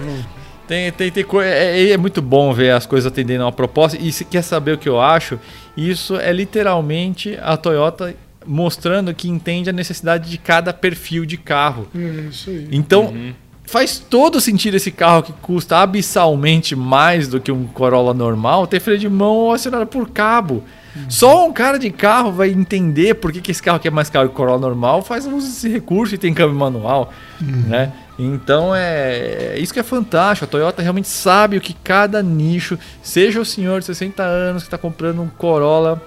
tem, 0.68 0.92
tem, 0.92 1.12
tem, 1.12 1.26
é, 1.42 1.80
é, 1.80 1.90
é, 1.92 1.98
muito 1.98 2.22
bom 2.22 2.52
ver 2.54 2.72
as 2.72 2.86
coisas 2.86 3.10
atendendo 3.10 3.44
a 3.44 3.46
uma 3.46 3.52
proposta. 3.52 3.98
E 3.98 4.12
se 4.12 4.26
quer 4.26 4.42
saber 4.42 4.74
o 4.74 4.78
que 4.78 4.90
eu 4.90 5.00
acho, 5.00 5.40
isso 5.76 6.18
é 6.18 6.32
literalmente 6.34 7.38
a 7.42 7.56
Toyota 7.56 8.14
mostrando 8.46 9.14
que 9.14 9.30
entende 9.30 9.70
a 9.70 9.74
necessidade 9.74 10.30
de 10.30 10.38
cada 10.38 10.74
perfil 10.74 11.26
de 11.26 11.38
carro. 11.38 11.88
É 11.96 12.30
isso 12.30 12.50
aí. 12.50 12.68
Então, 12.72 13.06
uhum. 13.06 13.34
faz 13.64 14.00
todo 14.00 14.42
sentido 14.42 14.76
esse 14.76 14.92
carro 14.92 15.24
que 15.24 15.34
custa 15.34 15.78
abissalmente 15.78 16.76
mais 16.76 17.28
do 17.28 17.40
que 17.40 17.52
um 17.52 17.66
Corolla 17.68 18.14
normal 18.14 18.68
ter 18.68 18.82
freio 18.82 19.00
de 19.00 19.10
mão 19.10 19.36
ou 19.36 19.54
acionado 19.54 19.88
por 19.88 20.10
cabo. 20.10 20.64
Só 21.08 21.48
um 21.48 21.54
cara 21.54 21.78
de 21.78 21.92
carro 21.92 22.32
vai 22.32 22.50
entender 22.50 23.14
por 23.16 23.32
que, 23.32 23.40
que 23.40 23.52
esse 23.52 23.62
carro 23.62 23.80
que 23.80 23.88
é 23.88 23.92
mais 23.92 24.10
caro 24.10 24.28
que 24.28 24.34
o 24.34 24.38
Corolla 24.38 24.60
normal 24.60 25.04
faz 25.04 25.28
uso 25.28 25.48
desse 25.48 25.70
recurso 25.70 26.16
e 26.16 26.18
tem 26.18 26.34
câmbio 26.34 26.56
manual, 26.58 27.14
né? 27.40 27.94
Então 28.18 28.76
é, 28.76 29.54
é 29.54 29.60
isso 29.60 29.74
que 29.74 29.80
é 29.80 29.84
fantástico. 29.84 30.46
A 30.46 30.48
Toyota 30.48 30.82
realmente 30.82 31.08
sabe 31.08 31.58
o 31.58 31.62
que 31.62 31.74
cada 31.74 32.24
nicho, 32.24 32.78
seja 33.02 33.40
o 33.40 33.46
senhor 33.46 33.80
de 33.80 33.86
60 33.86 34.24
anos 34.24 34.64
que 34.64 34.68
está 34.68 34.78
comprando 34.78 35.22
um 35.22 35.28
Corolla 35.28 36.02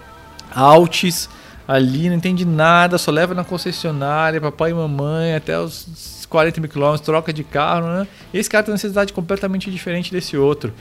Altis 0.52 1.28
ali, 1.68 2.08
não 2.08 2.16
entende 2.16 2.44
nada, 2.44 2.98
só 2.98 3.12
leva 3.12 3.32
na 3.32 3.44
concessionária, 3.44 4.40
papai 4.40 4.72
e 4.72 4.74
mamãe, 4.74 5.36
até 5.36 5.56
os 5.56 6.26
40 6.28 6.60
mil 6.60 6.68
quilômetros, 6.68 7.06
troca 7.06 7.32
de 7.32 7.44
carro, 7.44 7.86
né? 7.86 8.08
Esse 8.34 8.50
cara 8.50 8.64
tem 8.64 8.72
uma 8.72 8.74
necessidade 8.74 9.12
completamente 9.12 9.70
diferente 9.70 10.10
desse 10.10 10.36
outro. 10.36 10.72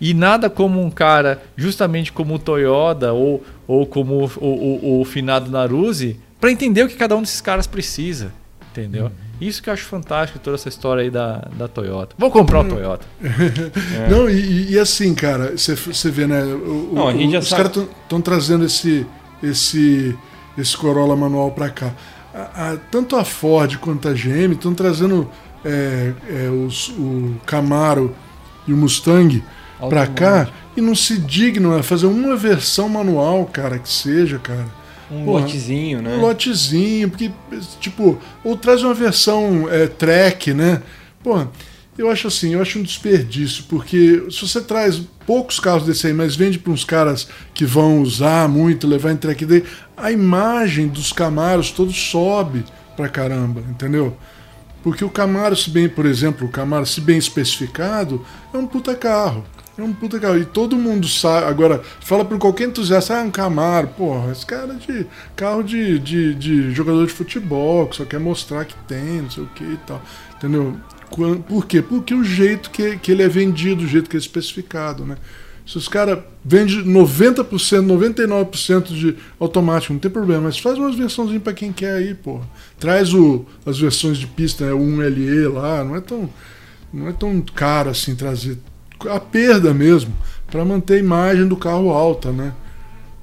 E 0.00 0.14
nada 0.14 0.48
como 0.48 0.82
um 0.82 0.90
cara, 0.90 1.42
justamente 1.54 2.10
como 2.10 2.34
o 2.34 2.38
Toyota 2.38 3.12
ou, 3.12 3.44
ou 3.68 3.84
como 3.84 4.24
o, 4.24 4.30
o, 4.42 5.00
o 5.02 5.04
finado 5.04 5.50
Naruse, 5.50 6.18
para 6.40 6.50
entender 6.50 6.84
o 6.84 6.88
que 6.88 6.96
cada 6.96 7.14
um 7.14 7.20
desses 7.20 7.42
caras 7.42 7.66
precisa. 7.66 8.32
Entendeu? 8.70 9.06
Uhum. 9.06 9.10
Isso 9.40 9.62
que 9.62 9.68
eu 9.68 9.74
acho 9.74 9.84
fantástico, 9.84 10.38
toda 10.38 10.56
essa 10.56 10.68
história 10.68 11.02
aí 11.02 11.10
da, 11.10 11.48
da 11.56 11.66
Toyota. 11.66 12.14
Vou 12.18 12.30
comprar 12.30 12.60
um 12.60 12.68
Toyota. 12.68 13.06
é. 13.22 14.08
Não, 14.10 14.28
e, 14.28 14.72
e, 14.72 14.78
assim, 14.78 15.14
cara, 15.14 15.52
você 15.56 16.10
vê, 16.10 16.26
né? 16.26 16.42
O, 16.42 16.92
Não, 16.92 17.06
o, 17.06 17.38
os 17.38 17.50
caras 17.50 17.76
estão 18.02 18.20
trazendo 18.20 18.64
esse, 18.64 19.06
esse, 19.42 20.16
esse 20.56 20.76
Corolla 20.76 21.16
manual 21.16 21.50
para 21.50 21.70
cá. 21.70 21.92
A, 22.32 22.72
a, 22.72 22.76
tanto 22.90 23.16
a 23.16 23.24
Ford 23.24 23.76
quanto 23.78 24.08
a 24.08 24.12
GM 24.12 24.52
estão 24.52 24.72
trazendo 24.74 25.28
é, 25.64 26.12
é, 26.28 26.48
os, 26.48 26.88
o 26.90 27.34
Camaro 27.44 28.14
e 28.68 28.72
o 28.72 28.76
Mustang 28.76 29.42
para 29.88 30.06
cá 30.06 30.48
e 30.76 30.80
não 30.80 30.94
se 30.94 31.18
dignam 31.18 31.76
a 31.76 31.82
fazer 31.82 32.06
uma 32.06 32.36
versão 32.36 32.88
manual, 32.88 33.46
cara, 33.46 33.78
que 33.78 33.88
seja, 33.88 34.38
cara. 34.38 34.66
Um 35.10 35.24
Porra, 35.24 35.40
lotezinho, 35.42 36.02
né? 36.02 36.16
Um 36.16 36.20
lotezinho, 36.20 37.10
porque, 37.10 37.30
tipo, 37.80 38.18
ou 38.44 38.56
traz 38.56 38.82
uma 38.82 38.94
versão 38.94 39.68
é, 39.68 39.86
track, 39.86 40.54
né? 40.54 40.82
Pô, 41.22 41.46
eu 41.98 42.10
acho 42.10 42.28
assim, 42.28 42.54
eu 42.54 42.62
acho 42.62 42.78
um 42.78 42.82
desperdício, 42.82 43.64
porque 43.68 44.24
se 44.30 44.40
você 44.40 44.60
traz 44.60 45.02
poucos 45.26 45.60
carros 45.60 45.84
desse 45.84 46.06
aí, 46.06 46.12
mas 46.12 46.36
vende 46.36 46.58
para 46.58 46.72
uns 46.72 46.84
caras 46.84 47.28
que 47.52 47.64
vão 47.64 48.00
usar 48.00 48.48
muito, 48.48 48.86
levar 48.86 49.12
em 49.12 49.16
track 49.16 49.44
day, 49.44 49.64
a 49.96 50.10
imagem 50.10 50.88
dos 50.88 51.12
Camaros 51.12 51.70
todos 51.70 51.96
sobe 51.96 52.64
pra 52.96 53.08
caramba, 53.08 53.62
entendeu? 53.68 54.16
Porque 54.82 55.04
o 55.04 55.10
Camaro, 55.10 55.54
se 55.54 55.68
bem, 55.68 55.88
por 55.88 56.06
exemplo, 56.06 56.46
o 56.46 56.50
Camaro, 56.50 56.86
se 56.86 57.00
bem 57.00 57.18
especificado, 57.18 58.24
é 58.52 58.56
um 58.56 58.66
puta 58.66 58.94
carro. 58.94 59.44
É 59.80 59.82
um 59.82 59.94
puta 59.94 60.20
carro. 60.20 60.38
E 60.38 60.44
todo 60.44 60.76
mundo 60.76 61.08
sabe. 61.08 61.46
Agora, 61.46 61.82
fala 62.00 62.22
para 62.22 62.36
qualquer 62.36 62.68
entusiasta, 62.68 63.18
ah, 63.18 63.22
um 63.22 63.30
Camaro. 63.30 63.88
Porra, 63.88 64.30
esse 64.30 64.44
cara 64.44 64.74
é 64.74 64.76
de 64.76 65.06
carro 65.34 65.62
de, 65.62 65.98
de, 65.98 66.34
de 66.34 66.70
jogador 66.72 67.06
de 67.06 67.12
futebol, 67.12 67.86
que 67.86 67.96
só 67.96 68.04
quer 68.04 68.20
mostrar 68.20 68.66
que 68.66 68.74
tem, 68.86 69.22
não 69.22 69.30
sei 69.30 69.44
o 69.44 69.46
que 69.46 69.64
e 69.64 69.78
tal. 69.86 70.02
Entendeu? 70.36 70.76
Por 71.48 71.66
quê? 71.66 71.80
Porque 71.80 72.14
o 72.14 72.22
jeito 72.22 72.70
que, 72.70 72.98
que 72.98 73.10
ele 73.10 73.22
é 73.22 73.28
vendido, 73.28 73.84
o 73.84 73.88
jeito 73.88 74.08
que 74.08 74.16
é 74.16 74.20
especificado, 74.20 75.04
né? 75.04 75.16
Se 75.66 75.78
os 75.78 75.88
caras 75.88 76.18
vendem 76.44 76.84
90%, 76.84 77.44
99% 77.46 78.82
de 78.88 79.16
automático, 79.38 79.92
não 79.92 80.00
tem 80.00 80.10
problema, 80.10 80.42
mas 80.42 80.58
faz 80.58 80.76
umas 80.76 80.94
versões 80.94 81.40
para 81.40 81.52
quem 81.52 81.72
quer 81.72 81.94
aí, 81.94 82.14
porra. 82.14 82.44
Traz 82.78 83.14
o, 83.14 83.46
as 83.64 83.78
versões 83.78 84.18
de 84.18 84.26
pista, 84.26 84.66
né, 84.66 84.72
o 84.72 84.78
1LE 84.78 85.52
lá, 85.52 85.84
não 85.84 85.96
é 85.96 86.00
tão 86.00 86.28
não 86.92 87.08
é 87.08 87.12
tão 87.12 87.40
caro 87.40 87.88
assim 87.88 88.16
trazer 88.16 88.58
a 89.08 89.20
perda 89.20 89.72
mesmo, 89.72 90.12
para 90.50 90.64
manter 90.64 90.94
a 90.94 90.98
imagem 90.98 91.46
do 91.46 91.56
carro 91.56 91.90
alta, 91.90 92.30
né? 92.32 92.52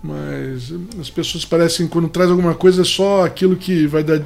Mas 0.02 0.74
as 1.00 1.10
pessoas 1.10 1.44
parecem, 1.44 1.88
quando 1.88 2.08
traz 2.08 2.30
alguma 2.30 2.56
coisa, 2.56 2.82
é 2.82 2.86
só 2.86 3.26
aquilo 3.26 3.56
que 3.56 3.88
vai 3.88 4.04
dar. 4.04 4.22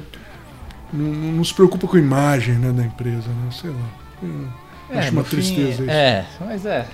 Não, 0.92 1.32
não 1.32 1.44
se 1.44 1.54
preocupa 1.54 1.88
com 1.88 1.96
a 1.96 2.00
imagem 2.00 2.54
né, 2.56 2.70
da 2.70 2.84
empresa, 2.84 3.28
né? 3.28 3.50
Sei 3.50 3.70
lá. 3.70 4.62
É, 4.90 4.98
acho 4.98 5.12
uma 5.12 5.24
tristeza 5.24 5.76
fim, 5.76 5.82
isso. 5.82 5.90
É, 5.90 6.26
mas 6.38 6.66
é. 6.66 6.86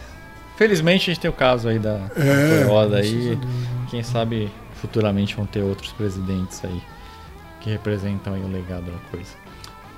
Felizmente 0.57 1.11
a 1.11 1.15
gente 1.15 1.21
tem 1.21 1.31
o 1.31 1.35
caso 1.35 1.69
aí 1.69 1.79
da 1.79 2.01
é, 2.17 2.65
Toyota 2.65 2.97
aí. 2.97 3.39
Quem 3.91 4.03
sabe 4.03 4.51
futuramente 4.75 5.37
vão 5.37 5.47
ter 5.47 5.63
outros 5.63 5.93
presidentes 5.93 6.65
aí 6.65 6.81
que 7.61 7.71
representam 7.71 8.35
aí 8.35 8.43
o 8.43 8.49
legado 8.49 8.87
da 8.87 8.99
coisa. 9.11 9.31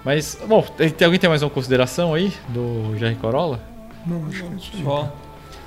Mas, 0.05 0.39
bom, 0.47 0.63
tem, 0.63 0.93
alguém 1.05 1.21
tem 1.21 1.29
mais 1.29 1.43
uma 1.43 1.51
consideração 1.51 2.15
aí 2.15 2.33
do 2.49 2.97
Jair 2.99 3.17
Corolla? 3.17 3.61
Não, 4.07 4.27
acho 4.27 4.45
que 4.45 4.81
é 4.81 4.85
só. 4.85 5.15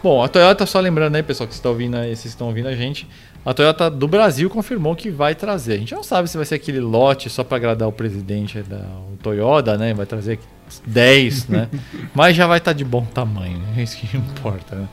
Bom, 0.03 0.21
a 0.21 0.27
Toyota, 0.27 0.65
só 0.65 0.79
lembrando 0.79 1.15
aí, 1.15 1.23
pessoal, 1.23 1.47
que 1.47 1.53
estão 1.53 1.71
ouvindo, 1.71 1.97
vocês 1.97 2.25
estão 2.25 2.47
ouvindo 2.47 2.67
a 2.67 2.75
gente, 2.75 3.07
a 3.45 3.53
Toyota 3.53 3.89
do 3.89 4.07
Brasil 4.07 4.49
confirmou 4.49 4.95
que 4.95 5.09
vai 5.09 5.35
trazer. 5.35 5.75
A 5.75 5.77
gente 5.77 5.93
não 5.93 6.03
sabe 6.03 6.29
se 6.29 6.35
vai 6.37 6.45
ser 6.45 6.55
aquele 6.55 6.79
lote 6.79 7.29
só 7.29 7.43
para 7.43 7.57
agradar 7.57 7.87
o 7.87 7.91
presidente 7.91 8.61
da 8.63 8.85
o 9.11 9.17
Toyota, 9.21 9.77
né? 9.77 9.93
Vai 9.93 10.05
trazer 10.05 10.39
10, 10.85 11.47
né? 11.47 11.69
Mas 12.13 12.35
já 12.35 12.47
vai 12.47 12.57
estar 12.57 12.71
tá 12.71 12.77
de 12.77 12.83
bom 12.83 13.05
tamanho, 13.05 13.61
é 13.77 13.83
isso 13.83 13.97
que 13.97 14.15
importa, 14.17 14.75
né? 14.75 14.87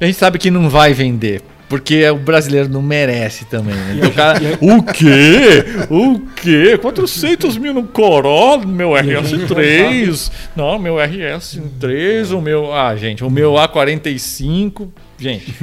A 0.00 0.06
gente 0.06 0.16
sabe 0.16 0.38
que 0.38 0.50
não 0.50 0.68
vai 0.68 0.92
vender, 0.92 1.42
porque 1.68 2.08
o 2.08 2.16
brasileiro 2.16 2.68
não 2.68 2.80
merece 2.80 3.44
também. 3.44 3.74
Né? 3.74 3.96
Então, 3.98 4.10
cara, 4.12 4.40
o 4.60 4.82
quê? 4.82 5.64
O 5.90 6.20
quê? 6.34 6.78
400 6.78 7.58
mil 7.58 7.74
no 7.74 7.84
Corolla, 7.84 8.64
meu 8.64 8.90
RS3. 8.90 10.30
Não, 10.56 10.78
meu 10.78 10.94
RS3, 10.94 12.36
o 12.36 12.40
meu. 12.40 12.72
Ah, 12.72 12.96
gente, 12.96 13.22
o 13.22 13.30
meu 13.30 13.52
A45. 13.52 14.88
Gente. 15.18 15.54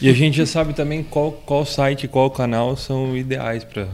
E 0.00 0.08
a 0.08 0.12
gente 0.12 0.36
já 0.36 0.46
sabe 0.46 0.74
também 0.74 1.02
qual, 1.02 1.32
qual 1.32 1.64
site, 1.64 2.08
qual 2.08 2.30
canal 2.30 2.76
são 2.76 3.16
ideais 3.16 3.64
para 3.64 3.86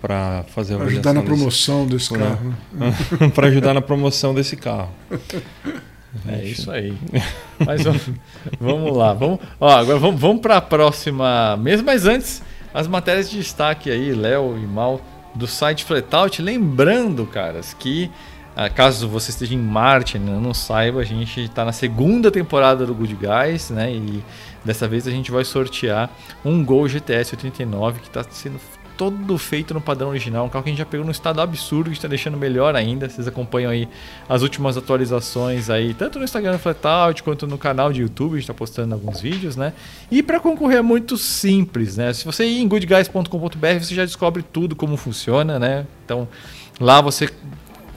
para 0.00 0.44
fazer 0.54 0.74
a 0.74 0.84
ajudar 0.84 1.12
na 1.12 1.22
promoção 1.22 1.86
desse, 1.86 2.10
desse 2.10 2.22
carro. 2.22 2.54
Para 3.34 3.48
ajudar 3.48 3.74
na 3.74 3.80
promoção 3.80 4.34
desse 4.34 4.54
carro. 4.54 4.90
É 6.28 6.44
isso 6.44 6.70
aí. 6.70 6.96
Mas 7.64 7.82
vamos, 7.82 8.10
vamos 8.60 8.96
lá. 8.96 9.12
Vamos, 9.12 9.40
ó, 9.60 9.70
agora 9.70 9.98
vamos, 9.98 10.20
vamos 10.20 10.40
para 10.40 10.56
a 10.56 10.60
próxima 10.60 11.56
mesa. 11.56 11.82
Mas 11.82 12.06
antes, 12.06 12.42
as 12.72 12.86
matérias 12.86 13.30
de 13.30 13.38
destaque 13.38 13.90
aí, 13.90 14.12
Léo 14.12 14.58
e 14.58 14.66
Mal, 14.66 15.00
do 15.34 15.46
site 15.46 15.84
Flatout. 15.84 16.42
Lembrando, 16.42 17.26
caras, 17.26 17.74
que 17.74 18.10
ah, 18.58 18.70
caso 18.70 19.06
você 19.06 19.30
esteja 19.30 19.54
em 19.54 19.58
Marte 19.58 20.16
e 20.16 20.18
não 20.18 20.54
saiba, 20.54 21.00
a 21.00 21.04
gente 21.04 21.42
está 21.42 21.62
na 21.62 21.72
segunda 21.72 22.30
temporada 22.30 22.86
do 22.86 22.94
Good 22.94 23.16
Guys, 23.16 23.68
né? 23.68 23.92
E 23.92 24.24
dessa 24.64 24.88
vez 24.88 25.06
a 25.06 25.10
gente 25.10 25.30
vai 25.30 25.44
sortear 25.44 26.10
um 26.42 26.64
Gol 26.64 26.88
GTS 26.88 27.34
89 27.34 28.00
que 28.00 28.08
está 28.08 28.24
sendo 28.30 28.58
todo 28.96 29.36
feito 29.38 29.74
no 29.74 29.80
padrão 29.80 30.08
original, 30.08 30.46
um 30.46 30.48
carro 30.48 30.64
que 30.64 30.70
a 30.70 30.72
gente 30.72 30.78
já 30.78 30.86
pegou 30.86 31.04
num 31.04 31.12
estado 31.12 31.40
absurdo, 31.40 31.90
que 31.90 31.96
está 31.96 32.08
deixando 32.08 32.36
melhor 32.36 32.74
ainda. 32.74 33.08
Vocês 33.08 33.28
acompanham 33.28 33.70
aí 33.70 33.88
as 34.28 34.42
últimas 34.42 34.76
atualizações 34.76 35.68
aí, 35.68 35.94
tanto 35.94 36.18
no 36.18 36.24
Instagram 36.24 36.58
Flatout 36.58 37.22
quanto 37.22 37.46
no 37.46 37.58
canal 37.58 37.92
de 37.92 38.02
YouTube, 38.02 38.32
a 38.32 38.36
gente 38.36 38.42
está 38.42 38.54
postando 38.54 38.94
alguns 38.94 39.20
vídeos, 39.20 39.56
né? 39.56 39.72
E 40.10 40.22
para 40.22 40.40
concorrer 40.40 40.78
é 40.78 40.82
muito 40.82 41.16
simples, 41.16 41.96
né? 41.96 42.12
Se 42.12 42.24
você 42.24 42.46
ir 42.46 42.60
em 42.60 42.68
goodguys.com.br, 42.68 43.80
você 43.80 43.94
já 43.94 44.04
descobre 44.04 44.42
tudo 44.42 44.74
como 44.74 44.96
funciona, 44.96 45.58
né? 45.58 45.86
Então, 46.04 46.28
lá 46.80 47.00
você 47.00 47.28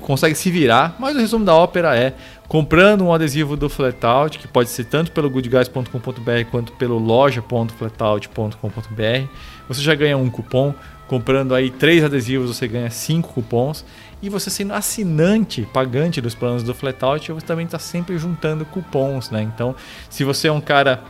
consegue 0.02 0.36
se 0.36 0.50
virar, 0.50 0.96
mas 1.00 1.16
o 1.16 1.20
resumo 1.20 1.46
da 1.46 1.54
ópera 1.54 1.96
é 1.96 2.14
comprando 2.48 3.06
um 3.06 3.14
adesivo 3.14 3.56
do 3.56 3.70
Flatout, 3.70 4.40
que 4.40 4.48
pode 4.48 4.70
ser 4.70 4.86
tanto 4.86 5.12
pelo 5.12 5.30
goodguys.com.br 5.30 6.50
quanto 6.50 6.72
pelo 6.74 6.98
loja.flatout.com.br, 6.98 9.28
você 9.70 9.82
já 9.82 9.96
ganha 9.96 10.18
um 10.18 10.30
cupom. 10.30 10.74
Comprando 11.08 11.56
aí 11.56 11.72
três 11.72 12.04
adesivos, 12.04 12.56
você 12.56 12.68
ganha 12.68 12.90
cinco 12.90 13.34
cupons. 13.34 13.86
E 14.22 14.28
você 14.30 14.50
sendo 14.50 14.74
assinante, 14.74 15.68
pagante 15.72 16.20
dos 16.20 16.36
planos 16.36 16.62
do 16.62 16.74
Flatout, 16.74 17.32
você 17.32 17.46
também 17.46 17.66
está 17.66 17.80
sempre 17.80 18.18
juntando 18.18 18.66
cupons, 18.66 19.30
né? 19.30 19.42
Então, 19.42 19.74
se 20.10 20.26
você 20.26 20.50
é 20.50 20.52
um 20.52 20.60
cara 20.60 21.02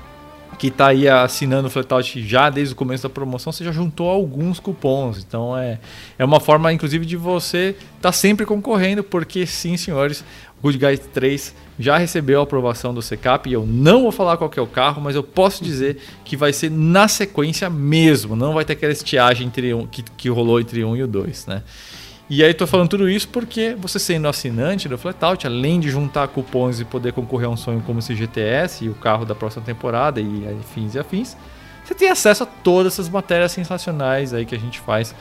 que 0.58 0.68
está 0.68 0.88
aí 0.88 1.08
assinando 1.08 1.68
o 1.68 1.72
Flatout 1.72 2.22
já 2.22 2.50
desde 2.50 2.74
o 2.74 2.78
começo 2.78 3.04
da 3.04 3.10
promoção, 3.10 3.52
você 3.52 3.64
já 3.64 3.72
juntou 3.72 4.10
alguns 4.10 4.60
cupons. 4.60 5.24
Então 5.26 5.58
é, 5.58 5.80
é 6.18 6.26
uma 6.26 6.40
forma, 6.40 6.72
inclusive, 6.74 7.06
de 7.06 7.16
você 7.16 7.76
estar 7.96 8.10
tá 8.10 8.12
sempre 8.12 8.46
concorrendo, 8.46 9.04
porque 9.04 9.46
sim, 9.46 9.78
senhores, 9.78 10.24
o 10.60 10.64
Good 10.64 10.78
Guys 10.78 11.00
3 11.14 11.56
já 11.80 11.98
recebeu 11.98 12.42
a 12.42 12.44
aprovação 12.44 12.94
do 12.94 13.02
CECAP 13.02 13.50
e 13.50 13.54
eu 13.54 13.66
não 13.66 14.02
vou 14.02 14.12
falar 14.12 14.36
qual 14.36 14.52
é 14.54 14.62
o 14.62 14.68
carro, 14.68 15.02
mas 15.02 15.16
eu 15.16 15.24
posso 15.24 15.64
dizer 15.64 15.98
que 16.26 16.36
vai 16.36 16.52
ser 16.52 16.70
na 16.70 17.08
sequência 17.08 17.70
mesmo, 17.70 18.36
não 18.36 18.54
vai 18.54 18.66
ter 18.66 18.74
aquela 18.74 18.92
estiagem 18.92 19.48
entre 19.48 19.74
um, 19.74 19.88
que, 19.88 20.04
que 20.04 20.30
rolou 20.30 20.60
entre 20.60 20.84
um 20.84 20.94
e 20.94 21.02
o 21.02 21.08
dois, 21.08 21.48
né? 21.48 21.64
E 22.30 22.44
aí 22.44 22.52
estou 22.52 22.68
falando 22.68 22.90
tudo 22.90 23.10
isso 23.10 23.30
porque 23.30 23.76
você 23.80 23.98
sendo 23.98 24.28
assinante 24.28 24.88
do 24.88 24.98
Flatout, 24.98 25.48
além 25.48 25.80
de 25.80 25.90
juntar 25.90 26.28
cupons 26.28 26.80
e 26.80 26.86
poder 26.86 27.14
concorrer 27.14 27.48
a 27.48 27.50
um 27.50 27.58
sonho 27.58 27.82
como 27.82 28.00
esse 28.00 28.14
GTS 28.14 28.86
e 28.86 28.90
o 28.90 28.94
carro 28.94 29.26
da 29.26 29.34
próxima 29.34 29.66
temporada 29.66 30.22
e 30.22 30.46
afins 30.60 30.94
e 30.94 31.00
afins, 31.00 31.36
você 31.84 31.96
tem 31.96 32.10
acesso 32.10 32.44
a 32.44 32.46
todas 32.46 32.94
essas 32.94 33.10
matérias 33.10 33.54
sensacionais 33.54 34.32
aí 34.32 34.46
que 34.46 34.54
a 34.54 34.60
gente 34.60 34.80
faz 34.80 35.16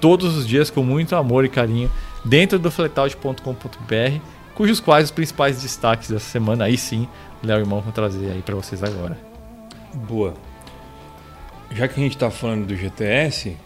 todos 0.00 0.36
os 0.36 0.46
dias 0.46 0.70
com 0.70 0.82
muito 0.82 1.14
amor 1.16 1.44
e 1.44 1.50
carinho 1.50 1.90
dentro 2.24 2.58
do 2.58 2.70
flatout.com.br 2.70 4.33
cujos 4.54 4.80
quais 4.80 5.06
os 5.06 5.10
principais 5.10 5.60
destaques 5.62 6.10
dessa 6.10 6.30
semana 6.30 6.64
aí 6.64 6.76
sim, 6.76 7.08
Léo 7.42 7.58
e 7.58 7.60
Irmão 7.60 7.80
vão 7.80 7.92
trazer 7.92 8.30
aí 8.30 8.42
para 8.42 8.54
vocês 8.54 8.82
agora. 8.82 9.18
Boa. 9.94 10.34
já 11.70 11.86
que 11.86 12.00
a 12.00 12.02
gente 12.02 12.14
está 12.14 12.30
falando 12.30 12.66
do 12.66 12.76
GTS, 12.76 13.56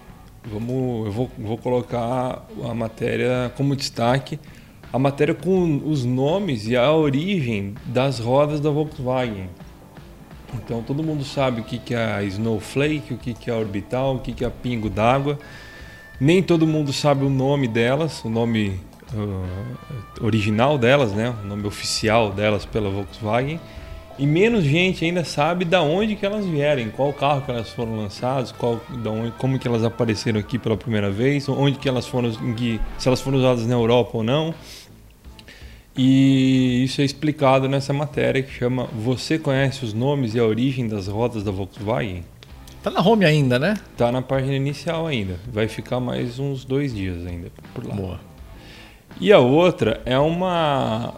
vamos, 0.45 1.07
eu 1.07 1.13
vou, 1.13 1.31
vou 1.39 1.59
colocar 1.59 2.45
a 2.69 2.75
matéria 2.75 3.53
como 3.57 3.77
destaque, 3.77 4.39
a 4.93 4.99
matéria 4.99 5.35
com 5.35 5.83
os 5.85 6.05
nomes 6.05 6.67
e 6.67 6.77
a 6.77 6.91
origem 6.93 7.75
das 7.87 8.19
rodas 8.19 8.61
da 8.61 8.71
Volkswagen. 8.71 9.49
Então 10.55 10.83
todo 10.83 11.03
mundo 11.03 11.25
sabe 11.25 11.61
o 11.61 11.65
que, 11.65 11.95
é 11.95 12.15
a 12.15 12.23
Snowflake, 12.23 13.13
o 13.13 13.19
que, 13.19 13.51
é 13.51 13.53
a 13.53 13.57
Orbital, 13.57 14.17
o 14.17 14.19
que 14.21 14.43
é 14.43 14.47
a 14.47 14.51
Pingo 14.51 14.89
d'Água. 14.89 15.39
Nem 16.21 16.43
todo 16.43 16.67
mundo 16.67 16.93
sabe 16.93 17.25
o 17.25 17.31
nome 17.31 17.69
delas, 17.69 18.25
o 18.25 18.31
nome 18.31 18.81
uh, 19.15 20.25
original 20.25 20.79
delas, 20.79 21.13
né? 21.13 21.35
o 21.43 21.47
nome 21.47 21.67
oficial 21.67 22.31
delas 22.31 22.65
pela 22.65 22.91
Volkswagen. 22.91 23.61
E 24.19 24.27
menos 24.27 24.65
gente 24.65 25.05
ainda 25.05 25.23
sabe 25.23 25.65
da 25.65 25.81
onde 25.81 26.17
que 26.17 26.27
elas 26.27 26.45
vierem, 26.45 26.91
qual 26.91 27.13
carro 27.13 27.43
que 27.43 27.53
elas 27.53 27.71
foram 27.71 27.97
lançadas, 27.97 28.51
qual, 28.51 28.81
da 29.03 29.11
onde, 29.11 29.31
como 29.33 29.57
que 29.61 29.69
elas 29.69 29.85
apareceram 29.85 30.41
aqui 30.41 30.59
pela 30.59 30.77
primeira 30.77 31.09
vez, 31.09 31.49
onde 31.49 31.79
que 31.79 31.89
elas 31.89 32.05
foram, 32.05 32.33
que, 32.55 32.81
se 32.99 33.07
elas 33.07 33.21
foram 33.21 33.39
usadas 33.39 33.65
na 33.65 33.75
Europa 33.75 34.17
ou 34.17 34.25
não. 34.25 34.53
E 35.97 36.83
isso 36.85 37.01
é 37.01 37.05
explicado 37.05 37.69
nessa 37.69 37.93
matéria 37.93 38.43
que 38.43 38.53
chama 38.53 38.89
Você 38.93 39.39
conhece 39.39 39.85
os 39.85 39.93
nomes 39.93 40.35
e 40.35 40.39
a 40.41 40.45
origem 40.45 40.89
das 40.89 41.07
rodas 41.07 41.45
da 41.45 41.53
Volkswagen? 41.53 42.25
Tá 42.83 42.91
na 42.91 43.01
home 43.01 43.25
ainda, 43.25 43.59
né? 43.59 43.77
Tá 43.97 44.11
na 44.11 44.23
página 44.23 44.55
inicial 44.55 45.07
ainda. 45.07 45.39
Vai 45.53 45.67
ficar 45.69 45.99
mais 46.01 46.39
uns 46.39 46.65
dois 46.65 46.95
dias 46.95 47.27
ainda 47.27 47.51
por 47.75 47.87
lá. 47.87 47.95
Boa. 47.95 48.21
E 49.21 49.33
a 49.33 49.39
outra 49.39 50.01
é 50.05 50.19
uma 50.19 51.15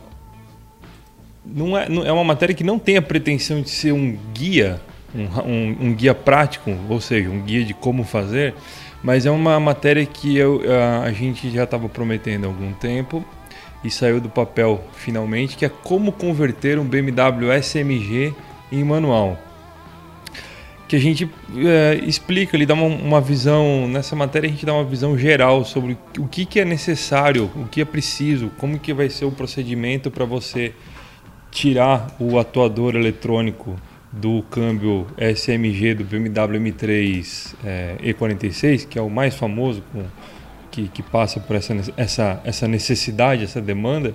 não 1.44 1.76
é, 1.76 1.86
é 1.86 2.12
uma 2.12 2.24
matéria 2.24 2.54
que 2.54 2.64
não 2.64 2.78
tem 2.78 2.96
a 2.96 3.02
pretensão 3.02 3.60
de 3.60 3.70
ser 3.70 3.92
um 3.92 4.16
guia, 4.32 4.80
um, 5.14 5.24
um, 5.40 5.76
um 5.88 5.94
guia 5.94 6.14
prático, 6.14 6.70
ou 6.88 7.00
seja, 7.00 7.28
um 7.28 7.40
guia 7.40 7.64
de 7.64 7.74
como 7.74 8.04
fazer, 8.04 8.54
mas 9.02 9.26
é 9.26 9.30
uma 9.30 9.58
matéria 9.58 10.04
que 10.04 10.36
eu, 10.36 10.62
a, 10.70 11.04
a 11.04 11.12
gente 11.12 11.50
já 11.50 11.64
estava 11.64 11.88
prometendo 11.88 12.44
há 12.44 12.48
algum 12.48 12.72
tempo 12.72 13.24
e 13.82 13.90
saiu 13.90 14.20
do 14.20 14.28
papel 14.28 14.84
finalmente, 14.92 15.56
que 15.56 15.64
é 15.64 15.68
como 15.68 16.12
converter 16.12 16.78
um 16.78 16.84
BMW 16.84 17.52
SMG 17.62 18.34
em 18.70 18.84
manual. 18.84 19.38
Que 20.90 20.96
a 20.96 20.98
gente 20.98 21.30
é, 21.56 22.00
explica 22.04 22.56
ali, 22.56 22.66
dá 22.66 22.74
uma, 22.74 22.86
uma, 22.86 23.20
visão, 23.20 23.86
nessa 23.86 24.16
matéria 24.16 24.48
a 24.48 24.50
gente 24.50 24.66
dá 24.66 24.74
uma 24.74 24.82
visão 24.82 25.16
geral 25.16 25.64
sobre 25.64 25.96
o 26.18 26.26
que, 26.26 26.44
que 26.44 26.58
é 26.58 26.64
necessário, 26.64 27.48
o 27.54 27.66
que 27.66 27.80
é 27.80 27.84
preciso, 27.84 28.50
como 28.58 28.76
que 28.76 28.92
vai 28.92 29.08
ser 29.08 29.24
o 29.24 29.30
procedimento 29.30 30.10
para 30.10 30.24
você 30.24 30.74
tirar 31.48 32.16
o 32.18 32.40
atuador 32.40 32.96
eletrônico 32.96 33.76
do 34.10 34.42
câmbio 34.50 35.06
SMG 35.16 35.94
do 35.94 36.04
BMW 36.04 36.58
M3 36.58 37.54
é, 37.64 37.94
E46, 38.02 38.88
que 38.88 38.98
é 38.98 39.02
o 39.02 39.08
mais 39.08 39.36
famoso, 39.36 39.84
com, 39.92 40.02
que, 40.72 40.88
que 40.88 41.04
passa 41.04 41.38
por 41.38 41.54
essa, 41.54 41.72
essa, 41.96 42.40
essa 42.44 42.66
necessidade, 42.66 43.44
essa 43.44 43.60
demanda, 43.60 44.12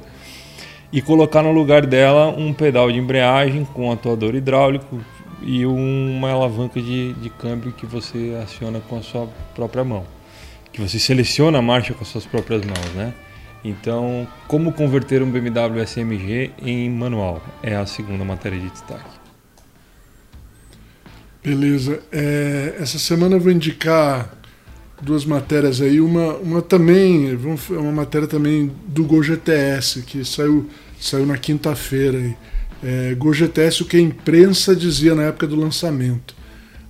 e 0.91 1.01
colocar 1.01 1.41
no 1.41 1.53
lugar 1.53 1.85
dela 1.85 2.27
um 2.27 2.51
pedal 2.51 2.91
de 2.91 2.99
embreagem 2.99 3.63
com 3.63 3.89
atuador 3.93 4.35
hidráulico 4.35 4.99
e 5.45 5.63
uma 5.65 6.31
alavanca 6.31 6.81
de, 6.81 7.13
de 7.13 7.29
câmbio 7.29 7.71
que 7.71 7.85
você 7.85 8.37
aciona 8.43 8.79
com 8.79 8.97
a 8.97 9.01
sua 9.03 9.27
própria 9.53 9.83
mão. 9.83 10.05
Que 10.73 10.81
você 10.81 10.97
seleciona 10.97 11.59
a 11.59 11.61
marcha 11.61 11.93
com 11.93 12.03
as 12.03 12.07
suas 12.09 12.25
próprias 12.25 12.65
mãos, 12.65 12.93
né? 12.95 13.13
Então, 13.63 14.27
como 14.47 14.73
converter 14.73 15.21
um 15.21 15.29
BMW 15.29 15.81
SMG 15.85 16.51
em 16.61 16.89
manual? 16.89 17.43
É 17.63 17.75
a 17.75 17.85
segunda 17.85 18.25
matéria 18.25 18.59
de 18.59 18.69
destaque. 18.69 19.09
Beleza. 21.43 22.01
É, 22.11 22.75
essa 22.79 22.97
semana 22.97 23.35
eu 23.35 23.39
vou 23.39 23.51
indicar 23.51 24.35
duas 25.01 25.25
matérias 25.25 25.79
aí. 25.79 26.01
Uma, 26.01 26.33
uma 26.35 26.61
também, 26.61 27.29
é 27.29 27.77
uma 27.77 27.91
matéria 27.91 28.27
também 28.27 28.71
do 28.87 29.03
Gol 29.03 29.21
GTS, 29.21 30.01
que 30.01 30.25
saiu, 30.25 30.67
saiu 30.99 31.25
na 31.25 31.37
quinta-feira. 31.37 32.35
É, 32.83 33.15
GTS, 33.33 33.83
o 33.83 33.85
que 33.85 33.97
a 33.97 34.01
imprensa 34.01 34.75
dizia 34.75 35.15
na 35.15 35.23
época 35.23 35.47
do 35.47 35.55
lançamento. 35.55 36.35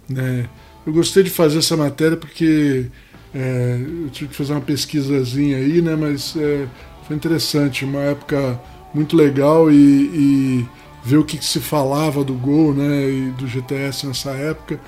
Né? 0.10 0.48
Eu 0.86 0.94
gostei 0.94 1.24
de 1.24 1.30
fazer 1.30 1.60
essa 1.60 1.76
matéria 1.76 2.18
porque 2.18 2.88
é, 3.34 3.80
eu 4.04 4.10
tive 4.10 4.30
que 4.30 4.36
fazer 4.36 4.54
uma 4.54 4.62
pesquisazinha 4.62 5.58
aí, 5.58 5.82
né? 5.82 5.96
Mas 5.96 6.36
é, 6.38 6.68
foi 7.06 7.16
interessante, 7.16 7.84
uma 7.84 8.00
época 8.00 8.60
muito 8.94 9.16
legal 9.18 9.70
e, 9.70 9.76
e 9.76 10.66
ver 11.04 11.18
o 11.18 11.24
que, 11.26 11.38
que, 11.38 11.46
se 11.46 11.60
falava 11.60 12.24
do 12.24 12.34
Gol, 12.34 12.74
né? 12.74 13.10
E 13.10 13.32
do 13.32 13.46
GTS 13.48 14.08
nessa 14.08 14.32
época 14.32 14.80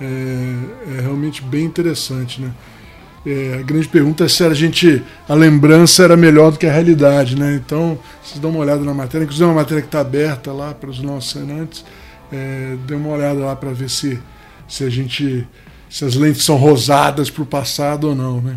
é, 0.00 0.96
é 0.96 1.00
realmente 1.00 1.42
bem 1.42 1.64
interessante, 1.64 2.40
né? 2.40 2.52
É, 3.26 3.58
a 3.58 3.62
grande 3.62 3.88
pergunta 3.88 4.24
é 4.24 4.28
se 4.28 4.44
a 4.44 4.54
gente 4.54 5.02
a 5.28 5.34
lembrança 5.34 6.04
era 6.04 6.16
melhor 6.16 6.52
do 6.52 6.58
que 6.58 6.66
a 6.66 6.72
realidade, 6.72 7.36
né? 7.36 7.56
Então 7.56 7.98
vocês 8.22 8.38
dão 8.38 8.50
uma 8.50 8.60
olhada 8.60 8.84
na 8.84 8.94
matéria, 8.94 9.24
inclusive 9.24 9.44
é 9.44 9.48
uma 9.48 9.60
matéria 9.60 9.82
que 9.82 9.88
está 9.88 9.98
aberta 9.98 10.52
lá 10.52 10.72
para 10.72 10.88
os 10.88 11.00
nossos 11.00 11.36
assinantes, 11.36 11.84
é, 12.32 12.76
dê 12.86 12.94
uma 12.94 13.08
olhada 13.08 13.40
lá 13.40 13.56
para 13.56 13.72
ver 13.72 13.90
se 13.90 14.20
se 14.68 14.84
a 14.84 14.88
gente 14.88 15.44
se 15.90 16.04
as 16.04 16.14
lentes 16.14 16.44
são 16.44 16.54
rosadas 16.54 17.28
para 17.28 17.42
o 17.42 17.46
passado 17.46 18.08
ou 18.08 18.14
não, 18.14 18.40
né? 18.40 18.56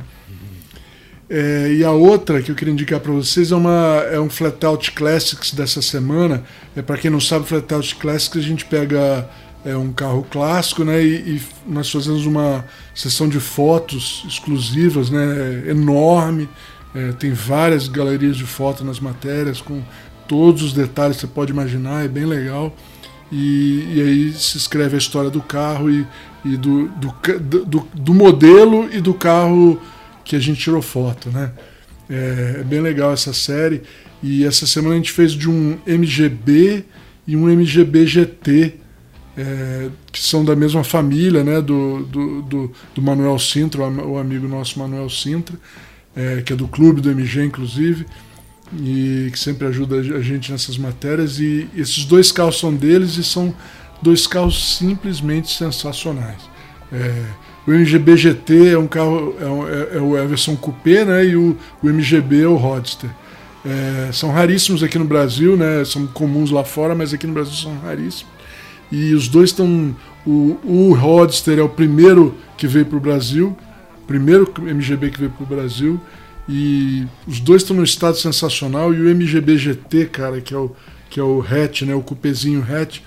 É, 1.28 1.74
e 1.74 1.84
a 1.84 1.92
outra 1.92 2.42
que 2.42 2.52
eu 2.52 2.56
queria 2.56 2.74
indicar 2.74 3.00
para 3.00 3.12
vocês 3.12 3.52
é, 3.52 3.56
uma, 3.56 4.04
é 4.12 4.20
um 4.20 4.30
Flatout 4.30 4.92
Classics 4.92 5.52
dessa 5.52 5.80
semana. 5.80 6.44
É, 6.76 6.82
para 6.82 6.98
quem 6.98 7.12
não 7.12 7.20
sabe, 7.20 7.46
Flatout 7.46 7.96
Classics 7.96 8.44
a 8.44 8.48
gente 8.48 8.66
pega 8.66 9.30
é, 9.66 9.76
um 9.76 9.92
carro 9.92 10.26
clássico 10.30 10.84
né, 10.84 11.04
e, 11.04 11.38
e, 11.38 11.42
nós 11.68 11.92
fazemos 11.92 12.26
uma 12.26 12.66
sessão 12.96 13.28
de 13.28 13.40
fotos 13.40 14.24
exclusivas, 14.28 15.10
né, 15.10 15.64
enorme. 15.68 16.50
É, 16.96 17.12
tem 17.14 17.32
várias 17.32 17.88
galerias 17.88 18.36
de 18.38 18.46
fotos 18.46 18.86
nas 18.86 19.00
matérias 19.00 19.62
com 19.62 19.82
todos 20.28 20.64
os 20.64 20.74
detalhes 20.74 21.18
que 21.18 21.22
você 21.22 21.28
pode 21.28 21.52
imaginar, 21.52 22.06
é 22.06 22.08
bem 22.08 22.26
legal. 22.26 22.76
E, 23.32 23.94
e 23.94 24.02
aí 24.02 24.34
se 24.34 24.58
escreve 24.58 24.96
a 24.96 24.98
história 24.98 25.30
do 25.30 25.42
carro 25.42 25.90
e 25.90 26.06
e 26.44 26.56
do, 26.56 26.88
do, 26.88 27.14
do, 27.66 27.88
do, 27.94 28.14
modelo 28.14 28.90
e 28.92 29.02
do 29.02 29.14
carro 29.14 29.80
que 30.24 30.36
a 30.36 30.40
gente 30.40 30.62
tirou 30.62 30.82
foto, 30.82 31.30
né? 31.30 31.52
É, 32.10 32.58
é, 32.60 32.64
bem 32.64 32.82
legal 32.82 33.12
essa 33.12 33.34
série. 33.34 33.82
E 34.22 34.46
essa 34.46 34.66
semana 34.66 34.96
a 34.96 34.98
gente 34.98 35.12
fez 35.12 35.34
de 35.34 35.50
um 35.50 35.78
MGB 35.86 36.86
e 37.28 37.36
um 37.36 37.48
MGB 37.50 38.06
GT, 38.06 38.76
é, 39.40 39.90
que 40.12 40.22
são 40.22 40.44
da 40.44 40.54
mesma 40.54 40.84
família, 40.84 41.44
né? 41.46 41.62
Do, 41.62 42.04
do, 42.04 42.42
do, 42.42 42.72
do 42.94 43.02
Manuel 43.02 43.40
Sintra, 43.40 43.84
o 43.84 44.18
amigo 44.18 44.48
nosso 44.48 44.78
Manuel 44.78 45.10
Sintra, 45.10 45.56
é, 46.14 46.42
que 46.42 46.52
é 46.52 46.56
do 46.56 46.68
clube 46.68 47.00
do 47.00 47.10
MG, 47.10 47.46
inclusive, 47.46 48.06
e 48.78 49.30
que 49.32 49.40
sempre 49.40 49.66
ajuda 49.68 49.96
a 49.96 50.22
gente 50.22 50.52
nessas 50.52 50.78
matérias. 50.78 51.40
E 51.40 51.70
esses 51.74 52.04
dois 52.04 52.34
carros 52.34 52.60
são 52.60 52.76
deles 52.76 53.16
e 53.16 53.24
são 53.24 53.54
dois 54.02 54.28
carros 54.28 54.78
simplesmente 54.78 55.56
sensacionais. 55.56 56.42
É, 56.92 57.24
o 57.66 57.72
MGB 57.72 58.18
GT 58.18 58.70
é 58.74 58.78
um 58.78 58.88
carro, 58.88 59.36
é, 59.40 59.98
é, 59.98 60.18
é, 60.18 60.22
a 60.22 60.26
versão 60.26 60.56
coupé, 60.58 61.06
né? 61.06 61.26
E 61.26 61.38
o, 61.38 61.56
o 61.82 61.88
MGB 61.88 62.44
é 62.44 62.48
o 62.48 62.56
Roadster. 62.56 63.10
É, 63.66 64.12
são 64.12 64.32
raríssimos 64.32 64.84
aqui 64.84 64.98
no 65.00 65.06
Brasil, 65.06 65.56
né? 65.56 65.86
São 65.86 66.08
comuns 66.08 66.52
lá 66.52 66.66
fora, 66.66 66.94
mas 66.94 67.14
aqui 67.14 67.26
no 67.26 67.34
Brasil 67.34 67.54
são 67.54 67.78
raríssimos. 67.80 68.39
E 68.92 69.14
os 69.14 69.28
dois 69.28 69.50
estão. 69.52 69.96
O, 70.26 70.58
o 70.64 70.94
Roadster 70.94 71.60
é 71.60 71.62
o 71.62 71.70
primeiro 71.70 72.36
que 72.58 72.68
veio 72.68 72.86
para 72.86 72.98
o 72.98 73.00
Brasil, 73.00 73.58
primeiro 74.08 74.52
MGB 74.58 75.12
que 75.12 75.20
veio 75.20 75.32
para 75.32 75.44
o 75.44 75.48
Brasil. 75.48 76.00
E 76.48 77.06
os 77.28 77.40
dois 77.40 77.62
estão 77.62 77.78
num 77.78 77.84
estado 77.84 78.18
sensacional. 78.18 78.94
E 78.94 79.00
o 79.00 79.16
MGB 79.16 79.58
GT, 79.58 80.06
cara, 80.08 80.42
que 80.42 80.54
é 80.54 80.58
o, 80.58 80.72
que 81.10 81.20
é 81.20 81.24
o 81.24 81.42
hatch, 81.42 81.84
né? 81.84 81.94
O 81.94 82.02
cupezinho 82.02 82.66
hatch 82.68 83.02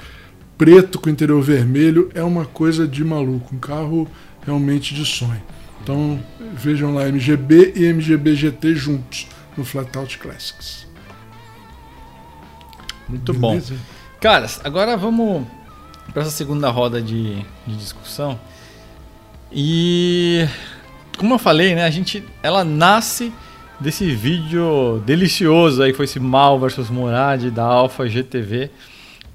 preto 0.56 1.00
com 1.00 1.10
interior 1.10 1.42
vermelho 1.42 2.08
é 2.14 2.22
uma 2.22 2.44
coisa 2.44 2.86
de 2.86 3.02
maluco, 3.04 3.52
um 3.52 3.58
carro 3.58 4.08
realmente 4.46 4.94
de 4.94 5.04
sonho. 5.04 5.42
Então 5.82 6.22
vejam 6.54 6.94
lá 6.94 7.08
MGB 7.08 7.72
e 7.74 7.92
MGB 7.92 8.36
GT 8.36 8.74
juntos 8.76 9.26
no 9.56 9.64
Flatout 9.64 10.18
Classics. 10.18 10.86
Muito 13.08 13.32
Beleza? 13.32 13.74
bom. 13.74 13.80
Caras, 14.20 14.60
agora 14.62 14.96
vamos 14.96 15.48
para 16.12 16.22
essa 16.22 16.30
segunda 16.30 16.70
roda 16.70 17.00
de, 17.00 17.36
de 17.66 17.76
discussão. 17.76 18.38
E 19.52 20.46
como 21.16 21.34
eu 21.34 21.38
falei, 21.38 21.74
né, 21.74 21.84
a 21.84 21.90
gente 21.90 22.24
ela 22.42 22.64
nasce 22.64 23.32
desse 23.78 24.10
vídeo 24.12 25.02
delicioso 25.04 25.82
aí 25.82 25.90
que 25.90 25.96
foi 25.96 26.04
esse 26.04 26.20
Mal 26.20 26.58
versus 26.58 26.88
Murad 26.88 27.50
da 27.50 27.64
Alfa 27.64 28.08
GTV 28.08 28.70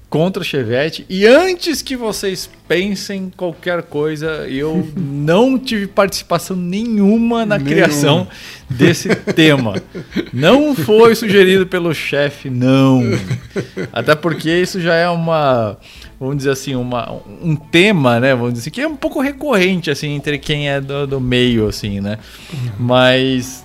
contra 0.08 0.42
o 0.42 0.44
Chevette. 0.44 1.04
E 1.08 1.26
antes 1.26 1.82
que 1.82 1.96
vocês 1.96 2.48
pensem 2.66 3.30
qualquer 3.36 3.82
coisa, 3.82 4.46
eu 4.48 4.88
não 4.96 5.58
tive 5.58 5.86
participação 5.86 6.56
nenhuma 6.56 7.44
na 7.44 7.58
nenhuma. 7.58 7.70
criação 7.70 8.28
desse 8.68 9.14
tema. 9.14 9.74
Não 10.32 10.74
foi 10.74 11.14
sugerido 11.14 11.66
pelo 11.66 11.94
chefe, 11.94 12.48
não. 12.48 13.02
Até 13.92 14.14
porque 14.14 14.50
isso 14.50 14.80
já 14.80 14.94
é 14.94 15.08
uma 15.08 15.76
vamos 16.18 16.38
dizer 16.38 16.50
assim, 16.50 16.74
uma, 16.74 17.20
um 17.42 17.54
tema, 17.54 18.18
né? 18.18 18.34
Vamos 18.34 18.54
dizer 18.54 18.62
assim, 18.64 18.70
que 18.70 18.80
é 18.80 18.88
um 18.88 18.96
pouco 18.96 19.20
recorrente, 19.20 19.90
assim, 19.90 20.10
entre 20.10 20.38
quem 20.38 20.68
é 20.68 20.80
do, 20.80 21.06
do 21.06 21.20
meio, 21.20 21.68
assim, 21.68 22.00
né? 22.00 22.18
Mas 22.78 23.64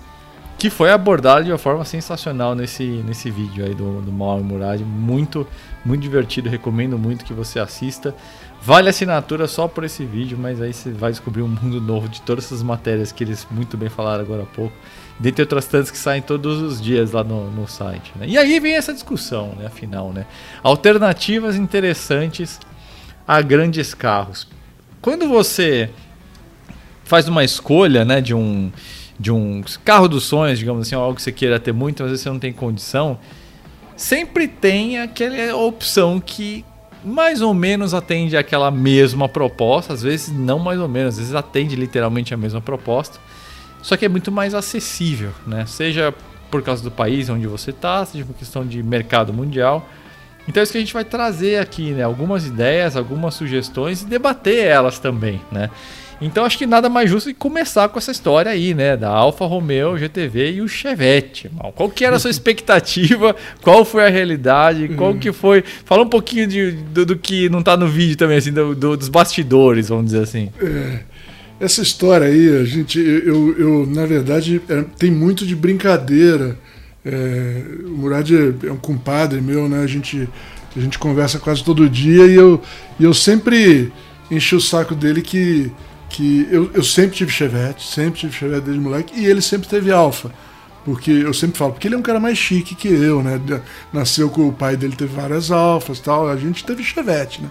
que 0.58 0.70
foi 0.70 0.92
abordado 0.92 1.44
de 1.44 1.52
uma 1.52 1.58
forma 1.58 1.84
sensacional 1.84 2.56
nesse, 2.56 2.84
nesse 2.84 3.30
vídeo 3.30 3.66
aí 3.66 3.76
do, 3.76 4.02
do 4.02 4.14
Mauro 4.14 4.42
Murad. 4.44 4.80
Muito, 4.82 5.46
muito 5.84 6.02
divertido, 6.02 6.50
recomendo 6.50 6.98
muito 6.98 7.26
que 7.26 7.34
você 7.34 7.60
assista. 7.60 8.16
Vale 8.62 8.88
a 8.88 8.92
assinatura 8.92 9.46
só 9.46 9.68
por 9.68 9.84
esse 9.84 10.06
vídeo, 10.06 10.38
mas 10.40 10.62
aí 10.62 10.72
você 10.72 10.90
vai 10.90 11.12
descobrir 11.12 11.42
um 11.42 11.50
mundo 11.50 11.82
novo 11.82 12.08
de 12.08 12.22
todas 12.22 12.46
essas 12.46 12.64
matérias 12.64 13.12
que 13.12 13.26
eles 13.26 13.46
muito 13.52 13.76
bem 13.76 13.90
falaram 13.90 14.24
agora 14.24 14.44
há 14.44 14.46
pouco. 14.46 14.74
Dentre 15.20 15.44
outras 15.44 15.66
tantas 15.66 15.92
que 15.92 15.98
saem 15.98 16.22
todos 16.22 16.62
os 16.62 16.82
dias 16.82 17.12
lá 17.12 17.24
no, 17.24 17.50
no 17.52 17.68
site. 17.68 18.12
Né? 18.16 18.28
E 18.28 18.38
aí 18.38 18.60
vem 18.60 18.76
essa 18.76 18.94
discussão, 18.94 19.54
né? 19.58 19.68
Afinal, 19.68 20.12
né? 20.12 20.26
Alternativas 20.62 21.56
interessantes 21.56 22.60
a 23.28 23.42
grandes 23.42 23.94
carros. 23.94 24.48
Quando 25.02 25.28
você 25.28 25.90
faz 27.04 27.28
uma 27.28 27.44
escolha, 27.44 28.04
né, 28.04 28.22
de 28.22 28.34
um 28.34 28.72
de 29.20 29.32
um 29.32 29.64
carro 29.86 30.08
dos 30.08 30.24
sonhos, 30.24 30.58
digamos 30.58 30.88
assim, 30.88 30.96
algo 30.96 31.16
que 31.16 31.22
você 31.22 31.32
queira 31.32 31.60
ter 31.60 31.72
muito, 31.72 32.04
mas 32.04 32.20
você 32.20 32.30
não 32.30 32.40
tem 32.40 32.52
condição, 32.52 33.18
sempre 33.96 34.48
tem 34.48 35.00
aquela 35.00 35.56
opção 35.56 36.20
que 36.20 36.66
mais 37.06 37.42
ou 37.42 37.54
menos 37.54 37.94
atende 37.94 38.36
aquela 38.36 38.72
mesma 38.72 39.30
proposta, 39.30 39.94
às 39.94 40.02
vezes 40.02 40.30
não 40.30 40.58
mais 40.58 40.80
ou 40.80 40.88
menos, 40.88 41.16
às 41.16 41.20
vezes 41.20 41.36
atende 41.36 41.76
literalmente 41.76 42.34
a 42.34 42.38
mesma 42.38 42.60
proposta, 42.62 43.20
só 43.84 43.98
que 43.98 44.06
é 44.06 44.10
muito 44.10 44.32
mais 44.32 44.56
acessível, 44.56 45.32
né? 45.46 45.66
Seja 45.68 46.14
por 46.50 46.64
causa 46.64 46.82
do 46.82 46.90
país 46.90 47.30
onde 47.30 47.46
você 47.46 47.72
está, 47.72 48.06
seja 48.06 48.24
por 48.24 48.34
questão 48.34 48.66
de 48.66 48.82
mercado 48.82 49.34
mundial. 49.34 49.88
Então 50.48 50.62
é 50.62 50.64
isso 50.64 50.72
que 50.72 50.78
a 50.78 50.82
gente 50.82 50.94
vai 50.94 51.04
trazer 51.04 51.60
aqui, 51.60 51.92
né? 51.92 52.04
Algumas 52.04 52.48
ideias, 52.48 52.96
algumas 52.96 53.34
sugestões 53.34 54.02
e 54.02 54.06
debater 54.06 54.66
elas 54.66 55.00
também, 55.00 55.42
né? 55.52 55.70
Então 56.22 56.46
acho 56.46 56.58
que 56.58 56.66
nada 56.66 56.88
mais 56.88 57.10
justo 57.10 57.28
que 57.30 57.34
começar 57.34 57.90
com 57.90 58.00
essa 58.00 58.12
história 58.12 58.50
aí, 58.50 58.74
né? 58.74 58.96
Da 58.96 59.10
Alfa 59.10 59.46
Romeo 59.46 59.98
GTV 59.98 60.54
e 60.54 60.62
o 60.62 60.68
Chevette. 60.68 61.52
Qual 61.76 61.90
que 61.90 62.06
era 62.06 62.16
a 62.16 62.20
sua 62.20 62.32
expectativa? 62.32 63.36
Qual 63.62 63.84
foi 63.84 64.06
a 64.06 64.10
realidade? 64.10 64.88
Qual 64.90 65.16
que 65.16 65.34
foi... 65.34 65.62
Fala 65.84 66.04
um 66.04 66.10
pouquinho 66.10 66.48
de, 66.48 66.72
do, 66.72 67.06
do 67.06 67.18
que 67.18 67.50
não 67.50 67.60
está 67.60 67.76
no 67.76 67.88
vídeo 67.88 68.16
também, 68.16 68.38
assim, 68.38 68.54
do, 68.54 68.74
do, 68.74 68.96
dos 68.96 69.10
bastidores, 69.10 69.90
vamos 69.90 70.06
dizer 70.06 70.24
assim. 70.24 70.50
Essa 71.60 71.82
história 71.82 72.28
aí, 72.28 72.58
a 72.58 72.66
gente, 72.66 73.00
eu, 73.00 73.58
eu 73.58 73.86
na 73.86 74.06
verdade, 74.06 74.62
é, 74.68 74.84
tem 74.98 75.12
muito 75.12 75.46
de 75.46 75.56
brincadeira. 75.56 76.58
É, 77.06 77.64
o 77.86 77.98
Murad 77.98 78.32
é, 78.32 78.68
é 78.68 78.72
um 78.72 78.78
compadre 78.78 79.42
meu, 79.42 79.68
né? 79.70 79.84
A 79.84 79.88
gente, 79.88 80.28
a 80.76 80.80
gente 80.80 80.98
conversa 81.00 81.40
quase 81.40 81.64
todo 81.64 81.90
dia 81.90 82.26
e 82.26 82.36
eu, 82.36 82.62
e 83.00 83.04
eu 83.04 83.14
sempre 83.14 83.92
enchi 84.32 84.56
o 84.56 84.62
saco 84.62 84.96
dele 84.96 85.22
que 85.22 85.72
que 86.14 86.48
eu, 86.52 86.70
eu 86.74 86.84
sempre 86.84 87.18
tive 87.18 87.32
Chevette, 87.32 87.88
sempre 87.88 88.20
tive 88.20 88.34
Chevette 88.34 88.66
desde 88.66 88.80
moleque, 88.80 89.20
e 89.20 89.26
ele 89.26 89.42
sempre 89.42 89.68
teve 89.68 89.92
Alfa. 89.92 90.32
Porque 90.86 91.12
eu 91.12 91.34
sempre 91.34 91.58
falo, 91.58 91.72
porque 91.74 91.88
ele 91.88 91.96
é 91.96 91.98
um 91.98 92.04
cara 92.04 92.20
mais 92.20 92.38
chique 92.38 92.76
que 92.76 92.88
eu, 92.88 93.24
né? 93.24 93.42
Nasceu 93.92 94.30
com 94.30 94.48
o 94.48 94.54
pai 94.54 94.78
dele, 94.78 94.96
teve 94.96 95.16
várias 95.16 95.50
alfas 95.50 96.00
tal, 96.00 96.30
a 96.30 96.36
gente 96.36 96.64
teve 96.64 96.84
Chevette, 96.84 97.42
né? 97.42 97.50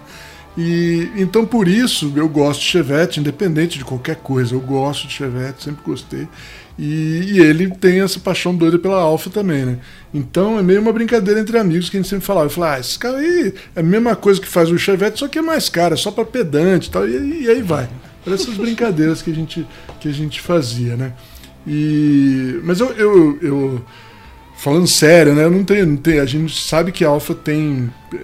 E 0.57 1.09
então 1.15 1.45
por 1.45 1.67
isso 1.67 2.11
eu 2.15 2.29
gosto 2.29 2.59
de 2.59 2.67
Chevette, 2.67 3.19
independente 3.19 3.77
de 3.77 3.85
qualquer 3.85 4.17
coisa, 4.17 4.53
eu 4.53 4.59
gosto 4.59 5.07
de 5.07 5.13
Chevette, 5.13 5.63
sempre 5.63 5.83
gostei. 5.83 6.27
E, 6.77 7.33
e 7.33 7.39
ele 7.39 7.69
tem 7.69 8.01
essa 8.01 8.19
paixão 8.19 8.55
doida 8.55 8.79
pela 8.79 8.99
Alfa 8.99 9.29
também, 9.29 9.65
né? 9.65 9.77
Então 10.13 10.57
é 10.57 10.63
meio 10.63 10.81
uma 10.81 10.91
brincadeira 10.93 11.39
entre 11.39 11.57
amigos 11.57 11.89
que 11.89 11.97
a 11.97 11.99
gente 11.99 12.09
sempre 12.09 12.25
falava. 12.25 12.47
Eu 12.47 12.49
falava, 12.49 12.77
ah, 12.77 12.79
esse 12.79 12.97
cara 12.97 13.17
aí 13.17 13.53
é 13.75 13.79
a 13.79 13.83
mesma 13.83 14.15
coisa 14.15 14.41
que 14.41 14.47
faz 14.47 14.71
o 14.71 14.77
Chevette, 14.77 15.19
só 15.19 15.27
que 15.27 15.37
é 15.37 15.41
mais 15.41 15.69
caro, 15.69 15.93
é 15.93 15.97
só 15.97 16.11
para 16.11 16.25
pedante 16.25 16.87
e 16.87 16.91
tal, 16.91 17.07
e, 17.07 17.43
e 17.43 17.49
aí 17.49 17.61
vai. 17.61 17.89
Era 18.25 18.35
essas 18.35 18.55
brincadeiras 18.55 19.21
que 19.21 19.31
a 19.31 19.35
gente, 19.35 19.67
que 19.99 20.07
a 20.07 20.11
gente 20.11 20.41
fazia, 20.41 20.95
né? 20.95 21.13
E, 21.67 22.59
mas 22.63 22.79
eu, 22.79 22.91
eu, 22.93 23.39
eu 23.41 23.85
falando 24.57 24.87
sério, 24.87 25.35
né? 25.35 25.43
Eu 25.43 25.51
não 25.51 25.63
tenho, 25.63 25.85
não 25.85 25.97
tenho, 25.97 26.21
a 26.21 26.25
gente 26.25 26.59
sabe 26.59 26.91
que 26.91 27.03
a 27.03 27.09
Alfa 27.09 27.35
tem. 27.35 27.91
É, 28.13 28.17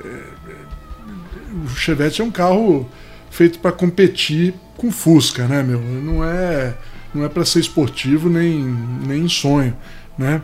Chevette 1.76 2.22
é 2.22 2.24
um 2.24 2.32
carro 2.32 2.88
feito 3.30 3.60
para 3.60 3.72
competir 3.72 4.54
com 4.78 4.92
Fusca, 4.92 5.48
né, 5.48 5.62
meu? 5.62 5.80
Não 5.80 6.24
é, 6.24 6.74
não 7.14 7.24
é 7.26 7.30
para 7.30 7.46
ser 7.46 7.60
esportivo 7.60 8.30
nem, 8.30 8.64
nem 9.06 9.28
sonho, 9.28 9.76
né? 10.18 10.42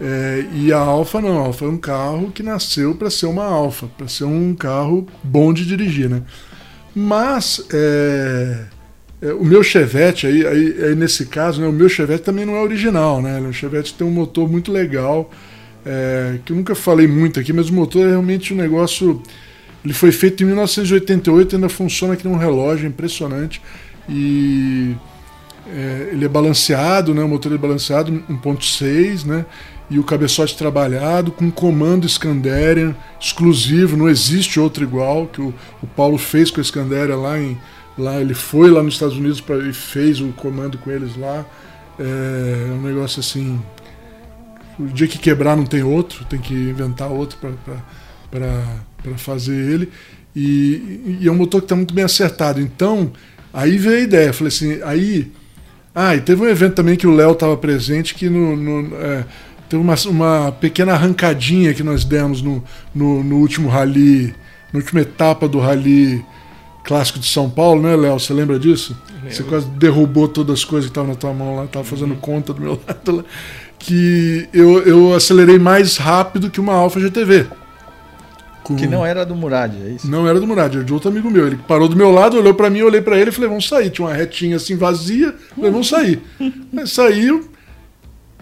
É, 0.00 0.44
e 0.54 0.72
a 0.72 0.78
Alfa 0.78 1.20
não, 1.20 1.38
a 1.38 1.46
Alfa 1.46 1.66
é 1.66 1.68
um 1.68 1.76
carro 1.76 2.32
que 2.32 2.42
nasceu 2.42 2.94
para 2.94 3.10
ser 3.10 3.26
uma 3.26 3.44
Alfa, 3.44 3.86
para 3.98 4.08
ser 4.08 4.24
um 4.24 4.54
carro 4.54 5.06
bom 5.22 5.52
de 5.52 5.66
dirigir, 5.66 6.08
né? 6.08 6.22
Mas 6.94 7.62
é, 7.72 8.64
é, 9.22 9.32
o 9.34 9.44
meu 9.44 9.62
Chevette, 9.62 10.26
aí, 10.26 10.46
aí, 10.46 10.84
aí, 10.84 10.94
nesse 10.94 11.26
caso, 11.26 11.60
né, 11.60 11.68
o 11.68 11.72
meu 11.72 11.88
Chevette 11.88 12.24
também 12.24 12.46
não 12.46 12.56
é 12.56 12.62
original, 12.62 13.20
né? 13.20 13.38
O 13.40 13.52
Chevette 13.52 13.92
tem 13.94 14.06
um 14.06 14.10
motor 14.10 14.48
muito 14.48 14.72
legal, 14.72 15.30
é, 15.84 16.38
que 16.44 16.52
eu 16.52 16.56
nunca 16.56 16.74
falei 16.74 17.06
muito 17.06 17.38
aqui, 17.38 17.52
mas 17.52 17.68
o 17.68 17.74
motor 17.74 18.06
é 18.06 18.10
realmente 18.10 18.54
um 18.54 18.56
negócio. 18.56 19.22
Ele 19.84 19.94
foi 19.94 20.12
feito 20.12 20.42
em 20.42 20.46
1988, 20.46 21.56
ainda 21.56 21.68
funciona 21.68 22.14
aqui 22.14 22.26
num 22.26 22.36
relógio, 22.36 22.86
impressionante. 22.86 23.62
E 24.08 24.94
é, 25.66 26.10
ele 26.12 26.24
é 26.24 26.28
balanceado, 26.28 27.14
né? 27.14 27.22
O 27.22 27.28
motor 27.28 27.52
é 27.52 27.58
balanceado 27.58 28.12
1.6, 28.12 29.24
né? 29.24 29.46
E 29.88 29.98
o 29.98 30.04
cabeçote 30.04 30.56
trabalhado 30.56 31.32
com 31.32 31.50
comando 31.50 32.08
Scanderian 32.08 32.94
exclusivo, 33.20 33.96
não 33.96 34.08
existe 34.08 34.60
outro 34.60 34.84
igual 34.84 35.26
que 35.26 35.40
o, 35.40 35.52
o 35.82 35.86
Paulo 35.86 36.16
fez 36.16 36.50
com 36.50 36.60
a 36.60 36.64
Scanderian 36.64 37.16
lá 37.16 37.38
em 37.38 37.58
Lá 38.00 38.18
ele 38.18 38.32
foi 38.32 38.70
lá 38.70 38.82
nos 38.82 38.94
Estados 38.94 39.16
Unidos 39.16 39.40
pra, 39.42 39.56
e 39.58 39.74
fez 39.74 40.20
o 40.20 40.28
comando 40.28 40.78
com 40.78 40.90
eles 40.90 41.16
lá. 41.16 41.44
É, 41.98 42.68
é 42.70 42.72
um 42.72 42.80
negócio 42.80 43.20
assim. 43.20 43.60
O 44.78 44.86
dia 44.86 45.06
que 45.06 45.18
quebrar 45.18 45.54
não 45.54 45.66
tem 45.66 45.82
outro, 45.82 46.24
tem 46.24 46.40
que 46.40 46.54
inventar 46.54 47.10
outro 47.10 47.38
para 48.30 48.64
fazer 49.16 49.54
ele. 49.54 49.88
E, 50.34 51.18
e, 51.20 51.28
é 51.28 51.30
um 51.30 51.34
motor 51.34 51.60
que 51.60 51.64
está 51.66 51.76
muito 51.76 51.94
bem 51.94 52.04
acertado. 52.04 52.60
Então, 52.60 53.12
aí 53.52 53.78
veio 53.78 53.98
a 53.98 54.00
ideia. 54.00 54.32
Falei 54.32 54.48
assim, 54.48 54.80
aí. 54.82 55.30
Ah, 55.94 56.14
e 56.14 56.20
teve 56.20 56.42
um 56.42 56.48
evento 56.48 56.74
também 56.74 56.96
que 56.96 57.06
o 57.06 57.14
Léo 57.14 57.32
estava 57.32 57.56
presente 57.56 58.14
que 58.14 58.28
no, 58.28 58.54
no 58.54 58.96
é, 58.96 59.24
teve 59.68 59.82
uma, 59.82 59.94
uma 60.06 60.52
pequena 60.52 60.92
arrancadinha 60.92 61.74
que 61.74 61.82
nós 61.82 62.04
demos 62.04 62.40
no, 62.40 62.62
no, 62.94 63.24
no 63.24 63.36
último 63.38 63.68
rally, 63.68 64.32
na 64.72 64.78
última 64.78 65.00
etapa 65.00 65.48
do 65.48 65.58
rally 65.58 66.24
clássico 66.84 67.18
de 67.18 67.26
São 67.26 67.50
Paulo, 67.50 67.82
né, 67.82 67.96
Léo? 67.96 68.18
Você 68.18 68.32
lembra 68.32 68.58
disso? 68.58 68.96
Você 69.28 69.42
quase 69.42 69.66
derrubou 69.70 70.26
todas 70.26 70.60
as 70.60 70.64
coisas 70.64 70.88
que 70.88 70.92
estavam 70.92 71.10
na 71.10 71.16
tua 71.16 71.32
mão 71.32 71.56
lá, 71.56 71.64
estava 71.64 71.84
fazendo 71.84 72.12
uhum. 72.12 72.20
conta 72.20 72.54
do 72.54 72.60
meu 72.60 72.80
lado 72.86 73.16
lá. 73.16 73.24
Que 73.78 74.48
eu, 74.52 74.82
eu 74.82 75.14
acelerei 75.14 75.58
mais 75.58 75.96
rápido 75.96 76.50
que 76.50 76.60
uma 76.60 76.74
Alfa 76.74 77.00
GTV. 77.00 77.46
Com... 78.70 78.76
Que 78.76 78.86
não 78.86 79.04
era 79.04 79.26
do 79.26 79.34
Murad, 79.34 79.74
é 79.74 79.90
isso? 79.90 80.08
Não 80.08 80.28
era 80.28 80.38
do 80.38 80.46
Murad, 80.46 80.72
era 80.72 80.84
de 80.84 80.92
outro 80.92 81.10
amigo 81.10 81.28
meu. 81.28 81.44
Ele 81.44 81.58
parou 81.66 81.88
do 81.88 81.96
meu 81.96 82.12
lado, 82.12 82.36
olhou 82.36 82.54
para 82.54 82.70
mim, 82.70 82.82
olhei 82.82 83.02
para 83.02 83.18
ele 83.18 83.30
e 83.30 83.32
falei, 83.32 83.48
vamos 83.48 83.66
sair. 83.66 83.90
Tinha 83.90 84.06
uma 84.06 84.14
retinha 84.14 84.56
assim 84.56 84.76
vazia, 84.76 85.34
falei, 85.56 85.72
vamos 85.72 85.88
sair. 85.88 86.22
Aí 86.76 86.86
saiu, 86.86 87.50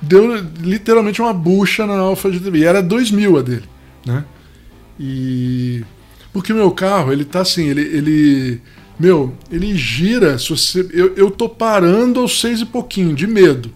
deu 0.02 0.36
literalmente 0.60 1.22
uma 1.22 1.32
bucha 1.32 1.86
na 1.86 1.98
Alfa 1.98 2.30
GTV. 2.30 2.58
E 2.58 2.64
era 2.64 2.82
2000 2.82 3.38
a 3.38 3.42
dele, 3.42 3.64
né? 4.04 4.24
E 5.00 5.82
porque 6.32 6.52
o 6.52 6.56
meu 6.56 6.70
carro, 6.70 7.10
ele 7.12 7.24
tá 7.24 7.40
assim, 7.40 7.68
ele. 7.68 7.80
ele 7.80 8.60
meu, 8.98 9.32
ele 9.50 9.76
gira. 9.76 10.38
Se 10.38 10.50
você, 10.50 10.86
eu, 10.92 11.14
eu 11.14 11.30
tô 11.30 11.48
parando 11.48 12.20
aos 12.20 12.40
seis 12.40 12.60
e 12.60 12.66
pouquinho, 12.66 13.14
de 13.14 13.26
medo. 13.26 13.72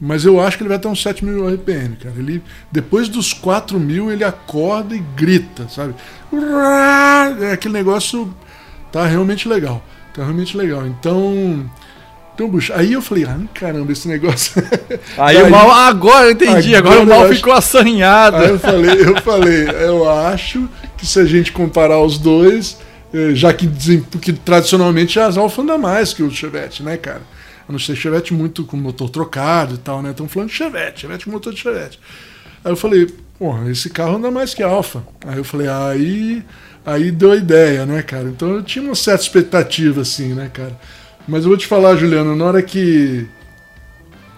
Mas 0.00 0.24
eu 0.24 0.40
acho 0.40 0.56
que 0.56 0.62
ele 0.62 0.70
vai 0.70 0.78
ter 0.78 0.88
uns 0.88 1.02
7 1.02 1.24
mil 1.24 1.46
RPM, 1.46 1.96
cara. 1.96 2.14
Ele, 2.16 2.42
depois 2.72 3.08
dos 3.08 3.34
4 3.34 3.78
mil, 3.78 4.10
ele 4.10 4.24
acorda 4.24 4.96
e 4.96 5.02
grita, 5.14 5.68
sabe? 5.68 5.94
É 7.42 7.52
aquele 7.52 7.74
negócio 7.74 8.34
tá 8.90 9.04
realmente 9.06 9.46
legal. 9.46 9.84
Tá 10.14 10.22
realmente 10.22 10.56
legal. 10.56 10.86
Então. 10.86 11.68
Então, 12.34 12.48
bucho, 12.48 12.72
aí 12.72 12.94
eu 12.94 13.02
falei, 13.02 13.24
ah, 13.24 13.38
caramba, 13.52 13.92
esse 13.92 14.08
negócio. 14.08 14.62
Aí 15.18 15.36
Daí, 15.36 15.42
o 15.42 15.50
mal, 15.50 15.70
agora 15.70 16.24
eu 16.24 16.30
entendi, 16.30 16.74
agora, 16.74 16.94
agora 16.94 17.00
o 17.00 17.06
mal 17.06 17.26
acho, 17.26 17.34
ficou 17.34 17.52
assanhado. 17.52 18.38
Aí 18.38 18.48
eu 18.48 18.58
falei, 18.58 19.00
eu 19.02 19.20
falei, 19.20 19.68
eu 19.68 20.08
acho 20.08 20.66
que 20.96 21.04
se 21.04 21.20
a 21.20 21.26
gente 21.26 21.52
comparar 21.52 22.00
os 22.00 22.16
dois, 22.16 22.78
eh, 23.12 23.32
já 23.34 23.52
que, 23.52 23.68
porque 24.10 24.32
tradicionalmente 24.32 25.20
as 25.20 25.36
mais 25.76 26.14
que 26.14 26.22
o 26.22 26.30
Chevette, 26.30 26.82
né, 26.82 26.96
cara? 26.96 27.20
A 27.70 27.72
não 27.72 27.78
ser 27.78 27.94
Chevette 27.94 28.34
muito 28.34 28.64
com 28.64 28.76
motor 28.76 29.08
trocado 29.08 29.76
e 29.76 29.78
tal, 29.78 30.02
né? 30.02 30.10
Estamos 30.10 30.32
falando 30.32 30.50
Chevette, 30.50 31.02
Chevette 31.02 31.24
com 31.24 31.30
motor 31.30 31.54
de 31.54 31.60
Chevette. 31.60 32.00
Aí 32.64 32.72
eu 32.72 32.76
falei, 32.76 33.06
porra, 33.38 33.70
esse 33.70 33.88
carro 33.88 34.16
anda 34.16 34.28
mais 34.28 34.52
que 34.52 34.60
Alfa. 34.60 35.04
Aí 35.24 35.38
eu 35.38 35.44
falei, 35.44 35.68
aí, 35.68 36.44
aí 36.84 37.12
deu 37.12 37.30
a 37.30 37.36
ideia, 37.36 37.86
né, 37.86 38.02
cara? 38.02 38.24
Então 38.24 38.56
eu 38.56 38.62
tinha 38.64 38.84
uma 38.84 38.96
certa 38.96 39.22
expectativa, 39.22 40.00
assim, 40.00 40.34
né, 40.34 40.50
cara? 40.52 40.76
Mas 41.28 41.44
eu 41.44 41.50
vou 41.50 41.56
te 41.56 41.68
falar, 41.68 41.94
Juliano, 41.94 42.34
na 42.34 42.44
hora 42.44 42.60
que. 42.60 43.24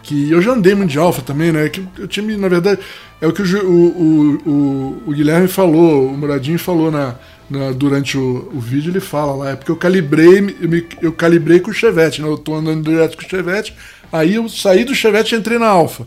que 0.02 0.30
eu 0.30 0.42
já 0.42 0.52
andei 0.52 0.74
muito 0.74 0.90
de 0.90 0.98
Alfa 0.98 1.22
também, 1.22 1.50
né? 1.52 1.70
Que 1.70 1.82
eu 1.96 2.06
tinha, 2.06 2.36
na 2.36 2.48
verdade, 2.48 2.82
é 3.18 3.26
o 3.26 3.32
que 3.32 3.40
o, 3.40 3.66
o, 3.66 4.42
o, 4.46 5.02
o 5.06 5.10
Guilherme 5.12 5.48
falou, 5.48 6.08
o 6.08 6.18
Muradinho 6.18 6.58
falou 6.58 6.90
na, 6.90 7.14
na- 7.52 7.72
durante 7.72 8.16
o, 8.18 8.50
o 8.54 8.60
vídeo 8.60 8.90
ele 8.90 9.00
fala 9.00 9.34
lá, 9.34 9.50
é 9.50 9.56
porque 9.56 9.70
eu 9.70 9.76
calibrei, 9.76 10.38
eu, 10.60 10.68
me- 10.68 10.86
eu 11.00 11.12
calibrei 11.12 11.60
com 11.60 11.70
o 11.70 11.74
Chevette, 11.74 12.20
né? 12.22 12.28
Eu 12.28 12.38
tô 12.38 12.54
andando 12.54 12.82
direto 12.90 13.16
com 13.16 13.24
o 13.24 13.28
Chevette, 13.28 13.74
aí 14.12 14.34
eu 14.36 14.48
saí 14.48 14.84
do 14.84 14.94
Chevette 14.94 15.34
e 15.34 15.38
entrei 15.38 15.58
na 15.58 15.66
Alfa. 15.68 16.06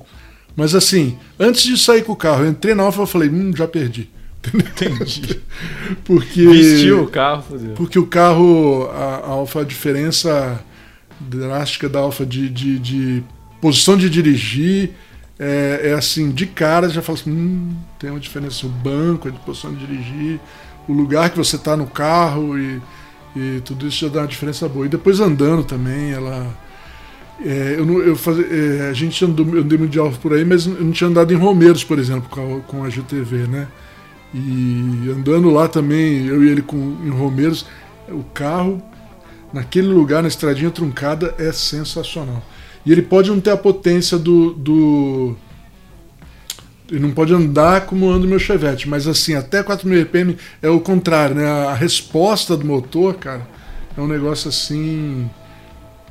Mas 0.55 0.73
assim, 0.73 1.17
antes 1.39 1.63
de 1.63 1.77
sair 1.77 2.03
com 2.03 2.13
o 2.13 2.15
carro, 2.15 2.43
eu 2.43 2.49
entrei 2.49 2.73
na 2.73 2.83
Alfa 2.83 3.03
e 3.03 3.07
falei, 3.07 3.29
hum, 3.29 3.51
já 3.55 3.67
perdi. 3.67 4.09
Entendi. 4.53 5.41
Porque. 6.03 6.45
Vestiu 6.47 7.03
o 7.03 7.07
carro, 7.07 7.41
fodeu. 7.43 7.73
Porque 7.73 7.97
o 7.99 8.05
carro, 8.05 8.89
a, 8.93 9.15
a 9.15 9.27
Alfa, 9.29 9.61
a 9.61 9.63
diferença 9.63 10.63
drástica 11.19 11.89
da 11.89 11.99
Alfa 11.99 12.25
de, 12.25 12.49
de, 12.49 12.77
de 12.79 13.23
posição 13.61 13.97
de 13.97 14.09
dirigir 14.09 14.91
é, 15.39 15.81
é 15.85 15.93
assim, 15.93 16.31
de 16.31 16.45
cara 16.45 16.89
já 16.89 17.01
fala 17.01 17.17
assim, 17.17 17.31
hum, 17.31 17.75
tem 17.99 18.09
uma 18.09 18.19
diferença, 18.19 18.65
o 18.65 18.69
banco, 18.69 19.27
a 19.27 19.31
posição 19.31 19.73
de 19.73 19.85
dirigir, 19.85 20.39
o 20.87 20.93
lugar 20.93 21.29
que 21.29 21.37
você 21.37 21.55
está 21.55 21.75
no 21.75 21.87
carro 21.87 22.57
e, 22.57 22.81
e 23.35 23.61
tudo 23.61 23.87
isso 23.87 24.05
já 24.05 24.07
dá 24.07 24.21
uma 24.21 24.27
diferença 24.27 24.67
boa. 24.67 24.85
E 24.85 24.89
depois 24.89 25.19
andando 25.19 25.63
também, 25.63 26.11
ela. 26.11 26.47
é, 27.43 27.75
eu 27.77 27.85
não, 27.85 27.99
eu 27.99 28.15
faz, 28.15 28.39
é, 28.39 28.89
a 28.89 28.93
gente 28.93 29.23
andou, 29.23 29.45
eu 29.55 29.61
andei 29.61 29.99
Alfa 29.99 30.19
por 30.19 30.33
aí, 30.33 30.45
mas 30.45 30.65
eu 30.65 30.73
não 30.73 30.91
tinha 30.91 31.09
andado 31.09 31.33
em 31.33 31.37
Romeiros, 31.37 31.83
por 31.83 31.99
exemplo, 31.99 32.29
com 32.29 32.57
a, 32.57 32.59
com 32.61 32.83
a 32.83 32.89
GTV, 32.89 33.47
né? 33.47 33.67
E 34.33 35.09
andando 35.15 35.49
lá 35.49 35.67
também, 35.67 36.25
eu 36.25 36.43
e 36.43 36.49
ele 36.49 36.61
com, 36.61 36.97
em 37.05 37.09
Romeiros, 37.09 37.65
o 38.09 38.23
carro 38.33 38.81
naquele 39.53 39.87
lugar, 39.87 40.21
na 40.21 40.27
estradinha 40.27 40.69
truncada, 40.69 41.33
é 41.39 41.51
sensacional. 41.53 42.43
E 42.85 42.91
ele 42.91 43.01
pode 43.01 43.29
não 43.29 43.39
ter 43.39 43.51
a 43.51 43.57
potência 43.57 44.17
do. 44.17 44.53
do 44.53 45.35
ele 46.89 46.99
não 46.99 47.11
pode 47.11 47.33
andar 47.33 47.85
como 47.85 48.09
anda 48.09 48.25
o 48.25 48.29
meu 48.29 48.39
Chevette, 48.39 48.87
mas 48.87 49.07
assim, 49.07 49.33
até 49.33 49.63
4.000 49.63 50.03
RPM 50.03 50.37
é 50.61 50.69
o 50.69 50.79
contrário, 50.79 51.35
né? 51.35 51.47
A 51.67 51.73
resposta 51.73 52.55
do 52.55 52.65
motor, 52.65 53.15
cara, 53.15 53.47
é 53.97 54.01
um 54.01 54.07
negócio 54.07 54.49
assim. 54.49 55.29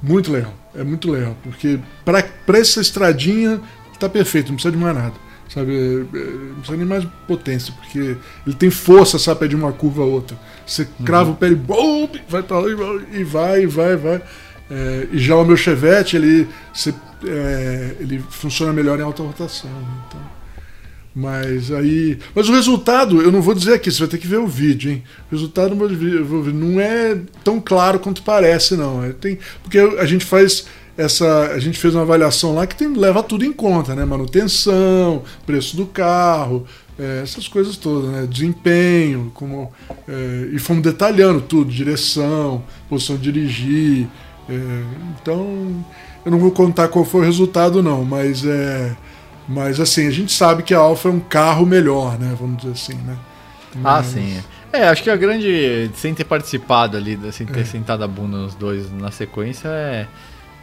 Muito 0.03 0.33
legal. 0.33 0.55
É 0.75 0.83
muito 0.83 1.11
legal. 1.11 1.37
Porque 1.43 1.79
pra, 2.05 2.23
pra 2.23 2.59
essa 2.59 2.81
estradinha 2.81 3.61
tá 3.99 4.09
perfeito, 4.09 4.49
não 4.49 4.55
precisa 4.57 4.73
de 4.73 4.79
mais 4.79 4.95
nada. 4.95 5.15
Sabe? 5.49 5.73
É, 5.73 5.77
é, 5.77 6.25
Não 6.49 6.55
precisa 6.57 6.77
nem 6.77 6.87
mais 6.87 7.05
potência, 7.29 7.73
porque 7.81 8.17
ele 8.47 8.57
tem 8.57 8.71
força, 8.71 9.19
sabe, 9.19 9.47
de 9.47 9.55
uma 9.55 9.73
curva 9.73 10.03
a 10.03 10.07
outra. 10.07 10.37
Você 10.67 10.89
crava 11.05 11.31
o 11.31 11.37
pé 11.37 11.49
e 11.49 11.55
bom, 11.55 12.09
vai 12.29 12.43
pra 12.43 12.59
lá 12.59 12.69
e 12.69 12.75
vai, 12.75 13.07
e 13.13 13.25
vai, 13.25 13.63
e 13.63 13.67
vai, 13.67 13.97
vai. 13.97 14.23
É, 14.71 15.09
e 15.13 15.19
já 15.19 15.37
o 15.37 15.45
meu 15.45 15.57
Chevette, 15.57 16.17
ele, 16.17 16.49
você, 16.73 16.93
é, 17.27 17.97
ele 18.01 18.19
funciona 18.31 18.73
melhor 18.73 18.99
em 18.99 19.03
alta 19.03 19.23
rotação. 19.23 19.71
Então. 20.09 20.34
Mas 21.15 21.71
aí. 21.71 22.19
Mas 22.35 22.49
o 22.49 22.53
resultado, 22.53 23.23
eu 23.23 23.31
não 23.31 23.41
vou 23.41 23.55
dizer 23.55 23.75
aqui, 23.75 23.91
você 23.91 24.01
vai 24.01 24.09
ter 24.09 24.19
que 24.19 24.27
ver 24.27 24.39
o 24.39 24.49
vídeo, 24.49 24.91
hein? 24.91 25.05
O 25.31 25.35
resultado 25.35 25.75
não 25.77 26.81
é 26.81 27.17
tão 27.45 27.61
claro 27.61 28.01
quanto 28.01 28.23
parece, 28.23 28.77
não. 28.77 29.05
É, 29.05 29.13
tem, 29.13 29.39
porque 29.63 29.79
a 29.79 30.07
gente 30.07 30.25
faz 30.25 30.67
essa. 30.97 31.53
A 31.53 31.59
gente 31.61 31.79
fez 31.79 31.95
uma 31.95 32.03
avaliação 32.03 32.55
lá 32.55 32.67
que 32.67 32.75
tem, 32.75 32.93
leva 32.93 33.23
tudo 33.23 33.45
em 33.45 33.53
conta, 33.53 33.95
né? 33.95 34.05
Manutenção, 34.05 35.23
preço 35.47 35.77
do 35.77 35.87
carro, 35.87 36.67
é, 36.99 37.21
essas 37.23 37.47
coisas 37.47 37.77
todas, 37.77 38.11
né? 38.11 38.27
Desempenho, 38.29 39.31
como. 39.35 39.73
é, 40.09 40.49
e 40.53 40.59
fomos 40.59 40.83
detalhando 40.83 41.41
tudo, 41.41 41.71
direção, 41.71 42.65
posição 42.89 43.17
de 43.17 43.31
dirigir. 43.31 44.09
é, 44.49 44.83
então, 45.21 45.85
eu 46.25 46.31
não 46.31 46.41
vou 46.41 46.51
contar 46.51 46.89
qual 46.89 47.05
foi 47.05 47.21
o 47.21 47.25
resultado, 47.25 47.83
não, 47.83 48.05
mas 48.05 48.45
é. 48.45 48.97
Mas 49.49 49.79
assim, 49.79 50.07
a 50.07 50.11
gente 50.11 50.33
sabe 50.33 50.63
que 50.63 50.73
a 50.75 50.79
Alfa 50.79 51.09
é 51.09 51.13
um 51.13 51.21
carro 51.21 51.67
melhor, 51.67 52.19
né? 52.19 52.35
Vamos 52.39 52.59
dizer 52.63 52.73
assim, 52.73 52.95
né? 53.03 53.17
Ah, 53.77 53.79
Mas- 54.01 54.07
sim. 54.07 54.43
É, 54.73 54.89
acho 54.89 55.05
que 55.05 55.11
a 55.11 55.15
grande. 55.17 55.89
Sem 55.95 56.13
ter 56.15 56.25
participado 56.25 56.97
ali, 56.97 57.17
sem 57.33 57.47
ter 57.47 57.65
sentado 57.65 58.03
a 58.03 58.09
bunda 58.09 58.39
nos 58.39 58.55
dois 58.57 58.91
na 58.93 59.11
sequência, 59.13 59.69
é. 59.69 60.07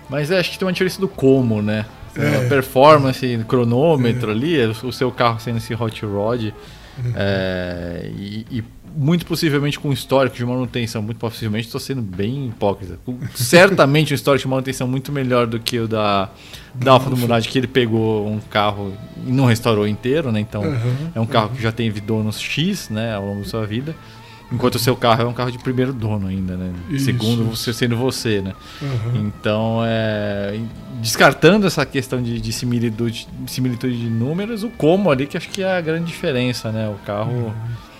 Mas 0.09 0.29
é, 0.29 0.39
acho 0.39 0.51
que 0.51 0.59
tem 0.59 0.65
uma 0.65 0.73
diferença 0.73 0.99
do 0.99 1.07
como, 1.07 1.61
né? 1.61 1.85
É. 2.17 2.45
A 2.45 2.49
performance, 2.49 3.45
cronômetro 3.47 4.29
ali, 4.31 4.57
o 4.83 4.91
seu 4.91 5.09
carro 5.11 5.39
sendo 5.39 5.59
esse 5.59 5.73
hot 5.73 6.05
rod. 6.05 6.51
é, 7.15 8.11
e, 8.17 8.45
e 8.51 8.63
muito 8.95 9.25
possivelmente 9.25 9.79
com 9.79 9.91
histórico 9.93 10.35
de 10.35 10.45
manutenção, 10.45 11.01
muito 11.01 11.17
possivelmente 11.17 11.65
estou 11.67 11.79
sendo 11.79 12.01
bem 12.01 12.47
hipócrita. 12.47 12.97
Com- 13.05 13.17
Certamente 13.35 14.13
um 14.13 14.15
histórico 14.15 14.43
de 14.43 14.49
manutenção 14.49 14.87
muito 14.87 15.11
melhor 15.11 15.47
do 15.47 15.59
que 15.59 15.79
o 15.79 15.87
da, 15.87 16.29
da 16.75 16.91
Alfa 16.93 17.09
do 17.09 17.17
Murad, 17.17 17.45
que 17.47 17.57
ele 17.57 17.67
pegou 17.67 18.27
um 18.27 18.39
carro 18.39 18.93
e 19.25 19.31
não 19.31 19.45
restaurou 19.45 19.87
inteiro, 19.87 20.31
né? 20.31 20.39
Então 20.39 20.63
Aham, 20.63 21.11
é 21.15 21.19
um 21.19 21.25
carro 21.25 21.49
que 21.55 21.61
já 21.61 21.71
teve 21.71 22.01
donos 22.01 22.39
X, 22.39 22.89
né, 22.89 23.13
ao 23.15 23.25
longo 23.25 23.41
da 23.43 23.47
sua 23.47 23.65
vida. 23.65 23.95
Enquanto 24.53 24.75
o 24.75 24.79
seu 24.79 24.97
carro 24.97 25.21
é 25.21 25.25
um 25.25 25.31
carro 25.33 25.49
de 25.49 25.57
primeiro 25.57 25.93
dono 25.93 26.27
ainda, 26.27 26.57
né? 26.57 26.73
Isso, 26.89 27.05
Segundo 27.05 27.45
você 27.45 27.71
sendo 27.73 27.95
você, 27.95 28.41
né? 28.41 28.53
aham. 28.81 29.15
Então, 29.25 29.79
é, 29.85 30.59
descartando 31.01 31.65
essa 31.65 31.85
questão 31.85 32.21
de, 32.21 32.39
de 32.41 32.51
similitude, 32.51 33.29
similitude 33.47 33.97
de 33.97 34.09
números, 34.09 34.63
o 34.63 34.69
como 34.69 35.09
ali 35.09 35.25
que 35.25 35.37
acho 35.37 35.47
que 35.47 35.63
é 35.63 35.77
a 35.77 35.79
grande 35.79 36.05
diferença, 36.07 36.69
né? 36.69 36.89
O 36.89 36.95
carro 37.05 37.53
a- 37.55 37.90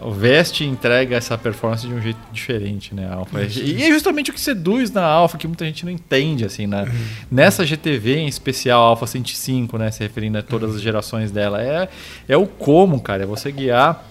o 0.00 0.10
veste 0.10 0.64
entrega 0.64 1.16
essa 1.16 1.36
performance 1.36 1.86
de 1.86 1.92
um 1.92 2.00
jeito 2.00 2.18
diferente, 2.32 2.94
né? 2.94 3.08
A 3.08 3.14
Alfa. 3.14 3.42
E 3.42 3.82
é 3.82 3.88
justamente 3.88 4.30
o 4.30 4.34
que 4.34 4.40
seduz 4.40 4.90
na 4.90 5.04
Alfa, 5.04 5.38
que 5.38 5.46
muita 5.46 5.64
gente 5.64 5.84
não 5.84 5.92
entende, 5.92 6.44
assim, 6.44 6.66
né? 6.66 6.90
Nessa 7.30 7.64
GTV 7.64 8.16
em 8.16 8.26
especial, 8.26 8.82
a 8.82 8.86
Alfa 8.86 9.06
105, 9.06 9.78
né? 9.78 9.90
Se 9.90 10.02
referindo 10.02 10.38
a 10.38 10.42
todas 10.42 10.74
as 10.74 10.82
gerações 10.82 11.30
dela, 11.30 11.62
é, 11.62 11.88
é 12.28 12.36
o 12.36 12.46
como, 12.46 13.00
cara. 13.00 13.22
É 13.22 13.26
você 13.26 13.52
guiar 13.52 14.04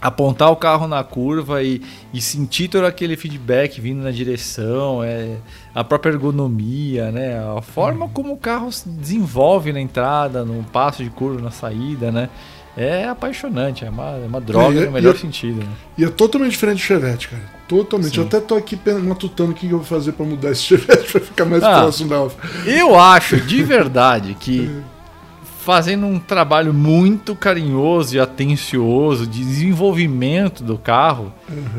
apontar 0.00 0.50
o 0.50 0.56
carro 0.56 0.88
na 0.88 1.04
curva 1.04 1.62
e, 1.62 1.82
e 2.12 2.20
sentir 2.20 2.68
todo 2.68 2.86
aquele 2.86 3.16
feedback 3.16 3.80
vindo 3.80 4.02
na 4.02 4.10
direção, 4.10 5.04
é, 5.04 5.36
a 5.74 5.84
própria 5.84 6.10
ergonomia, 6.10 7.12
né? 7.12 7.38
A 7.38 7.60
forma 7.60 8.08
como 8.08 8.32
o 8.32 8.36
carro 8.36 8.72
se 8.72 8.88
desenvolve 8.88 9.72
na 9.72 9.80
entrada, 9.80 10.44
no 10.44 10.64
passo 10.64 11.04
de 11.04 11.10
curva, 11.10 11.42
na 11.42 11.50
saída, 11.50 12.10
né? 12.10 12.30
É 12.76 13.04
apaixonante, 13.08 13.84
é 13.84 13.90
uma, 13.90 14.10
é 14.10 14.26
uma 14.26 14.40
droga 14.40 14.80
É, 14.80 14.86
no 14.86 14.92
melhor 14.92 15.14
e- 15.14 15.18
sentido. 15.18 15.58
Né? 15.60 15.68
E 15.98 16.04
é 16.04 16.08
totalmente 16.08 16.52
diferente 16.52 16.76
do 16.78 16.82
Chevette, 16.82 17.28
cara. 17.28 17.42
Totalmente. 17.68 18.14
Sim. 18.14 18.20
Eu 18.20 18.26
até 18.26 18.40
tô 18.40 18.54
aqui 18.56 18.78
matutando 19.02 19.52
o 19.52 19.54
que 19.54 19.66
eu 19.66 19.78
vou 19.78 19.84
fazer 19.84 20.12
pra 20.12 20.24
mudar 20.24 20.50
esse 20.52 20.62
Chevette 20.76 21.10
pra 21.10 21.20
ficar 21.20 21.44
mais 21.44 21.62
Ah. 21.62 21.80
próximo 21.82 22.08
da 22.08 22.16
Alfa. 22.16 22.36
Eu 22.68 22.98
acho 22.98 23.40
de 23.40 23.62
verdade 23.62 24.34
que 24.38 24.70
fazendo 25.62 26.06
um 26.06 26.18
trabalho 26.18 26.72
muito 26.72 27.34
carinhoso 27.36 28.16
e 28.16 28.20
atencioso 28.20 29.26
de 29.26 29.44
desenvolvimento 29.44 30.62
do 30.64 30.78
carro, 30.78 31.32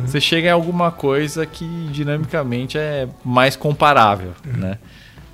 você 0.05 0.21
chega 0.21 0.49
em 0.49 0.51
alguma 0.51 0.91
coisa 0.91 1.45
que 1.45 1.65
dinamicamente 1.91 2.77
é 2.77 3.07
mais 3.25 3.55
comparável, 3.55 4.31
né? 4.45 4.77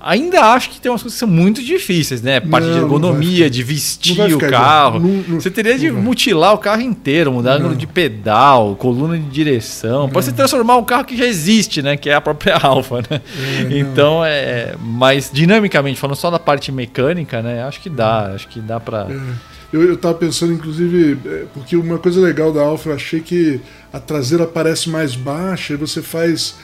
Ainda 0.08 0.42
acho 0.54 0.70
que 0.70 0.80
tem 0.80 0.90
umas 0.90 1.02
coisas 1.02 1.16
que 1.16 1.20
são 1.20 1.28
muito 1.28 1.62
difíceis, 1.62 2.22
né? 2.22 2.40
Parte 2.40 2.66
Não, 2.68 2.74
de 2.74 2.80
ergonomia, 2.80 3.50
de 3.50 3.62
vestir 3.62 4.34
o 4.34 4.40
carro. 4.40 5.00
Não- 5.02 5.24
não- 5.28 5.42
você 5.42 5.52
teria 5.52 5.78
de 5.78 5.92
mutilar 5.92 6.54
o 6.54 6.58
carro 6.58 6.82
inteiro, 6.82 7.30
mudar 7.30 7.56
ângulo 7.56 7.76
de 7.76 7.86
pedal, 7.86 8.76
coluna 8.78 9.18
de 9.18 9.26
direção. 9.26 10.08
Pode 10.08 10.26
você 10.26 10.32
transformar 10.32 10.78
um 10.78 10.84
carro 10.86 11.04
que 11.04 11.18
já 11.18 11.26
existe, 11.26 11.82
né? 11.82 11.98
Que 11.98 12.10
é 12.10 12.14
a 12.14 12.22
própria 12.22 12.56
Alfa, 12.64 13.02
né? 13.10 13.22
então, 13.70 14.24
é. 14.24 14.76
Mas 14.80 15.30
dinamicamente, 15.34 16.00
falando 16.00 16.16
só 16.16 16.32
da 16.32 16.40
parte 16.40 16.72
mecânica, 16.72 17.42
né? 17.42 17.64
Acho 17.64 17.82
que 17.82 17.90
dá. 17.90 18.32
Acho 18.34 18.48
que 18.48 18.62
dá 18.62 18.80
pra. 18.80 19.08
É. 19.10 19.58
Eu, 19.74 19.84
eu 19.84 19.98
tava 19.98 20.14
pensando, 20.14 20.54
inclusive, 20.54 21.18
é, 21.26 21.44
porque 21.54 21.76
uma 21.76 21.98
coisa 21.98 22.22
legal 22.22 22.54
da 22.54 22.62
Alfa, 22.62 22.90
eu 22.92 22.96
achei 22.96 23.20
que 23.20 23.60
a 23.92 24.00
traseira 24.00 24.46
parece 24.48 24.90
mais 24.90 25.14
baixa 25.16 25.74
e 25.74 25.76
você 25.76 26.02
faz. 26.02 26.56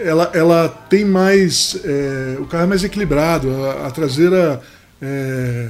Ela, 0.00 0.30
ela 0.34 0.68
tem 0.68 1.04
mais. 1.04 1.78
é, 1.84 2.36
o 2.40 2.46
carro 2.46 2.64
é 2.64 2.66
mais 2.66 2.84
equilibrado, 2.84 3.48
a, 3.64 3.86
a 3.86 3.90
traseira 3.90 4.60
é, 5.00 5.68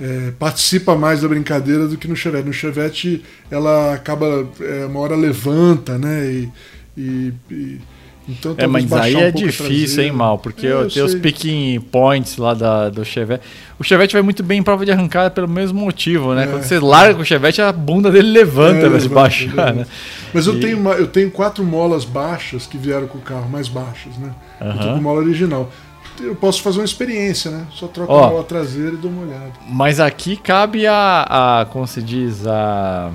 é, 0.00 0.32
participa 0.38 0.94
mais 0.94 1.22
da 1.22 1.28
brincadeira 1.28 1.86
do 1.86 1.96
que 1.96 2.06
no 2.08 2.14
Chevette. 2.16 2.46
No 2.46 2.52
Chevette 2.52 3.24
ela 3.50 3.94
acaba. 3.94 4.48
é, 4.60 4.86
uma 4.86 5.00
hora 5.00 5.16
levanta, 5.16 5.98
né? 5.98 6.26
E. 6.26 6.48
e- 6.96 7.32
e- 7.50 7.80
então, 8.28 8.54
É, 8.58 8.66
mas 8.66 8.92
aí 8.92 9.14
um 9.14 9.20
é 9.20 9.30
difícil, 9.30 10.02
hein, 10.04 10.12
Mal? 10.12 10.38
Porque 10.38 10.66
É, 10.66 10.70
eu 10.72 10.82
eu 10.82 10.88
tenho 10.90 11.06
os 11.06 11.14
picking 11.14 11.80
points 11.80 12.36
lá 12.36 12.54
da, 12.54 12.88
do 12.88 13.04
Chevette. 13.04 13.44
O 13.78 13.84
Chevette 13.84 14.14
vai 14.14 14.22
muito 14.22 14.42
bem 14.42 14.58
em 14.58 14.62
prova 14.62 14.84
de 14.84 14.90
arrancada 14.90 15.30
pelo 15.30 15.46
mesmo 15.46 15.78
motivo, 15.80 16.34
né? 16.34 16.44
É. 16.44 16.46
Quando 16.46 16.62
você 16.64 16.78
larga 16.80 17.20
o 17.20 17.24
Chevette, 17.24 17.62
a 17.62 17.70
bunda 17.72 18.10
dele 18.10 18.30
levanta 18.30 18.86
É, 18.86 18.90
pra 18.90 18.98
se 19.00 19.08
baixar, 19.08 19.74
né? 19.74 19.86
Mas 20.34 20.46
eu, 20.46 20.56
E- 20.56 20.60
tenho 20.60 20.78
uma- 20.78 20.94
eu 20.94 21.06
tenho 21.06 21.30
quatro 21.30 21.62
molas 21.64 22.04
baixas 22.04 22.66
que 22.66 22.76
vieram 22.76 23.06
com 23.06 23.18
o 23.18 23.20
carro, 23.20 23.48
mais 23.48 23.68
baixas, 23.68 24.16
né? 24.18 24.30
Eu 24.60 24.72
tô 24.72 24.78
com 24.94 25.00
mola 25.00 25.20
original. 25.20 25.70
Eu 26.18 26.34
posso 26.34 26.62
fazer 26.62 26.78
uma 26.78 26.84
experiência, 26.86 27.50
né? 27.50 27.66
Só 27.72 27.86
troco 27.86 28.10
a 28.12 28.28
mola 28.30 28.42
traseira 28.42 28.94
e 28.94 28.96
dou 28.96 29.10
uma 29.10 29.22
olhada. 29.22 29.52
Mas 29.68 30.00
aqui 30.00 30.34
cabe 30.36 30.86
a, 30.86 31.60
a 31.60 31.66
como 31.66 31.86
se 31.86 32.00
diz, 32.02 32.46
a, 32.46 33.10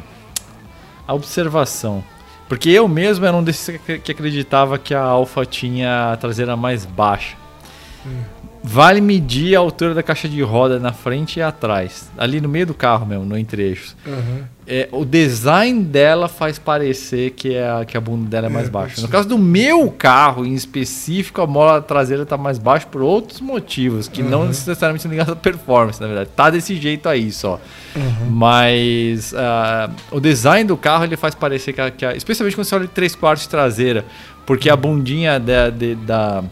a 1.07 1.13
observação. 1.13 2.03
Porque 2.51 2.69
eu 2.69 2.85
mesmo 2.85 3.25
era 3.25 3.33
um 3.37 3.41
desses 3.41 3.77
que- 3.79 4.11
acreditava 4.11 4.77
que 4.77 4.93
a 4.93 4.99
Alfa 5.01 5.45
tinha 5.45 6.11
a 6.11 6.17
traseira 6.17 6.57
mais 6.57 6.85
baixa. 6.85 7.37
Vale 8.63 9.01
medir 9.01 9.55
a 9.55 9.59
altura 9.59 9.93
da 9.93 10.03
caixa 10.03 10.29
de 10.29 10.41
roda 10.41 10.79
na 10.79 10.93
frente 10.93 11.37
e 11.39 11.41
atrás. 11.41 12.09
Ali 12.17 12.39
no 12.39 12.47
meio 12.47 12.67
do 12.67 12.73
carro 12.73 13.05
mesmo, 13.05 13.25
no 13.25 13.37
entre-eixos. 13.37 13.95
Aham. 14.07 14.47
É, 14.67 14.87
o 14.91 15.03
design 15.03 15.83
dela 15.83 16.29
faz 16.29 16.57
parecer 16.59 17.31
que, 17.31 17.55
é 17.55 17.67
a, 17.69 17.83
que 17.83 17.97
a 17.97 17.99
bunda 17.99 18.29
dela 18.29 18.45
é 18.47 18.49
mais 18.49 18.67
É, 18.67 18.69
baixa. 18.69 19.01
No 19.01 19.07
caso 19.09 19.27
do 19.27 19.37
meu 19.37 19.89
carro, 19.91 20.45
em 20.45 20.53
específico, 20.53 21.41
a 21.41 21.47
mola 21.47 21.81
traseira 21.81 22.23
está 22.23 22.37
mais 22.37 22.57
baixa 22.57 22.85
por 22.85 23.01
outros 23.01 23.41
motivos, 23.41 24.07
que 24.07 24.21
não 24.23 24.41
Uhum. 24.41 24.47
necessariamente 24.47 25.01
são 25.01 25.11
ligados 25.11 25.33
à 25.33 25.35
performance, 25.35 25.99
na 25.99 26.07
verdade. 26.07 26.29
Tá 26.35 26.49
desse 26.49 26.75
jeito 26.77 27.09
aí 27.09 27.31
só. 27.31 27.59
Uhum. 27.95 28.29
Mas 28.29 29.33
ah, 29.35 29.89
o 30.11 30.19
design 30.19 30.65
do 30.65 30.77
carro 30.77 31.03
ele 31.03 31.17
faz 31.17 31.35
parecer 31.35 31.73
que, 31.73 31.81
a, 31.81 31.91
que 31.91 32.05
a- 32.05 32.15
especialmente 32.15 32.55
quando 32.55 32.65
você 32.65 32.75
olha 32.75 32.85
de 32.85 32.91
3 32.93 33.15
quartos 33.15 33.43
de 33.43 33.49
traseira, 33.49 34.05
porque 34.45 34.69
a 34.69 34.75
bundinha 34.75 35.37
da, 35.39 35.69
de- 35.69 35.95
da, 35.95 36.43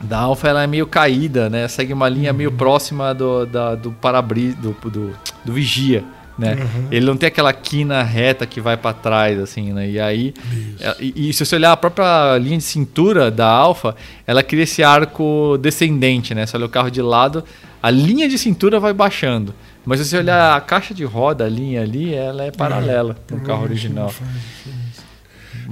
da 0.00 0.18
Alfa 0.18 0.48
ela 0.48 0.62
é 0.62 0.66
meio 0.66 0.86
caída, 0.86 1.48
né? 1.48 1.66
Segue 1.68 1.92
uma 1.92 2.08
linha 2.08 2.32
meio 2.32 2.52
próxima 2.52 3.14
do, 3.14 3.46
da, 3.46 3.74
do 3.74 3.92
para-brisa, 3.92 4.56
do, 4.56 4.72
do, 4.90 5.16
do 5.44 5.52
vigia. 5.52 6.04
Né? 6.36 6.54
Uhum. 6.54 6.88
Ele 6.90 7.06
não 7.06 7.16
tem 7.16 7.28
aquela 7.28 7.52
quina 7.52 8.02
reta 8.02 8.44
que 8.44 8.60
vai 8.60 8.76
para 8.76 8.92
trás, 8.92 9.38
assim, 9.38 9.72
né? 9.72 9.88
E 9.88 10.00
aí, 10.00 10.34
é, 10.80 10.96
e, 10.98 11.28
e 11.28 11.32
se 11.32 11.46
você 11.46 11.54
olhar 11.54 11.70
a 11.70 11.76
própria 11.76 12.36
linha 12.38 12.58
de 12.58 12.64
cintura 12.64 13.30
da 13.30 13.46
Alfa, 13.46 13.94
ela 14.26 14.42
cria 14.42 14.64
esse 14.64 14.82
arco 14.82 15.56
descendente, 15.60 16.34
né? 16.34 16.44
Se 16.44 16.56
olha 16.56 16.66
o 16.66 16.68
carro 16.68 16.90
de 16.90 17.00
lado, 17.00 17.44
a 17.80 17.88
linha 17.88 18.28
de 18.28 18.36
cintura 18.36 18.80
vai 18.80 18.92
baixando. 18.92 19.54
Mas 19.84 20.00
se 20.00 20.06
você 20.06 20.18
olhar 20.18 20.56
a 20.56 20.60
caixa 20.60 20.92
de 20.92 21.04
roda, 21.04 21.44
a 21.44 21.48
linha 21.48 21.82
ali, 21.82 22.12
ela 22.12 22.44
é 22.44 22.50
paralela 22.50 23.14
para 23.26 23.36
o 23.36 23.40
carro 23.40 23.62
original. 23.62 24.12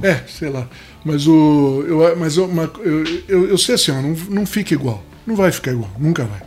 É, 0.03 0.15
sei 0.27 0.49
lá. 0.49 0.69
Mas 1.05 1.27
o. 1.27 1.85
Eu, 1.87 2.17
mas 2.17 2.37
eu, 2.37 2.45
uma- 2.47 2.71
eu, 2.81 3.05
eu, 3.29 3.49
eu 3.49 3.59
sei 3.59 3.75
assim, 3.75 3.91
ó, 3.91 4.01
não, 4.01 4.11
não 4.31 4.47
fica 4.47 4.73
igual. 4.75 5.03
Não 5.27 5.35
vai 5.37 5.51
ficar 5.53 5.73
igual, 5.73 5.91
nunca 5.99 6.25
vai. 6.25 6.41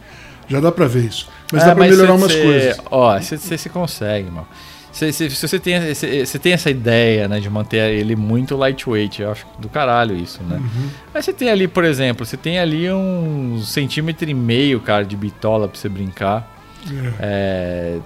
Já 0.48 0.60
dá 0.60 0.72
pra 0.72 0.88
ver 0.88 1.06
isso. 1.06 1.28
Mas 1.52 1.64
É, 1.64 1.66
dá 1.68 1.76
pra 1.76 1.86
melhorar 1.86 2.08
cê- 2.08 2.14
umas 2.24 2.36
coisas. 2.36 2.78
Ó, 2.92 3.20
você 3.20 3.70
consegue, 3.70 4.30
mano. 4.30 4.48
Cê- 4.92 5.12
cê- 5.12 5.30
se 5.30 5.46
você 5.48 5.60
tem, 5.60 5.94
cê- 5.94 6.26
cê 6.26 6.40
tem 6.40 6.54
essa 6.54 6.70
ideia, 6.70 7.28
né, 7.28 7.40
de 7.42 7.50
manter 7.50 7.92
ele 7.94 8.16
muito 8.16 8.56
lightweight, 8.56 9.22
eu 9.22 9.32
acho 9.32 9.46
do 9.60 9.68
caralho 9.68 10.16
isso, 10.16 10.42
né? 10.44 10.56
Uhum. 10.58 10.88
Aí 11.14 11.22
você 11.22 11.34
tem 11.34 11.50
ali, 11.50 11.68
por 11.68 11.84
exemplo, 11.84 12.26
você 12.26 12.38
tem 12.38 12.60
ali 12.60 12.90
um 12.90 13.62
centímetro 13.62 14.30
e 14.30 14.34
meio, 14.34 14.80
cara, 14.80 15.04
de 15.04 15.18
bitola 15.18 15.68
pra 15.68 15.78
você 15.78 15.90
brincar. 15.90 16.50
É. 16.90 17.14
É, 17.20 17.98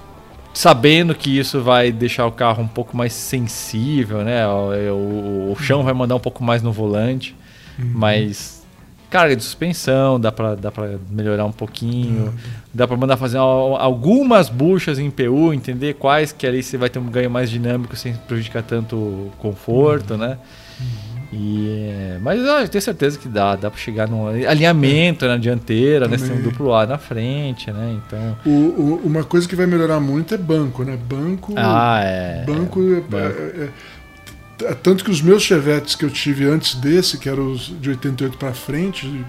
sabendo 0.60 1.16
que 1.16 1.38
isso 1.40 1.62
vai 1.62 1.90
deixar 1.90 2.26
o 2.26 2.32
carro 2.34 2.62
um 2.62 2.68
pouco 2.68 2.96
mais 2.98 3.14
sensível, 3.14 4.24
né? 4.26 4.46
O, 4.46 4.72
o- 4.92 5.52
o 5.54 5.56
chão 5.62 5.84
vai 5.84 5.94
mandar 5.94 6.16
um 6.16 6.20
pouco 6.20 6.44
mais 6.44 6.62
no 6.62 6.72
volante, 6.74 7.34
mas 7.78 8.62
carga 9.10 9.36
de 9.38 9.44
suspensão 9.44 10.20
dá 10.20 10.32
pra, 10.34 10.56
dá 10.56 10.70
pra 10.70 10.98
melhorar 11.10 11.46
um 11.46 11.52
pouquinho, 11.54 12.34
dá 12.74 12.86
pra 12.86 12.98
mandar 12.98 13.16
fazer 13.16 13.38
al- 13.38 13.78
algumas 13.78 14.50
buchas 14.50 15.00
em 15.00 15.10
PU, 15.10 15.54
entender 15.54 15.94
quais 15.96 16.32
que 16.34 16.46
ali 16.46 16.62
você 16.62 16.78
vai 16.78 16.90
ter 16.90 17.00
um 17.00 17.06
ganho 17.10 17.30
mais 17.32 17.50
dinâmico 17.50 17.96
sem 17.96 18.14
prejudicar 18.14 18.62
tanto 18.62 18.96
o 18.98 19.32
conforto, 19.40 20.18
né? 20.18 20.38
E, 21.32 22.18
mas 22.22 22.40
eu 22.44 22.68
tenho 22.68 22.82
certeza 22.82 23.18
que 23.20 23.28
dá, 23.28 23.56
dá 23.56 23.70
pra 23.70 23.80
chegar 23.80 24.08
num 24.08 24.26
alinhamento 24.28 25.28
na 25.28 25.38
dianteira, 25.38 26.08
né? 26.08 26.18
Você 26.18 26.26
tem 26.26 26.34
um 26.34 26.38
Também. 26.38 26.52
duplo 26.52 26.74
A 26.74 26.88
na 26.88 26.98
frente, 26.98 27.72
né? 27.72 28.00
Então. 28.06 28.38
O- 28.46 28.50
o- 28.50 29.02
uma 29.06 29.24
coisa 29.24 29.48
que 29.48 29.56
vai 29.56 29.68
melhorar 29.68 30.00
muito 30.00 30.34
é 30.34 30.38
banco, 30.38 30.84
né? 30.84 30.98
Banco. 30.98 31.54
Ah, 31.56 32.02
é. 32.04 32.44
banco, 32.46 32.82
é- 32.82 33.02
banco. 33.02 33.16
é- 33.40 33.70
é- 34.64 34.66
é- 34.72 34.74
tanto 34.82 35.04
que 35.06 35.12
os 35.12 35.22
meus 35.22 35.44
chevetes 35.44 35.94
que 35.96 36.04
eu 36.04 36.10
tive 36.10 36.46
antes 36.46 36.76
desse, 36.76 37.18
que 37.20 37.30
eram 37.30 37.52
os 37.52 37.72
de 37.80 37.90
88 37.90 38.36
pra 38.38 38.52
frente, 38.52 39.24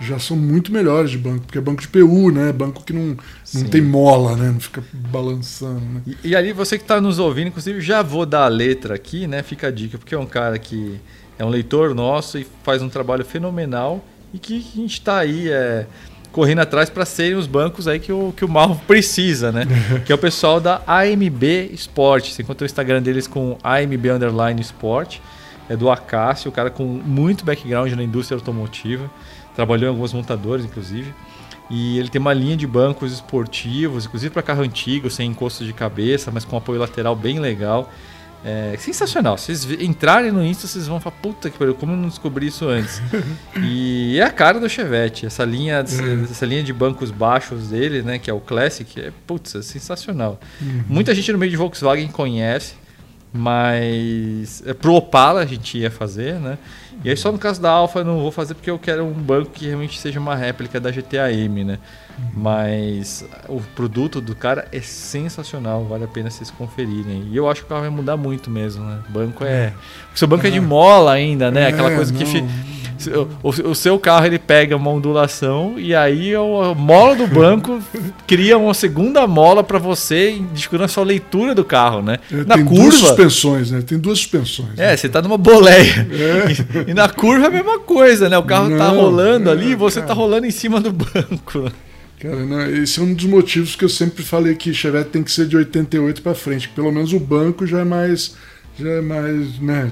já 0.00 0.18
são 0.18 0.36
muito 0.36 0.72
melhores 0.72 1.10
de 1.10 1.18
banco, 1.18 1.42
porque 1.46 1.58
é 1.58 1.60
banco 1.60 1.80
de 1.82 1.88
PU, 1.88 2.30
né? 2.32 2.52
Banco 2.52 2.82
que 2.84 2.92
não, 2.94 3.16
não 3.54 3.64
tem 3.64 3.82
mola, 3.82 4.34
né? 4.34 4.50
Não 4.50 4.58
fica 4.60 4.82
balançando, 4.92 5.80
né? 5.80 6.00
E, 6.24 6.30
e 6.30 6.34
ali, 6.36 6.52
você 6.54 6.76
que 6.78 6.84
está 6.84 7.00
nos 7.02 7.18
ouvindo, 7.18 7.48
inclusive, 7.48 7.80
já 7.82 8.00
vou 8.02 8.24
dar 8.26 8.44
a 8.44 8.48
letra 8.48 8.94
aqui, 8.94 9.26
né? 9.26 9.42
Fica 9.42 9.68
a 9.68 9.70
dica, 9.70 9.98
porque 9.98 10.14
é 10.14 10.18
um 10.18 10.26
cara 10.26 10.58
que 10.58 10.98
é 11.38 11.44
um 11.44 11.48
leitor 11.48 11.94
nosso 11.94 12.38
e 12.38 12.46
faz 12.62 12.82
um 12.82 12.88
trabalho 12.88 13.24
fenomenal 13.24 14.04
e 14.32 14.38
que 14.38 14.58
a 14.58 14.80
gente 14.80 14.92
está 14.92 15.18
aí 15.18 15.48
é, 15.48 15.86
correndo 16.32 16.58
atrás 16.58 16.90
para 16.90 17.04
serem 17.04 17.36
os 17.36 17.46
bancos 17.46 17.86
aí 17.86 18.00
que 18.00 18.12
o, 18.12 18.34
que 18.36 18.44
o 18.44 18.48
Malvo 18.48 18.82
precisa, 18.86 19.52
né? 19.52 19.66
que 20.04 20.10
é 20.10 20.14
o 20.14 20.18
pessoal 20.18 20.60
da 20.60 20.82
AMB 20.86 21.70
Sport. 21.74 22.30
Você 22.30 22.42
encontra 22.42 22.64
o 22.64 22.66
Instagram 22.66 23.00
deles 23.00 23.28
com 23.28 23.56
AMB 23.62 24.10
Underline 24.10 24.60
Sport. 24.60 25.18
É 25.68 25.76
do 25.76 25.90
Acácio, 25.90 26.50
o 26.50 26.52
cara 26.52 26.68
com 26.68 26.84
muito 26.84 27.44
background 27.44 27.92
na 27.92 28.02
indústria 28.02 28.36
automotiva. 28.36 29.10
Trabalhou 29.54 29.86
em 29.86 29.88
algumas 29.88 30.12
montadoras, 30.12 30.64
inclusive. 30.64 31.14
E 31.70 31.98
ele 31.98 32.08
tem 32.08 32.20
uma 32.20 32.34
linha 32.34 32.56
de 32.56 32.66
bancos 32.66 33.12
esportivos, 33.12 34.04
inclusive 34.04 34.30
para 34.30 34.42
carro 34.42 34.62
antigo, 34.62 35.08
sem 35.08 35.30
encosto 35.30 35.64
de 35.64 35.72
cabeça, 35.72 36.30
mas 36.30 36.44
com 36.44 36.56
apoio 36.56 36.78
lateral 36.78 37.16
bem 37.16 37.38
legal. 37.38 37.90
É 38.44 38.76
sensacional. 38.76 39.38
Se 39.38 39.56
vocês 39.56 39.80
entrarem 39.80 40.30
no 40.30 40.44
Insta, 40.44 40.66
vocês 40.66 40.86
vão 40.86 41.00
falar, 41.00 41.16
puta 41.22 41.48
que 41.48 41.56
pariu, 41.56 41.74
como 41.74 41.92
eu 41.92 41.96
não 41.96 42.08
descobri 42.08 42.48
isso 42.48 42.68
antes? 42.68 43.00
e 43.56 44.18
é 44.18 44.22
a 44.22 44.30
cara 44.30 44.60
do 44.60 44.68
Chevette. 44.68 45.24
Essa 45.24 45.44
linha, 45.44 45.82
essa 46.30 46.44
linha 46.44 46.62
de 46.62 46.72
bancos 46.72 47.10
baixos 47.10 47.68
dele, 47.68 48.02
né, 48.02 48.18
que 48.18 48.30
é 48.30 48.34
o 48.34 48.40
Classic, 48.40 49.00
é, 49.00 49.10
putz, 49.26 49.54
é 49.54 49.62
sensacional. 49.62 50.38
Muita 50.86 51.14
gente 51.14 51.32
no 51.32 51.38
meio 51.38 51.50
de 51.50 51.56
Volkswagen 51.56 52.08
conhece, 52.08 52.74
mas 53.32 54.62
é, 54.66 54.74
pro 54.74 54.92
Opala 54.92 55.40
a 55.40 55.46
gente 55.46 55.78
ia 55.78 55.90
fazer, 55.90 56.34
né? 56.34 56.58
E 57.04 57.10
aí 57.10 57.16
só 57.16 57.30
no 57.30 57.38
caso 57.38 57.60
da 57.60 57.70
Alfa 57.70 57.98
eu 58.00 58.04
não 58.04 58.18
vou 58.20 58.32
fazer 58.32 58.54
porque 58.54 58.70
eu 58.70 58.78
quero 58.78 59.04
um 59.04 59.12
banco 59.12 59.50
que 59.50 59.66
realmente 59.66 60.00
seja 60.00 60.18
uma 60.18 60.34
réplica 60.34 60.80
da 60.80 60.90
GTAM, 60.90 61.64
né? 61.64 61.78
Mas 62.32 63.24
o 63.48 63.60
produto 63.74 64.20
do 64.20 64.34
cara 64.34 64.66
é 64.72 64.80
sensacional, 64.80 65.84
vale 65.84 66.04
a 66.04 66.08
pena 66.08 66.30
vocês 66.30 66.50
conferirem. 66.50 67.28
E 67.30 67.36
eu 67.36 67.48
acho 67.50 67.60
que 67.62 67.66
o 67.66 67.68
carro 67.68 67.82
vai 67.82 67.90
mudar 67.90 68.16
muito 68.16 68.50
mesmo, 68.50 68.84
né? 68.84 69.00
O 69.08 69.12
banco 69.12 69.44
é. 69.44 69.72
O 70.14 70.18
seu 70.18 70.26
banco 70.28 70.46
é 70.46 70.50
de 70.50 70.60
mola 70.60 71.12
ainda, 71.12 71.50
né? 71.50 71.66
Aquela 71.68 71.92
É, 71.92 71.96
coisa 71.96 72.12
que. 72.12 72.24
não. 72.24 72.30
fi- 72.30 72.73
O, 73.42 73.48
o 73.70 73.74
seu 73.74 73.98
carro 73.98 74.26
ele 74.26 74.38
pega 74.38 74.76
uma 74.76 74.90
ondulação 74.90 75.74
e 75.78 75.94
aí 75.94 76.34
a 76.34 76.74
mola 76.74 77.14
do 77.14 77.26
banco 77.26 77.80
cria 78.26 78.56
uma 78.56 78.74
segunda 78.74 79.26
mola 79.26 79.62
para 79.62 79.78
você, 79.78 80.40
descobrindo 80.52 80.84
a 80.84 80.88
sua 80.88 81.04
leitura 81.04 81.54
do 81.54 81.64
carro, 81.64 82.02
né? 82.02 82.18
É, 82.32 82.44
Na 82.44 82.54
tem 82.56 82.64
duas 82.64 82.78
curva. 82.78 83.08
suspensões, 83.08 83.70
né? 83.70 83.82
Tem 83.82 83.98
duas 83.98 84.18
suspensões. 84.18 84.78
É, 84.78 84.88
né? 84.90 84.96
você 84.96 85.08
tá 85.08 85.20
numa 85.20 85.38
boleia. 85.38 86.06
E, 86.86 86.90
e 86.90 86.94
na 86.94 87.08
curva 87.08 87.46
é 87.46 87.48
a 87.48 87.50
mesma 87.50 87.78
coisa, 87.80 88.28
né? 88.28 88.38
O 88.38 88.42
carro 88.42 88.70
tá 88.76 88.92
Não, 88.92 89.00
rolando 89.00 89.48
é, 89.48 89.52
ali 89.52 89.72
e 89.72 89.74
você 89.74 90.00
tá 90.00 90.08
cara. 90.08 90.18
rolando 90.20 90.46
em 90.46 90.50
cima 90.50 90.80
do 90.80 90.92
banco. 90.92 91.72
Cara, 92.18 92.44
né, 92.44 92.78
esse 92.78 92.98
é 93.00 93.02
um 93.02 93.12
dos 93.12 93.26
motivos 93.26 93.76
que 93.76 93.84
eu 93.84 93.88
sempre 93.88 94.22
falei 94.22 94.54
que 94.54 94.72
Chevette 94.72 95.10
tem 95.10 95.22
que 95.22 95.30
ser 95.30 95.46
de 95.46 95.56
88 95.56 96.22
para 96.22 96.34
frente, 96.34 96.68
que 96.68 96.74
pelo 96.74 96.90
menos 96.90 97.12
o 97.12 97.20
banco 97.20 97.66
já 97.66 97.80
é 97.80 97.84
mais 97.84 98.34
já 98.78 98.88
é 98.90 99.00
mais 99.00 99.58
né, 99.60 99.90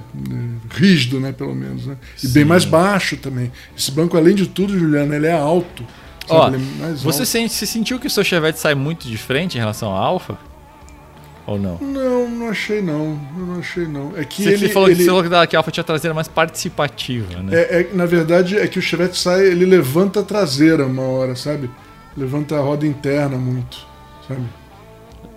rígido, 0.71 1.21
né, 1.21 1.33
pelo 1.33 1.55
menos, 1.55 1.87
né? 1.87 1.97
E 2.23 2.29
bem 2.29 2.45
mais 2.45 2.65
baixo 2.65 3.17
também. 3.17 3.53
Esse 3.77 3.91
banco, 3.91 4.17
além 4.17 4.35
de 4.35 4.47
tudo, 4.47 4.79
Juliano, 4.79 5.15
ele 5.15 5.27
é 5.27 5.33
alto. 5.33 5.85
Ó, 6.29 6.49
é 6.49 6.59
Você 7.03 7.27
sente, 7.27 7.53
se 7.53 7.67
sentiu 7.67 7.99
que 7.99 8.07
o 8.07 8.11
seu 8.11 8.25
Chevette 8.25 8.59
sai 8.59 8.75
muito 8.75 9.07
de 9.09 9.17
frente 9.17 9.57
em 9.57 9.59
relação 9.61 9.91
ao 9.91 9.97
Alfa? 9.97 10.39
Ou 11.47 11.59
não? 11.59 11.77
Não, 11.79 12.31
não 12.31 12.49
achei 12.51 12.81
não. 12.81 13.19
Não 13.37 13.59
achei 13.59 13.87
não. 13.87 14.13
É 14.17 14.25
que 14.25 14.45
Você, 14.45 14.51
ele, 14.51 14.69
falou, 14.69 14.89
ele- 14.89 15.03
você 15.03 15.07
falou 15.07 15.23
que 15.25 15.47
que 15.49 15.57
a 15.57 15.59
Alfa 15.59 15.71
tinha 15.71 15.83
traseira 15.83 16.15
mais 16.15 16.29
participativa, 16.29 17.43
né? 17.43 17.57
é, 17.57 17.81
é- 17.81 17.91
na 17.93 18.07
verdade 18.07 18.57
é 18.57 18.67
que 18.69 18.79
o 18.79 18.83
Chevette 18.83 19.19
sai, 19.19 19.47
ele 19.47 19.65
levanta 19.67 20.21
a 20.21 20.23
traseira 20.23 20.87
uma 20.87 21.03
hora, 21.03 21.35
sabe? 21.35 21.69
Levanta 22.17 22.57
a 22.57 22.61
roda 22.61 22.87
interna 22.87 23.37
muito, 23.37 23.79
sabe? 24.29 24.43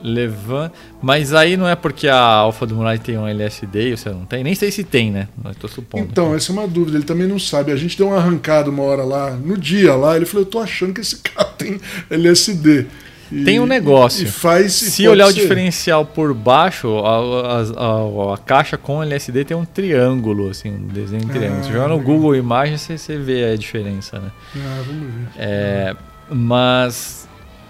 Levanta. 0.06 0.74
Mas 1.02 1.34
aí 1.34 1.58
não 1.58 1.68
é 1.68 1.76
porque 1.76 2.08
a 2.08 2.16
Alfa 2.20 2.66
do 2.66 2.76
Murai 2.76 3.00
tem 3.00 3.18
um 3.18 3.28
LSD 3.28 3.90
e 3.94 3.98
você 3.98 4.10
não 4.10 4.26
tem? 4.26 4.44
Nem 4.44 4.54
sei 4.56 4.70
se 4.72 4.84
tem, 4.84 5.10
né? 5.12 5.28
Eu 5.44 5.56
tô 5.56 5.68
supondo. 5.68 6.04
Então, 6.10 6.36
essa 6.36 6.52
é 6.52 6.54
uma 6.54 6.68
dúvida, 6.68 6.98
ele 6.98 7.06
também 7.06 7.28
não 7.28 7.40
sabe. 7.40 7.72
A 7.72 7.76
gente 7.76 7.98
deu 7.98 8.08
uma 8.08 8.18
arrancada 8.18 8.70
uma 8.70 8.84
hora 8.84 9.04
lá, 9.04 9.32
no 9.32 9.58
dia 9.58 9.96
lá, 9.96 10.16
ele 10.16 10.26
falou, 10.26 10.46
eu 10.46 10.50
tô 10.50 10.60
achando 10.60 10.94
que 10.94 11.02
esse 11.02 11.18
carro 11.24 11.54
tem 11.58 11.80
LSD. 12.10 12.86
E- 13.32 13.44
Tem 13.44 13.60
um 13.60 13.66
negócio. 13.66 14.24
E 14.24 14.28
faz. 14.28 14.80
e 14.84 14.92
Se 14.92 14.98
pode 14.98 15.08
olhar 15.10 15.26
o 15.26 15.32
ser. 15.32 15.42
diferencial 15.42 16.06
por 16.06 16.32
baixo, 16.32 17.00
a, 17.00 17.18
a- 17.18 17.62
a- 17.62 18.34
a 18.36 18.38
caixa 18.38 18.78
com 18.78 19.02
LSD 19.02 19.44
tem 19.44 19.58
um 19.58 19.66
triângulo, 19.66 20.48
assim, 20.52 20.70
um 20.72 20.88
desenho 20.88 21.24
em 21.24 21.28
triângulo. 21.28 21.64
Se 21.64 21.70
Ah, 21.70 21.74
jogar 21.74 21.88
no. 21.88 22.00
Google 22.00 22.36
Imagens, 22.36 22.82
você, 22.82 23.00
você 23.00 23.18
vê 23.18 23.46
a 23.52 23.56
diferença, 23.58 24.20
né? 24.20 24.32
Ah, 24.58 24.84
vamos 24.86 25.08
ver. 25.12 25.28
É, 25.40 25.96
mas. 26.30 27.25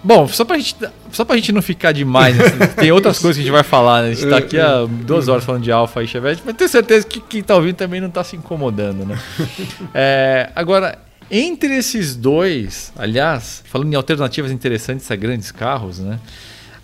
Bom, 0.06 0.28
só 0.28 0.44
pra, 0.44 0.56
gente, 0.56 0.76
só 1.10 1.24
pra 1.24 1.34
gente 1.34 1.50
não 1.50 1.60
ficar 1.60 1.90
demais, 1.90 2.36
né? 2.36 2.68
tem 2.76 2.92
outras 2.92 3.18
coisas 3.18 3.36
que 3.36 3.40
a 3.40 3.44
gente 3.44 3.52
vai 3.52 3.64
falar, 3.64 4.02
né? 4.02 4.10
A 4.10 4.14
gente 4.14 4.30
tá 4.30 4.36
aqui 4.36 4.56
há 4.56 4.86
duas 4.86 5.26
horas 5.26 5.44
falando 5.44 5.64
de 5.64 5.72
Alfa 5.72 6.00
e 6.00 6.06
Chevette, 6.06 6.42
mas 6.46 6.54
tenho 6.54 6.70
certeza 6.70 7.04
que 7.04 7.18
quem 7.18 7.42
tá 7.42 7.56
ouvindo 7.56 7.74
também 7.74 8.00
não 8.00 8.08
tá 8.08 8.22
se 8.22 8.36
incomodando, 8.36 9.04
né? 9.04 9.18
É, 9.92 10.50
agora, 10.54 10.96
entre 11.28 11.74
esses 11.76 12.14
dois, 12.14 12.92
aliás, 12.96 13.64
falando 13.66 13.92
em 13.92 13.96
alternativas 13.96 14.52
interessantes 14.52 15.10
a 15.10 15.16
grandes 15.16 15.50
carros, 15.50 15.98
né? 15.98 16.20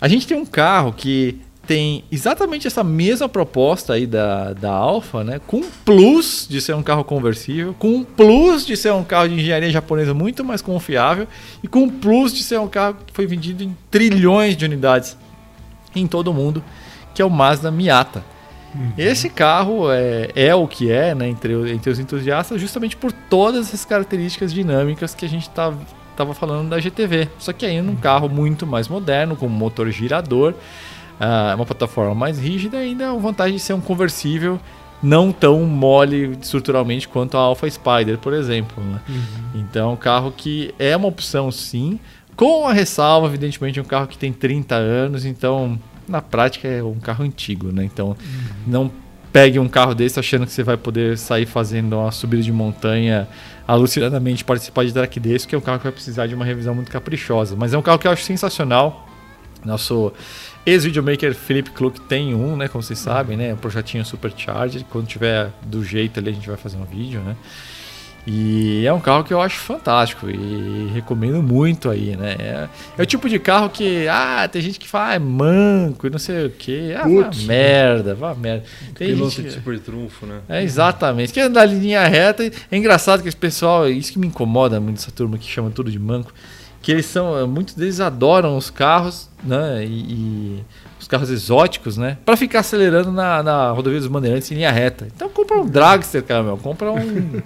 A 0.01 0.09
gente 0.09 0.27
tem 0.27 0.35
um 0.35 0.45
carro 0.45 0.91
que 0.91 1.39
tem 1.65 2.03
exatamente 2.11 2.67
essa 2.67 2.83
mesma 2.83 3.29
proposta 3.29 3.93
aí 3.93 4.05
da, 4.05 4.51
da 4.53 4.71
Alfa, 4.71 5.23
né? 5.23 5.39
Com 5.47 5.57
um 5.57 5.69
plus 5.85 6.45
de 6.49 6.59
ser 6.59 6.75
um 6.75 6.83
carro 6.83 7.03
conversível, 7.03 7.73
com 7.79 7.89
um 7.89 8.03
plus 8.03 8.65
de 8.65 8.75
ser 8.75 8.91
um 8.91 9.03
carro 9.03 9.29
de 9.29 9.35
engenharia 9.35 9.71
japonesa 9.71 10.13
muito 10.13 10.43
mais 10.43 10.61
confiável 10.61 11.27
e 11.63 11.67
com 11.67 11.83
um 11.83 11.89
plus 11.89 12.33
de 12.33 12.43
ser 12.43 12.59
um 12.59 12.67
carro 12.67 12.97
que 13.05 13.13
foi 13.13 13.25
vendido 13.25 13.63
em 13.63 13.75
trilhões 13.89 14.57
de 14.57 14.65
unidades 14.65 15.17
em 15.95 16.05
todo 16.05 16.29
o 16.29 16.33
mundo, 16.33 16.63
que 17.13 17.21
é 17.21 17.25
o 17.25 17.29
Mazda 17.29 17.71
Miata. 17.71 18.23
Uhum. 18.75 18.91
Esse 18.97 19.29
carro 19.29 19.91
é, 19.91 20.29
é 20.35 20.53
o 20.53 20.67
que 20.67 20.91
é 20.91 21.13
né, 21.15 21.29
entre, 21.29 21.53
entre 21.71 21.89
os 21.89 21.99
entusiastas, 21.99 22.59
justamente 22.59 22.97
por 22.97 23.11
todas 23.11 23.67
essas 23.67 23.85
características 23.85 24.51
dinâmicas 24.51 25.13
que 25.13 25.25
a 25.25 25.29
gente 25.29 25.47
estava 25.47 25.77
tá, 26.17 26.25
falando 26.33 26.69
da 26.69 26.79
GTV. 26.79 27.29
Só 27.37 27.53
que 27.53 27.65
aí 27.65 27.81
num 27.81 27.95
carro 27.95 28.27
muito 28.27 28.65
mais 28.65 28.87
moderno, 28.87 29.35
com 29.35 29.47
motor 29.47 29.89
girador, 29.91 30.55
uh, 31.19 31.55
uma 31.55 31.65
plataforma 31.65 32.15
mais 32.15 32.39
rígida, 32.39 32.77
ainda 32.77 33.11
a 33.11 33.15
vantagem 33.15 33.55
de 33.55 33.61
ser 33.61 33.73
um 33.73 33.81
conversível 33.81 34.59
não 35.01 35.33
tão 35.33 35.61
mole 35.65 36.37
estruturalmente 36.41 37.09
quanto 37.09 37.35
a 37.35 37.41
Alpha 37.41 37.69
Spider, 37.69 38.17
por 38.19 38.33
exemplo. 38.33 38.81
Né? 38.81 39.01
Uhum. 39.09 39.61
Então, 39.61 39.89
é 39.89 39.93
um 39.93 39.97
carro 39.97 40.31
que 40.31 40.73
é 40.79 40.95
uma 40.95 41.09
opção 41.09 41.51
sim, 41.51 41.99
com 42.35 42.67
a 42.67 42.73
ressalva, 42.73 43.27
evidentemente, 43.27 43.79
um 43.79 43.83
carro 43.83 44.07
que 44.07 44.17
tem 44.17 44.31
30 44.31 44.75
anos, 44.75 45.25
então 45.25 45.77
na 46.07 46.21
prática 46.21 46.67
é 46.67 46.83
um 46.83 46.99
carro 46.99 47.23
antigo, 47.23 47.71
né? 47.71 47.83
Então 47.83 48.09
uhum. 48.09 48.15
não 48.67 48.91
pegue 49.31 49.57
um 49.57 49.67
carro 49.67 49.95
desse 49.95 50.19
achando 50.19 50.45
que 50.45 50.51
você 50.51 50.63
vai 50.63 50.77
poder 50.77 51.17
sair 51.17 51.45
fazendo 51.45 51.97
uma 51.97 52.11
subida 52.11 52.43
de 52.43 52.51
montanha 52.51 53.27
alucinadamente, 53.67 54.43
participar 54.43 54.85
de 54.85 54.93
track 54.93 55.19
desse, 55.19 55.47
que 55.47 55.55
é 55.55 55.57
um 55.57 55.61
carro 55.61 55.79
que 55.79 55.85
vai 55.85 55.91
precisar 55.93 56.27
de 56.27 56.35
uma 56.35 56.45
revisão 56.45 56.75
muito 56.75 56.91
caprichosa. 56.91 57.55
Mas 57.57 57.73
é 57.73 57.77
um 57.77 57.81
carro 57.81 57.97
que 57.97 58.07
eu 58.07 58.11
acho 58.11 58.23
sensacional. 58.23 59.07
Nosso 59.65 60.11
ex-videomaker 60.65 61.33
Felipe 61.33 61.71
Kluk 61.71 61.99
tem 62.01 62.33
um, 62.33 62.55
né? 62.55 62.67
Como 62.67 62.83
vocês 62.83 62.99
sabem, 62.99 63.37
né? 63.37 63.53
Um 63.53 63.57
projetinho 63.57 64.05
Supercharger. 64.05 64.83
Quando 64.89 65.07
tiver 65.07 65.51
do 65.63 65.83
jeito 65.83 66.19
ali, 66.19 66.29
a 66.29 66.33
gente 66.33 66.47
vai 66.47 66.57
fazer 66.57 66.77
um 66.77 66.85
vídeo, 66.85 67.21
né? 67.21 67.35
E 68.25 68.85
é 68.85 68.93
um 68.93 69.01
carro 69.01 69.23
que 69.25 69.33
eu 69.33 69.41
acho 69.41 69.59
fantástico 69.59 70.29
e 70.29 70.89
recomendo 70.93 71.43
muito 71.43 71.89
aí, 71.89 72.15
né? 72.15 72.35
É, 72.39 72.69
é 72.97 73.01
o 73.01 73.05
tipo 73.05 73.27
de 73.27 73.37
carro 73.37 73.69
que, 73.69 74.07
ah, 74.07 74.47
tem 74.49 74.61
gente 74.61 74.79
que 74.79 74.87
fala, 74.87 75.09
ah, 75.09 75.15
é 75.15 75.19
manco 75.19 76.07
e 76.07 76.09
não 76.09 76.17
sei 76.17 76.45
o 76.45 76.49
que. 76.49 76.93
Ah, 76.93 77.03
Putz, 77.03 77.41
vá 77.41 77.47
merda, 77.47 78.15
vá 78.15 78.33
merda. 78.33 78.63
Tem 78.95 79.09
Piloto 79.09 79.31
gente... 79.31 79.47
de 79.47 79.51
super 79.51 79.77
trunfo, 79.77 80.25
né? 80.25 80.39
É, 80.47 80.63
exatamente. 80.63 81.33
Quer 81.33 81.41
andar 81.41 81.67
em 81.67 81.77
linha 81.77 82.07
reta. 82.07 82.49
É 82.71 82.77
engraçado 82.77 83.21
que 83.21 83.27
esse 83.27 83.35
pessoal, 83.35 83.89
isso 83.89 84.13
que 84.13 84.19
me 84.19 84.27
incomoda 84.27 84.79
muito 84.79 84.99
essa 84.99 85.11
turma 85.11 85.37
que 85.37 85.45
chama 85.45 85.69
tudo 85.69 85.91
de 85.91 85.99
manco, 85.99 86.33
que 86.83 86.91
eles 86.91 87.05
são, 87.05 87.47
muitos 87.47 87.73
deles 87.75 88.01
adoram 88.01 88.57
os 88.57 88.69
carros, 88.69 89.29
né? 89.41 89.85
E, 89.85 89.87
e 89.87 90.63
os 90.99 91.07
carros 91.07 91.29
exóticos, 91.29 91.95
né? 91.95 92.17
Para 92.25 92.35
ficar 92.35 92.59
acelerando 92.59 93.09
na, 93.09 93.41
na 93.41 93.71
rodovia 93.71 93.99
dos 93.99 94.09
Bandeirantes 94.09 94.51
em 94.51 94.55
linha 94.55 94.69
reta. 94.69 95.07
Então 95.15 95.29
compra 95.29 95.61
um 95.61 95.65
Dragster, 95.65 96.21
cara, 96.21 96.43
meu. 96.43 96.57
Compra 96.57 96.91
um. 96.91 97.41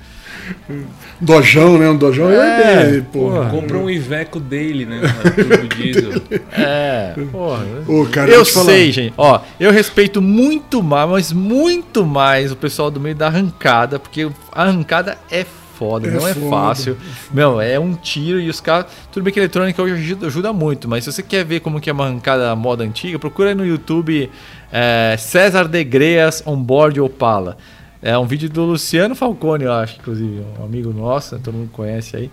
Dojão, 1.22 1.78
né? 1.78 1.88
Um 1.88 1.98
Dojão 1.98 2.32
é, 2.32 2.98
é 2.98 3.02
porra. 3.02 3.48
Compra 3.52 3.78
um 3.78 3.88
Iveco 3.88 4.40
dele, 4.40 4.88
né? 4.88 5.02
Turbo 5.36 5.68
diesel. 5.68 6.22
É, 6.58 7.14
porra. 7.32 7.64
Ô, 7.88 8.06
cara, 8.08 8.32
eu 8.32 8.44
sei, 8.44 8.92
gente. 8.92 9.14
Ó, 9.18 9.40
eu 9.60 9.72
respeito 9.72 10.20
muito 10.20 10.82
mais, 10.82 11.10
mas 11.10 11.32
muito 11.32 12.04
mais 12.04 12.52
o 12.52 12.56
pessoal 12.56 12.90
do 12.90 13.00
meio 13.00 13.16
da 13.16 13.28
arrancada, 13.28 14.00
porque 14.00 14.28
a 14.52 14.64
arrancada 14.64 15.16
é 15.30 15.46
foda, 15.78 16.08
é 16.08 16.12
não 16.12 16.28
é 16.28 16.34
foda. 16.34 16.50
fácil. 16.50 16.98
Meu, 17.32 17.62
é 17.62 17.80
um 17.80 17.94
tiro 17.94 18.40
e 18.40 18.50
os 18.50 18.60
caras. 18.60 18.88
Tudo 19.12 19.24
bem 19.24 19.32
que 19.32 19.40
a 19.40 19.44
eletrônica 19.44 19.82
hoje 19.82 19.94
ajuda, 19.94 20.28
ajuda, 20.28 20.54
muito, 20.54 20.90
mas 20.90 21.04
se 21.04 21.12
você 21.12 21.22
quer 21.22 21.46
ver 21.46 21.60
como 21.60 21.80
que 21.80 21.90
é 21.90 21.94
uma 21.94 22.06
arrancada 22.06 22.56
moda 22.56 22.84
antiga, 22.84 23.20
procura 23.20 23.50
aí 23.50 23.56
no 23.56 23.66
YouTube 23.66 24.30
é, 24.72 25.16
César 25.20 25.68
de 25.68 25.84
Greas 25.84 26.42
Onboard 26.46 27.00
Opala. 27.00 27.58
É 28.02 28.18
um 28.18 28.26
vídeo 28.26 28.50
do 28.50 28.64
Luciano 28.64 29.16
Falcone, 29.16 29.66
eu 29.66 29.74
acho, 29.74 29.98
inclusive, 30.00 30.44
um 30.60 30.64
amigo 30.64 30.94
nosso, 30.94 31.38
todo 31.40 31.54
mundo 31.54 31.70
conhece 31.72 32.16
aí. 32.16 32.32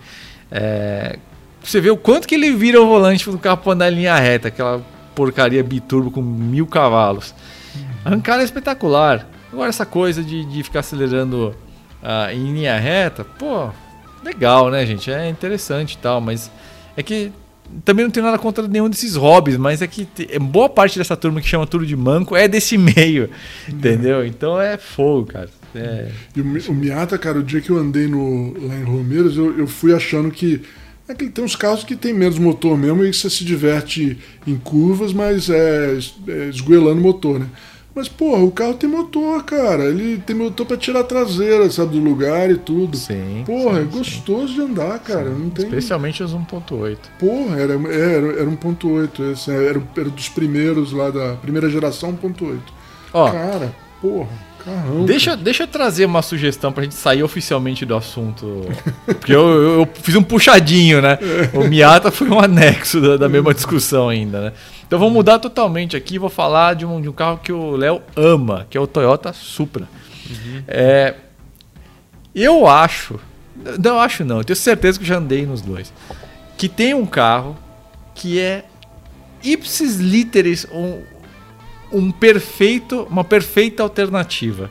É, 0.51 1.19
você 1.63 1.81
vê 1.81 1.91
o 1.91 1.97
quanto 1.97 2.29
que 2.29 2.35
ele 2.35 2.53
vira 2.53 2.81
o 2.81 2.87
volante 2.87 3.29
do 3.31 3.39
carro 3.39 3.59
para 3.59 3.73
andar 3.73 3.93
em 3.93 3.97
linha 3.97 4.15
reta, 4.17 4.49
aquela 4.49 4.83
porcaria 5.15 5.63
biturbo 5.63 6.11
com 6.11 6.21
mil 6.21 6.67
cavalos. 6.67 7.35
A 8.05 8.09
arrancada 8.09 8.43
é 8.43 8.45
espetacular. 8.45 9.27
Agora 9.53 9.69
essa 9.69 9.87
coisa 9.87 10.23
de, 10.23 10.45
de 10.45 10.63
ficar 10.63 10.81
acelerando 10.81 11.55
uh, 12.05 12.31
em 12.31 12.53
linha 12.53 12.79
reta, 12.79 13.25
pô, 13.25 13.71
legal, 14.23 14.71
né, 14.71 14.85
gente? 14.85 15.11
É 15.11 15.29
interessante 15.29 15.95
e 15.95 15.99
tal, 15.99 16.21
mas 16.21 16.51
é 16.97 17.03
que 17.03 17.33
também 17.85 18.05
não 18.05 18.13
tenho 18.13 18.27
nada 18.27 18.39
contra 18.39 18.69
nenhum 18.69 18.89
desses 18.89 19.17
hobbies, 19.17 19.57
mas 19.57 19.81
é 19.81 19.87
que 19.87 20.07
é, 20.29 20.39
boa 20.39 20.69
parte 20.69 20.99
dessa 20.99 21.17
turma 21.17 21.41
que 21.41 21.49
chama 21.49 21.67
tudo 21.67 21.87
de 21.87 21.97
manco 21.97 22.37
é 22.37 22.47
desse 22.47 22.77
meio, 22.79 23.31
entendeu? 23.69 24.25
Então 24.25 24.61
é 24.61 24.77
fogo, 24.77 25.27
cara. 25.27 25.49
É... 25.75 26.11
E 26.37 26.41
o, 26.41 26.45
o 26.45 26.75
Miata, 26.75 27.19
cara, 27.19 27.39
o 27.39 27.43
dia 27.43 27.61
que 27.61 27.71
eu 27.71 27.79
andei 27.79 28.07
no, 28.07 28.55
lá 28.69 28.77
em 28.77 28.85
Romeiros, 28.85 29.37
eu, 29.37 29.59
eu 29.59 29.67
fui 29.67 29.93
achando 29.93 30.31
que 30.31 30.63
é 31.07 31.15
que 31.15 31.29
tem 31.29 31.45
uns 31.45 31.55
carros 31.55 31.85
que 31.85 31.97
tem 31.97 32.15
menos 32.15 32.39
motor 32.39 32.79
mesmo 32.79 33.05
e 33.05 33.13
você 33.13 33.29
se 33.29 33.45
diverte 33.45 34.17
em 34.47 34.57
curvas, 34.57 35.13
mas 35.13 35.51
é, 35.51 35.99
é 36.29 36.51
o 36.71 36.95
motor, 36.95 37.41
né? 37.41 37.47
Mas, 37.95 38.09
porra, 38.09 38.43
o 38.43 38.51
carro 38.51 38.75
tem 38.75 38.91
motor, 38.91 39.45
cara. 39.45 39.85
Ele 39.85 40.19
tem 40.19 40.35
motor 40.35 40.67
para 40.67 40.77
tirar 40.77 41.01
a 41.01 41.05
traseira, 41.05 41.71
sabe, 41.71 41.93
do 41.93 42.01
lugar 42.01 42.51
e 42.51 42.57
tudo. 42.57 42.97
Sim. 42.97 43.45
Porra, 43.47 43.79
sim, 43.79 43.83
é 43.83 43.85
gostoso 43.85 44.49
sim. 44.49 44.55
de 44.55 44.61
andar, 44.63 44.99
cara. 44.99 45.31
Não 45.31 45.49
tem... 45.49 45.67
Especialmente 45.67 46.23
os 46.23 46.35
1.8. 46.35 46.99
Porra, 47.21 47.57
era, 47.57 47.75
era, 47.75 48.41
era 48.41 48.51
1.8. 48.51 49.33
Esse, 49.33 49.51
era, 49.53 49.81
era 49.97 50.11
dos 50.11 50.29
primeiros 50.29 50.93
lá 50.93 51.11
da 51.11 51.35
primeira 51.35 51.71
geração 51.71 52.13
1.8. 52.13 52.59
Ó, 53.13 53.31
cara, 53.31 53.73
porra. 54.03 54.54
Deixa, 55.07 55.37
deixa 55.37 55.65
eu 55.65 55.67
trazer 55.67 56.07
uma 56.07 56.23
sugestão 56.23 56.73
pra 56.73 56.83
gente 56.83 56.95
sair 56.95 57.23
oficialmente 57.23 57.85
do 57.85 57.95
assunto. 57.95 58.63
Porque 59.05 59.33
eu, 59.33 59.47
eu, 59.49 59.81
eu 59.81 59.89
fiz 59.95 60.15
um 60.17 60.23
puxadinho, 60.23 61.03
né? 61.03 61.19
O 61.53 61.65
Miata 61.65 62.11
foi 62.11 62.29
um 62.29 62.41
anexo 62.41 63.01
da, 63.01 63.17
da 63.17 63.29
mesma 63.29 63.53
discussão 63.53 64.09
ainda, 64.09 64.41
né? 64.41 64.53
Então 64.87 64.99
vamos 64.99 65.15
mudar 65.15 65.39
totalmente 65.39 65.97
aqui. 65.97 66.19
Vou 66.19 66.31
falar 66.31 66.75
de 66.75 66.87
um, 66.87 67.01
de 67.01 67.09
um 67.09 67.13
carro 67.13 67.39
que 67.39 67.53
o 67.53 67.77
Léo 67.77 68.03
ama, 68.17 68.67
que 68.71 68.77
é 68.77 68.81
o 68.81 68.87
Toyota 68.87 69.33
Supra. 69.33 69.89
Uhum. 70.31 70.63
É, 70.67 71.15
eu 72.35 72.67
acho, 72.67 73.21
não 73.79 74.01
acho 74.01 74.25
não, 74.25 74.39
eu 74.39 74.45
tenho 74.45 74.57
certeza 74.57 74.99
que 74.99 75.05
já 75.05 75.19
andei 75.19 75.47
nos 75.47 75.61
dois, 75.61 75.93
que 76.57 76.69
tem 76.69 76.95
um 76.95 77.07
carro 77.07 77.57
que 78.15 78.41
é 78.41 78.65
ipsis 79.43 79.97
literis 79.97 80.67
um, 80.73 81.03
um 81.95 82.11
perfeito, 82.11 83.07
uma 83.11 83.25
perfeita 83.25 83.83
alternativa. 83.83 84.71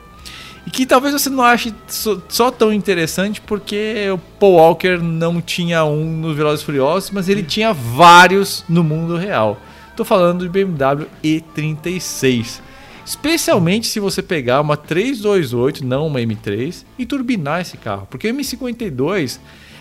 E 0.66 0.70
que 0.70 0.86
talvez 0.86 1.12
você 1.12 1.28
não 1.28 1.42
ache 1.42 1.74
só, 1.86 2.18
só, 2.28 2.50
tão 2.50 2.72
interessante 2.72 3.40
porque 3.40 4.08
o 4.10 4.18
Paul 4.38 4.54
Walker 4.54 4.98
não 4.98 5.40
tinha 5.40 5.84
um 5.84 6.04
no 6.04 6.34
Velozes 6.34 6.64
Furiosos, 6.64 7.10
mas 7.10 7.28
ele 7.28 7.42
tinha 7.42 7.72
vários 7.72 8.64
no 8.68 8.82
mundo 8.82 9.16
real. 9.16 9.60
Estou 9.90 10.06
falando 10.06 10.48
de 10.48 10.48
BMW 10.48 11.06
E36. 11.22 12.60
Especialmente 13.04 13.86
se 13.86 14.00
você 14.00 14.22
pegar 14.22 14.62
uma 14.62 14.76
328, 14.76 15.84
não 15.84 16.06
uma 16.06 16.20
M3, 16.20 16.84
e 16.98 17.04
turbinar 17.04 17.60
esse 17.60 17.76
carro. 17.76 18.06
Porque 18.10 18.30
o 18.30 18.34
M52 18.34 19.38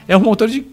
é 0.07 0.17
um 0.17 0.19
motor 0.19 0.49
de. 0.49 0.65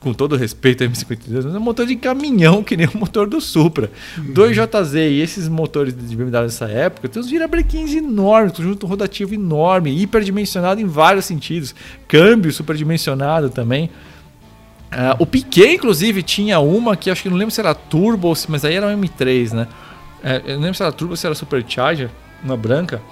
Com 0.00 0.14
todo 0.14 0.34
respeito 0.34 0.82
ao 0.82 0.88
M52, 0.88 1.54
é 1.54 1.58
um 1.58 1.60
motor 1.60 1.86
de 1.86 1.94
caminhão, 1.94 2.64
que 2.64 2.74
nem 2.74 2.86
o 2.86 2.96
motor 2.96 3.28
do 3.28 3.38
Supra. 3.38 3.90
Uhum. 4.16 4.32
2JZ 4.32 4.94
e 4.94 5.20
esses 5.20 5.46
motores 5.46 5.94
de 5.94 6.16
BMW 6.16 6.30
dessa 6.30 6.64
época 6.64 7.06
tem 7.06 7.20
uns 7.20 7.28
virabrequins 7.28 7.92
enormes, 7.92 8.54
conjunto 8.54 8.86
rotativo 8.86 9.34
enorme, 9.34 9.94
hiperdimensionado 10.00 10.80
em 10.80 10.86
vários 10.86 11.26
sentidos. 11.26 11.74
Câmbio 12.08 12.50
superdimensionado 12.50 13.50
também. 13.50 13.90
Uh, 14.90 15.14
o 15.18 15.26
Piquet, 15.26 15.74
inclusive, 15.74 16.22
tinha 16.22 16.58
uma 16.60 16.96
que 16.96 17.10
acho 17.10 17.22
que 17.22 17.28
não 17.28 17.36
lembro 17.36 17.54
se 17.54 17.60
era 17.60 17.74
Turbo, 17.74 18.32
mas 18.48 18.64
aí 18.64 18.74
era 18.74 18.86
um 18.86 19.00
M3, 19.00 19.52
né? 19.52 19.68
É, 20.24 20.42
eu 20.46 20.54
não 20.54 20.62
lembro 20.62 20.74
se 20.74 20.82
era 20.82 20.92
Turbo 20.92 21.12
ou 21.12 21.16
se 21.16 21.26
era 21.26 21.34
Supercharger, 21.34 22.08
uma 22.42 22.56
branca. 22.56 23.02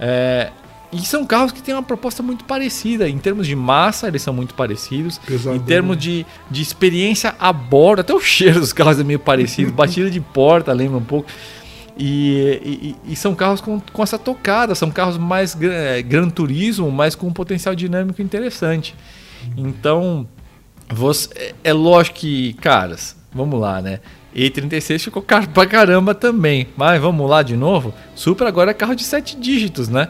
É, 0.00 0.50
e 0.94 1.04
são 1.04 1.26
carros 1.26 1.50
que 1.50 1.60
têm 1.60 1.74
uma 1.74 1.82
proposta 1.82 2.22
muito 2.22 2.44
parecida. 2.44 3.08
Em 3.08 3.18
termos 3.18 3.46
de 3.46 3.56
massa, 3.56 4.06
eles 4.06 4.22
são 4.22 4.32
muito 4.32 4.54
parecidos. 4.54 5.18
Pesadão. 5.18 5.56
Em 5.56 5.60
termos 5.60 5.98
de, 5.98 6.24
de 6.50 6.62
experiência 6.62 7.34
a 7.38 7.52
bordo, 7.52 8.00
até 8.00 8.14
o 8.14 8.20
cheiro 8.22 8.60
dos 8.60 8.72
carros 8.72 9.00
é 9.00 9.04
meio 9.04 9.18
parecido. 9.18 9.72
Batida 9.74 10.08
de 10.08 10.20
porta 10.20 10.72
lembra 10.72 10.98
um 10.98 11.04
pouco. 11.04 11.28
E, 11.98 12.96
e, 13.06 13.12
e, 13.12 13.16
são 13.16 13.34
carros 13.34 13.60
com, 13.60 13.80
com 13.80 14.02
essa 14.02 14.18
tocada, 14.18 14.74
são 14.74 14.90
carros 14.90 15.16
mais 15.16 15.56
é, 15.60 16.02
Gran 16.02 16.28
Turismo, 16.28 16.90
mas 16.90 17.14
com 17.14 17.28
um 17.28 17.32
potencial 17.32 17.72
dinâmico 17.74 18.20
interessante. 18.20 18.96
Então, 19.56 20.26
você, 20.88 21.28
é, 21.36 21.54
é 21.64 21.72
lógico 21.72 22.18
que, 22.18 22.54
caras, 22.54 23.16
vamos 23.32 23.60
lá, 23.60 23.80
né? 23.80 24.00
E36 24.34 24.98
ficou 24.98 25.22
caro 25.22 25.48
pra 25.48 25.66
caramba 25.66 26.14
também. 26.14 26.66
Mas 26.76 27.00
vamos 27.00 27.28
lá 27.30 27.42
de 27.42 27.56
novo. 27.56 27.94
Supra 28.14 28.48
agora 28.48 28.72
é 28.72 28.74
carro 28.74 28.94
de 28.94 29.04
7 29.04 29.36
dígitos, 29.36 29.88
né? 29.88 30.08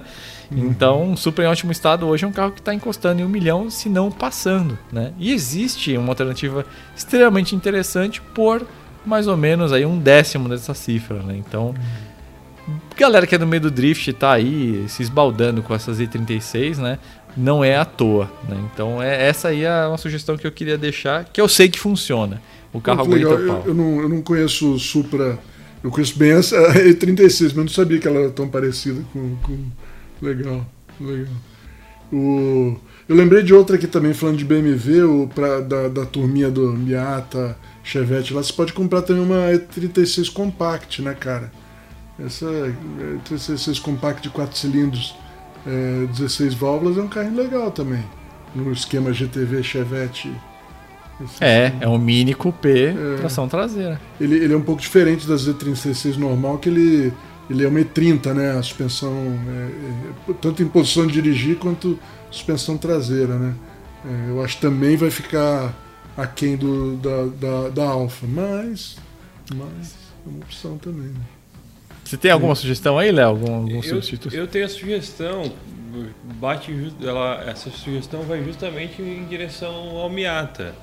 Uhum. 0.54 0.68
Então, 0.68 1.16
Supra 1.16 1.44
em 1.44 1.48
ótimo 1.48 1.72
estado 1.72 2.06
hoje 2.06 2.24
é 2.24 2.28
um 2.28 2.32
carro 2.32 2.52
que 2.52 2.60
está 2.60 2.72
encostando 2.72 3.20
em 3.20 3.24
um 3.24 3.28
milhão, 3.28 3.68
se 3.68 3.88
não 3.88 4.10
passando, 4.10 4.78
né? 4.92 5.12
E 5.18 5.32
existe 5.32 5.96
uma 5.96 6.10
alternativa 6.10 6.64
extremamente 6.96 7.54
interessante 7.54 8.20
por 8.20 8.66
mais 9.04 9.26
ou 9.26 9.36
menos 9.36 9.72
aí 9.72 9.84
um 9.84 9.98
décimo 9.98 10.48
dessa 10.48 10.72
cifra, 10.74 11.22
né? 11.22 11.36
Então, 11.36 11.74
galera 12.96 13.26
que 13.26 13.34
é 13.34 13.38
do 13.38 13.46
meio 13.46 13.62
do 13.62 13.70
drift 13.70 14.12
tá 14.14 14.32
aí 14.32 14.84
se 14.88 15.02
esbaldando 15.02 15.62
com 15.62 15.74
essas 15.74 15.98
E36, 16.00 16.78
né? 16.78 16.98
Não 17.36 17.64
é 17.64 17.76
à 17.76 17.84
toa, 17.84 18.30
né? 18.48 18.56
Então, 18.72 19.02
é, 19.02 19.28
essa 19.28 19.48
aí 19.48 19.64
é 19.64 19.86
uma 19.86 19.98
sugestão 19.98 20.36
que 20.36 20.46
eu 20.46 20.52
queria 20.52 20.78
deixar, 20.78 21.24
que 21.24 21.40
eu 21.40 21.48
sei 21.48 21.68
que 21.68 21.78
funciona. 21.78 22.40
O 22.72 22.80
carro 22.80 23.06
Muito 23.06 23.26
aguenta 23.26 23.42
o 23.42 23.46
pau. 23.46 23.62
Eu, 23.64 23.68
eu 23.68 23.74
não, 23.74 24.00
eu 24.00 24.08
não 24.08 24.22
conheço 24.22 24.72
o 24.72 24.78
Supra. 24.78 25.38
Eu 25.82 25.90
conheço 25.90 26.18
bem 26.18 26.32
essa 26.32 26.56
E36, 26.74 27.46
mas 27.46 27.54
não 27.54 27.68
sabia 27.68 27.98
que 27.98 28.08
ela 28.08 28.20
era 28.20 28.30
tão 28.30 28.48
parecida 28.48 29.00
com. 29.12 29.36
com... 29.42 29.58
Legal, 30.24 30.66
legal. 31.00 31.34
O... 32.12 32.76
Eu 33.08 33.14
lembrei 33.16 33.42
de 33.42 33.52
outra 33.52 33.76
aqui 33.76 33.86
também, 33.86 34.14
falando 34.14 34.38
de 34.38 34.44
BMW, 34.44 35.04
o, 35.04 35.28
pra, 35.28 35.60
da, 35.60 35.88
da 35.88 36.06
turminha 36.06 36.50
do 36.50 36.72
Miata, 36.72 37.56
Chevette 37.82 38.32
lá. 38.32 38.42
Você 38.42 38.52
pode 38.52 38.72
comprar 38.72 39.02
também 39.02 39.22
uma 39.22 39.50
E36 39.52 40.32
Compact, 40.32 41.02
né, 41.02 41.12
cara? 41.12 41.52
Essa 42.18 42.46
E36 43.26 43.80
Compact 43.82 44.22
de 44.22 44.30
4 44.30 44.56
cilindros, 44.56 45.14
é, 45.66 46.06
16 46.06 46.54
válvulas, 46.54 46.96
é 46.96 47.02
um 47.02 47.08
carro 47.08 47.34
legal 47.36 47.70
também. 47.70 48.02
No 48.54 48.72
esquema 48.72 49.12
GTV 49.12 49.62
Chevette. 49.62 50.32
É, 51.40 51.66
esquema. 51.66 51.84
é 51.84 51.88
um 51.88 51.98
mini 51.98 52.32
coupé, 52.32 52.94
É. 52.96 53.16
tração 53.18 53.46
traseira. 53.48 54.00
Ele, 54.18 54.36
ele 54.36 54.54
é 54.54 54.56
um 54.56 54.62
pouco 54.62 54.80
diferente 54.80 55.26
das 55.28 55.46
Z36 55.46 56.16
normal, 56.16 56.56
que 56.58 56.68
ele, 56.70 57.12
ele 57.48 57.64
é 57.64 57.68
uma 57.68 57.80
E30, 57.80 58.32
né? 58.32 58.52
A 58.52 58.62
suspensão, 58.62 59.12
é, 59.12 60.30
é, 60.30 60.34
tanto 60.40 60.62
em 60.62 60.68
posição 60.68 61.06
de 61.06 61.14
dirigir 61.14 61.56
quanto 61.56 61.98
suspensão 62.30 62.76
traseira, 62.76 63.38
né? 63.38 63.54
É, 64.04 64.30
eu 64.30 64.42
acho 64.42 64.56
que 64.56 64.62
também 64.62 64.96
vai 64.96 65.10
ficar 65.10 65.74
aquém 66.16 66.56
do, 66.56 66.96
da, 66.96 67.24
da, 67.24 67.68
da 67.70 67.84
Alfa, 67.84 68.26
mas, 68.26 68.96
mas 69.54 69.94
é 70.26 70.28
uma 70.28 70.38
opção 70.38 70.78
também. 70.78 71.08
Né? 71.08 71.20
Você 72.04 72.16
tem 72.16 72.30
alguma 72.30 72.54
sugestão 72.54 72.98
aí, 72.98 73.10
Léo? 73.10 73.28
Algum, 73.28 73.54
algum 73.54 73.80
Eu, 73.80 74.40
eu 74.40 74.46
tenho 74.46 74.66
a 74.66 74.68
sugestão, 74.68 75.52
bate, 76.40 76.92
ela, 77.02 77.42
essa 77.46 77.70
sugestão 77.70 78.22
vai 78.22 78.42
justamente 78.44 79.00
em 79.00 79.24
direção 79.26 79.96
ao 79.96 80.10
Miata. 80.10 80.74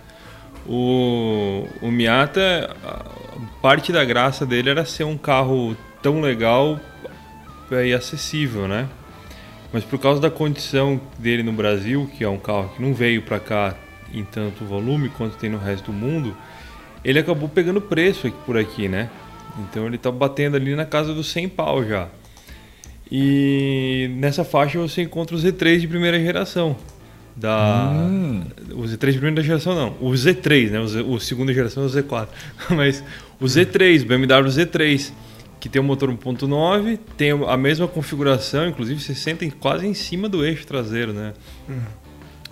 O, 0.67 1.67
o 1.81 1.91
Miata, 1.91 2.75
parte 3.61 3.91
da 3.91 4.03
graça 4.03 4.45
dele 4.45 4.69
era 4.69 4.85
ser 4.85 5.03
um 5.03 5.17
carro 5.17 5.75
tão 6.01 6.21
legal 6.21 6.79
é, 7.71 7.87
e 7.87 7.93
acessível, 7.93 8.67
né? 8.67 8.87
Mas 9.73 9.83
por 9.83 9.99
causa 9.99 10.19
da 10.19 10.29
condição 10.29 10.99
dele 11.17 11.43
no 11.43 11.53
Brasil, 11.53 12.09
que 12.17 12.23
é 12.23 12.29
um 12.29 12.37
carro 12.37 12.69
que 12.75 12.81
não 12.81 12.93
veio 12.93 13.21
para 13.21 13.39
cá 13.39 13.75
em 14.13 14.23
tanto 14.23 14.65
volume 14.65 15.09
quanto 15.09 15.37
tem 15.37 15.49
no 15.49 15.57
resto 15.57 15.91
do 15.91 15.93
mundo, 15.93 16.35
ele 17.03 17.17
acabou 17.17 17.47
pegando 17.47 17.79
preço 17.79 18.27
aqui- 18.27 18.37
por 18.45 18.57
aqui, 18.57 18.89
né? 18.89 19.09
Então 19.59 19.85
ele 19.85 19.97
tá 19.97 20.11
batendo 20.11 20.55
ali 20.57 20.75
na 20.75 20.85
casa 20.85 21.13
dos 21.13 21.27
100 21.31 21.49
pau 21.49 21.85
já. 21.85 22.09
E 23.09 24.09
nessa 24.15 24.43
faixa 24.43 24.79
você 24.79 25.01
encontra 25.01 25.35
o 25.35 25.39
Z3 25.39 25.79
de 25.79 25.87
primeira 25.87 26.19
geração. 26.19 26.75
Da... 27.35 27.91
Hum. 27.93 28.43
O 28.71 28.83
Z3 28.83 29.11
de 29.13 29.17
primeira 29.19 29.41
geração 29.41 29.73
não, 29.73 29.95
o 30.01 30.11
Z3, 30.11 30.69
né? 30.69 30.79
O, 30.79 30.87
Z, 30.87 31.01
o 31.01 31.19
segunda 31.19 31.53
geração 31.53 31.83
é 31.83 31.85
o 31.85 31.89
Z4. 31.89 32.27
Mas 32.75 33.03
o 33.39 33.45
Z3, 33.45 34.05
BMW 34.05 34.49
Z3, 34.49 35.11
que 35.61 35.69
tem 35.69 35.79
o 35.81 35.85
motor 35.85 36.09
1.9, 36.11 36.99
tem 37.15 37.31
a 37.31 37.55
mesma 37.55 37.87
configuração, 37.87 38.67
inclusive 38.67 38.99
você 38.99 39.15
senta 39.15 39.45
em- 39.45 39.49
quase 39.51 39.87
em 39.87 39.93
cima 39.93 40.27
do 40.27 40.43
eixo 40.43 40.67
traseiro, 40.67 41.13
né? 41.13 41.33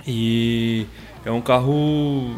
E 0.07 0.85
é 1.25 1.31
um 1.31 1.41
carro 1.41 2.35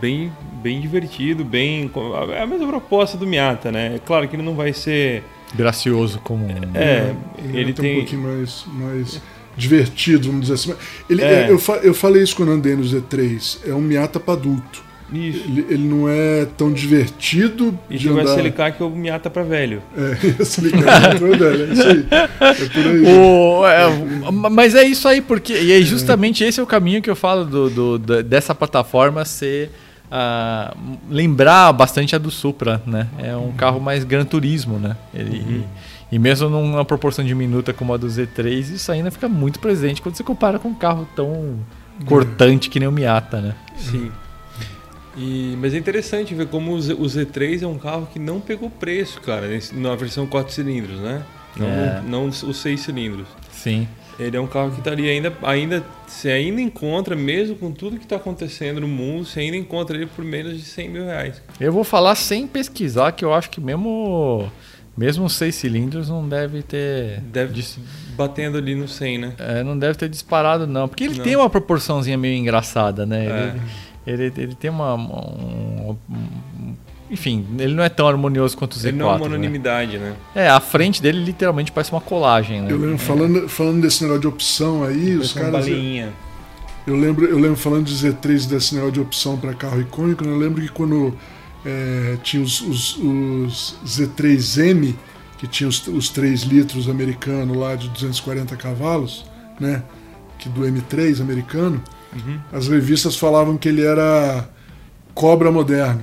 bem, 0.00 0.32
bem 0.62 0.80
divertido, 0.80 1.44
bem. 1.44 1.90
É 2.34 2.42
a 2.42 2.46
mesma 2.46 2.66
proposta 2.68 3.16
do 3.16 3.26
Miata, 3.26 3.70
né? 3.70 3.96
É 3.96 3.98
claro 3.98 4.26
que 4.28 4.36
ele 4.36 4.42
não 4.42 4.54
vai 4.54 4.72
ser. 4.72 5.22
Gracioso 5.54 6.18
como. 6.20 6.46
É, 6.74 7.14
Ele, 7.38 7.58
ele 7.58 7.68
é 7.68 7.72
até 7.72 7.82
tem. 7.82 7.92
um 7.92 7.96
pouquinho 8.00 8.22
mais, 8.22 8.64
mais 8.72 9.20
divertido, 9.56 10.26
vamos 10.28 10.48
dizer 10.48 10.54
assim. 10.54 10.74
Ele, 11.08 11.22
É. 11.22 11.48
eu, 11.48 11.60
eu 11.82 11.94
falei 11.94 12.22
isso 12.22 12.34
quando 12.34 12.50
andei 12.50 12.74
no 12.74 12.82
Z3, 12.82 13.60
é 13.68 13.72
um 13.74 13.80
Miata 13.80 14.18
para 14.18 14.34
adulto. 14.34 14.82
Isso. 15.14 15.44
Ele, 15.48 15.66
ele 15.70 15.84
não 15.88 16.08
é 16.08 16.46
tão 16.56 16.72
divertido 16.72 17.78
E 17.88 17.96
de 17.96 18.08
andar... 18.08 18.24
SLK 18.24 18.72
que 18.76 18.82
é 18.82 18.86
o 18.86 18.90
Miata 18.90 19.30
pra 19.30 19.42
velho. 19.42 19.80
É, 19.96 20.16
ligado 20.60 21.26
é 21.26 21.36
velho, 21.36 21.62
é 21.70 21.72
isso 21.72 21.88
aí. 21.88 22.06
É 22.10 22.68
por 22.68 22.86
aí. 22.86 23.16
O- 23.16 23.66
é, 23.66 24.30
mas 24.50 24.74
é 24.74 24.84
isso 24.84 25.06
aí, 25.08 25.20
porque. 25.20 25.52
E 25.54 25.72
é 25.72 25.80
justamente 25.82 26.42
esse 26.44 26.58
é 26.58 26.62
o 26.62 26.66
caminho 26.66 27.00
que 27.00 27.08
eu 27.10 27.16
falo 27.16 27.44
do, 27.44 27.98
do- 27.98 28.22
dessa 28.22 28.54
plataforma 28.54 29.24
ser. 29.24 29.70
ah, 30.10 30.74
lembrar 31.10 31.72
bastante 31.72 32.14
a 32.14 32.18
do 32.18 32.30
Supra, 32.30 32.82
né? 32.86 33.06
É 33.18 33.36
um 33.36 33.52
carro 33.52 33.80
mais 33.80 34.04
Gran 34.04 34.24
Turismo, 34.24 34.78
né? 34.78 34.96
Ele, 35.14 35.64
E 36.12 36.18
mesmo 36.18 36.48
numa 36.48 36.84
proporção 36.84 37.24
diminuta 37.24 37.72
como 37.72 37.92
a 37.92 37.96
do 37.96 38.06
Z3, 38.06 38.74
isso 38.74 38.92
ainda 38.92 39.10
fica 39.10 39.28
muito 39.28 39.58
presente 39.58 40.00
quando 40.00 40.14
você 40.16 40.22
compara 40.22 40.58
com 40.58 40.68
um 40.68 40.74
carro 40.74 41.08
tão 41.16 41.58
cortante 42.04 42.68
que 42.70 42.78
nem 42.78 42.88
o 42.88 42.92
Miata, 42.92 43.40
né? 43.40 43.54
Sim. 43.76 44.10
E, 45.16 45.56
mas 45.60 45.74
é 45.74 45.78
interessante 45.78 46.34
ver 46.34 46.46
como 46.48 46.72
o, 46.72 46.80
Z, 46.80 46.94
o 46.94 47.02
Z3 47.04 47.62
é 47.62 47.66
um 47.66 47.78
carro 47.78 48.08
que 48.12 48.18
não 48.18 48.40
pegou 48.40 48.68
preço, 48.68 49.20
cara, 49.20 49.46
na 49.72 49.94
versão 49.94 50.26
4 50.26 50.52
cilindros, 50.52 50.98
né? 51.00 51.22
Não, 51.56 51.66
É. 51.68 52.02
não 52.06 52.26
os 52.26 52.56
6 52.56 52.80
cilindros. 52.80 53.26
Sim. 53.52 53.86
Ele 54.18 54.36
é 54.36 54.40
um 54.40 54.46
carro 54.46 54.70
que 54.72 54.80
tá 54.80 54.90
ali 54.92 55.08
ainda, 55.08 55.32
ainda, 55.42 55.84
você 56.06 56.30
ainda 56.30 56.60
encontra, 56.60 57.16
mesmo 57.16 57.56
com 57.56 57.72
tudo 57.72 57.96
que 57.96 58.04
está 58.04 58.16
acontecendo 58.16 58.80
no 58.80 58.86
mundo, 58.88 59.24
você 59.24 59.40
ainda 59.40 59.56
encontra 59.56 59.96
ele 59.96 60.06
por 60.06 60.24
menos 60.24 60.56
de 60.56 60.62
100 60.64 60.88
mil 60.88 61.04
reais. 61.04 61.42
Eu 61.60 61.72
vou 61.72 61.82
falar 61.84 62.14
sem 62.14 62.46
pesquisar 62.46 63.10
que 63.12 63.24
eu 63.24 63.32
acho 63.34 63.50
que 63.50 63.60
mesmo. 63.60 64.48
Mesmo 64.96 65.24
os 65.24 65.32
seis 65.32 65.56
cilindros 65.56 66.08
não 66.08 66.28
deve 66.28 66.62
ter. 66.62 67.18
Deve 67.22 67.52
dis- 67.52 67.76
batendo 68.16 68.56
ali 68.58 68.76
no 68.76 68.86
100, 68.86 69.18
né? 69.18 69.32
É, 69.40 69.64
não 69.64 69.76
deve 69.76 69.98
ter 69.98 70.08
disparado, 70.08 70.68
não. 70.68 70.86
Porque 70.86 71.02
ele 71.02 71.16
Não. 71.16 71.24
tem 71.24 71.34
uma 71.34 71.50
proporçãozinha 71.50 72.16
meio 72.16 72.36
engraçada, 72.38 73.04
né? 73.04 73.26
É. 73.26 73.48
Ele, 73.48 73.60
ele, 74.06 74.32
ele 74.36 74.54
tem 74.54 74.70
uma. 74.70 74.94
um- 74.94 75.96
um- 76.10 76.74
enfim, 77.10 77.46
ele 77.58 77.74
não 77.74 77.84
é 77.84 77.88
tão 77.88 78.08
harmonioso 78.08 78.56
quanto 78.56 78.72
o 78.74 78.78
Z4. 78.78 78.88
Ele 78.88 78.96
não 78.96 79.06
é 79.06 79.10
uma 79.10 79.18
né? 79.20 79.24
unanimidade, 79.26 79.98
né? 79.98 80.14
É, 80.34 80.48
a 80.48 80.58
frente 80.58 81.00
dele 81.02 81.22
literalmente 81.22 81.70
parece 81.70 81.92
uma 81.92 82.00
colagem, 82.00 82.62
né? 82.62 82.72
Eu 82.72 82.78
lembro, 82.78 82.98
falando, 82.98 83.48
falando 83.48 83.82
desse 83.82 84.02
negócio 84.02 84.22
de 84.22 84.26
opção 84.26 84.82
aí, 84.82 85.14
os 85.16 85.32
caras. 85.32 85.52
balinha. 85.52 86.12
Eu 86.86 86.96
lembro, 86.96 87.24
eu 87.26 87.38
lembro 87.38 87.56
falando 87.56 87.84
de 87.86 87.94
Z3 87.94 88.46
desse 88.48 88.74
negócio 88.74 88.92
de 88.94 89.00
opção 89.00 89.36
para 89.38 89.54
carro 89.54 89.80
icônico, 89.80 90.24
né? 90.24 90.30
eu 90.32 90.36
lembro 90.38 90.60
que 90.60 90.68
quando 90.68 91.14
é, 91.64 92.16
tinha 92.22 92.42
os, 92.42 92.60
os- 92.62 92.96
os 92.98 93.76
Z3M, 93.86 94.94
que 95.38 95.46
tinha 95.46 95.68
os, 95.68 95.86
os 95.86 96.08
3 96.10 96.42
litros 96.42 96.88
americano 96.88 97.58
lá 97.58 97.74
de 97.76 97.88
240 97.88 98.56
cavalos, 98.56 99.24
né? 99.60 99.82
Que 100.38 100.48
do 100.48 100.62
M3 100.62 101.20
americano, 101.20 101.82
Uhum. 102.14 102.38
as 102.52 102.68
revistas 102.68 103.16
falavam 103.16 103.56
que 103.56 103.68
ele 103.68 103.82
era 103.82 104.48
cobra 105.14 105.50
moderno. 105.50 106.02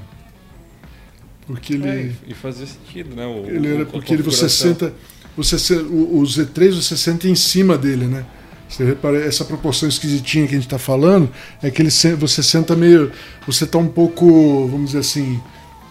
Porque 1.47 1.74
ele. 1.74 1.88
É, 1.88 2.12
e 2.28 2.34
fazia 2.34 2.66
sentido, 2.66 3.16
né? 3.16 3.26
O, 3.26 3.45
Ele 3.49 3.76
era 3.76 3.86
porque 3.86 4.14
ele, 4.14 4.24
você 4.24 4.47
senta. 4.47 4.93
Você, 5.36 5.76
o, 5.76 6.20
o 6.20 6.24
Z3 6.24 6.74
você 6.74 6.95
senta 6.97 7.28
em 7.28 7.36
cima 7.36 7.78
dele, 7.78 8.05
né? 8.05 8.26
Você 8.70 8.86
repara, 8.86 9.18
essa 9.18 9.43
proporção 9.43 9.89
esquisitinha 9.89 10.45
que 10.47 10.51
a 10.53 10.57
gente 10.57 10.68
está 10.68 10.78
falando 10.80 11.30
é 11.62 11.70
que 11.70 11.82
ele, 11.82 11.89
você 11.89 12.43
senta 12.43 12.76
meio. 12.76 13.12
Você 13.45 13.66
está 13.66 13.78
um 13.78 13.88
pouco, 13.88 14.68
vamos 14.68 14.88
dizer 14.91 14.99
assim. 14.99 15.41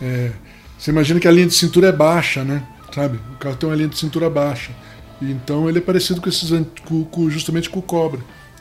é, 0.01 0.31
você 0.79 0.91
imagina 0.91 1.21
que 1.21 1.29
a 1.29 1.31
linha 1.31 1.47
de 1.47 1.55
cintura 1.55 1.89
é 1.89 1.93
baixa, 1.93 2.43
né? 2.43 2.62
Sabe? 2.95 3.18
O 3.35 3.37
carro 3.39 3.57
tem 3.57 3.68
uma 3.68 3.77
linha 3.77 3.89
de 3.89 3.99
cintura 3.99 4.31
baixa. 4.31 4.73
E 5.20 5.31
então 5.31 5.69
ele 5.69 5.78
é 5.78 5.82
parecido 5.82 6.20
com 6.23 6.28
esses 6.28 6.51
com, 6.86 7.05
com- 7.05 7.28
justamente 7.28 7.69
com 7.69 7.81
o 7.81 7.82
Cobra. 7.82 8.20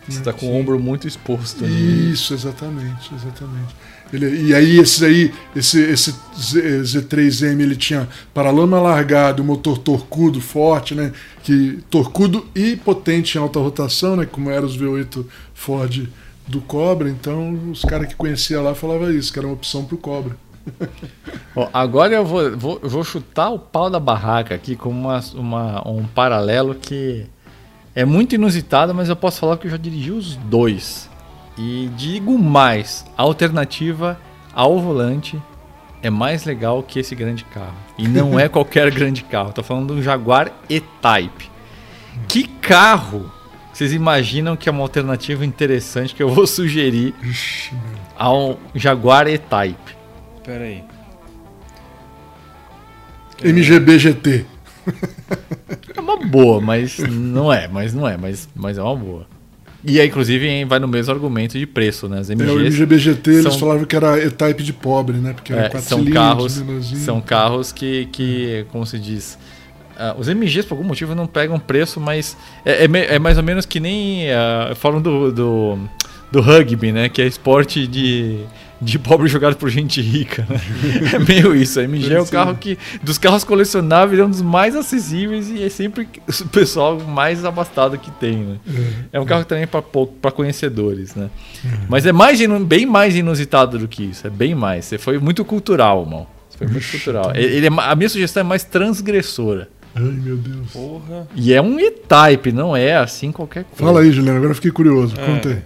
Você 0.10 0.22
tá 0.22 0.34
com 0.34 0.48
o 0.48 0.56
ombro 0.60 0.80
muito 0.80 1.07
exposto. 1.07 1.64
né? 1.64 1.69
Isso, 1.69 2.34
exatamente, 2.34 3.14
exatamente. 3.14 3.76
Ele- 4.11 4.48
e 4.48 4.56
aí 4.56 4.80
esse 4.80 5.06
aí, 5.06 5.31
esse, 5.56 5.80
esse 5.81 6.15
Z, 6.40 6.81
Z3M, 6.81 7.61
ele 7.61 7.76
tinha 7.76 8.07
paralama 8.34 8.80
largado, 8.80 9.44
motor 9.44 9.77
torcudo, 9.77 10.41
forte, 10.41 10.95
né? 10.95 11.11
Que, 11.44 11.80
torcudo 11.91 12.45
e 12.56 12.76
potente 12.76 13.38
em 13.38 13.41
alta 13.41 13.60
rotação, 13.60 14.15
né? 14.15 14.26
Como 14.26 14.49
eram 14.49 14.65
os 14.65 14.76
V8 14.77 15.23
Ford 15.53 16.07
do 16.48 16.60
Cobra. 16.61 17.07
Então 17.07 17.53
os 17.72 17.84
caras 17.84 18.07
que 18.07 18.15
conhecia 18.15 18.60
lá 18.60 18.73
falavam 18.73 19.11
isso, 19.11 19.31
que 19.31 19.38
era 19.38 19.48
uma 19.48 19.53
opção 19.53 19.86
pro 19.86 19.95
Cobra. 19.98 20.36
Ó, 21.56 21.69
agora 21.73 22.15
eu 22.15 22.26
vou, 22.26 22.57
vou, 22.57 22.80
vou 22.84 23.03
chutar 23.03 23.49
o 23.49 23.60
pau 23.60 23.90
da 23.90 23.99
barraca 23.99 24.56
aqui 24.56 24.76
com 24.76 24.90
uma, 24.90 25.19
uma- 25.36 25.88
um 25.88 26.03
paralelo 26.06 26.73
que 26.76 27.26
é 27.95 28.06
muito 28.06 28.36
inusitado, 28.36 28.94
mas 28.94 29.10
eu 29.10 29.16
posso 29.16 29.40
falar 29.40 29.57
que 29.57 29.68
eu 29.68 29.72
já 29.72 29.78
dirigi 29.78 30.11
os 30.11 30.36
dois. 30.36 31.10
E 31.57 31.90
digo 31.98 32.38
mais, 32.38 33.06
a 33.18 33.24
alternativa 33.24 34.20
ao 34.53 34.80
volante 34.80 35.41
é 36.02 36.10
mais 36.10 36.45
legal 36.45 36.82
que 36.82 36.99
esse 36.99 37.14
grande 37.16 37.44
carro. 37.45 37.76
E 37.98 38.07
não 38.07 38.40
é 38.40 38.48
qualquer 38.49 38.90
grande 38.91 39.24
carro, 39.24 39.52
tô 39.52 39.64
falando 39.64 39.94
de 39.94 39.99
um 39.99 40.03
Jaguar 40.03 40.52
E-Type. 40.70 41.49
Que 42.28 42.48
carro 42.48 43.32
vocês 43.80 43.94
imaginam 43.94 44.57
que 44.57 44.68
é 44.68 44.72
uma 44.74 44.82
alternativa 44.82 45.45
interessante 45.45 46.14
que 46.14 46.22
eu 46.22 46.28
vou 46.28 46.45
sugerir 46.45 47.14
Ixi, 47.24 47.74
ao 48.18 48.60
Jaguar 48.76 49.26
E-Type? 49.26 49.95
Pera 50.44 50.66
aí. 50.66 50.84
MGB 53.41 53.99
GT. 53.99 54.45
É 55.95 55.99
uma 56.02 56.18
boa, 56.18 56.60
mas 56.61 56.98
não 56.99 57.52
é, 57.52 57.68
mas 57.68 57.94
não 57.94 58.07
é, 58.07 58.18
mas, 58.18 58.48
mas 58.56 58.78
é 58.78 58.82
uma 58.82 58.95
boa. 58.95 59.28
E 59.84 59.99
aí, 59.99 60.07
inclusive, 60.07 60.66
vai 60.66 60.78
no 60.78 60.88
mesmo 60.90 61.14
argumento 61.14 61.57
de 61.57 61.66
preço, 61.66 62.10
né? 62.10 62.20
As 62.20 62.30
É, 62.30 62.34
o 62.34 62.38
MGs 62.38 62.60
MGB 62.82 62.98
GT 62.99 63.30
eles 63.32 63.44
são- 63.44 63.60
falavam 63.60 63.86
que 63.86 63.95
era 63.95 64.18
E-Type 64.24 64.61
de 64.61 64.74
pobre, 64.74 65.18
né? 65.18 65.32
Porque 65.34 65.53
era 65.53 65.68
é, 65.68 65.70
quatro 65.70 65.88
são 65.88 66.03
carros, 66.06 66.61
menorzinho. 66.61 66.99
são 67.02 67.22
carros 67.22 67.72
que, 67.72 68.07
que 68.11 68.66
como 68.72 68.86
se 68.86 68.99
diz, 68.99 69.40
ah, 69.98 70.16
os 70.18 70.28
MGs 70.28 70.68
por 70.68 70.76
algum 70.76 70.88
motivo 70.88 71.16
não 71.16 71.26
pegam 71.28 71.57
preço, 71.57 71.99
mas 71.99 72.36
é, 72.66 72.86
é 72.86 73.16
é 73.16 73.20
mais 73.20 73.38
ou 73.38 73.44
menos 73.44 73.66
que 73.66 73.80
nem 73.80 74.30
ah, 74.32 74.74
falam 74.76 75.02
do, 75.02 75.32
do, 75.32 75.80
do 76.30 76.41
rugby, 76.41 76.91
né? 76.91 77.07
Que 77.07 77.22
é 77.22 77.26
esporte 77.28 77.88
de, 77.88 78.40
de 78.82 78.98
pobre 78.98 79.28
jogado 79.28 79.56
por 79.56 79.70
gente 79.70 80.02
rica. 80.02 80.46
Né? 80.50 80.60
é 81.16 81.20
meio 81.20 81.56
isso. 81.56 81.80
A 81.80 81.84
MG 81.84 82.14
é 82.14 82.22
o 82.22 82.26
carro 82.26 82.56
que 82.56 82.78
dos 83.04 83.18
carros 83.18 83.44
colecionáveis 83.44 84.20
é 84.20 84.26
um 84.26 84.30
dos 84.30 84.42
mais 84.42 84.76
acessíveis 84.76 85.50
e 85.50 85.64
é 85.64 85.70
sempre 85.70 86.08
o 86.28 86.48
pessoal 86.48 87.00
mais 87.00 87.44
abastado 87.44 87.98
que 87.98 88.12
tem. 88.12 88.38
Né? 88.38 88.58
É 89.12 89.20
um 89.20 89.26
carro 89.26 89.46
também 89.46 89.68
para 89.68 90.32
conhecedores, 90.32 91.16
né? 91.16 91.30
Mas 91.88 92.06
é 92.06 92.12
mais 92.12 92.40
bem 92.66 92.86
mais 92.86 93.16
inusitado 93.16 93.78
do 93.78 93.88
que 93.88 94.04
isso. 94.04 94.26
É 94.26 94.30
bem 94.30 94.56
mais. 94.56 94.86
Você 94.86 94.98
foi 94.98 95.20
muito 95.20 95.44
cultural, 95.44 96.06
mal. 96.06 96.30
Você 96.50 96.58
foi 96.58 96.68
muito 96.68 96.90
cultural. 96.90 97.32
Ele 97.36 97.68
é 97.68 97.70
a 97.78 97.96
minha 97.96 98.10
sugestão 98.10 98.42
é 98.42 98.44
mais 98.44 98.64
transgressora. 98.64 99.70
Ai, 99.96 100.04
meu 100.04 100.38
Deus. 100.38 100.72
Porra. 100.72 101.28
E 101.36 101.54
é 101.54 101.62
um 101.62 101.80
E-Type, 101.80 102.52
não 102.52 102.76
é 102.76 102.96
assim 102.96 103.32
qualquer 103.32 103.64
coisa. 103.64 103.84
Fala 103.84 104.02
aí, 104.02 104.12
Juliano, 104.12 104.38
agora 104.38 104.52
eu 104.52 104.56
fiquei 104.56 104.72
curioso. 104.72 105.16
É. 105.20 105.26
Conta 105.26 105.50
aí. 105.50 105.62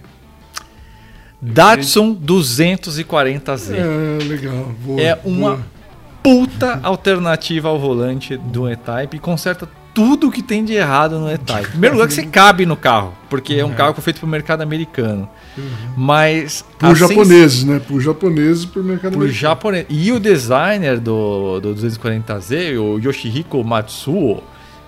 Datsun 1.52 2.14
240Z. 2.16 3.74
É, 3.74 4.24
legal. 4.24 4.72
Boa, 4.84 5.00
É 5.00 5.18
uma 5.24 5.50
boa. 5.56 5.60
puta 6.22 6.80
alternativa 6.82 7.68
ao 7.68 7.78
volante 7.78 8.36
do 8.36 8.68
E-Type 8.70 9.16
e 9.16 9.20
conserta 9.20 9.68
tudo 9.92 10.30
que 10.30 10.42
tem 10.42 10.64
de 10.64 10.72
errado 10.72 11.18
no 11.20 11.30
E-Type. 11.30 11.68
Em 11.68 11.70
primeiro 11.70 11.94
lugar 11.96 12.08
que 12.08 12.14
você 12.14 12.24
cabe 12.26 12.66
no 12.66 12.76
carro, 12.76 13.12
porque 13.30 13.54
é 13.54 13.64
um 13.64 13.72
carro 13.74 13.90
que 13.90 13.96
foi 14.00 14.04
feito 14.04 14.20
para 14.20 14.26
o 14.26 14.30
mercado 14.30 14.62
americano. 14.62 15.28
Mas 15.96 16.64
Por 16.78 16.86
a 16.86 16.88
sens- 16.96 16.98
japoneses, 17.10 17.64
né? 17.64 17.80
Por 17.86 18.00
japoneses 18.00 18.64
e 18.64 18.66
por 18.66 18.82
mercado 18.82 19.12
Por 19.12 19.18
americano. 19.22 19.40
japonês. 19.40 19.86
E 19.88 20.10
o 20.10 20.18
designer 20.18 20.98
do, 20.98 21.60
do 21.60 21.74
240Z, 21.74 22.76
o 22.80 22.98
Yoshihiko 22.98 23.62
Matsuo, 23.62 24.42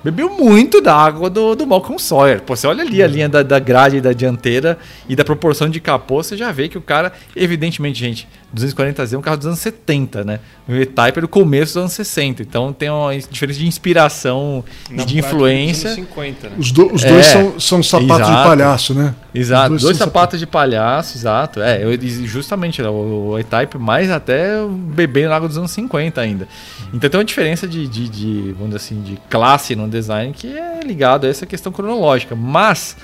bebeu 0.06 0.30
muito 0.30 0.80
da 0.80 0.94
água 0.94 1.28
do, 1.28 1.56
do 1.56 1.66
Malcolm 1.66 1.98
Sawyer. 1.98 2.40
Pô, 2.40 2.54
você 2.54 2.66
olha 2.66 2.84
ali 2.84 3.02
a 3.02 3.06
linha 3.08 3.28
da, 3.28 3.42
da 3.42 3.58
grade 3.58 4.00
da 4.00 4.12
dianteira 4.12 4.78
e 5.08 5.16
da 5.16 5.24
proporção 5.24 5.68
de 5.68 5.80
capô, 5.80 6.22
você 6.22 6.36
já 6.36 6.52
vê 6.52 6.68
que 6.68 6.78
o 6.78 6.80
cara, 6.80 7.12
evidentemente, 7.34 7.98
gente, 7.98 8.28
240Z 8.56 9.12
é 9.12 9.18
um 9.18 9.22
carro 9.22 9.36
dos 9.36 9.46
anos 9.46 9.58
70, 9.60 10.24
né? 10.24 10.40
O 10.68 10.72
E-Type 10.72 11.18
é 11.18 11.20
do 11.20 11.28
começo 11.28 11.74
dos 11.74 11.76
anos 11.82 11.92
60. 11.92 12.42
Então 12.42 12.72
tem 12.72 12.90
uma 12.90 13.16
diferença 13.16 13.58
de 13.60 13.66
inspiração 13.66 14.64
e 14.90 15.04
de 15.04 15.18
influência. 15.18 15.90
dos 15.90 15.98
anos 15.98 16.08
50, 16.08 16.48
né? 16.48 16.56
Os, 16.58 16.72
do- 16.72 16.92
os 16.92 17.04
É, 17.04 17.08
dois 17.08 17.26
são, 17.26 17.60
são 17.60 17.82
sapatos 17.82 18.16
de 18.26 18.32
exato. 18.32 18.48
palhaço, 18.48 18.94
né? 18.94 19.14
Exato, 19.34 19.74
Os 19.74 19.82
dois, 19.82 19.96
são 19.96 20.06
sapatos 20.06 20.40
de 20.40 20.46
palhaço, 20.46 21.16
exato. 21.18 21.60
É, 21.60 21.84
eu, 21.84 21.90
justamente 22.26 22.80
né, 22.82 22.88
o, 22.88 23.32
o 23.32 23.38
E-Type, 23.38 23.78
mais 23.78 24.10
até 24.10 24.56
bebê 24.68 25.28
na 25.28 25.36
água 25.36 25.46
dos 25.48 25.58
anos 25.58 25.70
50 25.70 26.20
ainda. 26.20 26.48
Então 26.92 27.08
tem 27.10 27.18
uma 27.18 27.24
diferença 27.24 27.68
de, 27.68 27.86
de, 27.86 28.08
de, 28.08 28.42
vamos 28.58 28.66
dizer 28.74 28.76
assim, 28.76 29.02
de 29.02 29.18
classe 29.28 29.76
no 29.76 29.88
design 29.88 30.32
que 30.32 30.48
é 30.56 30.80
ligado 30.84 31.26
a 31.26 31.28
essa 31.28 31.44
questão 31.44 31.70
cronológica. 31.70 32.34
Mas, 32.34 32.96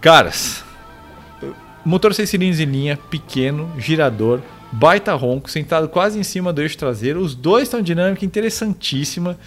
caras, 0.00 0.64
motor 1.84 2.14
6 2.14 2.28
cilindros 2.28 2.60
em 2.60 2.64
linha, 2.64 2.96
pequeno, 3.10 3.70
girador, 3.78 4.40
baita 4.70 5.14
ronco, 5.14 5.50
sentado 5.50 5.88
quase 5.88 6.18
em 6.18 6.22
cima 6.22 6.52
do 6.52 6.62
eixo 6.62 6.78
traseiro. 6.78 7.20
Os 7.20 7.34
dois 7.34 7.64
estão 7.64 7.82
dinâmica 7.82 8.24
interessantíssima. 8.24 9.38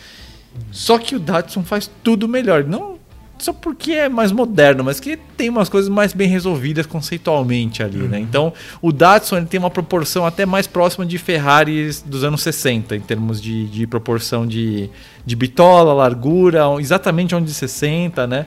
Só 0.72 0.98
que 0.98 1.16
o 1.16 1.20
Datsun 1.20 1.64
faz 1.64 1.90
tudo 2.03 2.28
melhor. 2.28 2.64
Não 2.64 2.95
só 3.38 3.52
porque 3.52 3.91
é 3.91 4.07
mais 4.07 4.32
moderno, 4.32 4.84
mas 4.84 4.99
que 4.99 5.18
tem 5.18 5.49
umas 5.49 5.68
coisas 5.68 5.90
mais 5.90 6.14
bem 6.14 6.28
resolvidas 6.28 6.86
conceitualmente 6.86 7.84
ali, 7.84 7.98
né? 7.98 8.20
Então, 8.20 8.53
o 8.82 8.91
Datsun 8.91 9.38
ele 9.38 9.45
tem 9.45 9.60
uma 9.60 9.70
proporção 9.70 10.26
até 10.26 10.45
mais 10.45 10.68
próxima 10.68 11.06
de 11.06 11.18
Ferraris 11.18 12.02
dos 12.02 12.24
anos 12.24 12.41
60, 12.41 12.95
em 12.95 13.02
termos 13.02 13.41
de, 13.41 13.66
de 13.68 13.86
proporção 13.86 14.48
de, 14.48 14.90
de 15.26 15.36
bitola, 15.36 15.94
largura, 15.94 16.64
exatamente 16.80 17.36
onde 17.36 17.53
60, 17.53 18.26
né? 18.26 18.45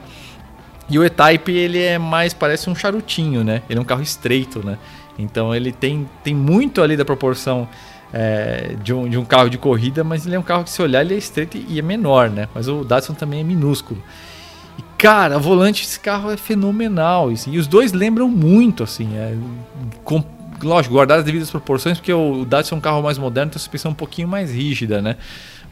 E 0.89 0.99
o 0.99 1.05
E-Type 1.05 1.53
ele 1.53 1.83
é 1.83 1.99
mais, 1.99 2.33
parece 2.33 2.71
um 2.71 2.75
charutinho, 2.75 3.45
né? 3.45 3.63
Ele 3.69 3.79
é 3.79 3.83
um 3.83 3.85
carro 3.85 4.03
estreito, 4.03 4.65
né? 4.65 4.79
Então 5.19 5.55
ele 5.55 5.73
tem, 5.73 6.09
tem 6.23 6.35
muito 6.35 6.81
ali 6.81 6.97
da 6.97 7.05
proporção 7.05 7.69
é, 8.13 8.77
de, 8.83 8.93
um, 8.93 9.09
de 9.09 9.19
um 9.19 9.25
carro 9.25 9.51
de 9.51 9.59
corrida, 9.59 10.03
mas 10.03 10.27
ele 10.27 10.37
é 10.37 10.39
um 10.39 10.43
carro 10.43 10.65
que 10.65 10.71
se 10.71 10.81
olhar 10.81 11.03
ele 11.03 11.15
é 11.15 11.19
estreito 11.19 11.59
e 11.69 11.79
é 11.79 11.83
menor, 11.83 12.31
né? 12.31 12.49
Mas 12.55 12.69
o 12.69 12.85
Datsun 12.85 13.15
também 13.15 13.41
é 13.41 13.45
minúsculo. 13.45 14.03
E 14.79 14.83
cara, 14.97 15.37
o 15.37 15.41
volante 15.41 15.83
desse 15.83 16.01
carro 16.01 16.31
é 16.31 16.37
fenomenal, 16.37 17.29
assim, 17.29 17.53
e 17.53 17.59
os 17.59 17.67
dois 17.67 17.93
lembram 17.93 18.29
muito, 18.29 18.85
assim, 18.85 19.17
é, 19.17 19.37
com, 20.05 20.25
lógico, 20.63 20.95
guardar 20.95 21.19
as 21.19 21.25
devidas 21.25 21.51
proporções, 21.51 21.99
porque 21.99 22.13
o 22.13 22.45
Datsun 22.45 22.77
é 22.77 22.79
um 22.79 22.81
carro 22.81 23.03
mais 23.03 23.19
moderno, 23.19 23.51
tem 23.51 23.57
a 23.57 23.61
suspensão 23.61 23.91
um 23.91 23.95
pouquinho 23.95 24.29
mais 24.29 24.53
rígida, 24.53 25.03
né? 25.03 25.17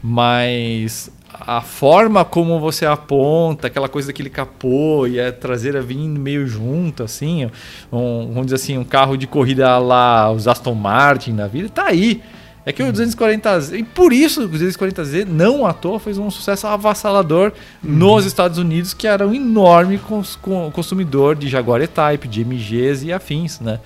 Mas 0.01 1.11
a 1.33 1.61
forma 1.61 2.23
como 2.23 2.59
você 2.59 2.85
aponta, 2.85 3.67
aquela 3.67 3.89
coisa 3.89 4.07
daquele 4.07 4.29
capô 4.29 5.05
e 5.07 5.19
a 5.19 5.31
traseira 5.31 5.81
vindo 5.81 6.19
meio 6.19 6.47
junto, 6.47 7.03
assim, 7.03 7.45
um, 7.91 8.27
vamos 8.27 8.45
dizer 8.45 8.55
assim, 8.55 8.77
um 8.77 8.83
carro 8.83 9.17
de 9.17 9.27
corrida 9.27 9.77
lá, 9.77 10.31
os 10.31 10.47
Aston 10.47 10.73
Martin 10.73 11.33
na 11.33 11.47
vida, 11.47 11.69
tá 11.69 11.85
aí. 11.87 12.21
É 12.65 12.73
que 12.73 12.83
o 12.83 12.91
240Z, 12.91 13.79
e 13.79 13.83
por 13.83 14.11
isso 14.11 14.43
o 14.43 14.49
240Z 14.49 15.25
não 15.25 15.65
à 15.65 15.71
toa 15.71 16.01
fez 16.01 16.17
um 16.17 16.29
sucesso 16.29 16.67
avassalador 16.67 17.53
nos 17.81 18.25
Estados 18.25 18.57
Unidos, 18.57 18.93
que 18.93 19.07
era 19.07 19.25
um 19.25 19.33
enorme 19.33 19.97
cons- 19.97 20.37
consumidor 20.73 21.35
de 21.37 21.47
Jaguar 21.47 21.81
E-Type, 21.81 22.27
de 22.27 22.43
MGs 22.43 23.05
e 23.05 23.13
afins, 23.13 23.61
né? 23.61 23.79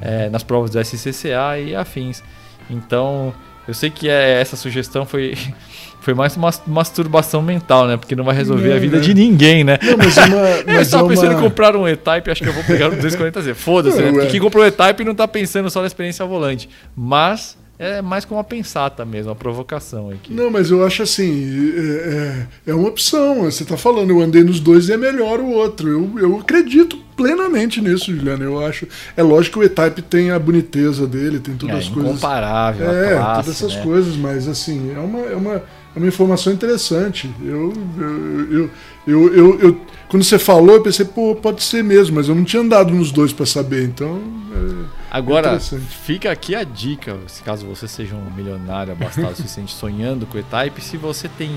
É, 0.00 0.28
nas 0.30 0.42
provas 0.42 0.72
do 0.72 0.84
SCCA 0.84 1.60
e 1.64 1.76
afins. 1.76 2.24
Então, 2.68 3.32
eu 3.66 3.74
sei 3.74 3.90
que 3.90 4.08
é, 4.08 4.40
essa 4.40 4.56
sugestão 4.56 5.06
foi, 5.06 5.36
foi 6.00 6.14
mais 6.14 6.36
uma 6.36 6.50
masturbação 6.66 7.40
mental, 7.42 7.86
né? 7.86 7.96
Porque 7.96 8.14
não 8.14 8.24
vai 8.24 8.34
resolver 8.34 8.68
Não, 8.68 8.76
a 8.76 8.78
vida 8.78 8.96
né? 8.96 9.02
de 9.02 9.14
ninguém, 9.14 9.64
né? 9.64 9.78
Não, 9.82 9.96
mas 9.96 10.16
uma. 10.16 10.36
eu 10.60 10.64
Mas 10.66 10.76
é 10.76 10.80
estava 10.82 11.08
pensando 11.08 11.32
em 11.32 11.34
uma... 11.36 11.42
comprar 11.42 11.74
um 11.76 11.88
E-Type, 11.88 12.30
acho 12.30 12.42
que 12.42 12.48
eu 12.48 12.52
vou 12.52 12.64
pegar 12.64 12.88
o 12.88 12.96
240Z. 12.96 13.54
Foda-se, 13.54 14.00
né? 14.00 14.10
Porque 14.10 14.26
é. 14.26 14.30
quem 14.30 14.40
comprou 14.40 14.64
o 14.64 14.66
E-Type 14.66 15.04
não 15.04 15.14
tá 15.14 15.26
pensando 15.26 15.70
só 15.70 15.80
na 15.80 15.86
experiência 15.86 16.22
ao 16.22 16.28
volante. 16.28 16.68
Mas 16.94 17.56
é 17.78 18.00
mais 18.00 18.24
como 18.24 18.38
uma 18.38 18.44
pensata 18.44 19.04
mesmo, 19.04 19.30
uma 19.30 19.36
provocação 19.36 20.10
aqui. 20.10 20.32
Não, 20.32 20.50
mas 20.50 20.70
eu 20.70 20.84
acho 20.86 21.02
assim, 21.02 21.72
é, 21.76 22.46
é, 22.66 22.70
é 22.70 22.74
uma 22.74 22.88
opção. 22.88 23.42
Você 23.42 23.62
está 23.64 23.76
falando, 23.76 24.10
eu 24.10 24.20
andei 24.20 24.44
nos 24.44 24.60
dois 24.60 24.88
e 24.88 24.92
é 24.92 24.96
melhor 24.96 25.40
o 25.40 25.50
outro. 25.50 25.88
Eu, 25.88 26.18
eu 26.18 26.38
acredito 26.38 26.96
plenamente 27.16 27.80
nisso, 27.80 28.14
Juliano. 28.14 28.44
Eu 28.44 28.64
acho. 28.64 28.86
É 29.16 29.22
lógico 29.22 29.58
que 29.58 29.64
o 29.64 29.68
E-Type 29.68 30.02
tem 30.02 30.30
a 30.30 30.38
boniteza 30.38 31.06
dele, 31.06 31.38
tem 31.40 31.56
todas 31.56 31.74
é 31.74 31.78
as 31.80 31.88
coisas. 31.88 32.12
incomparável, 32.12 32.90
É, 32.90 33.14
classe, 33.16 33.40
todas 33.42 33.56
essas 33.62 33.76
né? 33.76 33.82
coisas, 33.82 34.16
mas 34.16 34.48
assim, 34.48 34.92
é 34.94 34.98
uma, 34.98 35.20
é 35.20 35.36
uma, 35.36 35.62
é 35.94 35.98
uma 35.98 36.08
informação 36.08 36.52
interessante. 36.52 37.30
Eu, 37.42 37.72
eu, 37.98 38.70
eu, 39.06 39.34
eu, 39.34 39.60
eu- 39.60 39.80
quando 40.08 40.22
você 40.22 40.38
falou, 40.38 40.76
eu 40.76 40.82
pensei, 40.82 41.04
pô, 41.04 41.34
pode 41.34 41.62
ser 41.62 41.82
mesmo, 41.82 42.14
mas 42.16 42.28
eu 42.28 42.34
não 42.34 42.44
tinha 42.44 42.62
andado 42.62 42.92
nos 42.94 43.10
dois 43.10 43.32
para 43.32 43.46
saber, 43.46 43.84
então. 43.84 44.20
é, 44.54 44.84
Agora, 45.10 45.48
Interessante. 45.48 45.82
fica 46.04 46.30
aqui 46.30 46.54
a 46.54 46.62
dica, 46.64 47.16
se 47.26 47.42
caso 47.42 47.66
você 47.66 47.86
seja 47.88 48.14
um 48.14 48.30
milionário 48.30 48.92
abastado 48.92 49.32
o 49.32 49.36
suficiente 49.36 49.72
sonhando 49.74 50.26
com 50.26 50.36
o 50.36 50.40
E-Type, 50.40 50.80
se 50.80 50.96
você 50.96 51.28
tem 51.28 51.50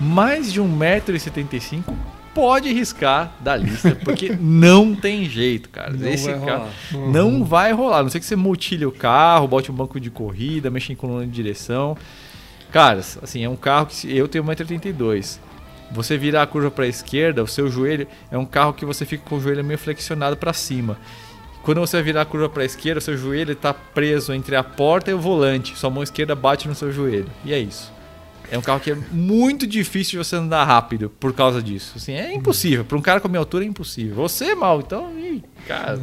mais 0.00 0.52
de 0.52 0.60
1,75m, 0.60 1.82
pode 2.34 2.72
riscar 2.72 3.32
da 3.40 3.56
lista, 3.56 3.94
porque 4.04 4.36
não 4.40 4.94
tem 4.94 5.24
jeito, 5.28 5.68
cara. 5.68 5.92
Não 5.92 6.08
Esse 6.08 6.24
vai 6.32 6.40
carro 6.44 6.68
rolar. 6.92 7.10
não 7.12 7.44
vai 7.44 7.72
rolar. 7.72 7.98
A 7.98 8.02
não 8.02 8.10
sei 8.10 8.20
que 8.20 8.26
você 8.26 8.36
multilhe 8.36 8.84
o 8.84 8.92
carro, 8.92 9.46
bote 9.46 9.70
um 9.70 9.74
banco 9.74 10.00
de 10.00 10.10
corrida, 10.10 10.70
mexa 10.70 10.92
em 10.92 10.96
coluna 10.96 11.24
de 11.24 11.32
direção. 11.32 11.96
Caras, 12.74 13.20
assim, 13.22 13.44
é 13.44 13.48
um 13.48 13.54
carro 13.54 13.86
que 13.86 14.16
eu 14.16 14.26
tenho 14.26 14.42
1,82m. 14.42 15.38
Você 15.92 16.18
virar 16.18 16.42
a 16.42 16.46
curva 16.48 16.72
para 16.72 16.86
a 16.86 16.88
esquerda, 16.88 17.40
o 17.40 17.46
seu 17.46 17.70
joelho 17.70 18.04
é 18.32 18.36
um 18.36 18.44
carro 18.44 18.72
que 18.72 18.84
você 18.84 19.06
fica 19.06 19.22
com 19.28 19.36
o 19.36 19.40
joelho 19.40 19.62
meio 19.62 19.78
flexionado 19.78 20.36
para 20.36 20.52
cima. 20.52 20.98
Quando 21.62 21.80
você 21.80 22.02
virar 22.02 22.22
a 22.22 22.24
curva 22.24 22.48
para 22.48 22.64
a 22.64 22.66
esquerda, 22.66 22.98
o 22.98 23.00
seu 23.00 23.16
joelho 23.16 23.52
está 23.52 23.72
preso 23.72 24.32
entre 24.32 24.56
a 24.56 24.64
porta 24.64 25.08
e 25.08 25.14
o 25.14 25.20
volante. 25.20 25.78
Sua 25.78 25.88
mão 25.88 26.02
esquerda 26.02 26.34
bate 26.34 26.66
no 26.66 26.74
seu 26.74 26.90
joelho. 26.90 27.30
E 27.44 27.52
é 27.52 27.60
isso. 27.60 27.92
É 28.50 28.58
um 28.58 28.62
carro 28.62 28.80
que 28.80 28.90
é 28.90 28.96
muito 29.12 29.68
difícil 29.68 30.18
de 30.18 30.26
você 30.26 30.34
andar 30.34 30.64
rápido 30.64 31.08
por 31.08 31.32
causa 31.32 31.62
disso. 31.62 31.92
Assim, 31.94 32.14
é 32.14 32.34
impossível. 32.34 32.84
Para 32.84 32.98
um 32.98 33.02
cara 33.02 33.20
com 33.20 33.28
a 33.28 33.30
minha 33.30 33.38
altura 33.38 33.64
é 33.64 33.68
impossível. 33.68 34.16
Você 34.16 34.46
é 34.46 34.54
mal, 34.56 34.80
então, 34.80 35.16
ih, 35.16 35.44
cara. 35.68 36.02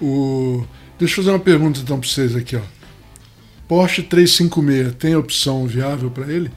O... 0.00 0.64
Deixa 0.98 1.12
eu 1.12 1.16
fazer 1.16 1.36
uma 1.36 1.38
pergunta 1.38 1.80
então 1.80 2.00
para 2.00 2.08
vocês 2.08 2.34
aqui, 2.34 2.56
ó. 2.56 2.79
Porsche 3.70 4.02
356 4.02 4.96
tem 4.96 5.14
opção 5.14 5.64
viável 5.64 6.10
para 6.10 6.26
ele? 6.26 6.50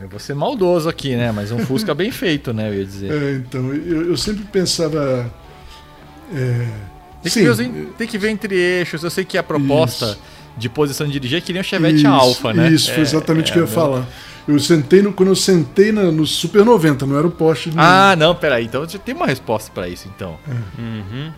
Eu 0.00 0.08
vou 0.08 0.18
ser 0.18 0.32
maldoso 0.32 0.88
aqui, 0.88 1.14
né? 1.14 1.30
Mas 1.32 1.52
um 1.52 1.58
Fusca 1.58 1.94
bem 1.94 2.10
feito, 2.10 2.54
né? 2.54 2.70
Eu 2.70 2.74
ia 2.76 2.84
dizer. 2.86 3.12
É, 3.12 3.32
então, 3.34 3.74
eu, 3.74 4.08
eu 4.08 4.16
sempre 4.16 4.42
pensava. 4.44 5.30
é, 6.34 6.66
Tem 7.22 7.24
que, 7.24 7.30
sim, 7.30 7.42
ver 7.42 7.50
os 7.50 7.58
tem 7.98 8.08
que 8.08 8.16
ver 8.16 8.30
entre 8.30 8.56
eixos. 8.56 9.04
Eu 9.04 9.10
sei 9.10 9.22
que 9.26 9.36
a 9.36 9.42
proposta 9.42 10.12
Isso. 10.12 10.18
de 10.56 10.68
posição 10.70 11.06
de 11.06 11.12
dirigir, 11.12 11.42
que 11.42 11.52
nem 11.52 11.60
o 11.60 11.64
Chevette 11.64 12.06
Alfa, 12.06 12.54
né? 12.54 12.70
Isso, 12.70 12.90
foi 12.90 13.02
exatamente 13.02 13.50
o 13.50 13.52
que 13.52 13.58
eu 13.58 13.64
ia 13.64 13.68
falar. 13.68 14.08
Eu 14.48 14.58
sentei 14.58 15.02
no, 15.02 15.12
quando 15.12 15.28
eu 15.28 15.36
sentei 15.36 15.92
na, 15.92 16.04
no 16.04 16.26
Super 16.26 16.64
90, 16.64 17.04
não 17.04 17.18
era 17.18 17.26
o 17.26 17.30
Porsche. 17.30 17.70
Ah, 17.76 18.16
não, 18.16 18.34
peraí. 18.34 18.64
Então 18.64 18.80
você 18.80 18.98
tem 18.98 19.14
uma 19.14 19.26
resposta 19.26 19.70
para 19.74 19.86
isso, 19.90 20.08
então. 20.08 20.38
É. 20.48 20.80
Uhum. 20.80 21.32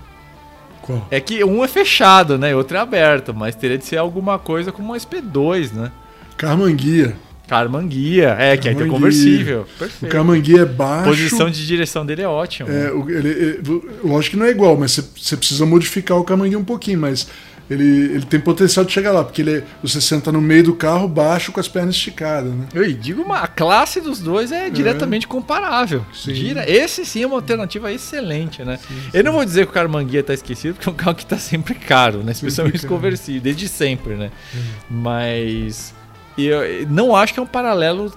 Qual? 0.82 1.06
É 1.10 1.20
que 1.20 1.44
um 1.44 1.64
é 1.64 1.68
fechado, 1.68 2.38
né? 2.38 2.50
E 2.50 2.54
outro 2.54 2.76
é 2.76 2.80
aberto, 2.80 3.34
mas 3.34 3.54
teria 3.54 3.78
de 3.78 3.84
ser 3.84 3.96
alguma 3.96 4.38
coisa 4.38 4.72
como 4.72 4.92
um 4.92 4.96
SP2, 4.96 5.72
né? 5.72 5.92
Carmanguia. 6.36 7.16
Carmanguia, 7.46 8.36
é, 8.38 8.56
que 8.56 8.68
é 8.68 8.72
interconversível. 8.72 9.66
Perfeito. 9.76 10.06
O 10.06 10.08
Carmanguia 10.08 10.62
é 10.62 10.64
baixo. 10.64 11.02
A 11.02 11.12
posição 11.12 11.50
de 11.50 11.66
direção 11.66 12.06
dele 12.06 12.22
é 12.22 12.28
ótima. 12.28 12.70
É, 12.70 12.92
ele, 13.08 13.28
ele, 13.28 13.60
lógico 14.04 14.36
que 14.36 14.36
não 14.36 14.46
é 14.46 14.50
igual, 14.50 14.76
mas 14.76 14.92
você, 14.92 15.02
você 15.16 15.36
precisa 15.36 15.66
modificar 15.66 16.16
o 16.16 16.22
Carmanguia 16.22 16.58
um 16.58 16.64
pouquinho, 16.64 17.00
mas 17.00 17.26
ele, 17.70 18.14
ele 18.14 18.26
tem 18.26 18.40
potencial 18.40 18.84
de 18.84 18.90
chegar 18.90 19.12
lá, 19.12 19.22
porque 19.22 19.42
ele, 19.42 19.64
você 19.80 20.00
senta 20.00 20.32
no 20.32 20.40
meio 20.40 20.64
do 20.64 20.74
carro 20.74 21.06
baixo 21.06 21.52
com 21.52 21.60
as 21.60 21.68
pernas 21.68 21.94
esticadas, 21.94 22.52
né? 22.52 22.66
Eu 22.74 22.92
digo, 22.92 23.22
uma, 23.22 23.38
a 23.38 23.46
classe 23.46 24.00
dos 24.00 24.18
dois 24.18 24.50
é, 24.50 24.66
é. 24.66 24.70
diretamente 24.70 25.28
comparável. 25.28 26.04
Sim. 26.12 26.32
esse 26.66 27.06
sim 27.06 27.22
é 27.22 27.26
uma 27.26 27.36
alternativa 27.36 27.92
excelente, 27.92 28.64
né? 28.64 28.76
Sim, 28.76 28.94
sim. 28.94 29.10
Eu 29.14 29.22
não 29.22 29.32
vou 29.32 29.44
dizer 29.44 29.66
que 29.66 29.70
o 29.70 29.74
Carmanguia 29.74 30.18
está 30.18 30.34
esquecido, 30.34 30.74
porque 30.74 30.88
é 30.88 30.92
um 30.92 30.96
carro 30.96 31.14
que 31.14 31.22
está 31.22 31.38
sempre 31.38 31.74
caro, 31.74 32.24
né? 32.24 32.32
Especialmente 32.32 32.84
conversível, 32.88 33.40
desde 33.40 33.68
sempre, 33.68 34.16
né? 34.16 34.32
Mas 34.90 35.94
eu 36.36 36.88
não 36.88 37.14
acho 37.14 37.32
que 37.32 37.38
é 37.38 37.42
um 37.42 37.46
paralelo 37.46 38.12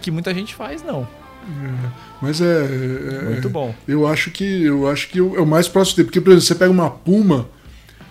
que 0.00 0.10
muita 0.10 0.32
gente 0.32 0.54
faz, 0.54 0.82
não. 0.82 1.06
É, 1.46 1.90
mas 2.22 2.40
é, 2.40 2.44
é, 2.44 3.22
muito 3.24 3.50
bom. 3.50 3.74
Eu 3.86 4.06
acho 4.06 4.30
que 4.30 4.64
eu 4.64 4.88
acho 4.88 5.08
que 5.08 5.18
é 5.18 5.22
o 5.22 5.46
mais 5.46 5.68
próximo 5.68 5.98
dele, 5.98 6.06
porque 6.06 6.20
por 6.20 6.30
exemplo, 6.30 6.46
você 6.46 6.54
pega 6.54 6.70
uma 6.70 6.90
Puma 6.90 7.46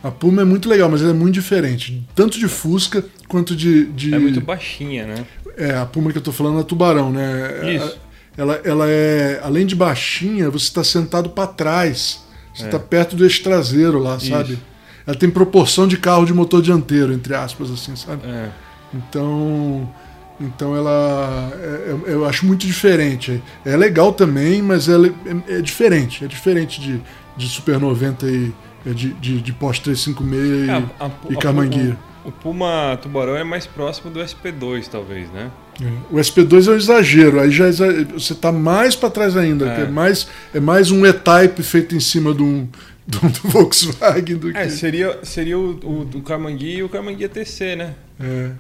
a 0.06 0.12
Puma 0.12 0.44
é 0.44 0.46
muito 0.46 0.70
legal, 0.70 0.88
mas 0.88 1.02
ela 1.02 1.10
é 1.10 1.14
muito 1.16 1.34
diferente. 1.34 2.08
Tanto 2.14 2.38
de 2.38 2.48
Fusca 2.48 3.04
quanto 3.28 3.56
de. 3.56 3.86
de... 3.86 4.14
É 4.14 4.20
muito 4.20 4.40
baixinha, 4.40 5.08
né? 5.08 5.26
É, 5.58 5.76
a 5.76 5.84
Puma 5.84 6.12
que 6.12 6.18
eu 6.20 6.22
tô 6.22 6.32
falando 6.32 6.60
é 6.60 6.62
a 6.62 6.64
Tubarão, 6.64 7.12
né? 7.12 7.74
Isso. 7.76 7.98
Ela, 8.38 8.62
ela 8.64 8.86
é. 8.88 9.42
Além 9.44 9.66
de 9.66 9.76
baixinha, 9.76 10.48
você 10.52 10.66
está 10.66 10.84
sentado 10.84 11.32
para 11.32 11.48
trás. 11.48 12.24
Você 12.54 12.66
está 12.66 12.78
é. 12.78 12.80
perto 12.80 13.16
do 13.16 13.24
eixo 13.24 13.42
traseiro 13.42 13.98
lá, 13.98 14.18
Isso. 14.18 14.30
sabe? 14.30 14.60
Ela 15.08 15.18
tem 15.18 15.28
proporção 15.28 15.88
de 15.88 15.98
carro 15.98 16.24
de 16.24 16.36
motor 16.36 16.62
dianteiro, 16.62 17.12
entre 17.12 17.34
aspas, 17.34 17.72
assim, 17.72 17.96
sabe? 17.96 18.28
É. 18.28 18.52
Então. 18.94 19.92
Então 20.40 20.76
ela. 20.76 21.52
É, 21.60 22.12
é 22.12 22.14
eu 22.14 22.28
acho 22.28 22.46
muito 22.46 22.68
diferente. 22.68 23.42
É 23.66 23.76
legal 23.76 24.14
também, 24.14 24.62
mas 24.62 24.88
ela 24.88 25.08
é, 25.08 25.58
é 25.58 25.62
diferente. 25.62 26.24
É 26.24 26.28
diferente 26.28 26.80
de, 26.80 27.02
de 27.36 27.50
Super 27.50 27.80
90 27.80 28.28
e 28.28 28.54
de, 28.94 29.14
de, 29.14 29.42
de 29.42 29.54
Porsche 29.54 29.82
356 29.82 30.70
é, 30.70 30.72
a, 30.72 31.06
a, 31.06 31.12
e 31.30 31.36
Camanguia. 31.38 31.98
O, 32.24 32.30
o 32.30 32.32
Puma 32.32 32.98
Tubarão 33.02 33.36
é 33.36 33.44
mais 33.44 33.66
próximo 33.66 34.12
do 34.12 34.20
SP2, 34.20 34.88
talvez, 34.88 35.30
né? 35.32 35.52
É. 35.82 36.14
O 36.14 36.18
SP2 36.18 36.68
é 36.68 36.72
um 36.72 36.76
exagero, 36.76 37.40
aí 37.40 37.52
já 37.52 37.68
é, 37.68 38.04
você 38.04 38.34
está 38.34 38.52
mais 38.52 38.96
para 38.96 39.10
trás 39.10 39.36
ainda, 39.36 39.68
é. 39.68 39.82
é. 39.82 39.88
mais, 39.88 40.28
é 40.54 40.60
mais 40.60 40.92
um 40.92 41.06
E-Type 41.06 41.62
feito 41.64 41.96
em 41.96 42.00
cima 42.00 42.34
de 42.34 42.44
um, 42.44 42.68
do, 43.06 43.20
do 43.20 43.50
Volkswagen 43.50 44.38
do 44.38 44.52
que... 44.52 44.58
É, 44.58 44.70
seria, 44.70 45.20
seria 45.24 45.58
o, 45.58 45.72
o, 45.84 46.18
o 46.18 46.22
Camanguia 46.22 46.78
e 46.78 46.84
o 46.84 46.90
Camanguia 46.90 47.28
TC, 47.28 47.76
né? 47.76 47.94
É, 48.20 48.52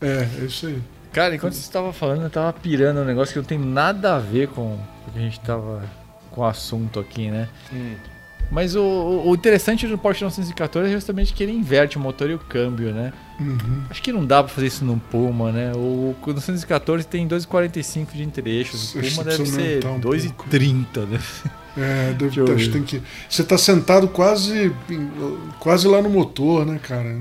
é, 0.00 0.08
é, 0.08 0.28
é 0.40 0.44
isso 0.44 0.66
aí. 0.66 0.78
Cara, 1.12 1.34
enquanto 1.34 1.54
você 1.54 1.60
estava 1.60 1.92
falando, 1.92 2.22
eu 2.22 2.28
estava 2.28 2.52
pirando 2.52 3.00
um 3.00 3.04
negócio 3.04 3.32
que 3.32 3.38
não 3.38 3.46
tem 3.46 3.58
nada 3.58 4.16
a 4.16 4.18
ver 4.18 4.48
com 4.48 4.74
o 4.74 5.12
que 5.12 5.18
a 5.18 5.22
gente 5.22 5.38
estava 5.38 5.82
com 6.30 6.42
o 6.42 6.44
assunto 6.44 7.00
aqui, 7.00 7.30
né? 7.30 7.48
Hum. 7.72 7.94
Mas 8.50 8.74
o, 8.74 8.82
o, 8.82 9.34
interessante 9.34 9.86
do 9.86 9.98
Porsche 9.98 10.24
914 10.24 10.88
é 10.88 10.92
justamente 10.92 11.34
que 11.34 11.42
ele 11.42 11.52
inverte 11.52 11.98
o 11.98 12.00
motor 12.00 12.30
e 12.30 12.34
o 12.34 12.38
câmbio, 12.38 12.92
né? 12.92 13.12
Uhum. 13.38 13.82
Acho 13.90 14.02
que 14.02 14.10
não 14.10 14.24
dá 14.24 14.42
pra 14.42 14.52
fazer 14.52 14.68
isso 14.68 14.84
no 14.84 14.98
Puma, 14.98 15.52
né? 15.52 15.72
O, 15.74 16.16
o 16.20 16.26
914 16.26 17.06
tem 17.06 17.28
2,45 17.28 18.12
de 18.14 18.22
entreeixos. 18.22 18.94
O 18.94 19.00
Puma 19.00 19.24
deve 19.24 19.46
ser 19.46 19.86
um 19.86 20.00
2,30, 20.00 21.06
né? 21.06 21.20
É, 21.76 22.12
deve, 22.18 22.52
acho, 22.52 22.72
tem 22.72 22.82
que. 22.82 23.02
Você 23.28 23.44
tá 23.44 23.58
sentado 23.58 24.08
quase, 24.08 24.72
quase 25.60 25.86
lá 25.86 26.00
no 26.00 26.08
motor, 26.08 26.64
né, 26.64 26.80
cara? 26.82 27.16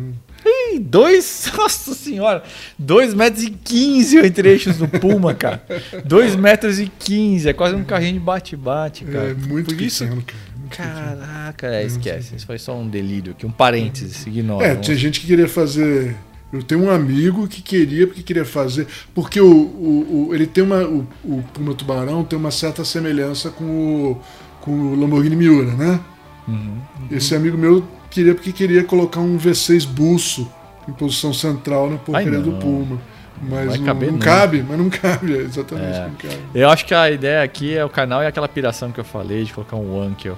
Ih, 0.45 0.79
dois, 0.79 1.51
nossa 1.57 1.93
senhora, 1.93 2.43
2 2.79 3.13
metros 3.13 3.43
e 3.43 3.49
15 3.49 4.17
entre 4.19 4.49
eixos 4.49 4.77
do 4.77 4.87
Puma, 4.87 5.33
cara. 5.33 5.61
2 6.05 6.35
metros 6.35 6.79
e 6.79 6.87
15, 6.87 7.49
é 7.49 7.53
quase 7.53 7.75
um 7.75 7.83
carrinho 7.83 8.13
de 8.13 8.19
bate-bate, 8.19 9.03
cara. 9.05 9.31
É 9.31 9.33
muito 9.33 9.73
Por 9.73 9.81
isso, 9.81 10.03
pequeno, 10.05 10.21
cara. 10.21 10.46
Caraca, 10.69 11.67
é, 11.67 11.85
esquece. 11.85 12.35
Isso 12.35 12.45
foi 12.45 12.57
só 12.57 12.75
um 12.75 12.87
delírio 12.87 13.31
aqui, 13.31 13.45
um 13.45 13.51
parênteses, 13.51 14.25
ignora. 14.25 14.65
É, 14.65 14.75
tinha 14.75 14.95
gente 14.95 15.19
que 15.19 15.27
queria 15.27 15.47
fazer. 15.47 16.15
Eu 16.51 16.63
tenho 16.63 16.83
um 16.83 16.89
amigo 16.89 17.47
que 17.47 17.61
queria, 17.61 18.07
porque 18.07 18.23
queria 18.23 18.45
fazer. 18.45 18.87
Porque 19.13 19.39
o, 19.39 19.51
o, 19.51 20.27
o 20.29 20.35
ele 20.35 20.47
tem 20.47 20.63
uma. 20.63 20.83
O, 20.83 21.07
o, 21.23 21.43
Puma 21.53 21.73
Tubarão 21.73 22.23
tem 22.23 22.37
uma 22.37 22.51
certa 22.51 22.85
semelhança 22.85 23.49
com 23.49 23.63
o, 23.63 24.21
com 24.61 24.71
o 24.71 24.99
Lamborghini 24.99 25.35
Miura, 25.35 25.71
né? 25.73 25.99
Uhum, 26.47 26.55
uhum. 26.55 27.07
Esse 27.11 27.35
amigo 27.35 27.57
meu 27.57 27.85
queria 28.09 28.33
porque 28.33 28.51
queria 28.51 28.83
colocar 28.83 29.19
um 29.19 29.37
V6 29.37 29.85
buço 29.85 30.49
em 30.87 30.93
posição 30.93 31.33
central 31.33 31.89
na 31.89 31.97
porcaria 31.97 32.39
do 32.39 32.53
Puma. 32.53 32.99
Mas 33.41 33.77
não, 33.77 33.85
caber, 33.85 34.11
não, 34.11 34.19
cabe, 34.19 34.65
mas 34.67 34.77
não 34.77 34.89
cabe, 34.89 35.37
é 35.37 35.41
exatamente, 35.41 35.97
é. 35.97 36.07
não 36.07 36.15
cabe. 36.15 36.39
Eu 36.55 36.69
acho 36.69 36.85
que 36.85 36.93
a 36.93 37.11
ideia 37.11 37.43
aqui 37.43 37.75
é 37.75 37.85
o 37.85 37.89
canal 37.89 38.23
e 38.23 38.25
aquela 38.25 38.47
piração 38.47 38.91
que 38.91 38.99
eu 38.99 39.03
falei 39.03 39.43
de 39.43 39.53
colocar 39.53 39.75
um 39.75 39.99
Wankel 39.99 40.37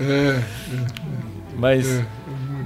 é, 0.00 0.04
é, 0.04 0.36
é, 0.36 0.86
mas, 1.56 1.88
é, 1.88 2.06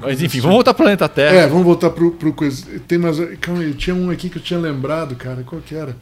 mas 0.01 0.23
enfim, 0.23 0.41
vamos 0.41 0.57
voltar 0.57 0.75
pro 0.75 0.85
planeta 0.85 1.09
Terra. 1.09 1.37
É, 1.37 1.47
vamos 1.47 1.65
voltar 1.65 1.91
pro, 1.91 2.13
pro 2.13 2.33
coisa. 2.33 2.65
Tem 2.87 2.99
mais. 2.99 3.19
Calma 3.39 3.63
aí, 3.63 3.75
tinha 3.75 3.95
um 3.95 4.11
aqui 4.11 4.29
que 4.29 4.39
eu 4.39 4.43
tinha 4.43 4.59
lembrado, 4.59 5.15
cara. 5.17 5.43
Qual 5.43 5.61
que 5.61 5.75
era? 5.75 5.97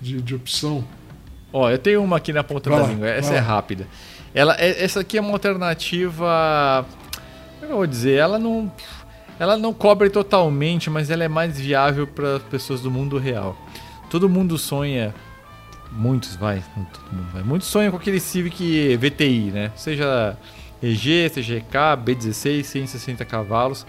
De, 0.00 0.20
de 0.20 0.34
opção. 0.34 0.84
Ó, 1.52 1.70
eu 1.70 1.78
tenho 1.78 2.02
uma 2.02 2.16
aqui 2.16 2.32
na 2.32 2.44
ponta 2.44 2.68
vai 2.68 2.78
da 2.78 2.84
lá, 2.84 2.90
língua. 2.90 3.08
Essa 3.08 3.34
é 3.34 3.38
rápida. 3.38 3.86
Ela, 4.34 4.54
essa 4.58 5.00
aqui 5.00 5.16
é 5.16 5.20
uma 5.20 5.32
alternativa. 5.32 6.84
Como 7.60 7.72
eu 7.72 7.76
vou 7.78 7.86
dizer? 7.86 8.18
Ela 8.18 8.38
não. 8.38 8.70
Ela 9.38 9.56
não 9.56 9.72
cobre 9.72 10.08
totalmente, 10.08 10.88
mas 10.88 11.10
ela 11.10 11.22
é 11.22 11.28
mais 11.28 11.60
viável 11.60 12.06
para 12.06 12.40
pessoas 12.40 12.80
do 12.80 12.90
mundo 12.90 13.18
real. 13.18 13.56
Todo 14.08 14.28
mundo 14.28 14.56
sonha 14.56 15.14
muitos 15.92 16.36
vai, 16.36 16.62
todo 16.74 17.12
mundo 17.12 17.28
vai. 17.32 17.42
Muitos 17.42 17.68
sonham 17.68 17.90
com 17.90 17.96
aquele 17.96 18.20
Civic 18.20 18.96
VTI, 18.96 19.50
né? 19.52 19.72
Seja 19.74 20.36
EG, 20.82 21.30
CGK, 21.30 21.96
B16, 22.04 22.62
160 22.62 23.24
cavalos, 23.24 23.86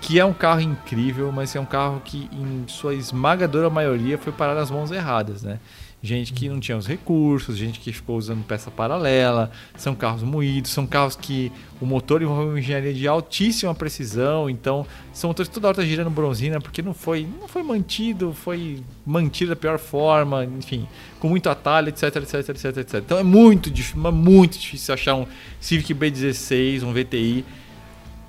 que 0.00 0.18
é 0.18 0.24
um 0.24 0.32
carro 0.32 0.60
incrível, 0.60 1.30
mas 1.30 1.54
é 1.54 1.60
um 1.60 1.66
carro 1.66 2.00
que 2.04 2.28
em 2.32 2.64
sua 2.66 2.94
esmagadora 2.94 3.68
maioria 3.68 4.16
foi 4.18 4.32
parar 4.32 4.54
nas 4.54 4.70
mãos 4.70 4.90
erradas, 4.90 5.42
né? 5.42 5.58
gente 6.02 6.32
que 6.32 6.48
não 6.48 6.58
tinha 6.58 6.76
os 6.76 6.86
recursos, 6.86 7.56
gente 7.56 7.78
que 7.78 7.92
ficou 7.92 8.16
usando 8.16 8.42
peça 8.44 8.70
paralela, 8.70 9.50
são 9.76 9.94
carros 9.94 10.22
moídos, 10.22 10.70
são 10.70 10.86
carros 10.86 11.14
que 11.14 11.52
o 11.80 11.84
motor 11.84 12.22
envolve 12.22 12.48
uma 12.48 12.58
engenharia 12.58 12.94
de 12.94 13.06
altíssima 13.06 13.74
precisão, 13.74 14.48
então 14.48 14.86
são 15.12 15.28
motores 15.28 15.50
toda 15.50 15.68
hora 15.68 15.84
girando 15.84 16.10
bronzina 16.10 16.60
porque 16.60 16.80
não 16.80 16.94
foi, 16.94 17.26
não 17.38 17.46
foi 17.46 17.62
mantido, 17.62 18.32
foi 18.32 18.82
mantido 19.04 19.50
da 19.50 19.56
pior 19.56 19.78
forma, 19.78 20.44
enfim, 20.44 20.88
com 21.18 21.28
muito 21.28 21.50
atalho, 21.50 21.90
etc, 21.90 22.16
etc, 22.16 22.48
etc, 22.48 22.64
etc. 22.78 22.94
Então 22.94 23.18
é 23.18 23.22
muito 23.22 23.70
difícil, 23.70 24.12
muito 24.12 24.58
difícil 24.58 24.94
achar 24.94 25.14
um 25.14 25.26
Civic 25.60 25.94
B16, 25.94 26.82
um 26.82 26.92
VTI 26.92 27.44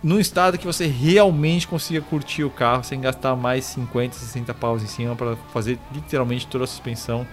num 0.03 0.19
estado 0.19 0.57
que 0.57 0.65
você 0.65 0.87
realmente 0.87 1.67
consiga 1.67 2.01
curtir 2.01 2.43
o 2.43 2.49
carro 2.49 2.83
sem 2.83 2.99
gastar 2.99 3.35
mais 3.35 3.65
50, 3.65 4.15
60 4.15 4.53
paus 4.53 4.81
em 4.81 4.87
cima 4.87 5.15
para 5.15 5.35
fazer 5.53 5.77
literalmente 5.93 6.47
toda 6.47 6.63
a 6.63 6.67
suspensão 6.67 7.25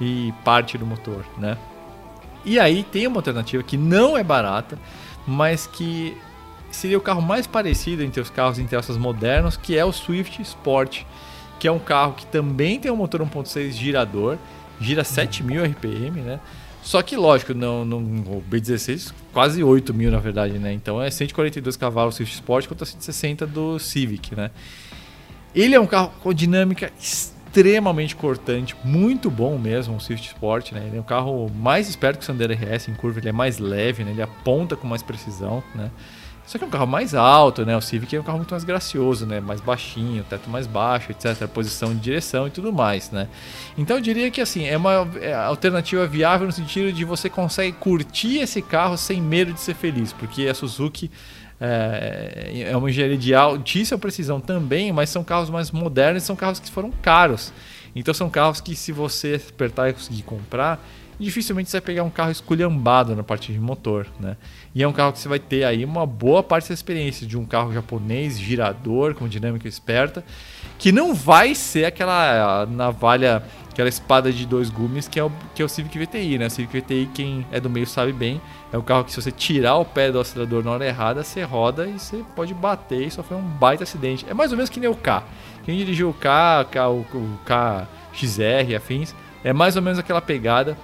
e 0.00 0.32
parte 0.44 0.78
do 0.78 0.86
motor, 0.86 1.24
né? 1.38 1.58
E 2.44 2.58
aí 2.58 2.82
tem 2.82 3.06
uma 3.06 3.18
alternativa 3.18 3.62
que 3.62 3.76
não 3.76 4.16
é 4.16 4.22
barata, 4.22 4.78
mas 5.26 5.66
que 5.66 6.16
seria 6.70 6.98
o 6.98 7.00
carro 7.00 7.22
mais 7.22 7.46
parecido 7.46 8.02
entre 8.02 8.20
os 8.20 8.28
carros 8.28 8.58
entre 8.58 8.76
modernos, 8.98 9.56
que 9.56 9.76
é 9.76 9.84
o 9.84 9.92
Swift 9.92 10.42
Sport, 10.42 11.02
que 11.58 11.68
é 11.68 11.72
um 11.72 11.78
carro 11.78 12.14
que 12.14 12.26
também 12.26 12.78
tem 12.78 12.90
um 12.90 12.96
motor 12.96 13.20
1.6 13.20 13.70
girador, 13.72 14.36
gira 14.80 15.04
7000 15.04 15.64
RPM, 15.64 16.20
né? 16.20 16.40
Só 16.84 17.00
que, 17.00 17.16
lógico, 17.16 17.54
não, 17.54 17.82
não, 17.82 17.98
o 17.98 18.44
B16 18.48 19.10
quase 19.32 19.64
8 19.64 19.94
mil 19.94 20.10
na 20.10 20.18
verdade, 20.18 20.58
né? 20.58 20.70
Então 20.70 21.00
é 21.00 21.10
142 21.10 21.78
cavalos 21.78 22.14
Swift 22.14 22.34
Sport 22.34 22.68
contra 22.68 22.84
160 22.84 23.46
do 23.46 23.78
Civic, 23.78 24.36
né? 24.36 24.50
Ele 25.54 25.74
é 25.74 25.80
um 25.80 25.86
carro 25.86 26.12
com 26.22 26.34
dinâmica 26.34 26.92
extremamente 27.00 28.14
cortante, 28.14 28.76
muito 28.84 29.30
bom 29.30 29.56
mesmo 29.56 29.96
o 29.96 30.00
Swift 30.00 30.26
Sport, 30.26 30.72
né? 30.72 30.84
Ele 30.86 30.98
é 30.98 31.00
um 31.00 31.04
carro 31.04 31.50
mais 31.56 31.88
esperto 31.88 32.18
que 32.18 32.24
o 32.24 32.26
Sandero 32.26 32.52
RS 32.52 32.88
em 32.88 32.94
curva, 32.94 33.18
ele 33.18 33.30
é 33.30 33.32
mais 33.32 33.58
leve, 33.58 34.04
né? 34.04 34.10
Ele 34.10 34.22
aponta 34.22 34.76
com 34.76 34.86
mais 34.86 35.02
precisão, 35.02 35.64
né? 35.74 35.90
Só 36.46 36.58
que 36.58 36.64
é 36.64 36.66
um 36.66 36.70
carro 36.70 36.86
mais 36.86 37.14
alto, 37.14 37.64
né? 37.64 37.76
O 37.76 37.80
Civic 37.80 38.14
é 38.14 38.20
um 38.20 38.22
carro 38.22 38.38
muito 38.38 38.50
mais 38.50 38.64
gracioso, 38.64 39.24
né? 39.24 39.40
Mais 39.40 39.60
baixinho, 39.60 40.22
teto 40.24 40.50
mais 40.50 40.66
baixo, 40.66 41.10
etc. 41.10 41.48
Posição 41.48 41.94
de 41.94 42.00
direção 42.00 42.46
e 42.46 42.50
tudo 42.50 42.72
mais, 42.72 43.10
né? 43.10 43.28
Então 43.78 43.96
eu 43.96 44.02
diria 44.02 44.30
que 44.30 44.40
assim, 44.40 44.66
é 44.66 44.76
uma 44.76 45.08
é 45.20 45.32
alternativa 45.32 46.06
viável 46.06 46.46
no 46.46 46.52
sentido 46.52 46.92
de 46.92 47.04
você 47.04 47.30
consegue 47.30 47.72
curtir 47.72 48.38
esse 48.38 48.60
carro 48.60 48.96
sem 48.96 49.22
medo 49.22 49.52
de 49.52 49.60
ser 49.60 49.74
feliz, 49.74 50.12
porque 50.12 50.46
a 50.46 50.54
Suzuki 50.54 51.10
é, 51.60 52.66
é 52.70 52.76
uma 52.76 52.90
engenharia 52.90 53.16
de 53.16 53.34
altíssima 53.34 53.98
precisão 53.98 54.40
também, 54.40 54.92
mas 54.92 55.08
são 55.08 55.24
carros 55.24 55.48
mais 55.48 55.70
modernos 55.70 56.22
são 56.22 56.36
carros 56.36 56.60
que 56.60 56.70
foram 56.70 56.90
caros. 57.02 57.52
Então 57.96 58.12
são 58.12 58.28
carros 58.28 58.60
que 58.60 58.74
se 58.74 58.92
você 58.92 59.40
apertar 59.48 59.88
e 59.88 59.92
conseguir 59.92 60.22
comprar, 60.22 60.84
dificilmente 61.18 61.70
você 61.70 61.78
vai 61.78 61.86
pegar 61.86 62.02
um 62.02 62.10
carro 62.10 62.30
esculhambado 62.30 63.14
na 63.14 63.22
parte 63.22 63.52
de 63.52 63.60
motor, 63.60 64.06
né? 64.18 64.36
E 64.74 64.82
é 64.82 64.88
um 64.88 64.92
carro 64.92 65.12
que 65.12 65.18
você 65.18 65.28
vai 65.28 65.38
ter 65.38 65.64
aí 65.64 65.84
uma 65.84 66.04
boa 66.04 66.42
parte 66.42 66.68
da 66.68 66.74
experiência 66.74 67.26
de 67.26 67.38
um 67.38 67.44
carro 67.44 67.72
japonês, 67.72 68.38
girador, 68.38 69.14
com 69.14 69.28
dinâmica 69.28 69.68
esperta, 69.68 70.24
que 70.78 70.90
não 70.90 71.14
vai 71.14 71.54
ser 71.54 71.84
aquela 71.84 72.66
navalha, 72.66 73.42
aquela 73.70 73.88
espada 73.88 74.32
de 74.32 74.44
dois 74.44 74.70
gumes 74.70 75.06
que 75.06 75.20
é 75.20 75.24
o, 75.24 75.30
que 75.54 75.62
é 75.62 75.64
o 75.64 75.68
Civic 75.68 75.96
VTI, 75.96 76.38
né? 76.38 76.46
O 76.46 76.50
Civic 76.50 76.80
VTI, 76.80 77.08
quem 77.14 77.46
é 77.52 77.60
do 77.60 77.70
meio 77.70 77.86
sabe 77.86 78.12
bem, 78.12 78.40
é 78.72 78.78
um 78.78 78.82
carro 78.82 79.04
que 79.04 79.12
se 79.12 79.22
você 79.22 79.30
tirar 79.30 79.76
o 79.76 79.84
pé 79.84 80.10
do 80.10 80.18
acelerador 80.18 80.64
na 80.64 80.72
hora 80.72 80.86
errada, 80.86 81.22
você 81.22 81.42
roda 81.42 81.86
e 81.86 81.98
você 81.98 82.24
pode 82.34 82.52
bater 82.52 83.06
e 83.06 83.10
sofrer 83.10 83.36
um 83.36 83.42
baita 83.42 83.84
acidente. 83.84 84.26
É 84.28 84.34
mais 84.34 84.50
ou 84.50 84.56
menos 84.56 84.70
que 84.70 84.80
nem 84.80 84.90
o 84.90 84.96
K. 84.96 85.22
Quem 85.64 85.76
dirigiu 85.78 86.10
o 86.10 86.14
K, 86.14 86.66
o, 86.90 87.00
o 87.16 87.38
K 87.44 87.86
XR, 88.12 88.74
afins, 88.76 89.14
é 89.44 89.52
mais 89.52 89.76
ou 89.76 89.82
menos 89.82 89.98
aquela 89.98 90.20
pegada 90.20 90.76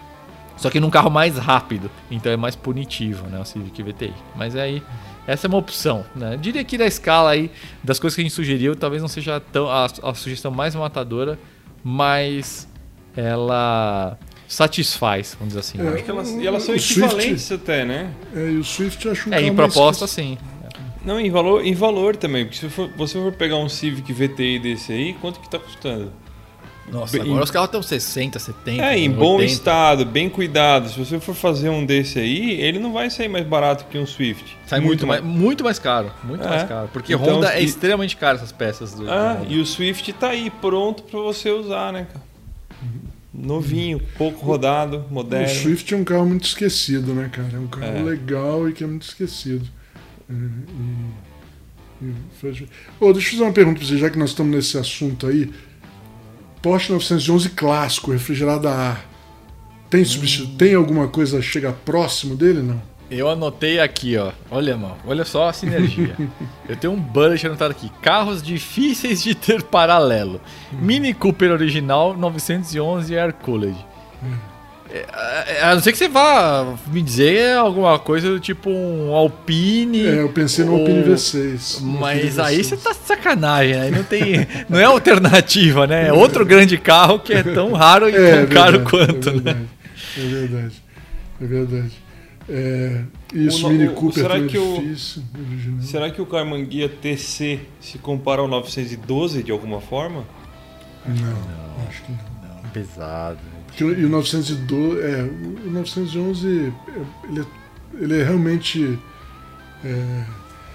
só 0.60 0.68
que 0.68 0.78
num 0.78 0.90
carro 0.90 1.10
mais 1.10 1.38
rápido, 1.38 1.90
então 2.10 2.30
é 2.30 2.36
mais 2.36 2.54
punitivo, 2.54 3.26
né, 3.26 3.40
o 3.40 3.44
Civic 3.46 3.82
VTI. 3.82 4.12
Mas 4.36 4.54
aí 4.54 4.82
essa 5.26 5.46
é 5.46 5.48
uma 5.48 5.56
opção, 5.56 6.04
né? 6.14 6.34
Eu 6.34 6.38
diria 6.38 6.62
que 6.62 6.76
da 6.76 6.86
escala 6.86 7.30
aí 7.30 7.50
das 7.82 7.98
coisas 7.98 8.14
que 8.14 8.20
a 8.20 8.24
gente 8.24 8.34
sugeriu, 8.34 8.76
talvez 8.76 9.00
não 9.00 9.08
seja 9.08 9.40
tão 9.40 9.70
a, 9.70 9.86
a 10.02 10.14
sugestão 10.14 10.50
mais 10.50 10.74
matadora, 10.74 11.38
mas 11.82 12.68
ela 13.16 14.18
satisfaz, 14.46 15.34
vamos 15.38 15.54
dizer 15.54 15.60
assim. 15.60 15.80
É, 15.80 15.94
acho 15.94 16.04
que 16.04 16.10
elas, 16.10 16.30
e 16.30 16.46
elas 16.46 16.62
são 16.62 16.74
equivalentes 16.74 17.42
Swift, 17.42 17.54
até, 17.54 17.84
né? 17.84 18.12
É, 18.34 18.50
e 18.50 18.56
o 18.58 18.64
Swift 18.64 19.08
acho 19.08 19.30
um 19.30 19.32
É, 19.32 19.40
em 19.40 19.54
proposta 19.54 20.06
sim. 20.06 20.36
Não, 21.02 21.18
em 21.18 21.30
valor, 21.30 21.64
em 21.64 21.74
valor 21.74 22.16
também, 22.16 22.44
porque 22.44 22.58
se 22.58 22.68
for, 22.68 22.90
você 22.96 23.18
for 23.18 23.32
pegar 23.32 23.56
um 23.56 23.68
Civic 23.68 24.12
VTI 24.12 24.58
desse 24.58 24.92
aí, 24.92 25.14
quanto 25.14 25.40
que 25.40 25.48
tá 25.48 25.58
custando? 25.58 26.12
Nossa, 26.88 27.16
agora 27.16 27.40
em... 27.40 27.42
os 27.42 27.50
carros 27.50 27.68
estão 27.68 27.82
60, 27.82 28.38
70. 28.38 28.82
É, 28.82 28.98
em 28.98 29.08
80. 29.08 29.18
bom 29.18 29.40
estado, 29.40 30.04
bem 30.04 30.28
cuidado. 30.28 30.88
Se 30.88 30.98
você 30.98 31.20
for 31.20 31.34
fazer 31.34 31.68
um 31.68 31.84
desse 31.86 32.18
aí, 32.18 32.60
ele 32.60 32.78
não 32.78 32.92
vai 32.92 33.10
sair 33.10 33.28
mais 33.28 33.46
barato 33.46 33.84
que 33.86 33.96
um 33.96 34.06
Swift. 34.06 34.56
Sai 34.66 34.80
muito, 34.80 35.06
muito 35.06 35.06
mais, 35.06 35.22
muito 35.22 35.64
mais 35.64 35.78
caro. 35.78 36.10
Muito 36.24 36.44
é. 36.44 36.48
mais 36.48 36.68
caro. 36.68 36.88
Porque 36.92 37.14
então, 37.14 37.36
Honda 37.36 37.52
é 37.52 37.62
extremamente 37.62 38.16
caro 38.16 38.36
essas 38.36 38.52
peças. 38.52 38.94
Do... 38.94 39.10
Ah, 39.10 39.40
e 39.48 39.58
o 39.58 39.66
Swift 39.66 40.12
tá 40.14 40.28
aí, 40.28 40.50
pronto 40.50 41.02
para 41.04 41.20
você 41.20 41.50
usar, 41.50 41.92
né, 41.92 42.06
cara? 42.12 42.30
Novinho, 43.32 44.00
pouco 44.18 44.44
rodado, 44.44 45.04
moderno. 45.08 45.46
O 45.46 45.48
Swift 45.48 45.94
é 45.94 45.96
um 45.96 46.04
carro 46.04 46.26
muito 46.26 46.44
esquecido, 46.44 47.14
né, 47.14 47.30
cara? 47.32 47.48
É 47.54 47.58
um 47.58 47.68
carro 47.68 47.98
é. 47.98 48.02
legal 48.02 48.68
e 48.68 48.72
que 48.72 48.82
é 48.82 48.86
muito 48.86 49.02
esquecido. 49.02 49.66
É, 50.28 50.32
e, 52.02 52.06
e... 52.06 52.14
Oh, 52.98 53.12
deixa 53.12 53.28
eu 53.28 53.32
fazer 53.32 53.42
uma 53.44 53.52
pergunta 53.52 53.78
pra 53.78 53.86
você, 53.86 53.98
já 53.98 54.10
que 54.10 54.18
nós 54.18 54.30
estamos 54.30 54.54
nesse 54.54 54.76
assunto 54.76 55.26
aí. 55.26 55.50
Porsche 56.62 56.92
911 56.92 57.50
clássico, 57.50 58.12
refrigerado 58.12 58.68
a 58.68 58.72
ar. 58.72 59.06
Tem? 59.88 60.02
Hum. 60.02 60.56
Tem 60.56 60.74
alguma 60.74 61.08
coisa 61.08 61.42
chega 61.42 61.72
próximo 61.72 62.36
dele, 62.36 62.62
não? 62.62 62.80
Eu 63.10 63.28
anotei 63.28 63.80
aqui, 63.80 64.16
ó. 64.16 64.30
Olha, 64.50 64.76
mano, 64.76 64.96
olha 65.04 65.24
só 65.24 65.48
a 65.48 65.52
sinergia. 65.52 66.16
Eu 66.68 66.76
tenho 66.76 66.92
um 66.92 67.00
bullet 67.00 67.44
anotado 67.44 67.72
aqui. 67.72 67.90
Carros 68.00 68.40
difíceis 68.40 69.20
de 69.20 69.34
ter 69.34 69.64
paralelo. 69.64 70.40
Hum. 70.72 70.78
Mini 70.80 71.12
Cooper 71.12 71.50
original 71.50 72.16
911 72.16 73.16
Air 73.16 73.32
Cooled. 73.32 73.76
É, 74.92 75.58
é, 75.58 75.62
a 75.62 75.74
não 75.74 75.80
ser 75.80 75.92
que 75.92 75.98
você 75.98 76.08
vá 76.08 76.74
me 76.88 77.00
dizer 77.00 77.56
alguma 77.56 77.96
coisa 77.98 78.28
do 78.28 78.40
tipo 78.40 78.68
um 78.68 79.14
Alpine. 79.14 80.04
É, 80.04 80.22
eu 80.22 80.28
pensei 80.30 80.64
no 80.64 80.72
ou... 80.72 80.78
Alpine 80.80 81.04
V6. 81.04 81.80
Mas 81.80 82.38
Alpine 82.38 82.56
aí 82.56 82.60
V6. 82.60 82.64
você 82.64 82.76
tá 82.76 82.90
de 82.90 83.06
sacanagem, 83.06 83.74
aí 83.76 83.90
não 83.90 84.02
tem. 84.02 84.46
não 84.68 84.78
é 84.78 84.84
alternativa, 84.84 85.86
né? 85.86 86.08
É 86.08 86.12
outro 86.12 86.44
grande 86.44 86.76
carro 86.76 87.20
que 87.20 87.32
é 87.32 87.42
tão 87.42 87.72
raro 87.72 88.08
e 88.08 88.14
é, 88.14 88.44
tão 88.44 88.54
caro 88.54 88.78
verdade, 88.78 88.90
quanto, 88.90 89.28
é 89.28 89.40
né? 89.40 89.66
É 90.16 90.20
verdade. 90.20 90.82
É 91.40 91.46
verdade. 91.46 91.92
É, 92.48 93.04
isso, 93.32 93.64
o, 93.64 93.70
Mini 93.70 93.88
Cooper 93.90 94.24
será 94.24 94.40
que 94.40 94.58
o, 94.58 94.80
difícil, 94.80 95.22
Será 95.82 96.10
que 96.10 96.20
o 96.20 96.26
Carman 96.26 96.64
Guia 96.64 96.88
TC 96.88 97.60
se 97.80 97.96
compara 97.98 98.40
ao 98.40 98.48
912 98.48 99.44
de 99.44 99.52
alguma 99.52 99.80
forma? 99.80 100.24
Não, 101.06 101.14
não 101.14 101.88
acho 101.88 102.02
que 102.02 102.10
não. 102.10 102.62
não 102.62 102.70
pesado. 102.70 103.38
Que, 103.76 103.84
e 103.84 104.04
o 104.04 104.08
912, 104.08 105.00
é, 105.00 105.28
o 105.66 105.70
911 105.70 106.72
ele 107.28 107.40
é, 107.40 107.44
ele 108.02 108.20
é 108.20 108.24
realmente. 108.24 108.98
É, 109.84 110.24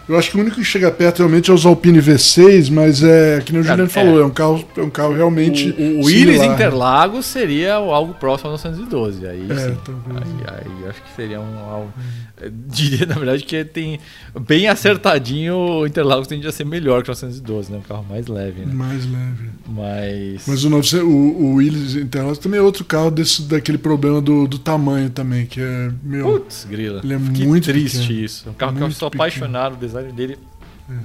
eu 0.08 0.18
acho 0.20 0.30
que 0.30 0.38
o 0.38 0.40
único 0.40 0.58
que 0.58 0.64
chega 0.64 0.92
perto 0.92 1.20
realmente 1.20 1.50
é 1.50 1.54
os 1.54 1.66
Alpine 1.66 2.00
V6, 2.00 2.72
mas 2.72 3.04
é 3.04 3.42
que 3.44 3.52
nem 3.52 3.62
o 3.62 3.64
Juliano 3.64 3.86
é, 3.86 3.90
falou, 3.90 4.20
é 4.22 4.26
um 4.26 4.30
carro, 4.30 4.64
é 4.78 4.82
um 4.82 4.90
carro 4.90 5.14
realmente. 5.14 5.72
O, 5.72 6.02
o 6.02 6.06
Willys 6.06 6.44
Interlagos 6.44 7.26
seria 7.26 7.74
algo 7.74 8.14
próximo 8.14 8.52
ao 8.52 8.58
912. 8.58 9.26
Aí, 9.28 9.48
é, 9.50 9.56
sim, 9.56 9.78
aí, 10.16 10.58
aí, 10.58 10.90
acho 10.90 11.02
que 11.02 11.16
seria 11.16 11.42
um 11.42 11.58
algo. 11.58 11.94
Diria, 12.68 13.06
na 13.06 13.16
verdade, 13.16 13.44
que 13.44 13.64
tem 13.64 14.00
bem 14.42 14.68
acertadinho 14.68 15.56
o 15.56 15.88
Interlagos 15.88 16.28
tende 16.28 16.48
a 16.48 16.52
ser 16.52 16.66
melhor 16.66 17.04
que 17.04 17.10
o 17.10 17.12
912, 17.12 17.72
né? 17.72 17.78
Um 17.78 17.82
carro 17.82 18.06
mais 18.10 18.28
leve. 18.28 18.66
Né? 18.66 18.74
Mais 18.74 19.06
leve. 19.06 19.50
Mas. 19.68 20.48
Mas 20.48 20.64
o, 20.64 20.70
900, 20.70 21.08
o, 21.08 21.10
o 21.10 21.54
Willys 21.56 21.96
Interlagos 21.96 22.38
também 22.38 22.60
é 22.60 22.64
outro 22.64 22.84
carro 22.84 23.10
desse, 23.10 23.44
daquele 23.44 23.78
problema 23.78 24.22
do, 24.22 24.48
do 24.48 24.60
tamanho 24.60 25.10
também, 25.10 25.46
que 25.46 25.62
é 25.62 25.92
meu. 26.04 26.40
Putz, 26.40 26.66
grila. 26.70 27.02
Ele 27.04 27.14
é 27.14 27.18
muito 27.18 27.66
triste 27.66 28.00
pequeno. 28.00 28.20
isso. 28.20 28.50
Um 28.50 28.54
carro 28.54 28.72
muito 28.74 28.86
que 28.86 28.92
eu 28.92 28.96
sou 28.96 29.10
pequeno. 29.10 29.24
apaixonado, 29.24 29.74
o 29.74 29.78
design 29.78 30.12
dele 30.12 30.38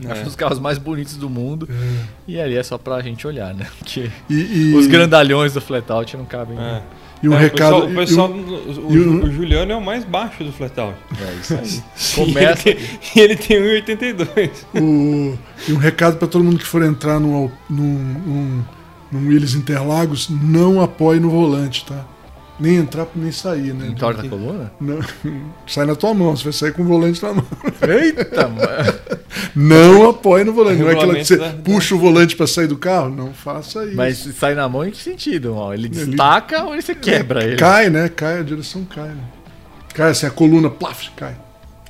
é. 0.04 0.12
Acho 0.12 0.22
um 0.22 0.24
dos 0.24 0.36
carros 0.36 0.58
mais 0.58 0.78
bonitos 0.78 1.16
do 1.16 1.30
mundo. 1.30 1.68
É. 1.70 2.04
E 2.28 2.40
ali 2.40 2.56
é 2.56 2.62
só 2.62 2.76
pra 2.76 3.00
gente 3.00 3.26
olhar, 3.26 3.54
né? 3.54 3.66
Porque 3.78 4.10
e, 4.28 4.34
e... 4.34 4.74
os 4.74 4.86
grandalhões 4.86 5.54
do 5.54 5.60
flatout 5.60 6.16
não 6.16 6.24
cabem. 6.24 6.58
É. 6.58 6.82
E 7.22 7.28
um 7.28 7.34
é, 7.34 7.38
recado. 7.38 7.84
O, 7.84 7.94
pessoal, 7.94 8.30
o, 8.30 8.34
pessoal, 8.34 8.80
o, 8.82 8.92
o, 8.92 9.24
o, 9.24 9.30
Juliano 9.32 9.72
é 9.72 9.76
o 9.76 9.80
mais 9.80 10.04
baixo 10.04 10.42
do 10.42 10.52
flatout. 10.52 10.94
É 11.20 11.34
isso 11.34 11.54
aí. 11.54 12.24
Começa. 12.26 12.70
E 12.70 13.20
ele 13.20 13.36
tem, 13.36 13.56
ele 13.56 13.82
tem 13.82 13.96
1,82. 13.96 14.50
O, 14.74 15.38
e 15.68 15.72
um 15.72 15.76
recado 15.76 16.16
para 16.16 16.26
todo 16.26 16.42
mundo 16.42 16.58
que 16.58 16.66
for 16.66 16.82
entrar 16.82 17.20
num, 17.20 17.50
num, 17.68 17.84
num, 18.26 18.64
num 19.12 19.28
Willis 19.28 19.54
Interlagos: 19.54 20.28
não 20.30 20.80
apoie 20.80 21.20
no 21.20 21.28
volante, 21.28 21.84
tá? 21.84 22.06
Nem 22.60 22.76
entrar 22.76 23.06
nem 23.16 23.32
sair, 23.32 23.72
né? 23.72 23.86
Entorta 23.88 24.20
a 24.20 24.28
coluna? 24.28 24.70
Não, 24.78 25.00
sai 25.66 25.86
na 25.86 25.94
tua 25.94 26.12
mão, 26.12 26.36
você 26.36 26.44
vai 26.44 26.52
sair 26.52 26.72
com 26.72 26.82
o 26.82 26.84
volante 26.84 27.22
na 27.22 27.32
mão. 27.32 27.46
Eita, 27.88 28.46
mano. 28.48 29.00
Não 29.56 30.10
apoie 30.10 30.44
no 30.44 30.52
volante. 30.52 30.80
Não 30.80 30.90
é 30.90 30.92
aquela 30.92 31.14
que 31.14 31.24
você 31.24 31.38
puxa 31.64 31.94
o 31.94 31.98
volante 31.98 32.36
para 32.36 32.46
sair 32.46 32.66
do 32.66 32.76
carro? 32.76 33.08
Não 33.08 33.32
faça 33.32 33.84
isso. 33.84 33.96
Mas 33.96 34.18
sai 34.18 34.54
na 34.54 34.68
mão 34.68 34.84
em 34.84 34.90
que 34.90 34.98
sentido, 34.98 35.54
mal? 35.54 35.72
Ele 35.72 35.88
destaca 35.88 36.56
ele... 36.56 36.64
ou 36.64 36.72
ele 36.74 36.82
você 36.82 36.94
quebra 36.94 37.42
ele? 37.42 37.56
Cai, 37.56 37.88
né? 37.88 38.08
Cai, 38.08 38.40
a 38.40 38.42
direção 38.42 38.84
cai, 38.84 39.08
né? 39.08 39.24
Cai 39.94 40.10
assim, 40.10 40.26
a 40.26 40.30
coluna, 40.30 40.68
plaf, 40.68 41.08
cai. 41.16 41.36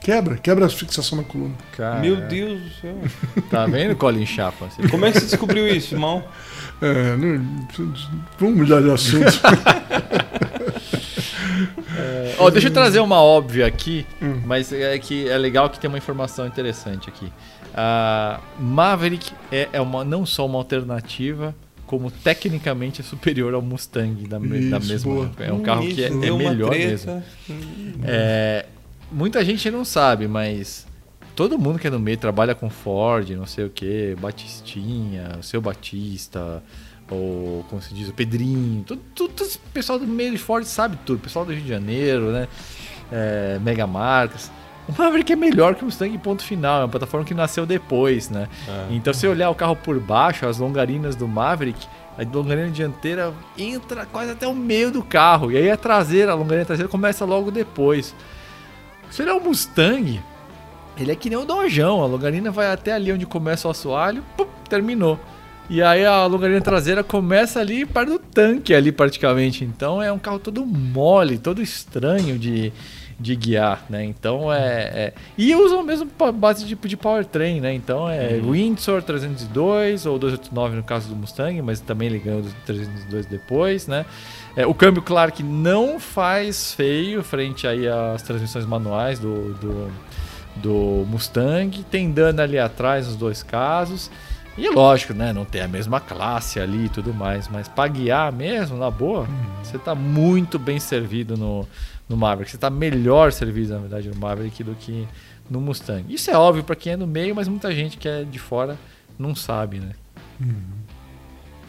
Quebra, 0.01 0.37
quebra 0.37 0.67
a 0.67 0.69
fixação 0.69 1.19
na 1.19 1.25
coluna. 1.25 1.55
Cara, 1.77 2.01
Meu 2.01 2.17
Deus 2.17 2.61
do 2.61 2.71
céu. 2.81 2.97
Tá 3.51 3.67
vendo, 3.67 3.95
Colin 3.95 4.25
Chapa? 4.25 4.69
Como 4.91 5.05
é 5.05 5.13
que 5.13 5.21
você 5.21 5.27
descobriu 5.27 5.69
isso, 5.69 5.95
irmão? 5.95 6.25
É, 6.81 7.17
não, 7.17 7.45
vamos 8.39 8.57
mudar 8.57 8.81
de 8.81 8.91
assunto. 8.91 9.41
É, 11.97 12.51
deixa 12.51 12.69
eu 12.69 12.73
trazer 12.73 13.01
uma 13.01 13.21
óbvia 13.23 13.67
aqui, 13.67 14.07
hum. 14.21 14.41
mas 14.45 14.73
é 14.73 14.99
que 14.99 15.29
é 15.29 15.37
legal 15.37 15.69
que 15.69 15.79
tem 15.79 15.89
uma 15.89 15.99
informação 15.99 16.47
interessante 16.47 17.09
aqui. 17.09 17.31
A 17.75 18.41
Maverick 18.59 19.33
é, 19.51 19.69
é 19.73 19.81
uma, 19.81 20.05
não 20.05 20.27
só 20.27 20.47
uma 20.47 20.59
alternativa, 20.59 21.55
como 21.87 22.11
tecnicamente 22.11 23.01
é 23.01 23.05
superior 23.05 23.55
ao 23.55 23.63
Mustang 23.63 24.27
da, 24.27 24.39
Isso, 24.39 24.71
da 24.71 24.79
mesma 24.79 25.13
boa. 25.13 25.31
É 25.39 25.53
um 25.53 25.61
carro 25.61 25.89
que 25.89 26.05
é, 26.05 26.07
é 26.07 26.11
melhor 26.11 26.71
mesmo. 26.71 27.23
É, 28.05 28.67
muita 29.11 29.45
gente 29.45 29.71
não 29.71 29.85
sabe, 29.85 30.29
mas 30.29 30.87
todo 31.35 31.59
mundo 31.59 31.79
que 31.79 31.87
é 31.87 31.91
no 31.91 31.99
meio 31.99 32.17
trabalha 32.17 32.55
com 32.55 32.71
Ford, 32.71 33.31
não 33.31 33.47
sei 33.47 33.65
o 33.65 33.71
que, 33.71 34.17
Batistinha, 34.21 35.37
o 35.39 35.43
seu 35.43 35.61
Batista, 35.61 36.63
ou 37.11 37.65
como 37.69 37.83
se 37.83 37.93
diz, 37.93 38.09
o 38.09 38.13
Pedrinho, 38.13 38.85
tudo, 38.85 39.03
tudo, 39.15 39.33
tudo, 39.35 39.49
o 39.49 39.71
pessoal 39.73 39.99
do 39.99 40.07
meio 40.07 40.31
de 40.31 40.39
Ford 40.39 40.65
sabe 40.65 40.97
tudo, 41.05 41.19
o 41.19 41.21
pessoal 41.21 41.45
do 41.45 41.53
Rio 41.53 41.63
de 41.63 41.69
Janeiro, 41.69 42.31
né? 42.31 42.49
É, 43.11 43.59
mega 43.61 43.87
marcas. 43.87 44.51
O 44.89 44.93
Maverick 44.97 45.33
é 45.33 45.37
melhor 45.37 45.75
que 45.75 45.83
o 45.83 45.85
Mustang 45.87 46.17
ponto 46.19 46.43
final, 46.43 46.81
é 46.81 46.85
uma 46.85 46.89
plataforma 46.89 47.27
que 47.27 47.35
nasceu 47.35 47.67
depois, 47.67 48.31
né? 48.31 48.49
É. 48.69 48.95
Então 48.95 49.13
se 49.13 49.27
olhar 49.27 49.51
o 49.51 49.55
carro 49.55 49.77
por 49.77 49.99
baixo, 50.01 50.47
as 50.47 50.59
longarinas 50.59 51.15
do 51.15 51.29
Maverick, 51.29 51.87
a 52.19 52.23
longarina 52.23 52.69
dianteira 52.69 53.33
entra 53.57 54.07
quase 54.07 54.33
até 54.33 54.47
o 54.47 54.55
meio 54.55 54.91
do 54.91 55.03
carro, 55.03 55.51
e 55.51 55.57
aí 55.57 55.71
a 55.71 55.77
traseira, 55.77 56.33
a 56.33 56.35
longarina 56.35 56.65
traseira 56.65 56.89
começa 56.89 57.25
logo 57.25 57.51
depois. 57.51 58.15
Se 59.11 59.23
olhar 59.23 59.35
o 59.35 59.41
Mustang, 59.41 60.21
ele 60.97 61.13
é 61.13 61.17
que 61.17 61.31
nem 61.31 61.39
o 61.39 61.45
dojão, 61.45 62.03
a 62.03 62.07
longarina 62.07 62.51
vai 62.51 62.71
até 62.71 62.93
ali 62.93 63.13
onde 63.13 63.27
começa 63.27 63.67
o 63.67 63.71
assoalho, 63.71 64.25
pum, 64.37 64.47
terminou. 64.69 65.19
E 65.71 65.81
aí 65.81 66.05
a 66.05 66.27
longarina 66.27 66.61
traseira 66.61 67.05
começa 67.05 67.61
ali 67.61 67.87
perto 67.87 68.15
do 68.15 68.19
tanque 68.19 68.75
ali 68.75 68.91
praticamente. 68.91 69.65
Então 69.65 70.03
é 70.03 70.11
um 70.11 70.19
carro 70.19 70.41
todo 70.41 70.67
mole, 70.67 71.39
todo 71.39 71.63
estranho 71.63 72.37
de, 72.37 72.73
de 73.21 73.37
guiar, 73.37 73.85
né? 73.89 74.05
Então 74.05 74.53
é, 74.53 74.83
é... 74.93 75.13
e 75.39 75.55
usam 75.55 75.85
mesmo 75.85 76.11
base 76.35 76.67
de, 76.67 76.75
de 76.75 76.97
powertrain, 76.97 77.61
né? 77.61 77.73
Então 77.73 78.11
é 78.11 78.41
uhum. 78.43 78.51
Windsor 78.51 79.01
302 79.01 80.07
ou 80.07 80.19
289 80.19 80.75
no 80.75 80.83
caso 80.83 81.09
do 81.09 81.15
Mustang, 81.15 81.63
mas 81.63 81.79
também 81.79 82.09
ele 82.09 82.19
ganhou 82.19 82.43
do 82.43 82.51
302 82.67 83.27
depois, 83.27 83.87
né? 83.87 84.05
É, 84.57 84.67
o 84.67 84.75
câmbio, 84.75 85.01
claro 85.01 85.31
que 85.31 85.45
não 85.45 86.01
faz 86.01 86.75
feio 86.75 87.23
frente 87.23 87.69
aí 87.69 87.87
às 87.87 88.23
transmissões 88.23 88.67
manuais 88.67 89.21
do, 89.21 89.55
do, 89.55 89.93
do 90.57 91.07
Mustang. 91.09 91.85
Tem 91.85 92.11
dano 92.11 92.43
ali 92.43 92.59
atrás 92.59 93.07
nos 93.07 93.15
dois 93.15 93.45
casos. 93.45 94.11
E 94.59 94.69
lógico, 94.69 95.15
né? 95.15 95.33
Não 95.33 95.45
tem 95.45 95.63
a 95.63 95.69
mesma 95.69 96.01
classe 96.01 96.61
ali 96.61 96.87
e 96.87 96.89
tudo 96.89 97.15
mais. 97.15 97.49
Mas 97.49 97.69
para 97.69 97.89
guiar 97.89 98.33
mesmo, 98.33 98.77
na 98.77 98.91
boa, 98.91 99.21
uhum. 99.21 99.63
você 99.63 99.77
está 99.77 99.95
muito 99.95 100.59
bem 100.59 100.79
servido 100.79 101.37
no, 101.37 101.67
no 102.09 102.17
Maverick. 102.17 102.51
Você 102.51 102.57
está 102.57 102.69
melhor 102.69 103.33
servido, 103.33 103.75
na 103.75 103.81
verdade, 103.81 104.09
no 104.09 104.17
Maverick 104.17 104.63
do 104.63 104.75
que 104.75 105.07
no 105.49 105.61
Mustang. 105.61 106.13
Isso 106.13 106.31
é 106.31 106.37
óbvio 106.37 106.63
para 106.63 106.77
quem 106.77 106.93
é 106.93 106.97
no 106.97 107.07
meio, 107.07 107.35
mas 107.35 107.49
muita 107.49 107.75
gente 107.75 107.97
que 107.97 108.09
é 108.09 108.25
de 108.25 108.39
fora 108.39 108.79
não 109.19 109.35
sabe, 109.35 109.81
né? 109.81 109.93
Uhum. 110.41 110.80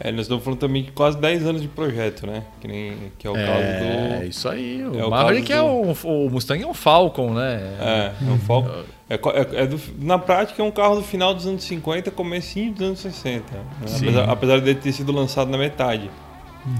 É, 0.04 0.10
nós 0.10 0.22
estamos 0.22 0.42
falando 0.42 0.58
também 0.58 0.82
de 0.82 0.90
quase 0.90 1.16
10 1.16 1.46
anos 1.46 1.62
de 1.62 1.68
projeto, 1.68 2.26
né? 2.26 2.42
Que, 2.60 2.66
nem, 2.66 3.12
que 3.16 3.24
é 3.24 3.30
o 3.30 3.36
é, 3.36 3.46
caso 3.46 3.60
do. 3.60 4.24
É, 4.24 4.26
isso 4.26 4.48
aí. 4.48 4.84
O 4.84 4.98
é 4.98 5.08
Maverick 5.08 5.52
é 5.52 5.62
o, 5.62 5.92
o 6.02 6.28
Mustang 6.28 6.60
é 6.60 6.66
um 6.66 6.74
Falcon, 6.74 7.32
né? 7.32 7.76
É, 7.78 8.12
é 8.20 8.30
um 8.32 8.38
Falcon. 8.40 8.82
É, 9.08 9.14
é, 9.14 9.62
é 9.62 9.66
do, 9.66 9.80
na 10.00 10.18
prática 10.18 10.60
é 10.60 10.64
um 10.64 10.72
carro 10.72 10.96
do 10.96 11.02
final 11.02 11.32
dos 11.32 11.46
anos 11.46 11.62
50, 11.62 12.10
comecinho 12.10 12.72
dos 12.72 12.82
anos 12.82 12.98
60. 12.98 13.44
Né? 13.52 13.62
Apesar, 13.80 14.24
apesar 14.28 14.60
de 14.60 14.74
ter 14.74 14.92
sido 14.92 15.12
lançado 15.12 15.48
na 15.48 15.56
metade. 15.56 16.10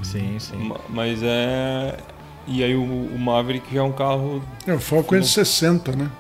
Sim, 0.03 0.37
sim. 0.41 0.73
Mas 0.89 1.21
é. 1.23 1.97
E 2.49 2.65
aí 2.65 2.75
o, 2.75 2.83
o 2.83 3.19
Maverick 3.21 3.73
já 3.73 3.83
é 3.83 3.85
um 3.85 3.93
carro. 3.93 4.43
É, 4.67 4.73
o 4.73 4.81
Falcon 4.81 5.15
é 5.15 5.21
de 5.21 5.29
60, 5.29 5.95
né? 5.95 6.11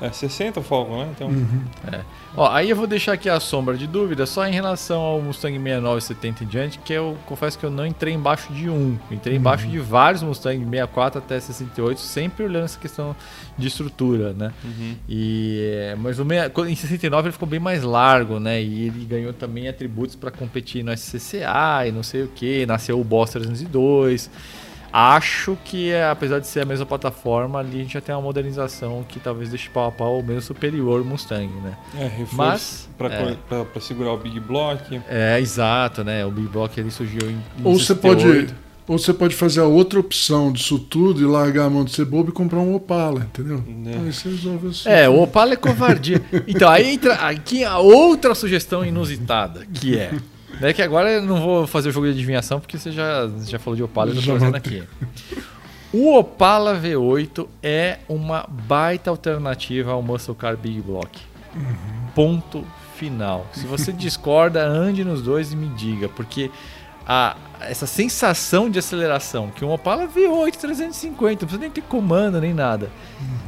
É 0.00 0.10
60 0.10 0.60
o 0.60 0.62
Falcon, 0.62 0.96
né? 1.04 1.08
Então... 1.14 1.28
Uhum. 1.28 1.62
É. 1.92 2.00
Ó, 2.36 2.48
aí 2.50 2.70
eu 2.70 2.76
vou 2.76 2.86
deixar 2.86 3.12
aqui 3.12 3.28
a 3.28 3.40
sombra 3.40 3.76
de 3.76 3.86
dúvida 3.86 4.26
só 4.26 4.46
em 4.46 4.52
relação 4.52 5.00
ao 5.00 5.20
Mustang 5.20 5.56
69 5.56 6.00
70 6.00 6.44
em 6.44 6.46
diante, 6.46 6.78
que 6.78 6.92
eu 6.92 7.16
confesso 7.26 7.58
que 7.58 7.64
eu 7.64 7.70
não 7.70 7.86
entrei 7.86 8.14
embaixo 8.14 8.52
de 8.52 8.68
um. 8.68 8.98
entrei 9.10 9.34
uhum. 9.34 9.40
embaixo 9.40 9.66
de 9.66 9.78
vários 9.78 10.22
Mustang 10.22 10.58
64 10.58 11.18
até 11.18 11.40
68, 11.40 12.00
sempre 12.00 12.44
olhando 12.44 12.64
essa 12.64 12.78
questão 12.78 13.16
de 13.56 13.68
estrutura, 13.68 14.32
né? 14.32 14.52
Uhum. 14.64 14.96
E, 15.08 15.70
é, 15.72 15.96
mas 15.96 16.18
o 16.18 16.24
meia, 16.24 16.52
em 16.68 16.76
69 16.76 17.28
ele 17.28 17.32
ficou 17.32 17.48
bem 17.48 17.60
mais 17.60 17.82
largo, 17.82 18.38
né? 18.38 18.62
E 18.62 18.86
ele 18.86 19.04
ganhou 19.04 19.32
também 19.32 19.68
atributos 19.68 20.14
para 20.14 20.30
competir 20.30 20.84
no 20.84 20.96
SCCA 20.96 21.86
e 21.86 21.92
não 21.92 22.02
sei 22.02 22.22
o 22.22 22.28
que. 22.28 22.66
Nasceu 22.66 23.00
o 23.00 23.04
Boss 23.04 23.30
302. 23.30 24.30
Acho 24.92 25.56
que, 25.64 25.94
apesar 25.94 26.38
de 26.38 26.46
ser 26.46 26.60
a 26.60 26.64
mesma 26.64 26.86
plataforma, 26.86 27.58
ali 27.58 27.80
a 27.80 27.82
gente 27.82 27.92
já 27.94 28.00
tem 28.00 28.14
uma 28.14 28.22
modernização 28.22 29.04
que 29.06 29.20
talvez 29.20 29.50
deixe 29.50 29.68
pau 29.68 29.88
a 29.88 29.92
pau 29.92 30.18
o 30.18 30.22
menos 30.22 30.44
superior 30.44 31.04
Mustang, 31.04 31.52
né? 31.62 31.76
É, 31.98 32.06
reforço 32.06 32.88
para 32.96 33.08
é. 33.14 33.80
segurar 33.80 34.12
o 34.12 34.16
Big 34.16 34.40
Block. 34.40 35.00
É, 35.08 35.38
exato, 35.38 36.02
né? 36.02 36.24
O 36.24 36.30
Big 36.30 36.48
Block 36.48 36.78
ele 36.78 36.90
surgiu 36.90 37.30
em, 37.30 37.34
em 37.58 37.64
Ou 37.64 37.78
você 37.78 37.94
pode 37.94 38.48
ou 38.88 38.98
você 38.98 39.12
pode 39.12 39.36
fazer 39.36 39.60
a 39.60 39.64
outra 39.64 40.00
opção 40.00 40.50
disso 40.50 40.78
tudo 40.78 41.20
e 41.20 41.26
largar 41.26 41.66
a 41.66 41.70
mão 41.70 41.84
de 41.84 41.92
ser 41.92 42.06
bobo 42.06 42.30
e 42.30 42.32
comprar 42.32 42.60
um 42.60 42.74
Opala, 42.74 43.20
entendeu? 43.20 43.62
É. 43.66 43.70
Então, 43.70 44.02
aí 44.02 44.12
você 44.12 44.30
resolve 44.30 44.68
assim. 44.68 44.88
É, 44.88 45.06
o 45.06 45.22
Opala 45.22 45.52
é 45.52 45.56
covardia. 45.56 46.22
então, 46.48 46.70
aí 46.70 46.94
entra 46.94 47.12
aqui 47.16 47.62
a 47.62 47.78
outra 47.78 48.34
sugestão 48.34 48.82
inusitada, 48.82 49.66
que 49.66 49.98
é 49.98 50.12
é 50.60 50.72
que 50.72 50.82
agora 50.82 51.10
eu 51.10 51.22
não 51.22 51.40
vou 51.40 51.66
fazer 51.66 51.88
o 51.88 51.92
jogo 51.92 52.06
de 52.06 52.12
adivinhação 52.12 52.60
porque 52.60 52.78
você 52.78 52.90
já, 52.90 53.28
já 53.44 53.58
falou 53.58 53.76
de 53.76 53.82
Opala 53.82 54.12
e 54.12 54.16
eu 54.16 54.22
tô 54.22 54.30
trazendo 54.30 54.56
aqui. 54.56 54.82
O 55.92 56.16
Opala 56.16 56.78
V8 56.78 57.46
é 57.62 57.98
uma 58.08 58.46
baita 58.48 59.08
alternativa 59.08 59.92
ao 59.92 60.02
Muscle 60.02 60.34
Car 60.34 60.56
Big 60.56 60.82
Block. 60.82 61.20
Uhum. 61.54 61.74
Ponto 62.14 62.66
final. 62.96 63.46
Se 63.52 63.66
você 63.66 63.90
discorda, 63.94 64.66
ande 64.66 65.04
nos 65.04 65.22
dois 65.22 65.52
e 65.52 65.56
me 65.56 65.68
diga, 65.68 66.08
porque 66.08 66.50
a, 67.06 67.36
essa 67.60 67.86
sensação 67.86 68.68
de 68.68 68.78
aceleração 68.78 69.50
que 69.50 69.64
um 69.64 69.72
Opala 69.72 70.06
V8 70.06 70.56
350, 70.56 71.30
não 71.30 71.36
precisa 71.38 71.58
nem 71.58 71.70
ter 71.70 71.82
comando 71.82 72.40
nem 72.40 72.52
nada. 72.52 72.90
Uhum 73.20 73.47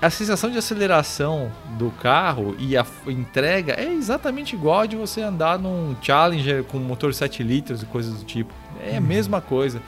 a 0.00 0.10
sensação 0.10 0.50
de 0.50 0.58
aceleração 0.58 1.50
do 1.78 1.90
carro 1.90 2.54
e 2.58 2.76
a 2.76 2.84
entrega 3.06 3.74
é 3.74 3.92
exatamente 3.92 4.54
igual 4.54 4.80
a 4.80 4.86
de 4.86 4.96
você 4.96 5.22
andar 5.22 5.58
num 5.58 5.96
Challenger 6.02 6.64
com 6.64 6.78
motor 6.78 7.14
7 7.14 7.42
litros 7.42 7.82
e 7.82 7.86
coisas 7.86 8.18
do 8.18 8.24
tipo. 8.24 8.52
É 8.84 8.96
a 8.96 9.00
uhum. 9.00 9.06
mesma 9.06 9.40
coisa. 9.40 9.80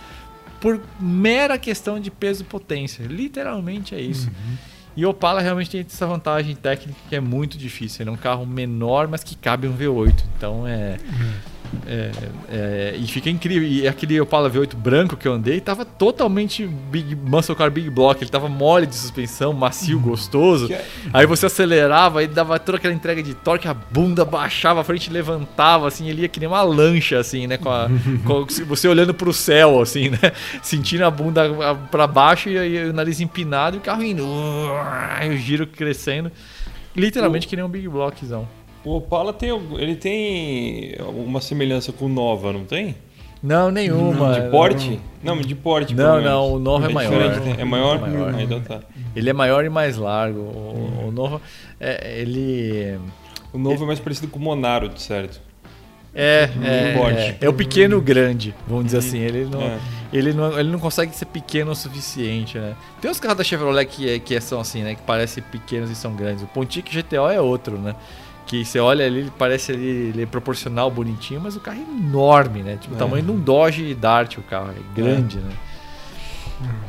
Por 0.61 0.81
mera 0.99 1.59
questão 1.59 2.01
de 2.01 2.11
peso 2.11 2.43
e 2.43 2.45
potência. 2.45 3.05
Literalmente 3.05 3.95
é 3.95 4.01
isso. 4.01 4.29
Uhum. 4.29 4.57
E 4.97 5.07
o 5.07 5.11
Opala 5.11 5.41
realmente 5.41 5.71
tem 5.71 5.81
essa 5.83 6.07
vantagem 6.07 6.57
técnica 6.57 6.99
que 7.09 7.15
é 7.15 7.21
muito 7.21 7.57
difícil. 7.57 8.03
Ele 8.03 8.11
é 8.11 8.13
um 8.13 8.17
carro 8.17 8.45
menor, 8.45 9.07
mas 9.07 9.23
que 9.23 9.37
cabe 9.37 9.69
um 9.69 9.77
V8. 9.77 10.25
Então 10.37 10.67
é. 10.67 10.97
Uhum 11.05 11.58
é, 11.87 12.11
é, 12.51 12.97
e 12.99 13.07
fica 13.07 13.29
incrível. 13.29 13.69
E 13.69 13.87
aquele 13.87 14.21
Opala 14.21 14.51
V8 14.51 14.75
branco 14.75 15.17
que 15.17 15.27
eu 15.27 15.33
andei 15.33 15.61
tava 15.61 15.85
totalmente 15.85 16.67
Big 16.67 17.15
Muscle 17.15 17.55
Car 17.55 17.71
Big 17.71 17.91
Block. 17.91 18.23
Ele 18.23 18.31
tava 18.31 18.49
mole 18.49 18.87
de 18.87 18.95
suspensão, 18.95 19.53
macio, 19.53 19.99
gostoso. 20.01 20.73
É- 20.73 20.85
aí 21.13 21.27
você 21.27 21.47
acelerava, 21.47 22.21
aí 22.21 22.27
dava 22.27 22.59
toda 22.59 22.79
aquela 22.79 22.95
entrega 22.95 23.23
de 23.23 23.35
torque, 23.35 23.69
a 23.69 23.75
bunda 23.75 24.25
baixava, 24.25 24.81
a 24.81 24.85
frente 24.85 25.11
levantava, 25.11 25.89
assim, 25.89 26.09
ele 26.09 26.23
ia 26.23 26.29
que 26.29 26.41
nem 26.41 26.49
uma 26.49 26.63
lancha, 26.63 27.19
assim, 27.19 27.47
né? 27.47 27.57
Com, 27.57 27.71
a, 27.71 27.89
com 28.25 28.47
você 28.67 28.89
olhando 28.89 29.13
pro 29.13 29.33
céu, 29.33 29.81
assim, 29.81 30.11
né? 30.11 30.19
Sentindo 30.63 31.05
a 31.05 31.11
bunda 31.11 31.43
para 31.91 32.07
baixo 32.07 32.49
e, 32.49 32.57
e, 32.57 32.85
o 32.85 32.93
nariz 32.93 33.21
empinado 33.21 33.77
e 33.77 33.79
o 33.79 33.83
carro 33.83 34.03
indo. 34.03 34.25
Uh, 34.25 35.33
o 35.33 35.37
giro 35.37 35.67
crescendo. 35.67 36.31
Literalmente 36.97 37.47
que 37.47 37.55
nem 37.55 37.65
um 37.65 37.69
Big 37.69 37.89
Blockzão. 37.89 38.49
O 38.89 38.97
Opala 38.97 39.35
tem, 39.35 39.51
ele 39.77 39.95
tem 39.95 40.95
uma 41.15 41.43
semelhança 41.43 41.93
com 41.93 42.07
o 42.07 42.09
Nova, 42.09 42.55
não 42.55 42.65
tem? 42.65 42.97
Não, 43.43 43.71
nenhuma. 43.71 44.41
De 44.41 44.49
porte? 44.49 44.99
Não, 45.23 45.37
não 45.37 45.43
de 45.43 45.55
porte. 45.55 45.95
Não, 45.95 46.23
não, 46.23 46.55
o 46.55 46.59
Nova 46.59 46.87
é, 46.87 46.91
é 46.91 46.95
maior. 46.95 47.13
É 47.13 47.65
maior? 47.67 47.97
É 47.97 48.01
maior. 48.01 48.35
Ah, 48.35 48.43
então 48.43 48.63
tá. 48.63 48.81
Ele 49.15 49.29
é 49.29 49.33
maior 49.35 49.63
e 49.67 49.69
mais 49.69 49.99
largo. 49.99 50.41
O, 50.41 51.09
o 51.09 51.13
Nova, 51.13 51.39
é, 51.79 52.19
ele... 52.19 52.99
O 53.53 53.59
Novo 53.59 53.85
é 53.85 53.87
mais 53.89 54.01
parecido 54.01 54.29
com 54.29 54.39
o 54.39 54.43
Monaro, 54.43 54.89
de 54.89 55.03
certo. 55.03 55.39
É, 56.15 56.49
é, 56.65 56.69
é, 56.97 57.39
é, 57.43 57.49
o 57.49 57.53
pequeno 57.53 58.01
grande, 58.01 58.55
vamos 58.67 58.87
dizer 58.87 58.99
assim. 58.99 59.19
Ele 59.19 59.45
não, 59.45 59.61
é. 59.61 59.79
ele, 60.11 60.33
não, 60.33 60.59
ele 60.59 60.71
não 60.71 60.79
consegue 60.79 61.15
ser 61.15 61.27
pequeno 61.27 61.73
o 61.73 61.77
suficiente, 61.77 62.59
né? 62.59 62.75
Tem 63.03 63.11
os 63.11 63.21
carros 63.21 63.37
da 63.37 63.45
Chevrolet 63.45 63.85
que, 63.85 64.19
que 64.21 64.41
são 64.41 64.59
assim, 64.59 64.83
né? 64.83 64.95
Que 64.95 65.03
parecem 65.03 65.45
pequenos 65.45 65.91
e 65.91 65.95
são 65.95 66.17
grandes. 66.17 66.43
O 66.43 66.47
Pontic 66.47 66.89
GTO 66.91 67.29
é 67.29 67.39
outro, 67.39 67.77
né? 67.77 67.95
Que 68.49 68.65
você 68.65 68.81
olha 68.81 69.05
ali, 69.05 69.19
ele 69.21 69.33
parece 69.39 69.73
ali, 69.73 69.87
ele 69.87 70.23
é 70.23 70.27
proporcional, 70.27 70.91
bonitinho, 70.91 71.41
mas 71.41 71.55
o 71.55 71.61
carro 71.61 71.79
é 71.79 71.83
enorme, 71.83 72.63
né? 72.63 72.79
Tipo, 72.81 72.95
é. 72.95 72.97
o 72.97 72.99
tamanho 72.99 73.23
de 73.23 73.31
um 73.31 73.39
Dodge 73.39 73.95
Dart 73.95 74.39
o 74.39 74.43
carro, 74.43 74.71
é 74.71 75.01
grande, 75.01 75.37
é. 75.37 75.41
né? 75.41 75.55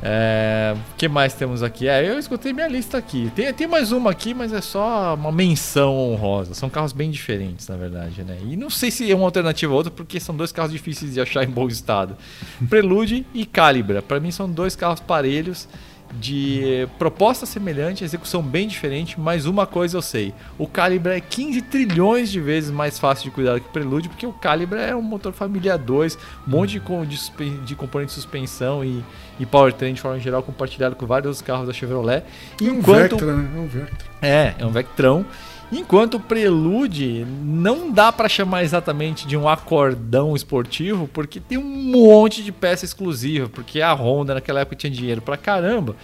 É, 0.02 0.74
o 0.76 0.96
que 0.96 1.08
mais 1.08 1.34
temos 1.34 1.62
aqui? 1.62 1.88
É, 1.88 2.10
eu 2.10 2.18
escutei 2.18 2.54
minha 2.54 2.68
lista 2.68 2.98
aqui. 2.98 3.32
Tem, 3.36 3.54
tem 3.54 3.68
mais 3.68 3.92
uma 3.92 4.10
aqui, 4.10 4.34
mas 4.34 4.52
é 4.52 4.62
só 4.62 5.14
uma 5.14 5.32
menção 5.32 5.96
honrosa. 5.96 6.54
São 6.54 6.70
carros 6.70 6.94
bem 6.94 7.12
diferentes, 7.12 7.68
na 7.68 7.76
verdade, 7.76 8.24
né? 8.24 8.38
E 8.48 8.56
não 8.56 8.70
sei 8.70 8.90
se 8.90 9.12
é 9.12 9.16
uma 9.16 9.26
alternativa 9.26 9.72
ou 9.72 9.78
outra, 9.78 9.92
porque 9.92 10.20
são 10.20 10.36
dois 10.36 10.52
carros 10.52 10.72
difíceis 10.72 11.14
de 11.14 11.22
achar 11.22 11.44
em 11.44 11.50
bom 11.50 11.68
estado. 11.68 12.16
Prelude 12.68 13.26
e 13.34 13.46
Calibra. 13.46 14.02
Para 14.02 14.20
mim 14.20 14.32
são 14.32 14.50
dois 14.50 14.76
carros 14.76 15.02
parelhos 15.02 15.68
de 16.14 16.88
proposta 16.98 17.46
semelhante, 17.46 18.04
execução 18.04 18.42
bem 18.42 18.68
diferente, 18.68 19.20
mas 19.20 19.46
uma 19.46 19.66
coisa 19.66 19.98
eu 19.98 20.02
sei: 20.02 20.34
o 20.58 20.68
Calibra 20.68 21.16
é 21.16 21.22
15 21.22 21.62
trilhões 21.64 22.32
de 22.32 22.40
vezes 22.40 22.72
mais 22.72 22.98
fácil 22.98 23.26
de 23.26 23.32
cuidar 23.32 23.56
do 23.56 23.62
que 23.62 23.68
o 23.68 23.72
Prelude, 23.72 24.10
porque 24.10 24.26
o 24.26 24.34
Calibra 24.34 24.82
é 24.82 24.96
um 24.96 25.02
motor 25.02 25.34
família 25.34 25.78
2, 25.78 26.18
um 26.48 26.52
monte 26.52 26.80
de, 26.80 27.08
de, 27.08 27.58
de 27.60 27.76
componente 27.76 28.10
de 28.10 28.16
suspensão 28.16 28.84
e, 28.84 29.04
e 29.40 29.46
powertrain 29.46 29.94
de 29.94 30.02
forma 30.02 30.20
geral 30.20 30.42
compartilhado 30.42 30.96
com 30.96 31.06
vários 31.06 31.42
carros 31.42 31.68
da 31.68 31.74
Chevrolet. 31.74 32.24
É 32.62 32.72
um 32.72 32.82
Vectra, 32.82 33.36
né? 33.36 33.50
É 33.56 33.60
um 33.60 33.68
Vectra. 33.68 34.08
É, 34.22 34.56
é 34.60 34.66
um 34.66 34.72
Vectrão. 34.72 35.26
Enquanto 35.72 36.16
o 36.16 36.20
Prelude 36.20 37.26
não 37.44 37.92
dá 37.92 38.12
para 38.12 38.28
chamar 38.28 38.64
exatamente 38.64 39.28
de 39.28 39.38
um 39.38 39.48
acordão 39.48 40.36
esportivo, 40.36 41.08
porque 41.08 41.40
tem 41.40 41.58
um 41.58 41.92
monte 41.92 42.44
de 42.44 42.52
peça 42.52 42.86
exclusiva, 42.86 43.48
porque 43.48 43.82
a 43.82 43.94
Honda 43.94 44.34
naquela 44.34 44.62
época 44.62 44.76
tinha 44.76 44.92
dinheiro 44.92 45.22
para 45.22 45.38
caramba. 45.38 45.96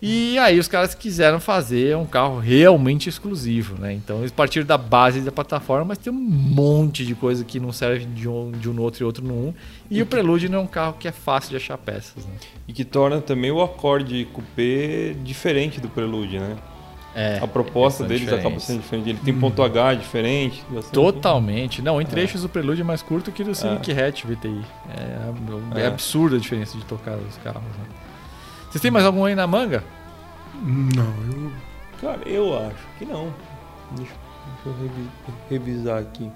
E 0.00 0.38
aí 0.38 0.60
os 0.60 0.68
caras 0.68 0.94
quiseram 0.94 1.40
fazer 1.40 1.96
um 1.96 2.06
carro 2.06 2.38
realmente 2.38 3.08
exclusivo, 3.08 3.76
né? 3.80 3.92
Então 3.92 4.18
eles 4.20 4.30
partiram 4.30 4.64
da 4.64 4.78
base 4.78 5.20
da 5.20 5.32
plataforma, 5.32 5.86
mas 5.86 5.98
tem 5.98 6.12
um 6.12 6.16
monte 6.16 7.04
de 7.04 7.16
coisa 7.16 7.44
que 7.44 7.58
não 7.58 7.72
serve 7.72 8.04
de 8.04 8.28
um, 8.28 8.52
de 8.52 8.70
um 8.70 8.72
no 8.72 8.82
outro 8.82 9.02
e 9.02 9.04
outro 9.04 9.24
no 9.24 9.34
um. 9.34 9.54
E, 9.90 9.98
e 9.98 10.02
o 10.02 10.06
Prelude 10.06 10.48
não 10.48 10.60
é 10.60 10.62
um 10.62 10.68
carro 10.68 10.96
que 11.00 11.08
é 11.08 11.12
fácil 11.12 11.50
de 11.50 11.56
achar 11.56 11.76
peças, 11.78 12.24
né? 12.24 12.32
E 12.68 12.72
que 12.72 12.84
torna 12.84 13.20
também 13.20 13.50
o 13.50 13.60
acorde 13.60 14.24
coupé 14.32 15.16
diferente 15.24 15.80
do 15.80 15.88
Prelude, 15.88 16.38
né? 16.38 16.56
É, 17.14 17.38
a 17.42 17.46
proposta 17.48 17.98
são 18.00 18.06
deles 18.06 18.22
acaba 18.28 18.38
diferentes. 18.40 18.64
sendo 18.66 18.80
diferente. 18.82 19.08
Ele 19.10 19.18
tem 19.24 19.34
ponto 19.38 19.62
H 19.62 19.94
diferente. 19.94 20.64
bastante- 20.70 20.92
Totalmente. 20.94 21.82
Não, 21.82 22.00
em 22.00 22.06
trechos 22.06 22.44
o 22.44 22.48
Prelude 22.48 22.80
é 22.82 22.84
mais 22.84 23.02
curto 23.02 23.32
que 23.32 23.42
do 23.42 23.54
Civic 23.54 23.90
Hatch 23.92 24.24
VTI. 24.24 24.64
É, 24.96 25.80
é 25.80 25.82
É. 25.82 25.86
absurda 25.86 26.36
a 26.36 26.38
diferença 26.38 26.76
de 26.78 26.84
tocar 26.84 27.16
os 27.16 27.36
carros. 27.38 27.62
né? 27.62 27.84
Vocês 28.70 28.80
têm 28.82 28.90
mais 28.90 29.04
algum 29.04 29.24
aí 29.24 29.34
na 29.34 29.46
manga? 29.46 29.82
Não, 30.62 31.12
eu. 31.32 31.52
Cara, 32.00 32.20
eu 32.28 32.56
acho 32.66 32.86
que 32.98 33.04
não. 33.04 33.32
Deixa, 33.96 34.12
deixa 34.64 34.66
eu 34.66 34.74
revi- 34.82 35.10
revisar 35.50 35.98
aqui. 36.00 36.30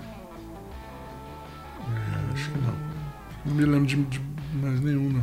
Acho 2.32 2.50
que 2.50 2.58
não. 2.58 2.74
Não 3.44 3.54
me 3.54 3.64
lembro 3.64 3.86
de, 3.86 3.96
de 3.96 4.20
mais 4.54 4.80
nenhum, 4.80 5.10
não. 5.10 5.22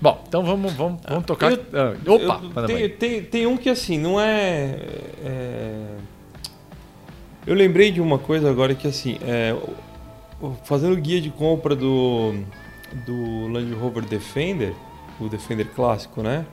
Bom, 0.00 0.24
então 0.26 0.42
vamos, 0.44 0.72
vamos, 0.72 1.00
vamos 1.06 1.24
tocar. 1.26 1.52
eu- 1.52 1.58
Ah, 1.74 1.94
opa! 2.06 2.40
Eu- 2.62 2.66
tem, 2.66 2.88
tem, 2.88 3.22
tem 3.22 3.46
um 3.46 3.56
que 3.56 3.68
assim, 3.68 3.98
não 3.98 4.18
é, 4.20 4.76
é- 5.24 5.96
Eu 7.46 7.54
lembrei 7.54 7.90
de 7.90 8.00
uma 8.00 8.18
coisa 8.18 8.48
agora 8.50 8.74
que 8.74 8.86
assim, 8.86 9.18
é, 9.22 9.54
fazendo 10.64 10.94
guia 10.96 11.20
de 11.20 11.30
compra 11.30 11.74
do, 11.74 12.34
do 13.06 13.48
Land 13.48 13.72
Rover 13.74 14.04
Defender, 14.04 14.74
o 15.18 15.28
Defender 15.28 15.66
clássico, 15.74 16.22
né? 16.22 16.46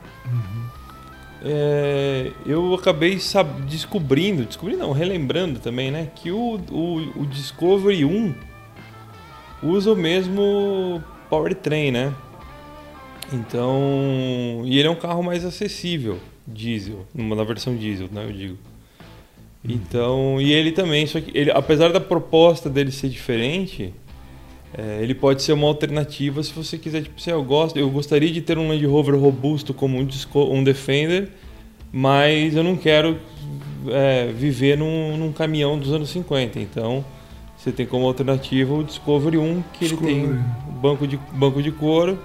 É, 1.44 2.32
eu 2.44 2.74
acabei 2.74 3.18
sab- 3.20 3.60
descobrindo, 3.66 4.44
descobrindo 4.44 4.82
não, 4.82 4.92
relembrando 4.92 5.60
também, 5.60 5.90
né? 5.90 6.08
Que 6.16 6.32
o, 6.32 6.58
o, 6.70 7.22
o 7.22 7.26
Discovery 7.26 8.04
1 8.04 8.34
usa 9.62 9.92
o 9.92 9.96
mesmo 9.96 11.02
powertrain, 11.30 11.92
né? 11.92 12.12
Então, 13.32 14.62
e 14.64 14.78
ele 14.78 14.88
é 14.88 14.90
um 14.90 14.94
carro 14.96 15.22
mais 15.22 15.44
acessível, 15.44 16.18
diesel, 16.46 17.04
na 17.14 17.44
versão 17.44 17.76
diesel, 17.76 18.08
né, 18.10 18.24
eu 18.24 18.32
digo. 18.32 18.56
Então, 19.68 20.40
e 20.40 20.52
ele 20.52 20.72
também, 20.72 21.06
só 21.06 21.20
que 21.20 21.30
ele, 21.36 21.50
apesar 21.50 21.92
da 21.92 22.00
proposta 22.00 22.70
dele 22.70 22.90
ser 22.90 23.08
diferente, 23.08 23.92
é, 24.72 25.00
ele 25.02 25.14
pode 25.14 25.42
ser 25.42 25.52
uma 25.52 25.66
alternativa 25.66 26.42
se 26.42 26.52
você 26.52 26.78
quiser, 26.78 27.02
tipo, 27.02 27.20
se 27.20 27.28
eu 27.30 27.42
gosto, 27.44 27.78
eu 27.78 27.90
gostaria 27.90 28.30
de 28.30 28.40
ter 28.40 28.56
um 28.56 28.68
Land 28.68 28.84
Rover 28.86 29.18
robusto 29.18 29.74
como 29.74 29.98
um, 29.98 30.04
Disco- 30.06 30.44
um 30.50 30.62
Defender, 30.64 31.28
mas 31.92 32.54
eu 32.56 32.62
não 32.64 32.76
quero 32.76 33.18
é, 33.88 34.32
viver 34.32 34.78
num, 34.78 35.16
num 35.18 35.32
caminhão 35.32 35.78
dos 35.78 35.92
anos 35.92 36.08
50. 36.10 36.58
Então, 36.60 37.04
você 37.56 37.72
tem 37.72 37.84
como 37.84 38.06
alternativa 38.06 38.72
o 38.72 38.84
Discovery 38.84 39.36
1, 39.36 39.62
que 39.74 39.84
ele 39.84 39.96
tem 39.98 40.20
Discovery. 40.20 40.44
banco 40.80 41.06
de, 41.06 41.16
banco 41.34 41.62
de 41.62 41.72
couro, 41.72 42.18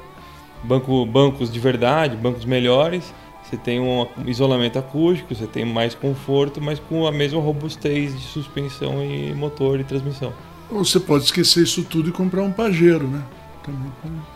banco, 0.63 1.05
bancos 1.05 1.51
de 1.51 1.59
verdade, 1.59 2.15
bancos 2.15 2.45
melhores. 2.45 3.13
Você 3.43 3.57
tem 3.57 3.79
um 3.79 4.07
isolamento 4.25 4.79
acústico, 4.79 5.35
você 5.35 5.45
tem 5.45 5.63
mais 5.65 5.93
conforto, 5.93 6.61
mas 6.61 6.79
com 6.79 7.05
a 7.05 7.11
mesma 7.11 7.39
robustez 7.39 8.17
de 8.17 8.25
suspensão 8.25 9.03
e 9.03 9.33
motor 9.33 9.79
e 9.79 9.83
transmissão. 9.83 10.33
Ou 10.71 10.83
você 10.83 10.99
pode 10.99 11.25
esquecer 11.25 11.63
isso 11.63 11.83
tudo 11.83 12.09
e 12.09 12.11
comprar 12.11 12.41
um 12.41 12.51
Pajero, 12.51 13.07
né? 13.07 13.21
Também 13.63 13.91
pode. 14.01 14.33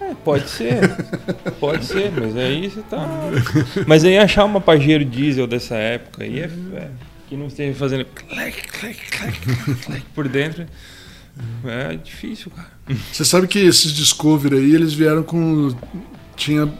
É, 0.00 0.14
pode 0.24 0.48
ser, 0.48 0.80
pode 1.60 1.84
ser, 1.84 2.10
mas 2.10 2.36
aí 2.36 2.68
você 2.68 2.82
tá. 2.82 3.06
Mas 3.86 4.04
aí 4.04 4.18
achar 4.18 4.44
uma 4.44 4.60
Pajero 4.60 5.04
diesel 5.04 5.46
dessa 5.46 5.76
época 5.76 6.24
aí 6.24 6.40
é, 6.40 6.50
é, 6.74 6.90
que 7.28 7.36
não 7.36 7.46
esteja 7.46 7.78
fazendo 7.78 8.04
clac, 8.06 8.68
clac, 8.68 9.10
clac, 9.10 9.40
clac 9.84 10.02
por 10.14 10.26
dentro. 10.28 10.66
É 11.64 11.94
difícil, 11.96 12.50
cara. 12.54 12.70
Você 13.12 13.24
sabe 13.24 13.46
que 13.46 13.58
esses 13.58 13.92
Discovery 13.92 14.56
aí, 14.56 14.74
eles 14.74 14.92
vieram 14.92 15.22
com. 15.22 15.74
Tinha, 16.36 16.72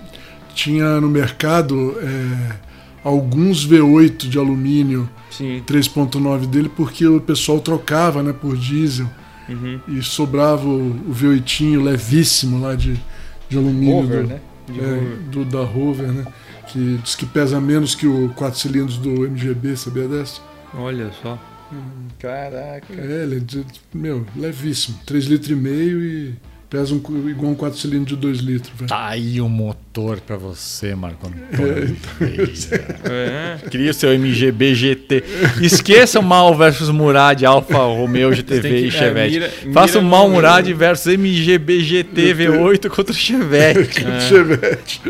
tinha 0.55 1.01
no 1.01 1.09
mercado 1.09 1.95
é, 2.01 2.57
alguns 3.05 3.67
V8 3.67 4.29
de 4.29 4.39
alumínio 4.39 5.09
Sim. 5.31 5.63
3.9 5.67 6.47
dele, 6.47 6.69
porque 6.69 7.07
o 7.07 7.21
pessoal 7.21 7.61
trocava 7.61 8.23
né, 8.23 8.33
por 8.33 8.57
diesel 8.57 9.09
Uhum. 9.49 9.81
e 9.89 10.03
sobrava 10.03 10.65
o, 10.67 10.91
o 11.11 11.13
V8 11.15 11.83
levíssimo 11.83 12.61
lá 12.61 12.75
de, 12.77 12.95
de 13.49 13.57
alumínio 13.59 14.07
do, 14.07 14.23
né? 14.29 14.41
É, 14.79 15.17
do- 15.31 15.45
da 15.45 15.65
Rover, 15.65 16.07
né? 16.13 16.25
Que 16.69 16.99
diz 17.03 17.17
que 17.17 17.27
pesa 17.27 17.61
menos 17.61 17.95
que 17.95 18.07
o 18.07 18.29
4 18.37 18.59
cilindros 18.59 18.97
do 18.99 19.27
MGB, 19.27 19.77
sabia 19.77 20.07
dessa? 20.07 20.41
Olha 20.75 21.11
só. 21.23 21.37
Caraca. 22.23 22.87
É, 22.97 23.23
ele 23.25 23.37
é, 23.39 23.63
meu, 23.93 24.25
levíssimo. 24.37 24.97
3,5 25.07 25.29
litros 25.29 25.51
e 25.51 25.55
meio 25.57 26.01
e 26.03 26.35
pesa 26.71 26.95
um, 26.95 27.29
igual 27.29 27.53
um 27.53 27.55
4 27.55 27.79
cilindros 27.79 28.17
de 28.17 28.17
2 28.17 28.39
litros. 28.39 28.73
velho. 28.75 28.89
Tá 28.89 29.09
aí 29.09 29.41
o 29.41 29.49
motor 29.49 30.21
pra 30.21 30.37
você, 30.37 30.95
Marco 30.95 31.27
Antônio. 31.53 31.97
Oliveira. 32.21 33.01
É. 33.11 33.59
Cria 33.69 33.91
o 33.91 33.95
seu 33.95 34.11
MGB 34.17 34.75
GT. 34.75 35.25
Esqueça 35.61 36.21
o 36.21 36.23
Mal 36.23 36.57
versus 36.57 36.89
Murad 36.91 37.43
Alfa 37.45 37.77
Romeo 37.79 38.33
GTV 38.33 38.69
que- 38.69 38.75
e 38.85 38.89
é, 38.89 38.91
Chevette. 38.91 39.33
mira- 39.35 39.51
Faça 39.75 39.99
o 39.99 40.03
mira 40.03 40.11
Mal 40.17 40.31
Murad 40.31 40.67
versus 40.73 41.13
MGB 41.13 41.81
GT 41.81 42.35
V8 42.35 42.89
contra 42.89 43.13
o 43.13 43.17
Chevette. 43.17 44.03
É. 44.07 44.21
Chevette. 44.21 45.01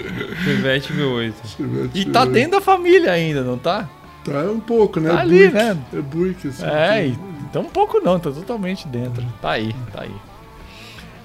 Chevette 0.44 0.92
V8. 0.92 1.32
Chevette. 1.56 1.90
E 2.00 2.04
tá 2.06 2.24
dentro 2.24 2.52
da 2.52 2.60
família 2.60 3.12
ainda, 3.12 3.42
não 3.42 3.56
tá? 3.58 3.88
Tá 4.24 4.38
um 4.50 4.60
pouco, 4.60 5.00
né? 5.00 5.10
Tá 5.10 5.16
É 5.18 5.20
ali, 5.20 5.38
Buick. 5.48 5.54
né? 5.54 5.78
É 5.92 6.00
Buick, 6.00 6.48
assim. 6.48 6.64
É, 6.64 7.06
e- 7.08 7.18
então 7.50 7.62
um 7.62 7.68
pouco 7.70 8.00
não, 8.00 8.18
tá 8.18 8.30
totalmente 8.30 8.86
dentro. 8.88 9.24
Tá 9.40 9.50
aí, 9.52 9.74
tá 9.92 10.02
aí. 10.02 10.14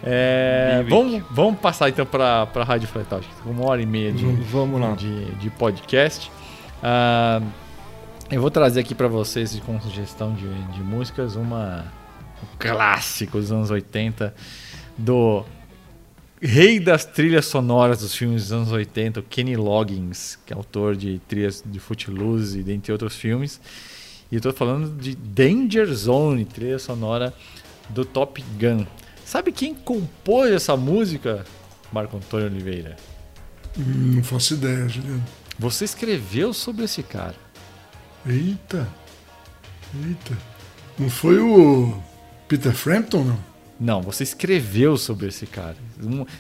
É, 0.03 0.85
vamos, 0.87 1.23
vamos 1.31 1.59
passar 1.59 1.89
então 1.89 2.05
pra, 2.05 2.45
pra 2.47 2.63
Rádio 2.63 2.87
Fletal. 2.87 3.19
Acho 3.19 3.27
que 3.29 3.49
uma 3.49 3.65
hora 3.65 3.81
e 3.81 3.85
meia 3.85 4.11
de, 4.11 4.25
Vamos 4.25 4.79
lá. 4.79 4.91
de, 4.93 5.25
de 5.35 5.49
podcast. 5.49 6.31
Ah, 6.83 7.41
eu 8.29 8.39
vou 8.41 8.51
trazer 8.51 8.79
aqui 8.81 8.93
pra 8.93 9.07
vocês, 9.07 9.59
com 9.65 9.79
sugestão 9.81 10.33
de, 10.33 10.47
de 10.73 10.81
músicas, 10.81 11.35
uma 11.35 11.85
um 12.43 12.57
clássico 12.59 13.39
dos 13.39 13.51
anos 13.51 13.71
80 13.71 14.33
do 14.97 15.43
rei 16.41 16.79
das 16.79 17.05
trilhas 17.05 17.45
sonoras 17.45 17.99
dos 17.99 18.15
filmes 18.15 18.43
dos 18.43 18.51
anos 18.51 18.71
80, 18.71 19.19
o 19.19 19.23
Kenny 19.23 19.55
Loggins, 19.55 20.37
que 20.45 20.53
é 20.53 20.55
autor 20.55 20.95
de 20.95 21.19
trilhas 21.27 21.63
de 21.65 21.79
Footloose 21.79 22.59
e 22.59 22.63
dentre 22.63 22.91
outros 22.91 23.15
filmes. 23.15 23.59
E 24.31 24.35
eu 24.35 24.41
tô 24.41 24.51
falando 24.53 24.89
de 25.01 25.15
Danger 25.15 25.87
Zone, 25.93 26.45
trilha 26.45 26.79
sonora 26.79 27.33
do 27.89 28.03
Top 28.03 28.43
Gun. 28.59 28.85
Sabe 29.25 29.51
quem 29.51 29.73
compôs 29.73 30.51
essa 30.51 30.75
música, 30.77 31.45
Marco 31.91 32.17
Antônio 32.17 32.47
Oliveira? 32.47 32.95
Hum, 33.77 34.15
Não 34.15 34.23
faço 34.23 34.53
ideia, 34.55 34.87
Juliano. 34.87 35.23
Você 35.59 35.85
escreveu 35.85 36.53
sobre 36.53 36.85
esse 36.85 37.01
cara. 37.03 37.35
Eita. 38.25 38.87
Eita. 40.05 40.37
Não 40.99 41.09
foi 41.09 41.39
o 41.39 41.97
Peter 42.47 42.73
Frampton, 42.73 43.23
não? 43.23 43.39
Não, 43.79 44.01
você 44.01 44.23
escreveu 44.23 44.97
sobre 44.97 45.27
esse 45.27 45.45
cara. 45.45 45.75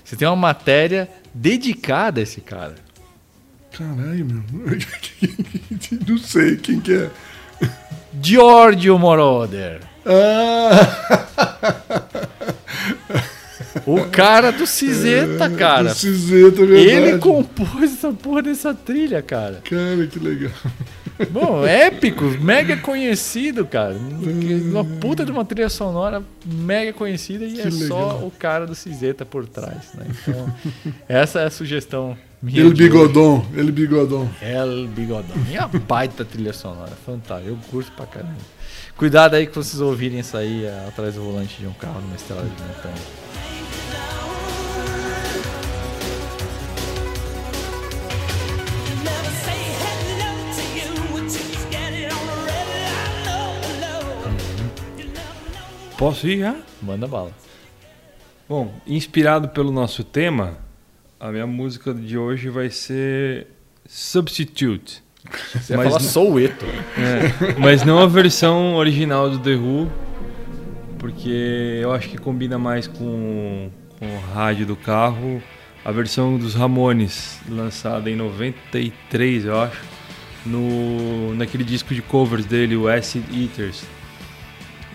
Você 0.03 0.15
tem 0.15 0.27
uma 0.27 0.35
matéria 0.35 1.09
dedicada 1.33 2.19
a 2.19 2.23
esse 2.23 2.41
cara. 2.41 2.75
Caralho, 3.71 4.25
meu. 4.25 4.43
Não 6.07 6.17
sei 6.17 6.57
quem 6.57 6.79
que 6.79 6.93
é. 6.93 7.09
Giorgio 8.21 8.97
Moroder. 8.97 9.81
Ah! 10.05 11.27
O 13.85 14.05
cara 14.09 14.51
do 14.51 14.65
Ciseta, 14.65 15.49
cara. 15.49 15.93
Ciseta, 15.93 16.61
é 16.61 16.65
verdade. 16.65 16.89
Ele 16.89 17.17
compôs 17.19 17.93
essa 17.93 18.11
porra 18.11 18.41
dessa 18.41 18.73
trilha, 18.73 19.21
cara. 19.21 19.61
Cara, 19.63 20.07
que 20.07 20.19
legal. 20.19 20.51
Bom, 21.31 21.65
épico, 21.65 22.23
mega 22.39 22.77
conhecido, 22.77 23.65
cara. 23.65 23.95
Uma 23.95 24.83
puta 24.85 25.25
de 25.25 25.31
uma 25.31 25.43
trilha 25.43 25.69
sonora 25.69 26.23
mega 26.45 26.93
conhecida 26.93 27.45
e 27.45 27.53
Que 27.53 27.61
é 27.61 27.71
só 27.71 28.13
legal. 28.13 28.27
o 28.27 28.31
cara 28.31 28.65
do 28.67 28.75
Ciseta 28.75 29.25
por 29.25 29.47
trás, 29.47 29.93
né? 29.95 30.05
Então, 30.27 30.53
essa 31.07 31.41
é 31.41 31.45
a 31.45 31.49
sugestão 31.49 32.17
minha. 32.41 32.63
Hoje. 32.65 32.75
bigodon, 32.75 33.45
ele 33.55 33.71
bigodon. 33.71 34.27
El 34.41 34.87
Bigodão. 34.87 35.35
E 35.51 35.57
a 35.57 35.67
baita 35.67 36.23
trilha 36.23 36.53
sonora, 36.53 36.91
fantástica. 37.05 37.49
Eu 37.49 37.57
curto 37.71 37.91
pra 37.93 38.05
caramba. 38.05 38.35
Cuidado 38.95 39.35
aí 39.35 39.45
que 39.47 39.55
vocês 39.55 39.79
ouvirem 39.81 40.19
isso 40.19 40.35
aí 40.37 40.65
é, 40.65 40.85
atrás 40.87 41.15
do 41.15 41.21
volante 41.21 41.59
de 41.59 41.67
um 41.67 41.73
carro 41.73 42.01
numa 42.01 42.15
estrada 42.15 42.43
de 42.43 42.49
montanha. 42.63 43.56
Posso 55.97 56.27
ir 56.27 56.39
já? 56.39 56.55
Manda 56.81 57.07
bala. 57.07 57.31
Bom, 58.47 58.73
inspirado 58.85 59.49
pelo 59.49 59.71
nosso 59.71 60.03
tema, 60.03 60.57
a 61.19 61.31
minha 61.31 61.47
música 61.47 61.93
de 61.93 62.17
hoje 62.17 62.49
vai 62.49 62.69
ser 62.69 63.47
Substitute. 63.85 65.03
Você 65.53 65.75
Mas 65.75 65.87
falar 65.87 65.99
não- 66.01 66.09
Soueto. 66.09 66.65
É, 66.65 67.59
mas 67.59 67.83
não 67.83 67.99
a 67.99 68.05
versão 68.07 68.75
original 68.75 69.29
do 69.29 69.39
The 69.39 69.55
Who, 69.55 69.91
porque 70.99 71.79
eu 71.81 71.91
acho 71.91 72.07
que 72.09 72.17
combina 72.17 72.57
mais 72.57 72.87
com, 72.87 73.69
com 73.99 74.05
o 74.05 74.19
rádio 74.33 74.65
do 74.65 74.75
carro. 74.75 75.41
A 75.83 75.91
versão 75.91 76.37
dos 76.37 76.53
Ramones, 76.53 77.39
lançada 77.49 78.09
em 78.09 78.15
93, 78.15 79.45
eu 79.45 79.59
acho. 79.61 79.81
no, 80.45 81.33
naquele 81.35 81.63
disco 81.63 81.93
de 81.93 82.01
covers 82.01 82.45
dele, 82.45 82.75
o 82.75 82.87
Acid 82.87 83.23
Eaters. 83.33 83.83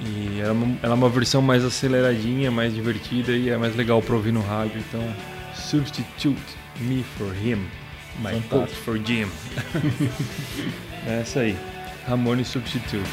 E 0.05 0.41
ela 0.41 0.49
é, 0.49 0.53
uma, 0.53 0.77
ela 0.83 0.95
é 0.95 0.97
uma 0.97 1.09
versão 1.09 1.41
mais 1.41 1.65
aceleradinha, 1.65 2.51
mais 2.51 2.75
divertida 2.75 3.31
e 3.33 3.49
é 3.49 3.57
mais 3.57 3.77
legal 3.77 4.03
pra 4.03 4.17
ouvir 4.17 4.33
no 4.33 4.41
rádio. 4.41 4.83
Então, 4.89 5.03
Substitute 5.55 6.41
Me 6.81 7.05
for 7.17 7.33
Him, 7.37 7.67
My 8.19 8.33
Fantástico. 8.33 8.49
Coat 8.49 8.75
for 8.75 8.99
Jim. 8.99 9.29
é 11.07 11.21
essa 11.21 11.41
aí, 11.41 11.57
Ramone 12.09 12.45
Substitute. 12.45 13.09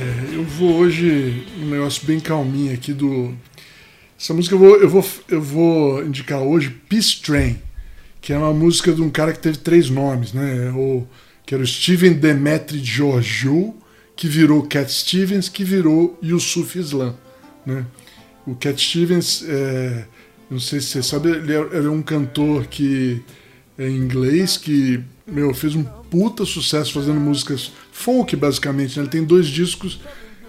É, 0.00 0.36
eu 0.36 0.44
vou 0.44 0.76
hoje 0.76 1.44
um 1.60 1.66
negócio 1.66 2.06
bem 2.06 2.20
calminho 2.20 2.72
aqui 2.72 2.92
do. 2.92 3.34
Essa 4.20 4.34
música 4.34 4.54
eu 4.54 4.58
vou, 4.58 4.76
eu 4.76 4.88
vou, 4.90 5.04
eu 5.30 5.40
vou 5.40 6.04
indicar 6.04 6.42
hoje 6.42 6.68
Peace 6.90 7.22
Train, 7.22 7.58
que 8.20 8.34
é 8.34 8.36
uma 8.36 8.52
música 8.52 8.92
de 8.92 9.00
um 9.00 9.08
cara 9.08 9.32
que 9.32 9.38
teve 9.38 9.56
três 9.56 9.88
nomes, 9.88 10.34
né? 10.34 10.70
O, 10.72 11.06
que 11.46 11.54
era 11.54 11.64
o 11.64 11.66
Steven 11.66 12.12
Demetri 12.12 12.84
Georgiou, 12.84 13.74
que 14.14 14.28
virou 14.28 14.66
Cat 14.66 14.92
Stevens, 14.92 15.48
que 15.48 15.64
virou 15.64 16.18
Yusuf 16.22 16.78
Islam, 16.78 17.14
né? 17.64 17.86
O 18.46 18.54
Cat 18.54 18.78
Stevens, 18.78 19.42
é, 19.48 20.04
não 20.50 20.60
sei 20.60 20.80
se 20.80 20.88
você 20.88 21.02
sabe, 21.02 21.30
ele 21.30 21.54
ele 21.54 21.86
é 21.86 21.90
um 21.90 22.02
cantor 22.02 22.66
que 22.66 23.22
é 23.78 23.88
inglês 23.88 24.58
que 24.58 25.02
meu, 25.26 25.54
fez 25.54 25.74
um 25.74 25.82
puta 25.82 26.44
sucesso 26.44 26.92
fazendo 26.92 27.18
músicas 27.18 27.72
folk, 27.90 28.36
basicamente. 28.36 28.98
né? 28.98 29.04
Ele 29.04 29.10
tem 29.10 29.24
dois 29.24 29.46
discos 29.46 29.98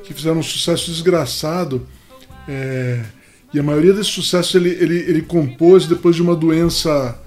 que 0.03 0.13
fizeram 0.13 0.39
um 0.39 0.43
sucesso 0.43 0.91
desgraçado. 0.91 1.87
é, 2.49 3.05
e 3.53 3.59
a 3.59 3.63
maioria 3.63 3.93
desses 3.93 4.11
sucessos 4.11 4.55
ele, 4.55 4.69
ele, 4.69 4.97
ele 4.97 5.21
compôs 5.21 5.85
depois 5.85 6.15
de 6.15 6.21
uma 6.21 6.35
doença. 6.35 7.19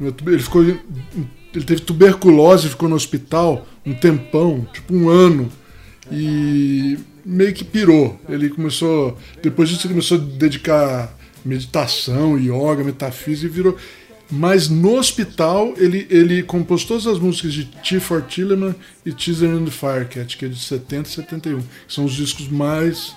Ele 0.00 0.38
ficou. 0.38 0.62
Ele 0.62 1.64
teve 1.64 1.82
tuberculose, 1.82 2.68
ficou 2.68 2.88
no 2.88 2.96
hospital 2.96 3.66
um 3.84 3.94
tempão, 3.94 4.66
tipo 4.72 4.94
um 4.94 5.08
ano. 5.08 5.50
E 6.10 6.98
meio 7.24 7.52
que 7.52 7.64
pirou. 7.64 8.20
Ele 8.28 8.48
começou. 8.50 9.18
Depois 9.42 9.68
disso, 9.68 9.86
ele 9.86 9.94
começou 9.94 10.18
a 10.18 10.20
dedicar 10.20 11.16
meditação, 11.44 12.38
yoga, 12.38 12.84
metafísica 12.84 13.46
e 13.46 13.54
virou. 13.54 13.76
Mas 14.30 14.68
no 14.68 14.96
hospital 14.96 15.74
ele, 15.76 16.06
ele 16.08 16.42
compôs 16.42 16.84
todas 16.84 17.06
as 17.06 17.18
músicas 17.18 17.52
de 17.52 17.64
T 17.66 18.00
for 18.00 18.22
Tilleman 18.22 18.74
e 19.04 19.12
Teaser 19.12 19.50
and 19.50 19.64
the 19.64 19.70
Firecat, 19.70 20.36
que 20.36 20.46
é 20.46 20.48
de 20.48 20.58
70 20.58 21.08
e 21.08 21.12
71. 21.12 21.60
que 21.60 21.66
São 21.86 22.04
os 22.04 22.14
discos 22.14 22.48
mais 22.48 23.14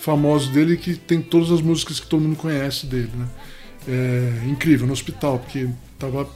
famosos 0.00 0.48
dele 0.48 0.76
que 0.76 0.96
tem 0.96 1.20
todas 1.20 1.50
as 1.52 1.60
músicas 1.60 2.00
que 2.00 2.06
todo 2.06 2.22
mundo 2.22 2.36
conhece 2.36 2.86
dele. 2.86 3.10
Né? 3.14 3.26
É 3.86 4.48
incrível, 4.48 4.86
no 4.86 4.92
hospital, 4.92 5.38
porque 5.38 5.68
tava 5.98 6.26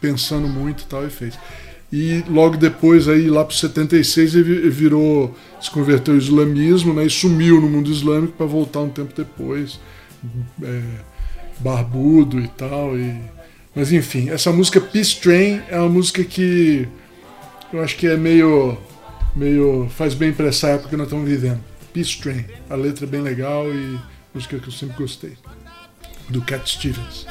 pensando 0.00 0.48
muito 0.48 0.82
e 0.82 0.86
tal 0.86 1.06
e 1.06 1.10
fez. 1.10 1.38
E 1.92 2.24
logo 2.26 2.56
depois, 2.56 3.06
aí 3.06 3.28
lá 3.28 3.44
para 3.44 3.54
76, 3.54 4.34
ele 4.34 4.44
vi- 4.44 4.70
virou, 4.70 5.36
se 5.60 5.70
converteu 5.70 6.14
ao 6.14 6.18
islamismo 6.18 6.94
né, 6.94 7.04
e 7.04 7.10
sumiu 7.10 7.60
no 7.60 7.68
mundo 7.68 7.90
islâmico 7.90 8.32
para 8.32 8.46
voltar 8.46 8.80
um 8.80 8.88
tempo 8.88 9.12
depois, 9.14 9.78
é, 10.62 10.82
barbudo 11.60 12.40
e 12.40 12.48
tal. 12.48 12.98
E... 12.98 13.14
Mas 13.74 13.92
enfim, 13.92 14.30
essa 14.30 14.50
música 14.50 14.80
Peace 14.80 15.20
Train 15.20 15.60
é 15.68 15.78
uma 15.78 15.90
música 15.90 16.24
que 16.24 16.88
eu 17.70 17.82
acho 17.82 17.94
que 17.96 18.06
é 18.06 18.16
meio, 18.16 18.78
meio 19.36 19.86
faz 19.90 20.14
bem 20.14 20.32
para 20.32 20.46
essa 20.46 20.68
época 20.68 20.88
que 20.88 20.96
nós 20.96 21.06
estamos 21.06 21.28
vivendo. 21.28 21.60
Peace 21.92 22.18
Train, 22.18 22.46
a 22.70 22.74
letra 22.74 23.04
é 23.04 23.08
bem 23.08 23.20
legal 23.20 23.66
e 23.70 24.00
música 24.34 24.58
que 24.58 24.66
eu 24.66 24.72
sempre 24.72 24.96
gostei. 24.96 25.36
Do 26.28 26.40
Cat 26.42 26.68
Stevens. 26.68 27.26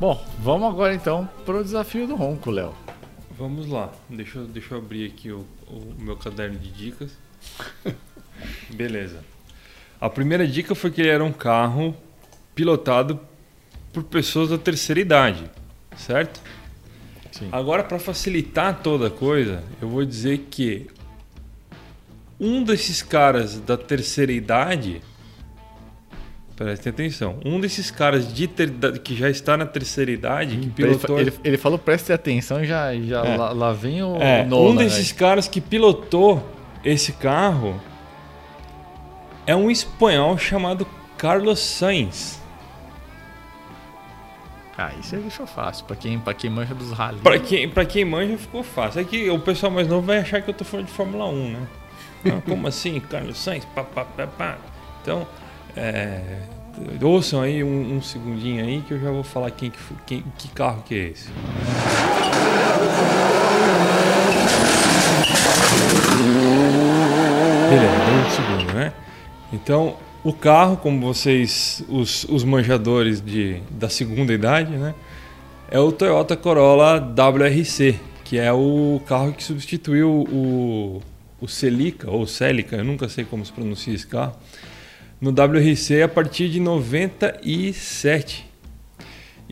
Bom, 0.00 0.24
vamos 0.38 0.68
agora 0.68 0.94
então 0.94 1.28
pro 1.44 1.64
desafio 1.64 2.06
do 2.06 2.14
ronco, 2.14 2.52
Léo. 2.52 2.72
Vamos 3.36 3.66
lá, 3.66 3.92
deixa 4.08 4.38
eu, 4.38 4.46
deixa 4.46 4.74
eu 4.74 4.78
abrir 4.78 5.06
aqui 5.06 5.32
o, 5.32 5.44
o 5.66 5.94
meu 5.98 6.16
caderno 6.16 6.56
de 6.56 6.70
dicas. 6.70 7.10
Beleza. 8.70 9.24
A 10.00 10.08
primeira 10.08 10.46
dica 10.46 10.76
foi 10.76 10.92
que 10.92 11.00
ele 11.00 11.10
era 11.10 11.24
um 11.24 11.32
carro 11.32 11.96
pilotado 12.54 13.18
por 13.92 14.04
pessoas 14.04 14.50
da 14.50 14.58
terceira 14.58 15.00
idade, 15.00 15.50
certo? 15.96 16.40
Sim. 17.32 17.48
Agora, 17.50 17.82
para 17.82 17.98
facilitar 17.98 18.80
toda 18.80 19.08
a 19.08 19.10
coisa, 19.10 19.64
eu 19.82 19.88
vou 19.88 20.04
dizer 20.04 20.46
que 20.48 20.86
um 22.38 22.62
desses 22.62 23.02
caras 23.02 23.58
da 23.58 23.76
terceira 23.76 24.30
idade, 24.30 25.02
prestem 26.58 26.90
atenção, 26.90 27.36
um 27.44 27.60
desses 27.60 27.88
caras 27.90 28.32
de 28.32 28.48
ter- 28.48 28.70
que 28.98 29.14
já 29.14 29.30
está 29.30 29.56
na 29.56 29.64
terceira 29.64 30.10
idade, 30.10 30.56
que 30.56 30.64
Ele, 30.64 30.70
pilotou 30.72 31.20
ele, 31.20 31.32
ele 31.44 31.56
falou 31.56 31.78
preste 31.78 32.12
atenção 32.12 32.62
e 32.62 32.66
já, 32.66 32.92
já 32.96 33.24
É. 33.24 33.36
lá, 33.36 33.52
lá 33.52 33.72
vem 33.72 34.02
o 34.02 34.16
É, 34.16 34.42
um 34.44 34.74
desses 34.74 35.12
né? 35.12 35.18
caras 35.18 35.46
que 35.46 35.60
pilotou 35.60 36.44
esse 36.84 37.12
carro 37.12 37.80
é 39.46 39.54
um 39.54 39.70
espanhol 39.70 40.36
chamado 40.36 40.86
Carlos 41.16 41.60
Sainz. 41.60 42.40
Ah, 44.76 44.92
isso 45.00 45.14
aí 45.16 45.20
deixou 45.22 45.46
fácil, 45.46 45.84
pra 45.86 45.96
quem, 45.96 46.18
pra 46.20 46.32
quem 46.34 46.50
manja 46.50 46.72
dos 46.74 46.92
rally. 46.92 47.18
Pra 47.20 47.38
quem, 47.38 47.68
pra 47.68 47.84
quem 47.84 48.04
manja 48.04 48.36
ficou 48.38 48.62
fácil. 48.62 49.00
É 49.00 49.04
que 49.04 49.28
o 49.28 49.38
pessoal 49.40 49.72
mais 49.72 49.88
novo 49.88 50.06
vai 50.06 50.18
achar 50.18 50.40
que 50.40 50.48
eu 50.50 50.54
tô 50.54 50.64
falando 50.64 50.86
de 50.86 50.92
Fórmula 50.92 51.26
1, 51.26 51.50
né? 51.52 51.60
Ah, 52.26 52.40
como 52.48 52.66
assim, 52.66 52.98
Carlos 53.00 53.38
Sainz? 53.38 53.64
Pá, 53.74 53.82
pá, 53.84 54.04
pá, 54.04 54.26
pá. 54.26 54.56
Então, 55.02 55.24
é, 55.78 56.20
ouçam 57.02 57.40
aí 57.40 57.62
um, 57.62 57.96
um 57.96 58.02
segundinho 58.02 58.64
aí 58.64 58.82
que 58.82 58.92
eu 58.92 59.00
já 59.00 59.10
vou 59.10 59.22
falar 59.22 59.50
quem, 59.52 59.72
quem, 60.06 60.24
que 60.36 60.48
carro 60.48 60.82
que 60.82 60.94
é 60.94 60.98
esse. 61.08 61.28
Beleza, 67.70 67.94
um 68.10 68.30
segundo, 68.30 68.74
né? 68.74 68.92
Então, 69.52 69.96
o 70.24 70.32
carro, 70.32 70.76
como 70.76 71.00
vocês, 71.00 71.84
os, 71.88 72.24
os 72.24 72.42
manjadores 72.42 73.20
de, 73.20 73.62
da 73.70 73.88
segunda 73.88 74.32
idade, 74.32 74.72
né? 74.72 74.94
É 75.70 75.78
o 75.78 75.92
Toyota 75.92 76.36
Corolla 76.36 76.96
WRC, 76.98 78.00
que 78.24 78.38
é 78.38 78.52
o 78.52 79.00
carro 79.06 79.32
que 79.32 79.44
substituiu 79.44 80.08
o, 80.10 81.02
o 81.40 81.46
Celica, 81.46 82.10
ou 82.10 82.26
Celica, 82.26 82.76
eu 82.76 82.84
nunca 82.84 83.08
sei 83.08 83.24
como 83.24 83.44
se 83.44 83.52
pronuncia 83.52 83.94
esse 83.94 84.06
carro, 84.06 84.34
no 85.20 85.30
WRC 85.30 86.02
a 86.02 86.08
partir 86.08 86.48
de 86.48 86.60
97. 86.60 88.46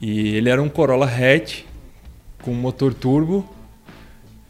E 0.00 0.34
ele 0.36 0.48
era 0.50 0.62
um 0.62 0.68
Corolla 0.68 1.06
hatch 1.06 1.62
com 2.42 2.52
motor 2.52 2.92
turbo, 2.94 3.48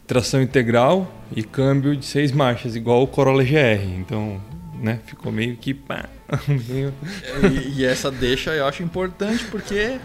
tração 0.05 0.41
integral 0.41 1.11
e 1.35 1.41
câmbio 1.43 1.95
de 1.95 2.05
seis 2.05 2.31
marchas, 2.31 2.75
igual 2.75 3.01
o 3.03 3.07
Corolla 3.07 3.43
GR. 3.43 3.81
Então, 3.97 4.41
né, 4.81 4.99
ficou 5.05 5.31
meio 5.31 5.55
que 5.57 5.73
pá, 5.73 6.05
meio- 6.47 6.93
E, 7.51 7.79
e 7.79 7.85
essa 7.85 8.11
deixa 8.11 8.51
eu 8.53 8.65
acho 8.67 8.83
importante 8.83 9.45
porque 9.45 9.97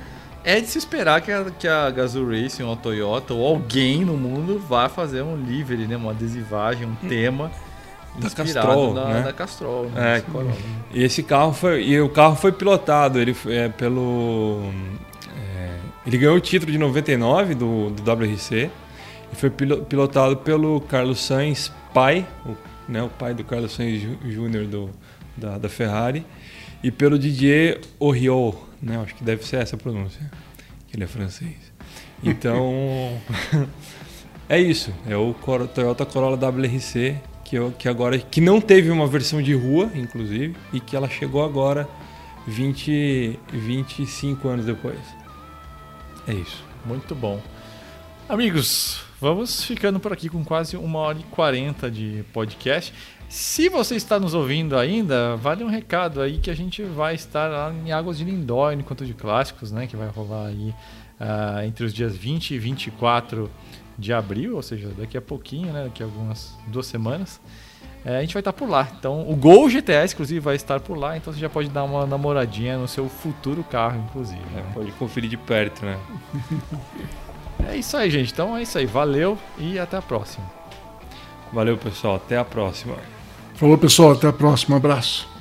é 0.44 0.60
de 0.60 0.66
se 0.66 0.78
esperar 0.78 1.20
que 1.20 1.30
a, 1.30 1.44
que 1.50 1.68
a 1.68 1.90
Gazoo 1.90 2.28
Racing 2.30 2.62
ou 2.62 2.72
a 2.72 2.76
Toyota 2.76 3.34
ou 3.34 3.46
alguém 3.46 4.04
no 4.04 4.16
mundo 4.16 4.58
vá 4.58 4.88
fazer 4.88 5.22
um 5.22 5.36
livery, 5.36 5.86
né, 5.86 5.96
uma 5.96 6.12
adesivagem, 6.12 6.86
um 6.86 6.94
tema 7.08 7.50
Da 8.18 8.28
Castrol, 8.30 8.94
na, 8.94 9.04
né? 9.08 9.22
da 9.22 9.32
Castrol. 9.32 9.84
né, 9.86 10.18
É, 10.18 10.20
Corolla. 10.20 10.54
E 10.92 11.02
esse 11.02 11.22
carro 11.22 11.52
foi. 11.52 11.82
E 11.84 12.00
o 12.00 12.08
carro 12.10 12.36
foi 12.36 12.52
pilotado, 12.52 13.18
ele 13.18 13.34
é, 13.46 13.68
pelo. 13.70 14.60
é, 15.56 15.76
ele 16.06 16.18
ganhou 16.18 16.36
o 16.36 16.40
título 16.40 16.70
de 16.70 16.76
99 16.78 17.54
do, 17.54 17.90
do 17.90 18.02
WRC 18.12 18.70
e 19.32 19.36
foi 19.36 19.48
pilo- 19.48 19.82
pilotado 19.84 20.36
pelo 20.36 20.80
Carlos 20.82 21.20
Sainz, 21.24 21.72
pai, 21.94 22.26
o, 22.44 22.54
né, 22.86 23.02
o 23.02 23.08
pai 23.08 23.32
do 23.32 23.42
Carlos 23.44 23.72
Sainz 23.72 24.02
Jú- 24.02 24.18
Júnior 24.30 24.66
do, 24.66 24.90
da, 25.36 25.56
da 25.56 25.68
Ferrari, 25.70 26.26
e 26.82 26.90
pelo 26.90 27.18
Didier 27.18 27.80
Oriol, 27.98 28.68
né? 28.82 29.00
Acho 29.02 29.14
que 29.14 29.24
deve 29.24 29.46
ser 29.46 29.56
essa 29.62 29.76
a 29.76 29.78
pronúncia, 29.78 30.20
que 30.88 30.96
ele 30.96 31.04
é 31.04 31.06
francês. 31.06 31.56
Então. 32.22 32.70
é 34.48 34.60
isso, 34.60 34.92
é 35.08 35.16
o 35.16 35.34
Toyota 35.74 36.04
Corolla 36.04 36.36
WRC 36.36 37.16
que, 37.52 37.56
eu- 37.58 37.70
que 37.78 37.86
agora 37.86 38.16
que 38.18 38.40
não 38.40 38.62
teve 38.62 38.90
uma 38.90 39.06
versão 39.06 39.42
de 39.42 39.52
rua, 39.52 39.90
inclusive, 39.94 40.56
e 40.72 40.80
que 40.80 40.96
ela 40.96 41.06
chegou 41.06 41.44
agora 41.44 41.86
20, 42.46 43.38
25 43.52 44.48
anos 44.48 44.64
depois. 44.64 44.98
É 46.26 46.32
isso. 46.32 46.64
Muito 46.86 47.14
bom. 47.14 47.42
Amigos, 48.26 49.02
vamos 49.20 49.64
ficando 49.64 50.00
por 50.00 50.14
aqui 50.14 50.30
com 50.30 50.42
quase 50.42 50.78
uma 50.78 50.98
hora 51.00 51.18
e 51.18 51.24
40 51.24 51.90
de 51.90 52.24
podcast. 52.32 52.94
Se 53.28 53.68
você 53.68 53.96
está 53.96 54.18
nos 54.18 54.32
ouvindo 54.32 54.78
ainda, 54.78 55.36
vale 55.36 55.62
um 55.62 55.68
recado 55.68 56.22
aí 56.22 56.38
que 56.38 56.50
a 56.50 56.54
gente 56.56 56.82
vai 56.82 57.14
estar 57.14 57.48
lá 57.50 57.70
em 57.84 57.92
Águas 57.92 58.16
de 58.16 58.24
Lindóia, 58.24 58.76
no 58.76 58.80
Encontro 58.80 59.04
de 59.04 59.12
Clássicos, 59.12 59.70
né? 59.70 59.86
Que 59.86 59.94
vai 59.96 60.08
rolar 60.08 60.46
aí 60.46 60.74
ah, 61.20 61.66
entre 61.66 61.84
os 61.84 61.92
dias 61.92 62.16
20 62.16 62.52
e 62.52 62.58
24 62.58 63.44
de 63.44 63.71
abril, 64.10 64.56
ou 64.56 64.62
seja, 64.62 64.88
daqui 64.96 65.18
a 65.18 65.20
pouquinho, 65.20 65.70
né? 65.70 65.84
Daqui 65.84 66.02
a 66.02 66.06
algumas 66.06 66.56
duas 66.66 66.86
semanas. 66.86 67.38
É, 68.04 68.16
a 68.16 68.20
gente 68.22 68.32
vai 68.32 68.40
estar 68.40 68.54
por 68.54 68.68
lá. 68.68 68.88
Então, 68.98 69.28
o 69.28 69.36
Gol 69.36 69.68
GTS, 69.68 70.14
inclusive, 70.14 70.40
vai 70.40 70.56
estar 70.56 70.80
por 70.80 70.96
lá. 70.96 71.14
Então, 71.14 71.30
você 71.30 71.38
já 71.38 71.50
pode 71.50 71.68
dar 71.68 71.84
uma 71.84 72.06
namoradinha 72.06 72.78
no 72.78 72.88
seu 72.88 73.06
futuro 73.08 73.62
carro, 73.62 74.02
inclusive. 74.08 74.40
É, 74.54 74.56
né? 74.56 74.70
pode 74.72 74.90
conferir 74.92 75.28
de 75.28 75.36
perto, 75.36 75.84
né? 75.84 75.98
É 77.68 77.76
isso 77.76 77.96
aí, 77.96 78.10
gente. 78.10 78.32
Então, 78.32 78.56
é 78.56 78.62
isso 78.62 78.76
aí. 78.76 78.86
Valeu 78.86 79.38
e 79.56 79.78
até 79.78 79.96
a 79.96 80.02
próxima. 80.02 80.44
Valeu, 81.52 81.76
pessoal. 81.76 82.16
Até 82.16 82.36
a 82.36 82.44
próxima. 82.44 82.96
Falou, 83.54 83.78
pessoal. 83.78 84.12
Até 84.12 84.26
a 84.26 84.32
próxima. 84.32 84.76
Abraço. 84.76 85.31